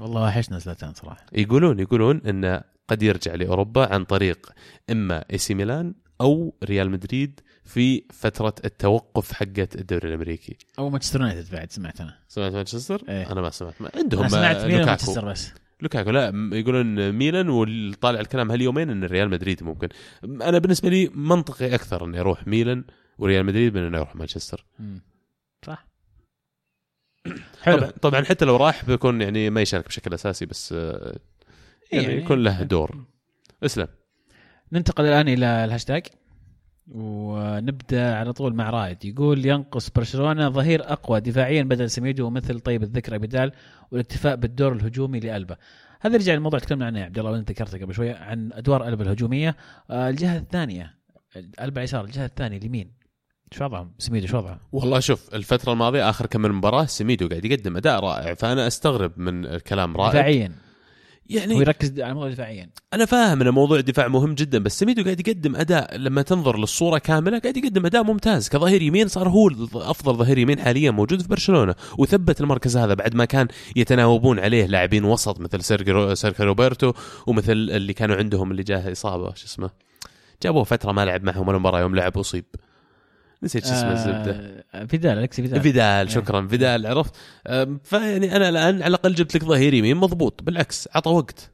والله 0.00 0.22
وحشنا 0.22 0.58
زلاتان 0.58 0.94
صراحة 0.94 1.26
يقولون 1.32 1.78
يقولون 1.80 2.20
انه 2.26 2.60
قد 2.88 3.02
يرجع 3.02 3.34
لأوروبا 3.34 3.94
عن 3.94 4.04
طريق 4.04 4.52
إما 4.90 5.24
AC 5.32 5.54
ميلان 5.54 5.94
أو 6.20 6.54
ريال 6.64 6.90
مدريد 6.90 7.40
في 7.64 8.04
فترة 8.12 8.54
التوقف 8.64 9.32
حقت 9.32 9.76
الدوري 9.76 10.08
الأمريكي 10.08 10.56
أو 10.78 10.90
مانشستر 10.90 11.20
يونايتد 11.20 11.50
بعد 11.52 11.72
سمعت 11.72 12.00
أنا 12.00 12.14
سمعت 12.28 12.52
مانشستر؟ 12.52 13.02
إيه. 13.08 13.32
أنا 13.32 13.40
ما 13.40 13.50
سمعت 13.50 13.82
ما 13.82 13.90
عندهم 13.94 14.20
أنا 14.20 14.28
سمعت 14.28 14.56
آه، 14.56 14.66
ميلان. 14.66 14.86
مانشستر 14.86 15.24
بس 15.24 15.52
لوكاكو 15.80 16.10
لا 16.10 16.32
يقولون 16.52 17.12
ميلان 17.12 17.48
والطالع 17.48 18.20
الكلام 18.20 18.50
هاليومين 18.50 18.90
إن 18.90 19.04
ريال 19.04 19.28
مدريد 19.30 19.62
ممكن 19.62 19.88
أنا 20.24 20.58
بالنسبة 20.58 20.88
لي 20.88 21.10
منطقي 21.14 21.74
أكثر 21.74 22.04
إني 22.04 22.20
أروح 22.20 22.46
ميلان 22.46 22.84
وريال 23.18 23.46
مدريد 23.46 23.74
من 23.74 23.82
إني 23.82 23.96
أروح 23.96 24.16
مانشستر. 24.16 24.66
صح 25.66 25.86
حلو. 27.62 27.86
طبعا 28.02 28.24
حتى 28.24 28.44
لو 28.44 28.56
راح 28.56 28.84
بيكون 28.84 29.22
يعني 29.22 29.50
ما 29.50 29.60
يشارك 29.60 29.86
بشكل 29.88 30.14
أساسي 30.14 30.46
بس 30.46 30.72
آه، 30.72 31.16
يعني, 31.92 32.04
يعني- 32.06 32.22
يكون 32.24 32.42
له 32.42 32.62
دور. 32.62 33.04
اسلم. 33.64 33.88
ننتقل 34.72 35.04
الآن 35.04 35.28
إلى 35.28 35.64
الهاشتاج 35.64 36.06
ونبدأ 36.88 38.14
على 38.14 38.32
طول 38.32 38.54
مع 38.54 38.70
رائد. 38.70 39.04
يقول 39.04 39.46
ينقص 39.46 39.90
برشلونة 39.90 40.48
ظهير 40.48 40.92
أقوى 40.92 41.20
دفاعيا 41.20 41.62
بدل 41.62 41.90
سميدو 41.90 42.30
مثل 42.30 42.60
طيب 42.60 42.82
الذكر 42.82 43.18
بدال 43.18 43.52
والاكتفاء 43.90 44.36
بالدور 44.36 44.72
الهجومي 44.72 45.20
لألبا. 45.20 45.56
هذا 46.00 46.16
رجع 46.16 46.34
الموضوع 46.34 46.58
تكلمنا 46.60 46.86
عنه 46.86 46.98
يا 47.00 47.04
عبد 47.04 47.18
الله 47.18 47.30
وأنت 47.30 47.50
ذكرته 47.50 47.78
قبل 47.78 47.94
شوية 47.94 48.14
عن 48.14 48.52
أدوار 48.52 48.88
ألبا 48.88 49.04
الهجومية. 49.04 49.56
آه، 49.90 50.08
الجهة 50.10 50.38
الثانية 50.38 50.94
ألبا 51.60 51.82
يسار 51.82 52.04
الجهة 52.04 52.24
الثانية 52.24 52.56
اليمين 52.58 52.99
شو 53.54 53.64
وضعهم 53.64 53.92
سميدو 53.98 54.26
شو 54.26 54.36
وضعه 54.36 54.60
والله 54.72 55.00
شوف 55.00 55.34
الفترة 55.34 55.72
الماضية 55.72 56.10
آخر 56.10 56.26
كم 56.26 56.40
من 56.40 56.52
مباراة 56.52 56.84
سميدو 56.84 57.28
قاعد 57.28 57.44
يقدم 57.44 57.76
أداء 57.76 58.00
رائع 58.00 58.34
فأنا 58.34 58.66
أستغرب 58.66 59.12
من 59.16 59.46
الكلام 59.46 59.96
رائع. 59.96 60.10
دفاعيا. 60.10 60.52
يعني 61.26 61.54
هو 61.54 61.60
يركز 61.60 62.00
على 62.00 62.10
الموضوع 62.10 62.30
دفاعيا. 62.30 62.70
أنا 62.92 63.04
فاهم 63.04 63.40
إن 63.40 63.48
موضوع 63.48 63.78
الدفاع 63.78 64.08
مهم 64.08 64.34
جدا 64.34 64.58
بس 64.58 64.78
سميدو 64.78 65.04
قاعد 65.04 65.28
يقدم 65.28 65.56
أداء 65.56 65.96
لما 65.96 66.22
تنظر 66.22 66.58
للصورة 66.58 66.98
كاملة 66.98 67.38
قاعد 67.38 67.56
يقدم 67.56 67.86
أداء 67.86 68.02
ممتاز. 68.02 68.48
كظهير 68.48 68.82
يمين 68.82 69.08
صار 69.08 69.28
هو 69.28 69.48
افضل 69.74 70.14
ظهير 70.14 70.38
يمين 70.38 70.60
حاليا 70.60 70.90
موجود 70.90 71.22
في 71.22 71.28
برشلونة 71.28 71.74
وثبت 71.98 72.40
المركز 72.40 72.76
هذا 72.76 72.94
بعد 72.94 73.14
ما 73.14 73.24
كان 73.24 73.48
يتناوبون 73.76 74.38
عليه 74.38 74.66
لاعبين 74.66 75.04
وسط 75.04 75.40
مثل 75.40 75.62
سيرجيو 75.62 76.14
سيرخيو 76.14 76.46
روبرتو 76.46 76.92
ومثل 77.26 77.52
اللي 77.52 77.92
كانوا 77.92 78.16
عندهم 78.16 78.50
اللي 78.50 78.62
جاه 78.62 78.92
إصابة 78.92 79.34
شو 79.34 79.46
اسمه 79.46 79.70
جابوه 80.42 80.64
فترة 80.64 80.92
ما 80.92 81.04
لعب 81.04 81.24
معهم 81.24 81.48
ولا 81.48 81.58
مباراة 81.58 81.80
يوم 81.80 81.94
لعب 81.94 82.18
أصيب. 82.18 82.44
نسيت 83.42 83.66
شو 83.66 83.72
اسمه 83.72 83.92
الزبدة. 83.92 84.64
آه 84.74 84.84
فيدال 84.84 85.18
الكسي 85.18 85.42
فيدال. 85.42 85.60
فيدال 85.60 86.10
شكرا 86.10 86.46
فيدال 86.46 86.86
عرفت؟ 86.86 87.14
أم، 87.46 87.80
فيعني 87.84 88.36
أنا 88.36 88.48
الآن 88.48 88.74
على 88.74 88.86
الأقل 88.86 89.14
جبت 89.14 89.34
لك 89.34 89.44
ظهير 89.44 89.74
يمين 89.74 89.96
مضبوط 89.96 90.42
بالعكس 90.42 90.88
عطى 90.94 91.10
وقت. 91.10 91.50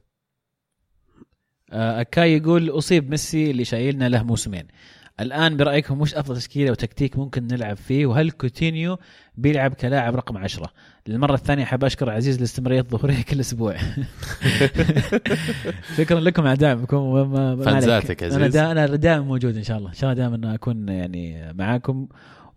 آه، 1.71 2.03
okay 2.03 2.37
يقول 2.37 2.69
أصيب 2.69 3.09
ميسي 3.09 3.51
اللي 3.51 3.65
شايلنا 3.65 4.09
له 4.09 4.23
موسمين. 4.23 4.67
الآن 5.19 5.57
برأيكم 5.57 6.01
وش 6.01 6.15
أفضل 6.15 6.37
تشكيلة 6.37 6.71
وتكتيك 6.71 7.17
ممكن 7.17 7.47
نلعب 7.47 7.77
فيه؟ 7.77 8.05
وهل 8.05 8.31
كوتينيو 8.31 8.97
بيلعب 9.37 9.73
كلاعب 9.73 10.15
رقم 10.15 10.37
عشرة؟ 10.37 10.71
للمرة 11.07 11.33
الثانية 11.33 11.65
حاب 11.65 11.83
أشكر 11.83 12.09
عزيز 12.09 12.37
الاستمرارية 12.37 12.79
الظهورية 12.79 13.21
كل 13.29 13.39
أسبوع. 13.39 13.77
شكرا 15.97 16.19
لكم 16.19 16.47
على 16.47 16.57
دعمكم. 16.57 16.97
وما 16.97 17.63
fans 17.63 17.97
اتك. 17.97 18.23
عزيز. 18.23 18.35
أنا 18.35 18.47
دا 18.47 18.71
أنا 18.71 18.85
دائما 18.85 19.25
موجود 19.25 19.57
إن 19.57 19.63
شاء 19.63 19.77
الله. 19.77 19.89
إن 19.89 19.95
شاء 19.95 20.11
الله 20.11 20.29
دائما 20.29 20.55
أكون 20.55 20.89
يعني 20.89 21.53
معاكم. 21.53 22.07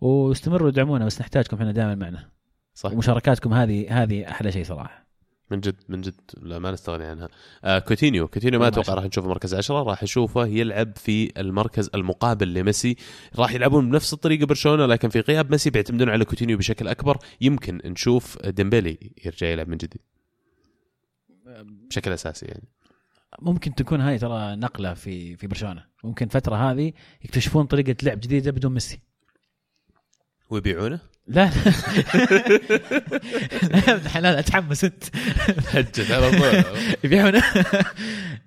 واستمروا 0.01 0.69
ادعمونا 0.69 1.05
بس 1.05 1.21
نحتاجكم 1.21 1.57
إحنا 1.57 1.71
دائما 1.71 1.95
معنا. 1.95 2.29
صح. 2.73 2.91
ومشاركاتكم 2.91 3.53
هذه 3.53 4.03
هذه 4.03 4.29
أحلى 4.29 4.51
شيء 4.51 4.63
صراحة. 4.63 5.10
من 5.51 5.59
جد 5.59 5.75
من 5.89 6.01
جد 6.01 6.21
لا 6.41 6.59
ما 6.59 6.71
نستغني 6.71 7.03
عنها. 7.03 7.29
آه 7.63 7.79
كوتينيو. 7.79 8.27
كوتينيو 8.27 8.59
ما 8.59 8.67
أتوقع 8.67 8.93
راح 8.93 9.03
نشوفه 9.03 9.27
مركز 9.27 9.53
عشرة 9.53 9.83
راح 9.83 10.03
نشوفه 10.03 10.45
يلعب 10.45 10.97
في 10.97 11.39
المركز 11.39 11.89
المقابل 11.95 12.53
لميسي. 12.53 12.95
راح 13.35 13.51
يلعبون 13.53 13.89
بنفس 13.89 14.13
الطريقة 14.13 14.45
برشلونة 14.45 14.85
لكن 14.85 15.09
في 15.09 15.19
غياب 15.19 15.51
ميسي 15.51 15.69
بيعتمدون 15.69 16.09
على 16.09 16.25
كوتينيو 16.25 16.57
بشكل 16.57 16.87
أكبر. 16.87 17.17
يمكن 17.41 17.81
نشوف 17.85 18.45
ديمبلي 18.45 19.13
يرجع 19.25 19.47
يلعب 19.47 19.67
من 19.67 19.77
جديد. 19.77 20.01
بشكل 21.89 22.11
أساسي 22.11 22.45
يعني. 22.45 22.67
ممكن 23.41 23.75
تكون 23.75 24.01
هاي 24.01 24.17
ترى 24.17 24.55
نقلة 24.55 24.93
في 24.93 25.35
في 25.35 25.47
برشلونة. 25.47 25.85
ممكن 26.03 26.25
الفترة 26.25 26.55
هذه 26.55 26.93
يكتشفون 27.23 27.65
طريقة 27.65 27.95
لعب 28.03 28.19
جديدة 28.19 28.51
بدون 28.51 28.73
ميسي. 28.73 28.99
ويبيعونه؟ 30.49 31.10
لا 31.27 31.51
لا. 34.13 34.19
لا 34.19 34.39
اتحمس 34.39 34.83
أنت. 34.83 35.03
هجت 35.67 36.11
على 36.11 36.31
طول. 36.31 36.63
يبيعونه؟ 37.03 37.43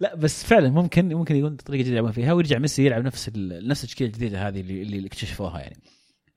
لا 0.01 0.15
بس 0.15 0.45
فعلا 0.45 0.71
ممكن 0.71 1.15
ممكن 1.15 1.37
يكون 1.37 1.57
طريقة 1.57 1.81
جديده 1.81 1.93
يلعبون 1.97 2.13
فيها 2.13 2.33
ويرجع 2.33 2.59
ميسي 2.59 2.87
يلعب 2.87 3.05
نفس 3.05 3.31
نفس 3.37 3.85
التشكيلة 3.85 4.11
الجديدة 4.11 4.49
هذه 4.49 4.61
اللي, 4.61 4.83
اللي 4.83 5.07
اكتشفوها 5.07 5.61
يعني. 5.61 5.77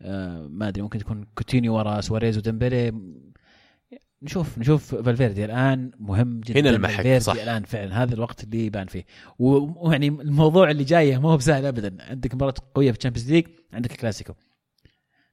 آه 0.02 0.48
ما 0.52 0.68
أدري 0.68 0.82
ممكن 0.82 1.00
تكون 1.00 1.26
كوتينيو 1.36 1.76
ورا 1.76 2.02
سواريز 2.02 2.38
وديمبلي. 2.38 2.94
نشوف 4.22 4.58
نشوف 4.58 4.96
فالفيردي 4.96 5.46
الآن 5.46 5.92
مهم 6.00 6.40
جدا. 6.40 6.60
هنا 6.60 6.70
المحك، 6.70 7.18
صح. 7.18 7.34
الآن 7.34 7.64
فعلا 7.64 8.04
هذا 8.04 8.14
الوقت 8.14 8.44
اللي 8.44 8.66
يبان 8.66 8.88
فيه. 8.88 9.06
ويعني 9.40 10.08
الموضوع 10.08 10.72
اللي 10.72 10.84
جاية 10.84 11.18
ما 11.18 11.30
هو 11.30 11.38
بسهل 11.38 11.66
ابدا. 11.66 11.98
عندك 12.00 12.36
مباراة 12.36 12.54
قوية 12.76 12.92
في 12.92 12.98
ال 12.98 13.01
Champions 13.01 13.32
League 13.32 13.48
عندك 13.74 13.92
الكلاسيكو. 13.92 14.34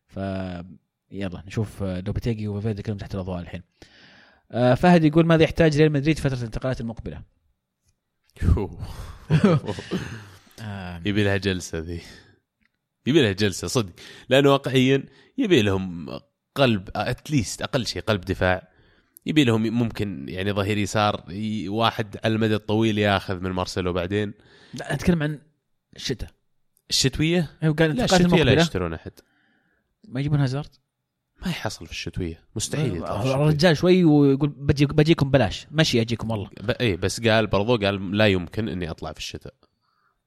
ف 0.06 0.18
يلا 1.10 1.42
نشوف 1.46 1.82
آه، 1.82 2.00
لوبيتيجي 2.00 2.48
وفالفيردي 2.48 2.82
كلهم 2.82 2.98
تحت 2.98 3.14
الأضواء 3.14 3.40
الحين. 3.40 3.62
آه، 4.50 4.74
فهد 4.74 5.04
يقول 5.04 5.26
ماذا 5.26 5.42
يحتاج 5.42 5.76
ريال 5.76 5.92
مدريد 5.92 6.16
في 6.16 6.22
فترة 6.22 6.38
الانتقالات 6.38 6.80
المقبلة؟ 6.80 7.22
آه، 10.60 11.02
يبي 11.06 11.24
لها 11.24 11.36
جلسة 11.36 11.78
ذي. 11.78 12.00
يبي 13.06 13.22
لها 13.22 13.32
جلسة 13.32 13.68
صدق. 13.68 13.92
لأنه 14.28 14.52
واقعيا 14.52 15.04
يبي 15.38 15.62
لهم 15.62 16.08
قلب 16.54 16.90
اتليست 16.96 17.62
أقل 17.62 17.86
شيء 17.86 18.02
قلب 18.02 18.20
دفاع. 18.20 18.68
يبي 19.26 19.44
لهم 19.44 19.62
ممكن 19.62 20.26
يعني 20.28 20.52
ظهير 20.52 20.78
يسار 20.78 21.24
واحد 21.68 22.16
على 22.24 22.34
المدى 22.34 22.54
الطويل 22.54 22.98
ياخذ 22.98 23.40
من 23.40 23.50
مارسيلو 23.50 23.92
بعدين. 23.92 24.34
لا 24.74 24.94
أتكلم 24.94 25.22
عن 25.22 25.38
الشتاء. 25.96 26.30
الشتوية؟ 26.90 27.50
هو 27.64 27.72
قال 27.72 27.96
لا 27.96 28.04
الشتوية 28.04 28.42
لا 28.42 28.52
يشترون 28.52 28.94
أحد. 28.94 29.12
ما 30.08 30.20
يجيبون 30.20 30.40
هازارد؟ 30.40 30.74
ما 31.44 31.50
يحصل 31.50 31.86
في 31.86 31.92
الشتوية. 31.92 32.40
مستحيل 32.56 32.96
يطلع 32.96 33.16
الشتوية. 33.16 33.34
الرجال 33.34 33.76
شوي 33.76 34.04
ويقول 34.04 34.48
بجي 34.48 34.86
بجيكم 34.86 35.30
بلاش 35.30 35.66
مشي 35.70 36.00
أجيكم 36.00 36.30
والله. 36.30 36.48
ب... 36.60 36.70
اي 36.70 36.96
بس 36.96 37.20
قال 37.20 37.46
برضو 37.46 37.76
قال 37.76 38.16
لا 38.16 38.26
يمكن 38.26 38.68
إني 38.68 38.90
أطلع 38.90 39.12
في 39.12 39.18
الشتاء. 39.18 39.54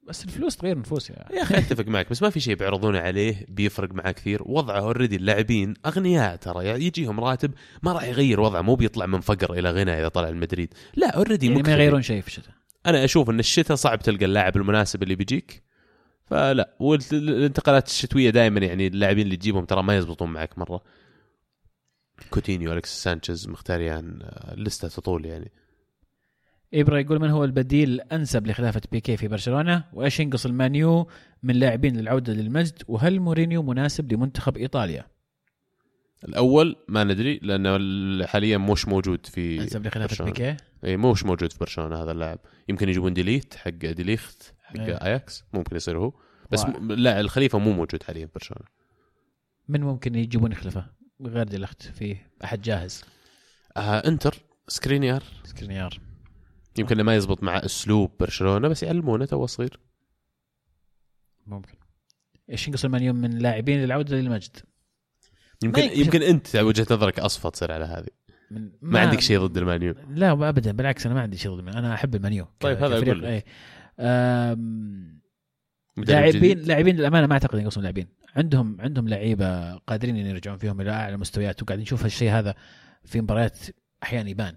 بس 0.07 0.25
الفلوس 0.25 0.57
تغير 0.57 0.79
نفوس 0.79 1.09
يا 1.09 1.25
يا 1.33 1.41
أخي 1.43 1.57
أتفق 1.57 1.87
معك 1.93 2.09
بس 2.09 2.21
ما 2.21 2.29
في 2.29 2.39
شيء 2.39 2.55
بيعرضونه 2.55 2.99
عليه 2.99 3.45
بيفرق 3.49 3.93
معاه 3.93 4.11
كثير. 4.11 4.41
وضعه 4.45 4.79
already 4.79 5.15
اللاعبين 5.15 5.73
أغنياء 5.85 6.35
ترى 6.35 6.65
يعني 6.65 6.85
يجيهم 6.85 7.19
راتب 7.19 7.51
ما 7.83 7.91
راح 7.91 8.03
يغير 8.03 8.39
وضعه 8.39 8.61
مو 8.61 8.75
بيطلع 8.75 9.05
من 9.05 9.21
فقر 9.21 9.53
إلى 9.53 9.71
غنى 9.71 9.99
إذا 9.99 10.07
طلع 10.07 10.29
المدريد. 10.29 10.73
لا 10.95 11.15
already 11.15 11.47
يعني 11.47 11.61
ما. 11.61 11.71
يغيرون 11.71 12.01
شيء 12.01 12.21
في 12.21 12.27
الشتاء. 12.27 12.53
أنا 12.85 13.03
أشوف 13.03 13.29
إن 13.29 13.39
الشتاء 13.39 13.77
صعب 13.77 13.99
تلقى 13.99 14.25
اللاعب 14.25 14.57
المناسب 14.57 15.03
اللي 15.03 15.15
بيجيك 15.15 15.63
فلا 16.25 16.75
والانتقالات 16.79 17.87
الشتوية 17.87 18.29
دائما 18.29 18.59
يعني 18.59 18.87
اللاعبين 18.87 19.25
اللي 19.25 19.35
تجيبهم 19.37 19.65
ترى 19.65 19.83
ما 19.83 19.97
يزبطون 19.97 20.29
معك 20.29 20.57
مرة. 20.57 20.81
كوتينيو 22.29 22.73
الكس 22.73 23.03
سانشيز 23.03 23.47
مخيتاريان 23.47 24.19
آه، 24.21 24.53
اللسته 24.53 24.87
تطول 24.87 25.25
يعني. 25.25 25.51
إبرا 26.73 26.99
يقول 26.99 27.21
من 27.21 27.29
هو 27.29 27.43
البديل 27.43 27.89
الأنسب 27.89 28.47
لخلافة 28.47 28.81
بيكي 28.91 29.17
في 29.17 29.27
برشلونة؟ 29.27 29.83
وإيش 29.93 30.19
ينقص 30.19 30.45
المانيو 30.45 31.07
من 31.43 31.55
لاعبين 31.55 31.97
للعودة 31.97 32.33
للمجد؟ 32.33 32.83
وهل 32.87 33.19
مورينيو 33.19 33.63
مناسب 33.63 34.13
لمنتخب 34.13 34.57
إيطاليا؟ 34.57 35.07
الأول 36.23 36.75
ما 36.87 37.03
ندري 37.03 37.39
لأنه 37.43 38.25
حاليا 38.25 38.57
مش 38.57 38.87
موجود 38.87 39.25
في 39.25 39.61
أنسب 39.61 39.87
لخلافة. 39.87 40.25
بيكي 40.25 40.57
إي 40.85 40.97
مش 40.97 41.25
موجود 41.25 41.51
في 41.51 41.59
برشلونة 41.59 42.03
هذا 42.03 42.11
اللاعب. 42.11 42.39
يمكن 42.69 42.89
يجيبون 42.89 43.13
ديليخت 43.13 43.55
حق 43.55 43.71
ديليخت 43.71 44.53
حق 44.63 44.79
إيه. 44.79 44.95
أياكس 44.95 45.43
ممكن 45.53 45.75
يصير 45.75 45.97
هو. 45.97 46.13
بس. 46.51 46.65
لا 46.81 47.19
الخليفة 47.19 47.59
مو 47.59 47.71
موجود 47.71 48.03
حاليا 48.03 48.25
في 48.25 48.31
برشلونة. 48.35 48.65
من 49.67 49.81
ممكن 49.81 50.15
يجيبون 50.15 50.51
يخلفه 50.51 50.96
غير 51.21 51.43
ديليخت 51.47 51.81
في 51.83 52.17
أحد 52.43 52.61
جاهز؟ 52.61 53.03
آه 53.77 54.07
انتر. 54.07 54.37
سكرينيار. 54.67 55.23
سكرينيار. 55.43 55.99
يمكن 56.77 57.01
ما 57.01 57.15
يزبط 57.15 57.43
مع 57.43 57.57
أسلوب 57.57 58.11
برشلونة 58.19 58.67
بس 58.67 58.83
يعلمونه 58.83 59.25
تو 59.25 59.45
صغير. 59.45 59.79
ممكن. 61.45 61.77
إيش 62.49 62.67
ينقص 62.67 62.85
المانيو 62.85 63.15
من 63.15 63.37
لاعبين 63.37 63.83
للعوده 63.83 64.15
للمجد؟ 64.15 64.57
يمكن 65.63 65.81
يكشف- 65.81 65.97
يمكن 65.97 66.21
أنت 66.21 66.55
وجهة 66.55 66.87
نظرك 66.91 67.19
اصفى 67.19 67.49
تصير 67.49 67.71
على 67.71 67.85
هذه. 67.85 68.07
من 68.51 68.71
ما, 68.81 68.99
عندك 68.99 69.19
شيء 69.19 69.39
ضد 69.39 69.57
المانيو 69.57 69.95
لا 70.09 70.31
ابدا. 70.49 70.71
بالعكس 70.71 71.05
أنا 71.05 71.15
ما 71.15 71.21
عندي 71.21 71.37
شيء 71.37 71.51
ضد 71.51 71.59
المانيو. 71.59 71.79
أنا 71.79 71.93
أحب 71.93 72.15
المانيو 72.15 72.47
طيب، 72.59 72.77
هذا. 72.77 72.97
أقول 72.97 73.23
لك. 73.23 73.45
لاعبين. 75.97 76.59
لاعبين 76.59 76.95
للأمانة 76.95 77.27
ما 77.27 77.33
أعتقد 77.33 77.59
ينقصون 77.59 77.83
لاعبين 77.83 78.07
عندهم 78.35 78.77
عندهم 78.81 79.07
لعيبة 79.07 79.75
قادرين 79.75 80.17
إن 80.17 80.25
يرجعون 80.25 80.57
فيهم 80.57 80.81
إلى 80.81 80.91
أعلى 80.91 81.17
مستويات 81.17 81.63
وقاعدين 81.63 81.83
نشوف 81.83 82.03
هالشيء 82.03 82.31
هذا 82.31 82.55
في 83.05 83.21
مباريات 83.21 83.57
أحيانا 84.03 84.29
يبان 84.29 84.53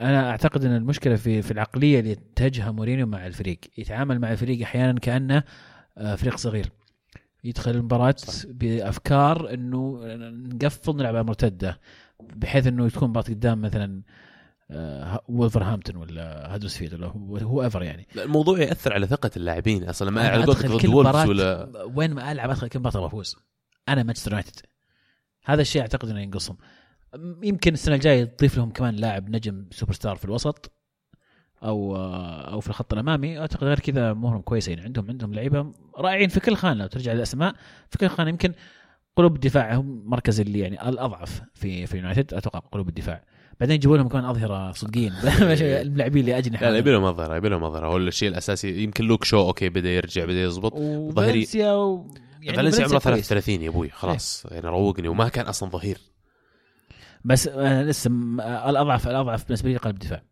أنا 0.00 0.30
أعتقد 0.30 0.64
إن 0.64 0.76
المشكلة 0.76 1.16
في 1.16 1.42
في 1.42 1.50
العقلية 1.50 2.00
اللي 2.00 2.10
يتجهها 2.10 2.70
مورينيو 2.70 3.06
مع 3.06 3.26
الفريق 3.26 3.58
يتعامل 3.78 4.18
مع 4.18 4.32
الفريق 4.32 4.62
أحيانا 4.62 5.00
كأنه 5.00 5.42
آه، 5.98 6.14
فريق 6.14 6.36
صغير 6.36 6.66
يدخل 7.44 7.70
المباراة. 7.70 8.14
بأفكار 8.44 9.54
إنه 9.54 10.00
نقفل 10.54 10.96
نلعب 10.96 11.16
على 11.16 11.24
مرتدة 11.24 11.80
بحيث 12.36 12.66
إنه 12.66 12.88
تكون 12.88 13.08
مباراة 13.08 13.26
قدام 13.26 13.60
مثلا 13.60 14.02
آه، 14.74 15.20
وولفرهامبتون 15.28 15.96
ولا 15.96 16.56
هدرسفيلد 16.56 16.94
ولا 16.94 17.42
هو 17.42 17.62
ايفر 17.62 17.82
يعني. 17.82 18.06
الموضوع 18.16 18.58
يأثر 18.58 18.92
على 18.92 19.06
ثقة 19.06 19.30
اللاعبين. 19.36 19.88
أصلا 19.88 20.08
أنا 20.08 20.28
على 20.28 20.44
قولتك 20.44 20.66
ضد 20.66 20.86
وولفز 20.86 21.28
ولا 21.28 21.68
وين 21.94 22.10
ما 22.14 22.32
ألعب 22.32 22.50
أدخل 22.50 22.68
كل 22.68 22.78
مباراة 22.78 23.06
بفوز 23.06 23.36
أنا 23.88 24.02
مانشستر 24.02 24.30
يونايتد 24.30 24.60
هذا 25.44 25.60
الشيء 25.60 25.82
أعتقد 25.82 26.08
إنه 26.08 26.20
ينقصهم. 26.20 26.56
يمكن 27.42 27.72
السنة 27.72 27.94
الجاية 27.94 28.24
تضيف 28.24 28.56
لهم 28.56 28.70
كمان 28.70 28.96
لاعب 28.96 29.30
نجم 29.30 29.66
super 29.70 29.92
star 29.92 30.16
في 30.16 30.24
الوسط 30.24 30.72
أو 31.62 31.96
أو 31.96 32.60
في 32.60 32.68
الخط 32.68 32.92
الأمامي. 32.92 33.38
أعتقد 33.38 33.64
غير 33.64 33.80
كذا 33.80 34.10
امورهم 34.10 34.40
كويسين. 34.40 34.80
عندهم 34.80 35.08
عندهم 35.08 35.34
لعيبة 35.34 35.72
رائعين 35.98 36.28
في 36.28 36.40
كل 36.40 36.56
خانة 36.56 36.80
لو 36.80 36.86
ترجع 36.86 37.12
للأسماء. 37.12 37.54
في 37.90 37.98
كل 37.98 38.08
خانة 38.08 38.30
يمكن 38.30 38.52
قلوب 39.16 39.34
الدفاع 39.34 39.74
هم 39.74 40.02
مركز 40.06 40.40
اللي 40.40 40.58
يعني 40.58 40.88
الأضعف 40.88 41.42
في 41.54 41.86
في 41.86 41.96
يونايتد 41.96 42.34
أتوقع 42.34 42.58
قلوب 42.58 42.88
الدفاع 42.88 43.24
بعدين 43.62 43.74
يجيبوا 43.74 43.96
لهم 43.96 44.08
كمان 44.08 44.24
أظهرة 44.24 44.72
صدقين. 44.72 45.12
اللاعبين 45.86 46.20
اللي 46.20 46.38
أجنحة. 46.38 46.66
لا 46.66 46.70
لا 46.70 46.78
يبي 46.78 46.92
لهم 46.92 47.04
أظهرة 47.04 47.36
يبي 47.36 47.48
لهم 47.48 47.64
أظهرة. 47.64 47.86
هو 47.86 47.96
الشيء 47.96 48.28
الأساسي 48.28 48.82
يمكن 48.82 49.04
لوك 49.04 49.24
شو 49.24 49.38
okay 49.40 49.68
بدأ 49.68 49.90
يرجع 49.90 50.24
بدأ 50.24 50.42
يزبط 50.42 50.72
وفالنسيا 50.76 51.72
و... 51.72 52.06
يعني 52.42 52.56
فالنسيا 52.56 52.84
عمره 52.84 52.98
كويس. 52.98 53.28
33 53.28 53.62
يا 53.62 53.68
أبوي. 53.68 53.90
خلاص 53.90 54.46
يعني 54.50 54.68
روقني 54.68 55.08
وما 55.08 55.28
كان 55.28 55.46
أصلا 55.46 55.68
ظهير. 55.70 55.98
بس 57.24 57.48
أنا 57.48 57.84
لسه 57.84 58.10
م- 58.10 58.40
الأضعف 58.40 59.08
الأضعف 59.08 59.44
بالنسبة 59.44 59.70
لي 59.70 59.76
قلب 59.76 59.98
دفاع 59.98 60.22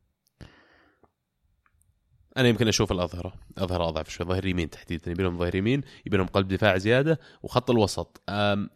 أنا 2.37 2.49
يمكن 2.49 2.69
أشوف 2.69 2.93
الأظهرة. 2.93 3.33
أظهرة 3.59 3.89
أضعف 3.89 4.09
شوي. 4.09 4.27
ظهير 4.27 4.47
يمين 4.47 4.71
تحديدا. 4.71 5.11
يبي 5.11 5.23
لهم 5.23 5.39
ظهير 5.39 5.55
يمين 5.55 5.83
يبي 6.07 6.17
لهم 6.17 6.27
قلب 6.27 6.49
دفاع 6.49 6.77
زيادة 6.79 7.21
وخط 7.43 7.71
الوسط. 7.71 8.23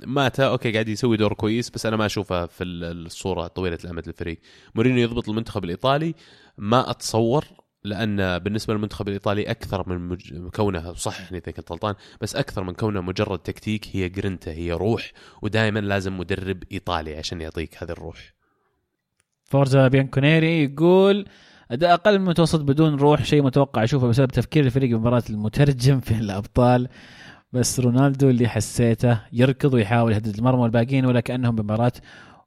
ماتا 0.06 0.44
okay 0.46 0.72
قاعد 0.72 0.88
يسوي 0.88 1.16
دور 1.16 1.32
كويس 1.34 1.70
بس 1.70 1.86
أنا 1.86 1.96
ما 1.96 2.06
أشوفه 2.06 2.46
في 2.46 2.64
ال- 2.64 3.06
الصورة 3.06 3.46
طويلة 3.46 3.78
الامد 3.84 4.06
للفريق 4.06 4.40
مورينيو 4.74 5.02
يضبط 5.02 5.28
المنتخب 5.28 5.64
الإيطالي. 5.64 6.14
ما 6.58 6.90
أتصور 6.90 7.44
لأن 7.84 8.38
بالنسبة 8.38 8.74
للمنتخب 8.74 9.08
الإيطالي 9.08 9.42
أكثر 9.50 9.88
من 9.88 10.08
مج... 10.08 10.48
كونه 10.48 10.92
صححني 10.92 11.38
إذا 11.38 11.52
كنت 11.52 11.72
غلطان 11.72 11.94
بس 12.20 12.36
أكثر 12.36 12.64
من 12.64 12.72
كونه 12.74 13.00
مجرد 13.00 13.38
تكتيك 13.38 13.88
هي 13.92 14.08
جرنتا 14.08 14.52
هي 14.52 14.72
روح 14.72 15.12
ودائما 15.42 15.78
لازم 15.78 16.18
مدرب 16.18 16.62
إيطالي 16.72 17.16
عشان 17.16 17.40
يعطيك 17.40 17.82
هذه 17.82 17.90
الروح. 17.90 18.34
فورزا 19.44 19.88
بيانكونيري 19.88 20.64
يقول 20.64 21.26
اداء 21.70 21.94
أقل 21.94 22.18
من 22.18 22.24
المتوسط 22.24 22.60
بدون 22.60 22.94
روح 22.94 23.24
شيء 23.24 23.42
متوقع 23.42 23.84
أشوفه 23.84 24.08
بسبب 24.08 24.28
تفكير 24.28 24.64
الفريق 24.64 24.96
بمباراة 24.96 25.22
المترجم 25.30 26.00
في 26.00 26.10
الأبطال. 26.14 26.88
بس 27.52 27.80
رونالدو 27.80 28.30
اللي 28.30 28.48
حسيته 28.48 29.20
يركض 29.32 29.74
ويحاول 29.74 30.12
يهدد 30.12 30.36
المرمى 30.38 30.62
والباقيين 30.62 31.06
ولا 31.06 31.20
كانهم 31.20 31.56
بمباراة 31.56 31.92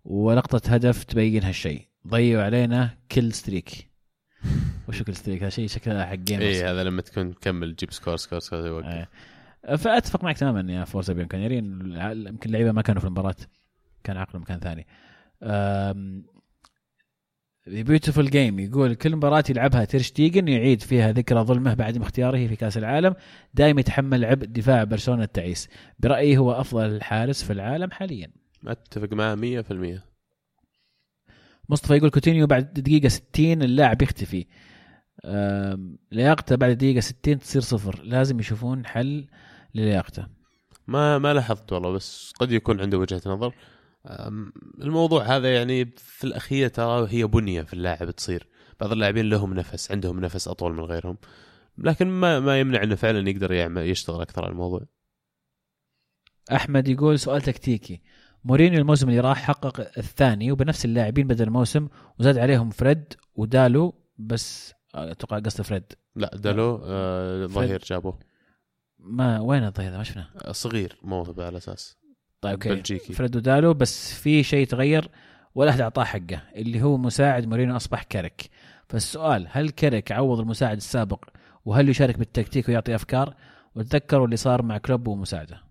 ولقطة 0.06 0.62
هدف 0.74 1.04
تبين 1.04 1.44
هالشيء. 1.44 1.88
ضيعوا 2.08 2.44
علينا 2.44 2.90
kill 3.12 3.34
streak. 3.34 3.88
وشو 4.90 5.04
kill 5.04 5.16
streak؟ 5.16 5.42
هذا 5.42 5.50
شيء 5.50 5.68
شكله 5.68 6.06
حق 6.06 6.14
gamers 6.16 6.44
اي 6.46 6.64
هذا 6.66 6.84
لما 6.84 7.02
تكون 7.02 7.36
تكمل 7.36 7.76
تجيب 7.76 7.92
score 7.94 8.18
score 8.18 8.40
score 8.40 8.68
يوقف. 8.68 8.86
إيه. 8.86 9.10
فأتفق 9.76 10.24
معك 10.24 10.38
تماما 10.38 10.74
يا 10.74 10.86
فورزا 10.86 11.14
بيانكونيري 11.14 11.60
إن 11.60 11.82
الع- 11.82 12.12
يمكن 12.12 12.50
اللعيبة 12.50 12.72
ما 12.72 12.82
كانوا 12.82 13.00
في 13.02 13.08
المباراة 13.08 13.36
كان 14.04 14.18
عقلهم 14.18 14.42
مكان 14.42 14.60
ثاني. 14.60 14.88
Beautiful 17.68 18.30
Game 18.30 18.60
يقول 18.60 18.96
كل 18.96 19.16
مباراة 19.16 19.44
يلعبها 19.50 19.86
تيرشتيجن 19.86 20.48
يعيد 20.48 20.82
فيها 20.82 21.12
ذكرى 21.12 21.40
ظلمه 21.40 21.74
بعد 21.74 22.02
اختياره 22.02 22.48
في 22.48 22.56
كأس 22.56 22.78
العالم 22.78 23.16
دائما 23.54 23.80
يتحمل 23.80 24.26
عبء 24.26 24.46
دفاع 24.46 24.84
برشلونة 24.84 25.24
التعيس. 25.24 25.70
برأيي 26.00 26.38
هو 26.38 26.52
أفضل 26.52 27.02
حارس 27.02 27.44
في 27.44 27.54
العالم 27.54 27.92
حاليا. 27.92 28.32
أتفق 28.68 29.14
معه 29.14 29.36
100% 29.36 30.02
مصطفى 31.70 31.96
يقول 31.96 32.10
كوتينيو 32.10 32.48
بعد 32.48 32.74
دقيقة 32.74 33.08
60 33.08 33.62
اللاعب 33.62 34.02
يختفي. 34.02 34.46
لياقته 36.12 36.56
بعد 36.56 36.78
دقيقة 36.78 37.00
60 37.00 37.40
تصير 37.40 37.62
صفر. 37.62 38.02
لازم 38.04 38.40
يشوفون 38.40 38.86
حل 38.86 39.28
للياقته. 39.76 40.28
ما 40.88 41.18
ما 41.18 41.34
لاحظت 41.34 41.74
والله 41.74 41.92
بس 41.92 42.34
قد 42.40 42.52
يكون 42.52 42.82
عنده 42.82 42.98
وجهة 42.98 43.22
نظر. 43.26 43.54
الموضوع 44.82 45.24
هذا 45.24 45.56
يعني 45.56 45.86
في 45.98 46.24
الأخير 46.24 46.68
ترى 46.68 47.08
هي 47.10 47.28
بنية 47.28 47.62
في 47.62 47.74
اللاعب 47.74 48.12
تصير. 48.12 48.48
بعض 48.80 48.92
اللاعبين 48.92 49.30
لهم 49.30 49.54
نفس 49.54 49.92
عندهم 49.92 50.20
نفس 50.20 50.48
أطول 50.48 50.74
من 50.74 50.84
غيرهم. 50.84 51.18
لكن 51.78 52.08
ما 52.08 52.40
ما 52.40 52.60
يمنع 52.60 52.84
إنه 52.84 52.96
فعلا 52.96 53.30
يقدر 53.30 53.52
يعمل 53.52 53.90
يشتغل 53.90 54.22
أكثر 54.22 54.44
على 54.44 54.52
الموضوع. 54.52 54.86
أحمد 56.52 56.88
يقول 56.88 57.20
سؤال 57.20 57.42
تكتيكي. 57.42 58.02
مورينيو 58.44 58.80
الموسم 58.80 59.10
اللي 59.10 59.20
راح 59.20 59.42
حقق 59.42 59.98
الثاني 59.98 60.52
وبنفس 60.52 60.86
اللاعبين 60.86 61.28
بدل 61.28 61.44
الموسم 61.44 61.88
وزاد 62.20 62.38
عليهم 62.38 62.70
فريد 62.70 63.14
ودالو 63.36 63.94
بس 64.18 64.74
أتوقع 64.96 65.40
قصده 65.40 65.64
فريد. 65.64 65.94
لا 66.16 66.32
دالو 66.36 66.82
آه 66.84 67.46
ظهير 67.46 67.82
جابوه. 67.86 68.20
ما 69.00 69.40
وين 69.40 69.64
الظهير 69.64 69.98
ما 69.98 70.04
شفناه. 70.04 70.28
صغير 70.52 70.98
موهبه 71.02 71.46
على 71.46 71.58
أساس. 71.58 71.98
طيب 72.42 72.54
okay. 72.54 72.70
بلجيكي. 72.70 73.14
فريد 73.14 73.36
ودالو 73.36 73.74
بس 73.74 74.14
في 74.14 74.44
شيء 74.44 74.68
تغير 74.68 75.10
ولا 75.56 75.70
أحد 75.70 75.82
أعطاه 75.82 76.04
حقه 76.04 76.42
اللي 76.56 76.82
هو 76.82 76.98
مساعد 76.98 77.48
مورينيو 77.48 77.76
أصبح 77.76 78.04
كرك. 78.04 78.50
فالسؤال 78.90 79.48
هل 79.52 79.70
كرك 79.70 80.12
عوض 80.12 80.40
المساعد 80.40 80.78
السابق 80.78 81.26
وهل 81.66 81.90
يشارك 81.90 82.18
بالتكتيك 82.18 82.70
ويعطي 82.70 82.96
أفكار؟ 82.96 83.34
وتذكروا 83.76 84.26
اللي 84.26 84.38
صار 84.38 84.62
مع 84.62 84.78
كلوب 84.78 85.08
ومساعدة. 85.08 85.67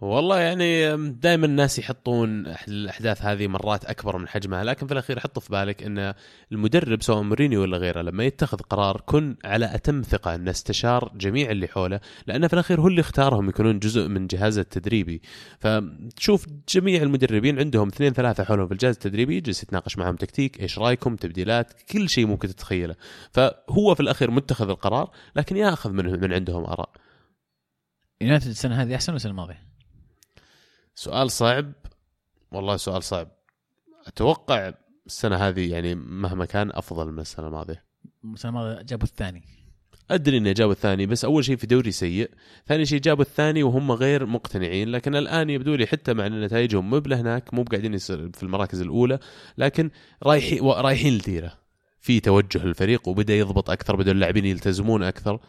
والله 0.00 0.38
يعني 0.38 0.96
دائما 1.12 1.46
الناس 1.46 1.78
يحطون 1.78 2.46
الأحداث 2.68 3.22
هذه 3.22 3.46
مرات 3.46 3.84
أكبر 3.84 4.18
من 4.18 4.28
حجمها 4.28 4.64
لكن 4.64 4.86
في 4.86 4.92
الأخير 4.92 5.20
حط 5.20 5.38
في 5.38 5.52
بالك 5.52 5.82
إن 5.82 6.14
المدرب 6.52 7.02
سواء 7.02 7.22
مورينيو 7.22 7.62
ولا 7.62 7.76
غيره 7.76 8.02
لما 8.02 8.24
يتخذ 8.24 8.58
قرار 8.58 9.00
كن 9.06 9.36
على 9.44 9.74
أتم 9.74 10.02
ثقة 10.02 10.34
انه 10.34 10.50
استشار 10.50 11.12
جميع 11.14 11.50
اللي 11.50 11.68
حوله 11.68 12.00
لأنه 12.26 12.46
في 12.46 12.52
الأخير 12.54 12.80
هو 12.80 12.88
اللي 12.88 13.00
اختارهم 13.00 13.48
يكونون 13.48 13.78
جزء 13.78 14.08
من 14.08 14.26
جهازه 14.26 14.60
التدريبي. 14.60 15.22
فتشوف 15.60 16.46
جميع 16.68 17.02
المدربين 17.02 17.58
عندهم 17.58 17.88
اثنين 17.88 18.12
ثلاثة 18.12 18.44
حولهم 18.44 18.66
في 18.66 18.72
الجهاز 18.72 18.94
التدريبي 18.94 19.36
يجلس 19.36 19.62
يتناقش 19.62 19.98
معهم 19.98 20.16
تكتيك 20.16 20.60
إيش 20.60 20.78
رأيكم؟ 20.78 21.16
تبديلات 21.16 21.72
كل 21.92 22.08
شيء 22.08 22.26
ممكن 22.26 22.48
تتخيله. 22.48 22.94
فهو 23.32 23.94
في 23.94 24.00
الأخير 24.00 24.30
متخذ 24.30 24.68
القرار 24.68 25.10
لكن 25.36 25.56
ياخذ 25.56 25.92
من 25.92 26.20
من 26.20 26.32
عندهم 26.32 26.64
آراء. 26.64 26.90
يونايتد 28.20 28.48
السنة 28.48 28.82
هذه 28.82 28.94
أحسن 28.94 29.12
ولا 29.12 29.16
السنة 29.16 29.30
الماضية؟ 29.30 29.65
سؤال 30.98 31.30
صعب. 31.30 31.72
والله 32.52 32.76
سؤال 32.76 33.02
صعب. 33.02 33.28
أتوقع 34.06 34.72
السنة 35.06 35.36
هذه 35.36 35.70
يعني 35.70 35.94
مهما 35.94 36.44
كان 36.44 36.70
أفضل 36.74 37.12
من 37.12 37.18
السنة 37.18 37.46
الماضية. 37.46 37.84
السنة 38.24 38.50
الماضية 38.50 38.82
جابوا 38.82 39.06
الثاني. 39.06 39.42
أدري 40.10 40.38
إنه 40.38 40.52
جابوا 40.52 40.72
الثاني 40.72 41.06
بس 41.06 41.24
أول 41.24 41.44
شيء 41.44 41.56
في 41.56 41.66
دوري 41.66 41.90
سيء. 41.90 42.30
ثاني 42.66 42.86
شيء 42.86 43.00
جابوا 43.00 43.24
الثاني 43.24 43.62
وهم 43.62 43.92
غير 43.92 44.26
مقتنعين. 44.26 44.88
لكن 44.88 45.14
الآن 45.14 45.50
يبدو 45.50 45.74
لي 45.74 45.86
حتى 45.86 46.14
مع 46.14 46.26
إن 46.26 46.40
نتائجهم 46.40 46.90
مو 46.90 47.02
هناك 47.12 47.54
مو 47.54 47.62
قاعدين 47.62 47.98
في 47.98 48.42
المراكز 48.42 48.80
الأولى 48.80 49.18
لكن 49.58 49.90
رايحين 50.22 50.62
رايحين 50.62 51.14
لديرة. 51.14 51.52
في 52.00 52.20
توجه 52.20 52.64
الفريق 52.64 53.08
وبدأ 53.08 53.34
يضبط 53.34 53.70
أكثر 53.70 53.96
بدا 53.96 54.12
اللاعبين 54.12 54.44
يلتزمون 54.44 55.02
أكثر. 55.02 55.40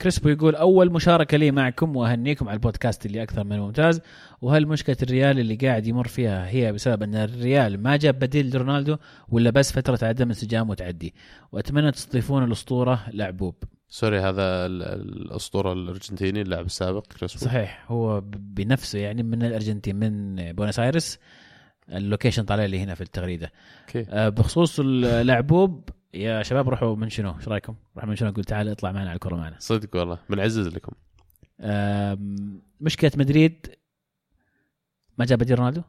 كريسبو 0.00 0.28
يقول 0.28 0.54
أول 0.54 0.92
مشاركة 0.92 1.36
لي 1.36 1.50
معكم 1.50 1.96
وأهنيكم 1.96 2.48
على 2.48 2.54
البودكاست 2.54 3.06
اللي 3.06 3.22
أكثر 3.22 3.44
من 3.44 3.58
ممتاز 3.58 4.00
وهل 4.42 4.66
مشكلة 4.66 4.96
الريال 5.02 5.38
اللي 5.38 5.54
قاعد 5.54 5.86
يمر 5.86 6.06
فيها 6.08 6.48
هي 6.48 6.72
بسبب 6.72 7.02
أن 7.02 7.14
الريال 7.14 7.82
ما 7.82 7.96
جاب 7.96 8.18
بديل 8.18 8.50
لرونالدو 8.56 8.96
ولا 9.28 9.50
بس 9.50 9.72
فترة 9.72 9.98
عدم 10.02 10.28
انسجام 10.28 10.70
وتعدي 10.70 11.14
وأتمنى 11.52 11.90
تستضيفون 11.90 12.44
الأسطورة 12.44 13.04
لعبوب. 13.12 13.54
sorry 13.88 14.20
هذا 14.20 14.66
ال- 14.66 14.82
الأسطورة 14.82 15.72
الأرجنتيني 15.72 16.42
اللاعب 16.42 16.66
السابق 16.66 17.06
كريسبو. 17.06 17.44
صحيح 17.44 17.84
هو 17.88 18.20
بنفسه 18.30 18.98
يعني 18.98 19.22
من 19.22 19.42
الأرجنتين 19.42 19.96
من 19.96 20.36
بوينس 20.52 20.78
آيرس. 20.78 21.18
ال 21.92 21.98
location 21.98 22.44
طالع 22.44 22.64
لي 22.64 22.78
هنا 22.80 22.94
في 22.94 23.00
التغريدة. 23.00 23.52
okay. 23.88 24.06
آه، 24.10 24.28
بخصوص 24.28 24.80
اللعبوب 24.80 25.88
يا 26.14 26.42
شباب 26.42 26.68
روحوا 26.68 26.96
من 26.96 27.08
شنو؟ 27.08 27.36
إيش 27.38 27.48
رأيكم؟ 27.48 27.74
روحوا 27.96 28.08
من 28.08 28.16
شنو؟ 28.16 28.28
أقول 28.28 28.44
تعال 28.44 28.68
اطلع 28.68 28.92
معنا 28.92 29.08
على 29.08 29.14
الكره 29.14 29.36
معنا. 29.36 29.56
صدق 29.58 29.96
والله 29.96 30.18
بنعزز 30.30 30.68
لكم. 30.68 30.92
مشكلة 32.80 33.12
مدريد 33.16 33.76
ما 35.18 35.24
جاب 35.24 35.38
بديل 35.38 35.58
رونالدو؟ 35.58 35.82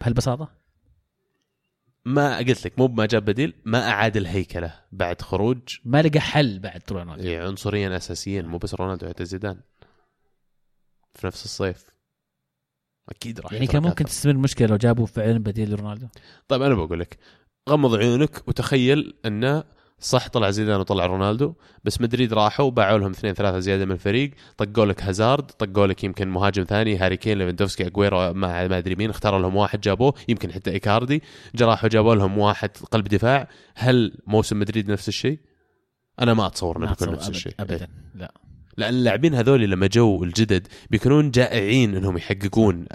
بهالبساطة؟ 0.00 0.58
ما 2.04 2.38
قلت 2.38 2.66
لك 2.66 2.78
مو 2.78 2.86
بما 2.86 3.06
جاب 3.06 3.24
بديل 3.24 3.54
ما 3.64 3.88
أعاد 3.88 4.16
الهيكلة 4.16 4.74
بعد 4.92 5.22
خروج. 5.22 5.78
ما 5.84 6.02
لقى 6.02 6.20
حل 6.20 6.58
بعد 6.58 6.82
رونالدو. 6.90 7.22
إيه، 7.22 7.42
عنصرين 7.42 7.96
اساسيين 7.96 8.46
مو 8.46 8.58
بس 8.58 8.74
رونالدو 8.74 9.08
حتى 9.08 9.24
زيدان. 9.24 9.60
في 11.14 11.26
نفس 11.26 11.44
الصيف. 11.44 11.86
أكيد 13.08 13.40
راح 13.40 13.52
يعني 13.52 13.66
كان 13.66 13.82
ممكن. 13.82 14.04
تستمر 14.04 14.32
المشكلة 14.34 14.68
لو 14.68 14.76
جابوا 14.76 15.06
فعلا 15.06 15.38
بديل 15.38 15.70
لرونالدو؟ 15.70 16.08
طيب 16.48 16.62
أنا 16.62 16.74
بقول 16.74 17.00
لك 17.00 17.18
غمض 17.68 17.94
عيونك 17.94 18.48
وتخيل 18.48 19.14
انه 19.26 19.64
صح 20.00 20.28
طلع 20.28 20.50
زيدان 20.50 20.80
وطلع 20.80 21.06
رونالدو 21.06 21.54
بس 21.84 22.00
مدريد 22.00 22.32
راحوا 22.32 22.66
وباعوا 22.66 22.98
لهم 22.98 23.10
اثنين 23.10 23.34
ثلاثة 23.34 23.58
زيادة 23.58 23.84
من 23.84 23.92
الفريق 23.92 24.30
طقوا 24.56 24.86
لك 24.86 25.02
هازارد 25.02 25.44
طقوا 25.44 25.86
لك 25.86 26.04
يمكن 26.04 26.28
مهاجم 26.28 26.62
ثاني 26.64 26.96
هاري 26.96 27.16
كين 27.16 27.38
ليفاندوفسكي 27.38 27.86
اجويرو 27.86 28.32
ما 28.32 28.68
ما 28.68 28.78
أدري 28.78 28.94
مين 28.94 29.10
اختاروا 29.10 29.38
لهم 29.38 29.56
واحد 29.56 29.80
جابوه 29.80 30.14
يمكن 30.28 30.52
حتى 30.52 30.70
إيكاردي. 30.70 31.22
جا 31.54 31.66
راحوا 31.66 31.88
جابوا 31.88 32.14
لهم 32.14 32.38
واحد 32.38 32.70
قلب 32.90 33.08
دفاع. 33.08 33.48
هل 33.74 34.18
موسم 34.26 34.58
مدريد 34.58 34.90
نفس 34.90 35.08
الشيء؟ 35.08 35.38
أنا 36.20 36.34
ما 36.34 36.46
أتصور 36.46 36.76
إنه 36.76 36.86
بيكون 36.86 37.12
نفس 37.12 37.28
الشيء. 37.28 37.54
ابدا 37.60 37.88
لا. 38.14 38.32
لأن 38.78 38.94
اللاعبين 38.94 39.34
هذول 39.34 39.70
لما 39.70 39.86
جو 39.86 40.24
الجدد 40.24 40.66
بيكونون 40.90 41.30
جائعين 41.30 41.96
إنهم 41.96 42.16
يحققون 42.16 42.86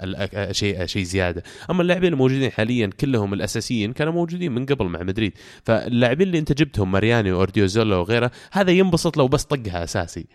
شيء 0.50 0.86
شيء 0.86 1.02
زيادة، 1.02 1.42
أما 1.70 1.82
اللاعبين 1.82 2.12
الموجودين 2.12 2.50
حاليا 2.50 2.86
كلهم 2.86 3.34
الأساسيين 3.34 3.92
كانوا 3.92 4.12
موجودين 4.12 4.52
من 4.52 4.66
قبل 4.66 4.84
مع 4.84 5.02
مدريد، 5.02 5.32
فاللاعبين 5.64 6.26
اللي 6.26 6.38
أنت 6.38 6.52
جبتهم 6.52 6.92
ماريانو 6.92 7.32
واودريوزولا 7.32 7.96
وغيره 7.96 8.30
هذا 8.52 8.70
ينبسط 8.70 9.16
لو 9.16 9.28
بس 9.28 9.44
طقها 9.44 9.84
أساسي. 9.84 10.26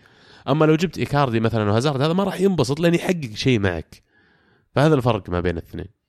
أما 0.48 0.64
لو 0.64 0.76
جبت 0.76 0.98
إيكاردي 0.98 1.40
مثلا 1.40 1.70
وهازارد 1.70 2.02
هذا 2.02 2.12
ما 2.12 2.24
راح 2.24 2.40
ينبسط 2.40 2.80
لأن 2.80 2.94
يحقق 2.94 3.30
شيء 3.34 3.58
معك. 3.58 4.02
فهذا 4.74 4.94
الفرق 4.94 5.30
ما 5.30 5.40
بين 5.40 5.58
الاثنين. 5.58 5.99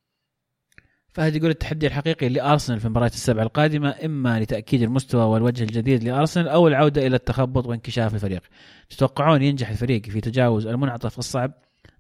فهد 1.13 1.35
يقول 1.35 1.49
التحدي 1.49 1.87
الحقيقي 1.87 2.29
لأرسنال 2.29 2.79
في 2.79 2.85
المباريات 2.85 3.13
السبع 3.13 3.43
القادمة 3.43 3.95
إما 4.05 4.39
لتأكيد 4.39 4.81
المستوى 4.81 5.23
والوجه 5.23 5.63
الجديد 5.63 6.03
لأرسنال 6.03 6.47
أو 6.47 6.67
العودة 6.67 7.07
إلى 7.07 7.15
التخبط 7.15 7.67
وانكشاف 7.67 8.15
الفريق. 8.15 8.41
تتوقعون 8.89 9.41
ينجح 9.41 9.69
الفريق 9.69 10.05
في 10.05 10.21
تجاوز 10.21 10.67
المنعطف 10.67 11.19
الصعب؟ 11.19 11.53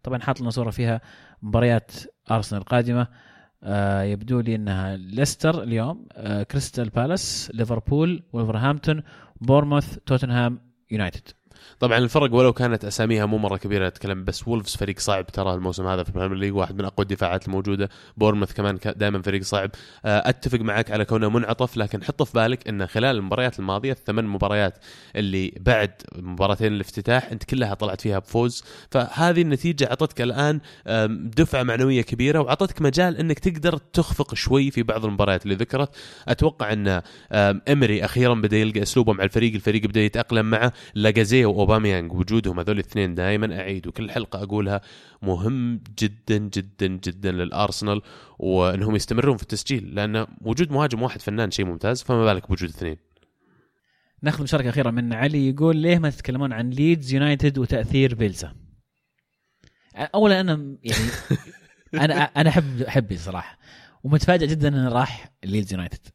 طبعا 0.03 0.19
حاط 0.19 0.41
لنا 0.41 0.49
صورة 0.49 0.69
فيها 0.69 1.01
مباريات 1.41 1.91
أرسنال 2.31 2.61
القادمة 2.61 3.07
آه 3.63 4.01
يبدو 4.01 4.39
لي 4.39 4.55
إنها 4.55 4.97
ليستر 4.97 5.63
اليوم 5.63 6.05
آه 6.13 6.43
كريستال 6.43 6.89
بالاس 6.89 7.51
ليفربول 7.53 8.23
ولفرهامبتون 8.33 9.03
بورموث 9.41 9.97
توتنهام 10.05 10.59
يونايتد 10.91 11.27
طبعا 11.81 11.97
الفرق 11.97 12.33
ولو 12.33 12.53
كانت 12.53 12.85
أساميها 12.85 13.25
مو 13.25 13.37
مرة 13.37 13.57
كبيرة 13.57 13.87
اتكلم 13.87 14.23
بس 14.23 14.47
وولفز 14.47 14.75
فريق 14.75 14.99
صعب 14.99 15.27
ترى 15.27 15.53
الموسم 15.53 15.87
هذا 15.87 16.03
في 16.03 16.09
البريمير 16.09 16.37
ليج 16.37 16.53
واحد 16.55 16.75
من 16.75 16.85
أقوى 16.85 17.03
الدفاعات 17.03 17.47
الموجودة. 17.47 17.89
بورنموث 18.17 18.53
كمان 18.53 18.79
دائما 18.95 19.21
فريق 19.21 19.41
صعب. 19.41 19.71
آه، 20.05 20.29
أتفق 20.29 20.59
معك 20.59 20.91
على 20.91 21.05
كونه 21.05 21.29
منعطف 21.29 21.77
لكن 21.77 22.03
حط 22.03 22.23
في 22.23 22.33
بالك 22.33 22.67
ان 22.67 22.87
خلال 22.87 23.15
المباريات 23.17 23.59
الماضية 23.59 23.91
الثمان 23.91 24.25
مباريات 24.25 24.77
اللي 25.15 25.53
بعد 25.59 25.91
مباراتين 26.15 26.73
الافتتاح 26.73 27.31
أنت 27.31 27.43
كلها 27.43 27.73
طلعت 27.73 28.01
فيها 28.01 28.19
بفوز. 28.19 28.63
فهذه 28.91 29.41
النتيجة 29.41 29.85
أعطتك 29.85 30.21
الآن 30.21 30.59
دفعة 31.37 31.63
معنوية 31.63 32.01
كبيرة 32.01 32.39
وأعطتك 32.39 32.81
مجال 32.81 33.17
إنك 33.17 33.39
تقدر 33.39 33.77
تخفق 33.77 34.35
شوي 34.35 34.71
في 34.71 34.83
بعض 34.83 35.05
المباريات 35.05 35.43
اللي 35.43 35.55
ذكرت. 35.55 35.89
أتوقع 36.27 36.73
إن 36.73 37.01
إمري 37.69 38.05
أخيرا 38.05 38.33
بدأ 38.33 38.57
يلقى 38.57 38.81
أسلوبه 38.81 39.13
مع 39.13 39.23
الفريق 39.23 39.53
الفريق 39.53 39.85
بدأ 39.85 40.01
يتأقلم 40.01 40.45
معه. 40.49 40.73
لاكازيت 40.95 41.45
واوباميانج 41.71 42.13
وجودهم 42.13 42.59
هذول 42.59 42.75
الاثنين 42.75 43.15
دائما 43.15 43.59
أعيد 43.59 43.87
وكل 43.87 44.11
حلقة 44.11 44.43
أقولها 44.43 44.81
مهم 45.21 45.83
جدا 45.99 46.37
جدا 46.37 46.87
جدا 46.87 47.31
للأرسنال 47.31 48.01
وإنهم 48.39 48.95
يستمرون 48.95 49.37
في 49.37 49.43
التسجيل 49.43 49.95
لأن 49.95 50.27
وجود 50.41 50.71
مهاجم 50.71 51.01
واحد 51.01 51.21
فنان 51.21 51.51
شيء 51.51 51.65
ممتاز 51.65 52.03
فما 52.03 52.25
بالك 52.25 52.47
بوجود 52.47 52.69
اثنين. 52.69 52.97
ناخذ 54.21 54.43
مشاركة 54.43 54.69
أخيرة 54.69 54.91
من 54.91 55.13
علي 55.13 55.49
يقول 55.49 55.77
ليه 55.77 55.99
ما 55.99 56.09
تتكلمون 56.09 56.53
عن 56.53 56.69
ليدز 56.69 57.13
يونايتد 57.13 57.57
وتأثير 57.57 58.15
بيلسا؟ 58.15 58.55
اولا 60.15 60.41
أنا 60.41 60.77
يعني 60.83 61.05
أنا 62.05 62.23
أنا 62.23 62.49
أحب 62.49 62.81
احيي 62.81 63.17
صراحة 63.17 63.57
ومتفاجئ 64.03 64.47
جدا 64.47 64.67
إنه 64.67 64.89
راح 64.89 65.31
ليدز 65.43 65.73
يونايتد. 65.73 66.07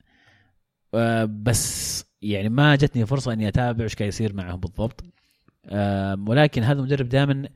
آه، 0.95 1.25
بس 1.25 2.05
يعني 2.23 2.49
ما 2.49 2.77
جتني 2.77 3.07
فرصة 3.07 3.33
إني 3.33 3.49
أتابع 3.49 3.85
إيش 3.85 3.95
قاعد 3.95 4.09
يصير 4.09 4.35
معهم 4.35 4.61
بالضبط. 4.61 5.05
ولكن 6.29 6.63
هذا 6.63 6.79
المدرب 6.79 7.09
دائما 7.09 7.49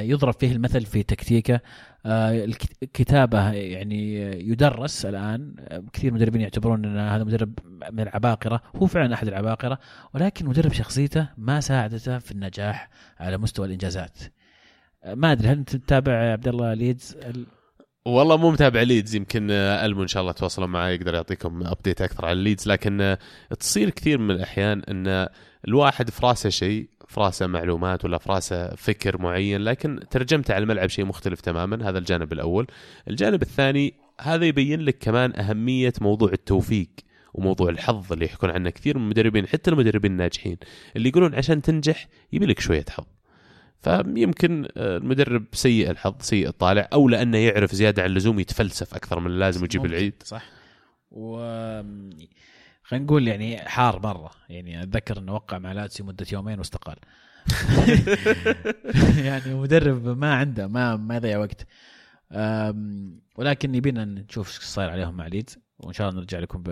يضرب 0.00 0.34
فيه 0.40 0.52
المثل 0.52 0.84
في 0.84 1.02
تكتيكه. 1.02 1.60
آه، 2.06 2.44
الك- 2.44 2.82
الكتابه 2.82 3.52
يعني 3.52 4.14
يدرس 4.50 5.06
الآن. 5.06 5.54
آه، 5.58 5.82
كثير 5.92 6.14
مدربين 6.14 6.40
يعتبرون 6.40 6.84
إن 6.84 6.98
هذا 6.98 7.24
مدرب 7.24 7.58
من 7.92 8.00
العباقرة. 8.00 8.62
هو 8.76 8.86
فعلا 8.86 9.14
أحد 9.14 9.28
العباقرة 9.28 9.78
ولكن 10.14 10.46
مدرب 10.46 10.72
شخصيته 10.72 11.28
ما 11.38 11.60
ساعدته 11.60 12.18
في 12.18 12.32
النجاح 12.32 12.88
على 13.18 13.38
مستوى 13.38 13.66
الإنجازات. 13.66 14.18
آه، 15.04 15.14
ما 15.14 15.32
أدري 15.32 15.48
هل 15.48 15.58
أنت 15.58 15.76
تتابع 15.76 16.12
عبد 16.32 16.48
الله 16.48 16.74
ليدز؟ 16.74 17.16
ال- 17.26 17.46
والله 18.06 18.36
مو 18.36 18.50
متابع 18.50 18.82
ليدز 18.82 19.14
يمكن 19.14 19.48
آه، 19.50 19.86
ألمو 19.86 20.02
إن 20.02 20.08
شاء 20.08 20.20
الله 20.20 20.32
تواصلوا 20.32 20.66
معي 20.68 20.94
يقدر 20.94 21.14
يعطيكم 21.14 21.66
update 21.66 22.02
أكثر 22.02 22.26
عن 22.26 22.36
ليدز. 22.36 22.68
لكن 22.68 23.00
آه، 23.00 23.18
تصير 23.60 23.90
كثير 23.90 24.18
من 24.18 24.30
الأحيان 24.30 24.82
إن 24.88 25.28
الواحد 25.68 26.10
في 26.10 26.26
راسه 26.26 26.48
شيء 26.50 26.88
في 27.08 27.20
راسه 27.20 27.46
معلومات 27.46 28.04
ولا 28.04 28.18
في 28.18 28.32
راسه 28.32 28.74
فكر 28.74 29.22
معين 29.22 29.60
لكن 29.60 30.00
ترجمته 30.10 30.54
على 30.54 30.62
الملعب 30.62 30.88
شيء 30.88 31.04
مختلف 31.04 31.40
تماما 31.40 31.88
هذا 31.88 31.98
الجانب 31.98 32.32
الأول. 32.32 32.66
الجانب 33.08 33.42
الثاني 33.42 33.94
هذا 34.20 34.44
يبين 34.44 34.80
لك 34.80 34.98
كمان 34.98 35.36
أهمية 35.36 35.92
موضوع 36.00 36.32
التوفيق 36.32 36.88
وموضوع 37.34 37.68
الحظ 37.70 38.12
اللي 38.12 38.24
يحكون 38.24 38.50
عنه 38.50 38.70
كثير 38.70 38.98
من 38.98 39.04
المدربين 39.04 39.46
حتى 39.46 39.70
المدربين 39.70 40.12
الناجحين. 40.12 40.56
اللي 40.96 41.08
يقولون 41.08 41.34
عشان 41.34 41.62
تنجح 41.62 42.08
يبي 42.32 42.46
لك 42.46 42.60
شوية 42.60 42.84
حظ. 42.90 43.04
فيمكن 43.80 44.68
آه، 44.76 44.96
المدرب 44.96 45.44
سيء 45.52 45.90
الحظ 45.90 46.14
سيء 46.20 46.48
الطالع 46.48 46.88
أو 46.92 47.08
لأنه 47.08 47.38
يعرف 47.38 47.74
زيادة 47.74 48.02
عن 48.02 48.10
اللزوم 48.10 48.40
يتفلسف 48.40 48.94
أكثر 48.94 49.20
من 49.20 49.26
اللازم 49.26 49.62
ويجيب 49.62 49.84
العيد. 49.84 50.14
صح. 50.24 50.44
و 51.10 51.38
خلينا 52.92 53.04
نقول 53.04 53.28
يعني 53.28 53.58
حار 53.58 54.00
مرة 54.02 54.30
يعني 54.48 54.82
أتذكر 54.82 55.18
إنه 55.18 55.34
وقع 55.34 55.58
مع 55.58 55.72
لاتسيو 55.72 56.06
مدة 56.06 56.26
يومين 56.32 56.58
واستقال 56.58 56.96
يعني 59.26 59.54
مدرب 59.54 60.18
ما 60.18 60.34
عنده 60.34 60.66
ما 60.66 60.96
ما 60.96 61.16
يضيع 61.16 61.38
وقت 61.38 61.66
ولكن 63.36 63.74
يبينا 63.74 64.04
نشوف 64.04 64.48
إيش 64.48 64.58
صاير 64.58 64.90
عليهم 64.90 65.16
مع 65.16 65.26
ليدز 65.26 65.58
وإن 65.78 65.92
شاء 65.92 66.08
الله 66.08 66.20
نرجع 66.20 66.38
لكم 66.38 66.62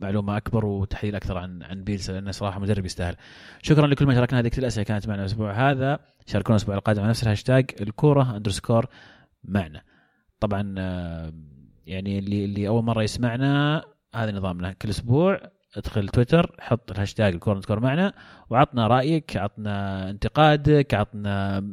بمعلومه 0.00 0.36
أكبر 0.36 0.66
وتحليل 0.66 1.14
أكثر 1.16 1.38
عن 1.38 1.62
عن 1.62 1.84
بيلسا 1.84 2.12
لأنه 2.12 2.30
صراحة 2.30 2.60
مدرب 2.60 2.86
يستاهل. 2.86 3.16
شكرا 3.62 3.86
لكل 3.86 4.06
من 4.06 4.14
شاركنا 4.14 4.38
هذه 4.38 4.50
الأسئلة 4.58 4.84
كانت 4.84 5.08
معنا 5.08 5.20
الأسبوع 5.20 5.70
هذا 5.70 5.98
شاركونا 6.26 6.56
الأسبوع 6.56 6.74
القادم 6.74 7.00
على 7.00 7.10
نفس 7.10 7.22
الهاشتاج 7.22 7.70
الكورة 7.80 8.36
underscore 8.36 8.86
معنا. 9.44 9.82
طبعا 10.40 10.74
يعني 11.86 12.18
اللي 12.18 12.44
اللي 12.44 12.68
أول 12.68 12.84
مرة 12.84 13.02
يسمعنا 13.02 13.82
هذا 14.16 14.32
نظامنا 14.32 14.72
كل 14.72 14.88
أسبوع 14.88 15.40
ادخل 15.76 16.08
تويتر 16.08 16.56
حط 16.60 16.90
الهاشتاج 16.90 17.34
الكورة 17.34 17.60
score 17.60 17.80
معنا 17.80 18.12
وعطنا 18.50 18.86
رأيك 18.86 19.36
عطنا 19.36 20.10
انتقادك 20.10 20.94
عطنا 20.94 21.64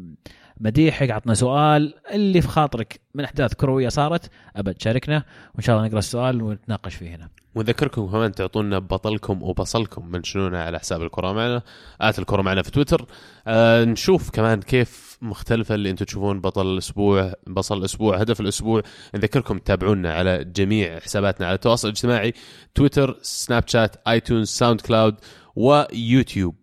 مديحك 0.57 1.11
عطنا 1.11 1.33
سؤال 1.33 1.93
اللي 2.13 2.41
في 2.41 2.47
خاطرك 2.47 3.01
من 3.13 3.23
أحداث 3.23 3.53
كروية 3.53 3.89
صارت 3.89 4.29
أبد 4.55 4.81
شاركنا 4.81 5.23
وإن 5.55 5.63
شاء 5.63 5.75
الله 5.75 5.87
نقرأ 5.87 5.99
السؤال 5.99 6.41
ونتناقش 6.41 6.95
فيه 6.95 7.15
هنا. 7.15 7.29
ونذكركم 7.55 8.07
كمان 8.07 8.31
تعطونا 8.31 8.79
بطلكم 8.79 9.43
وبصلكم 9.43 10.11
منشنونا 10.11 10.63
على 10.63 10.79
حساب 10.79 11.01
الكرة 11.01 11.31
معنا 11.31 11.61
at 12.01 12.19
الكرة 12.19 12.41
معنا 12.41 12.61
في 12.61 12.71
تويتر. 12.71 13.05
آه 13.47 13.83
نشوف 13.83 14.29
كمان 14.29 14.61
كيف 14.61 15.17
مختلفة 15.21 15.75
اللي 15.75 15.89
أنتم 15.89 16.05
تشوفون 16.05 16.41
بطل 16.41 16.73
الأسبوع 16.73 17.33
بصل 17.47 17.77
الأسبوع 17.77 18.17
هدف 18.17 18.39
الأسبوع. 18.39 18.81
نذكركم 19.15 19.57
تتابعونا 19.57 20.13
على 20.13 20.43
جميع 20.43 20.99
حساباتنا 20.99 21.47
على 21.47 21.55
التواصل 21.55 21.87
الاجتماعي 21.87 22.33
تويتر 22.75 23.19
سناب 23.21 23.67
شات 23.67 23.95
iTunes 24.07 24.47
SoundCloud 24.47 25.15
ويوتيوب 25.55 26.55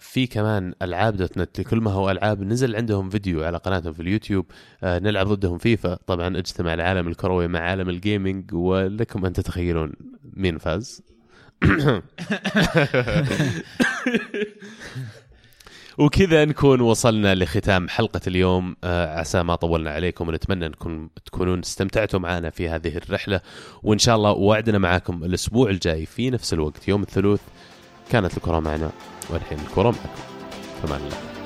في 0.00 0.26
كمان 0.30 0.74
ألعاب 0.82 1.16
dot 1.16 1.38
net 1.38 1.60
لكل 1.60 1.80
ما 1.80 1.90
هو 1.90 2.10
ألعاب 2.10 2.42
نزل 2.42 2.76
عندهم 2.76 3.10
فيديو 3.10 3.44
على 3.44 3.58
قناتهم 3.58 3.92
في 3.92 4.02
اليوتيوب. 4.02 4.46
أه، 4.82 4.98
نلعب 4.98 5.26
ضدهم 5.26 5.58
فيفا. 5.58 5.98
طبعا 6.06 6.38
اجتمع 6.38 6.74
العالم 6.74 7.08
الكروي 7.08 7.48
مع 7.48 7.60
عالم 7.60 7.88
الجيمنج 7.88 8.54
ولكم 8.54 9.26
أن 9.26 9.32
تتخيلون 9.32 9.92
مين 10.32 10.58
فاز. 10.58 11.02
وكذا 15.98 16.44
نكون 16.44 16.80
وصلنا 16.80 17.34
لختام 17.34 17.88
حلقة 17.88 18.20
اليوم. 18.26 18.76
آه، 18.84 19.18
عسى 19.18 19.42
ما 19.42 19.54
طولنا 19.54 19.90
عليكم 19.90 20.28
ونتمنى 20.28 20.66
انكم 20.66 21.08
تكونون 21.26 21.58
استمتعتوا 21.58 22.20
معنا 22.20 22.50
في 22.50 22.68
هذه 22.68 22.96
الرحلة. 22.96 23.40
وإن 23.82 23.98
شاء 23.98 24.16
الله 24.16 24.30
وعدنا 24.32 24.78
معكم 24.78 25.24
الأسبوع 25.24 25.70
الجاي 25.70 26.06
في 26.06 26.30
نفس 26.30 26.52
الوقت 26.52 26.88
يوم 26.88 27.02
الثلاث. 27.02 27.40
كانت 28.10 28.36
الكرة 28.36 28.60
معنا. 28.60 28.90
والحين 29.32 29.58
الكرة 29.58 29.90
معكم 29.90 30.22
فمان 30.82 31.00
الله 31.00 31.39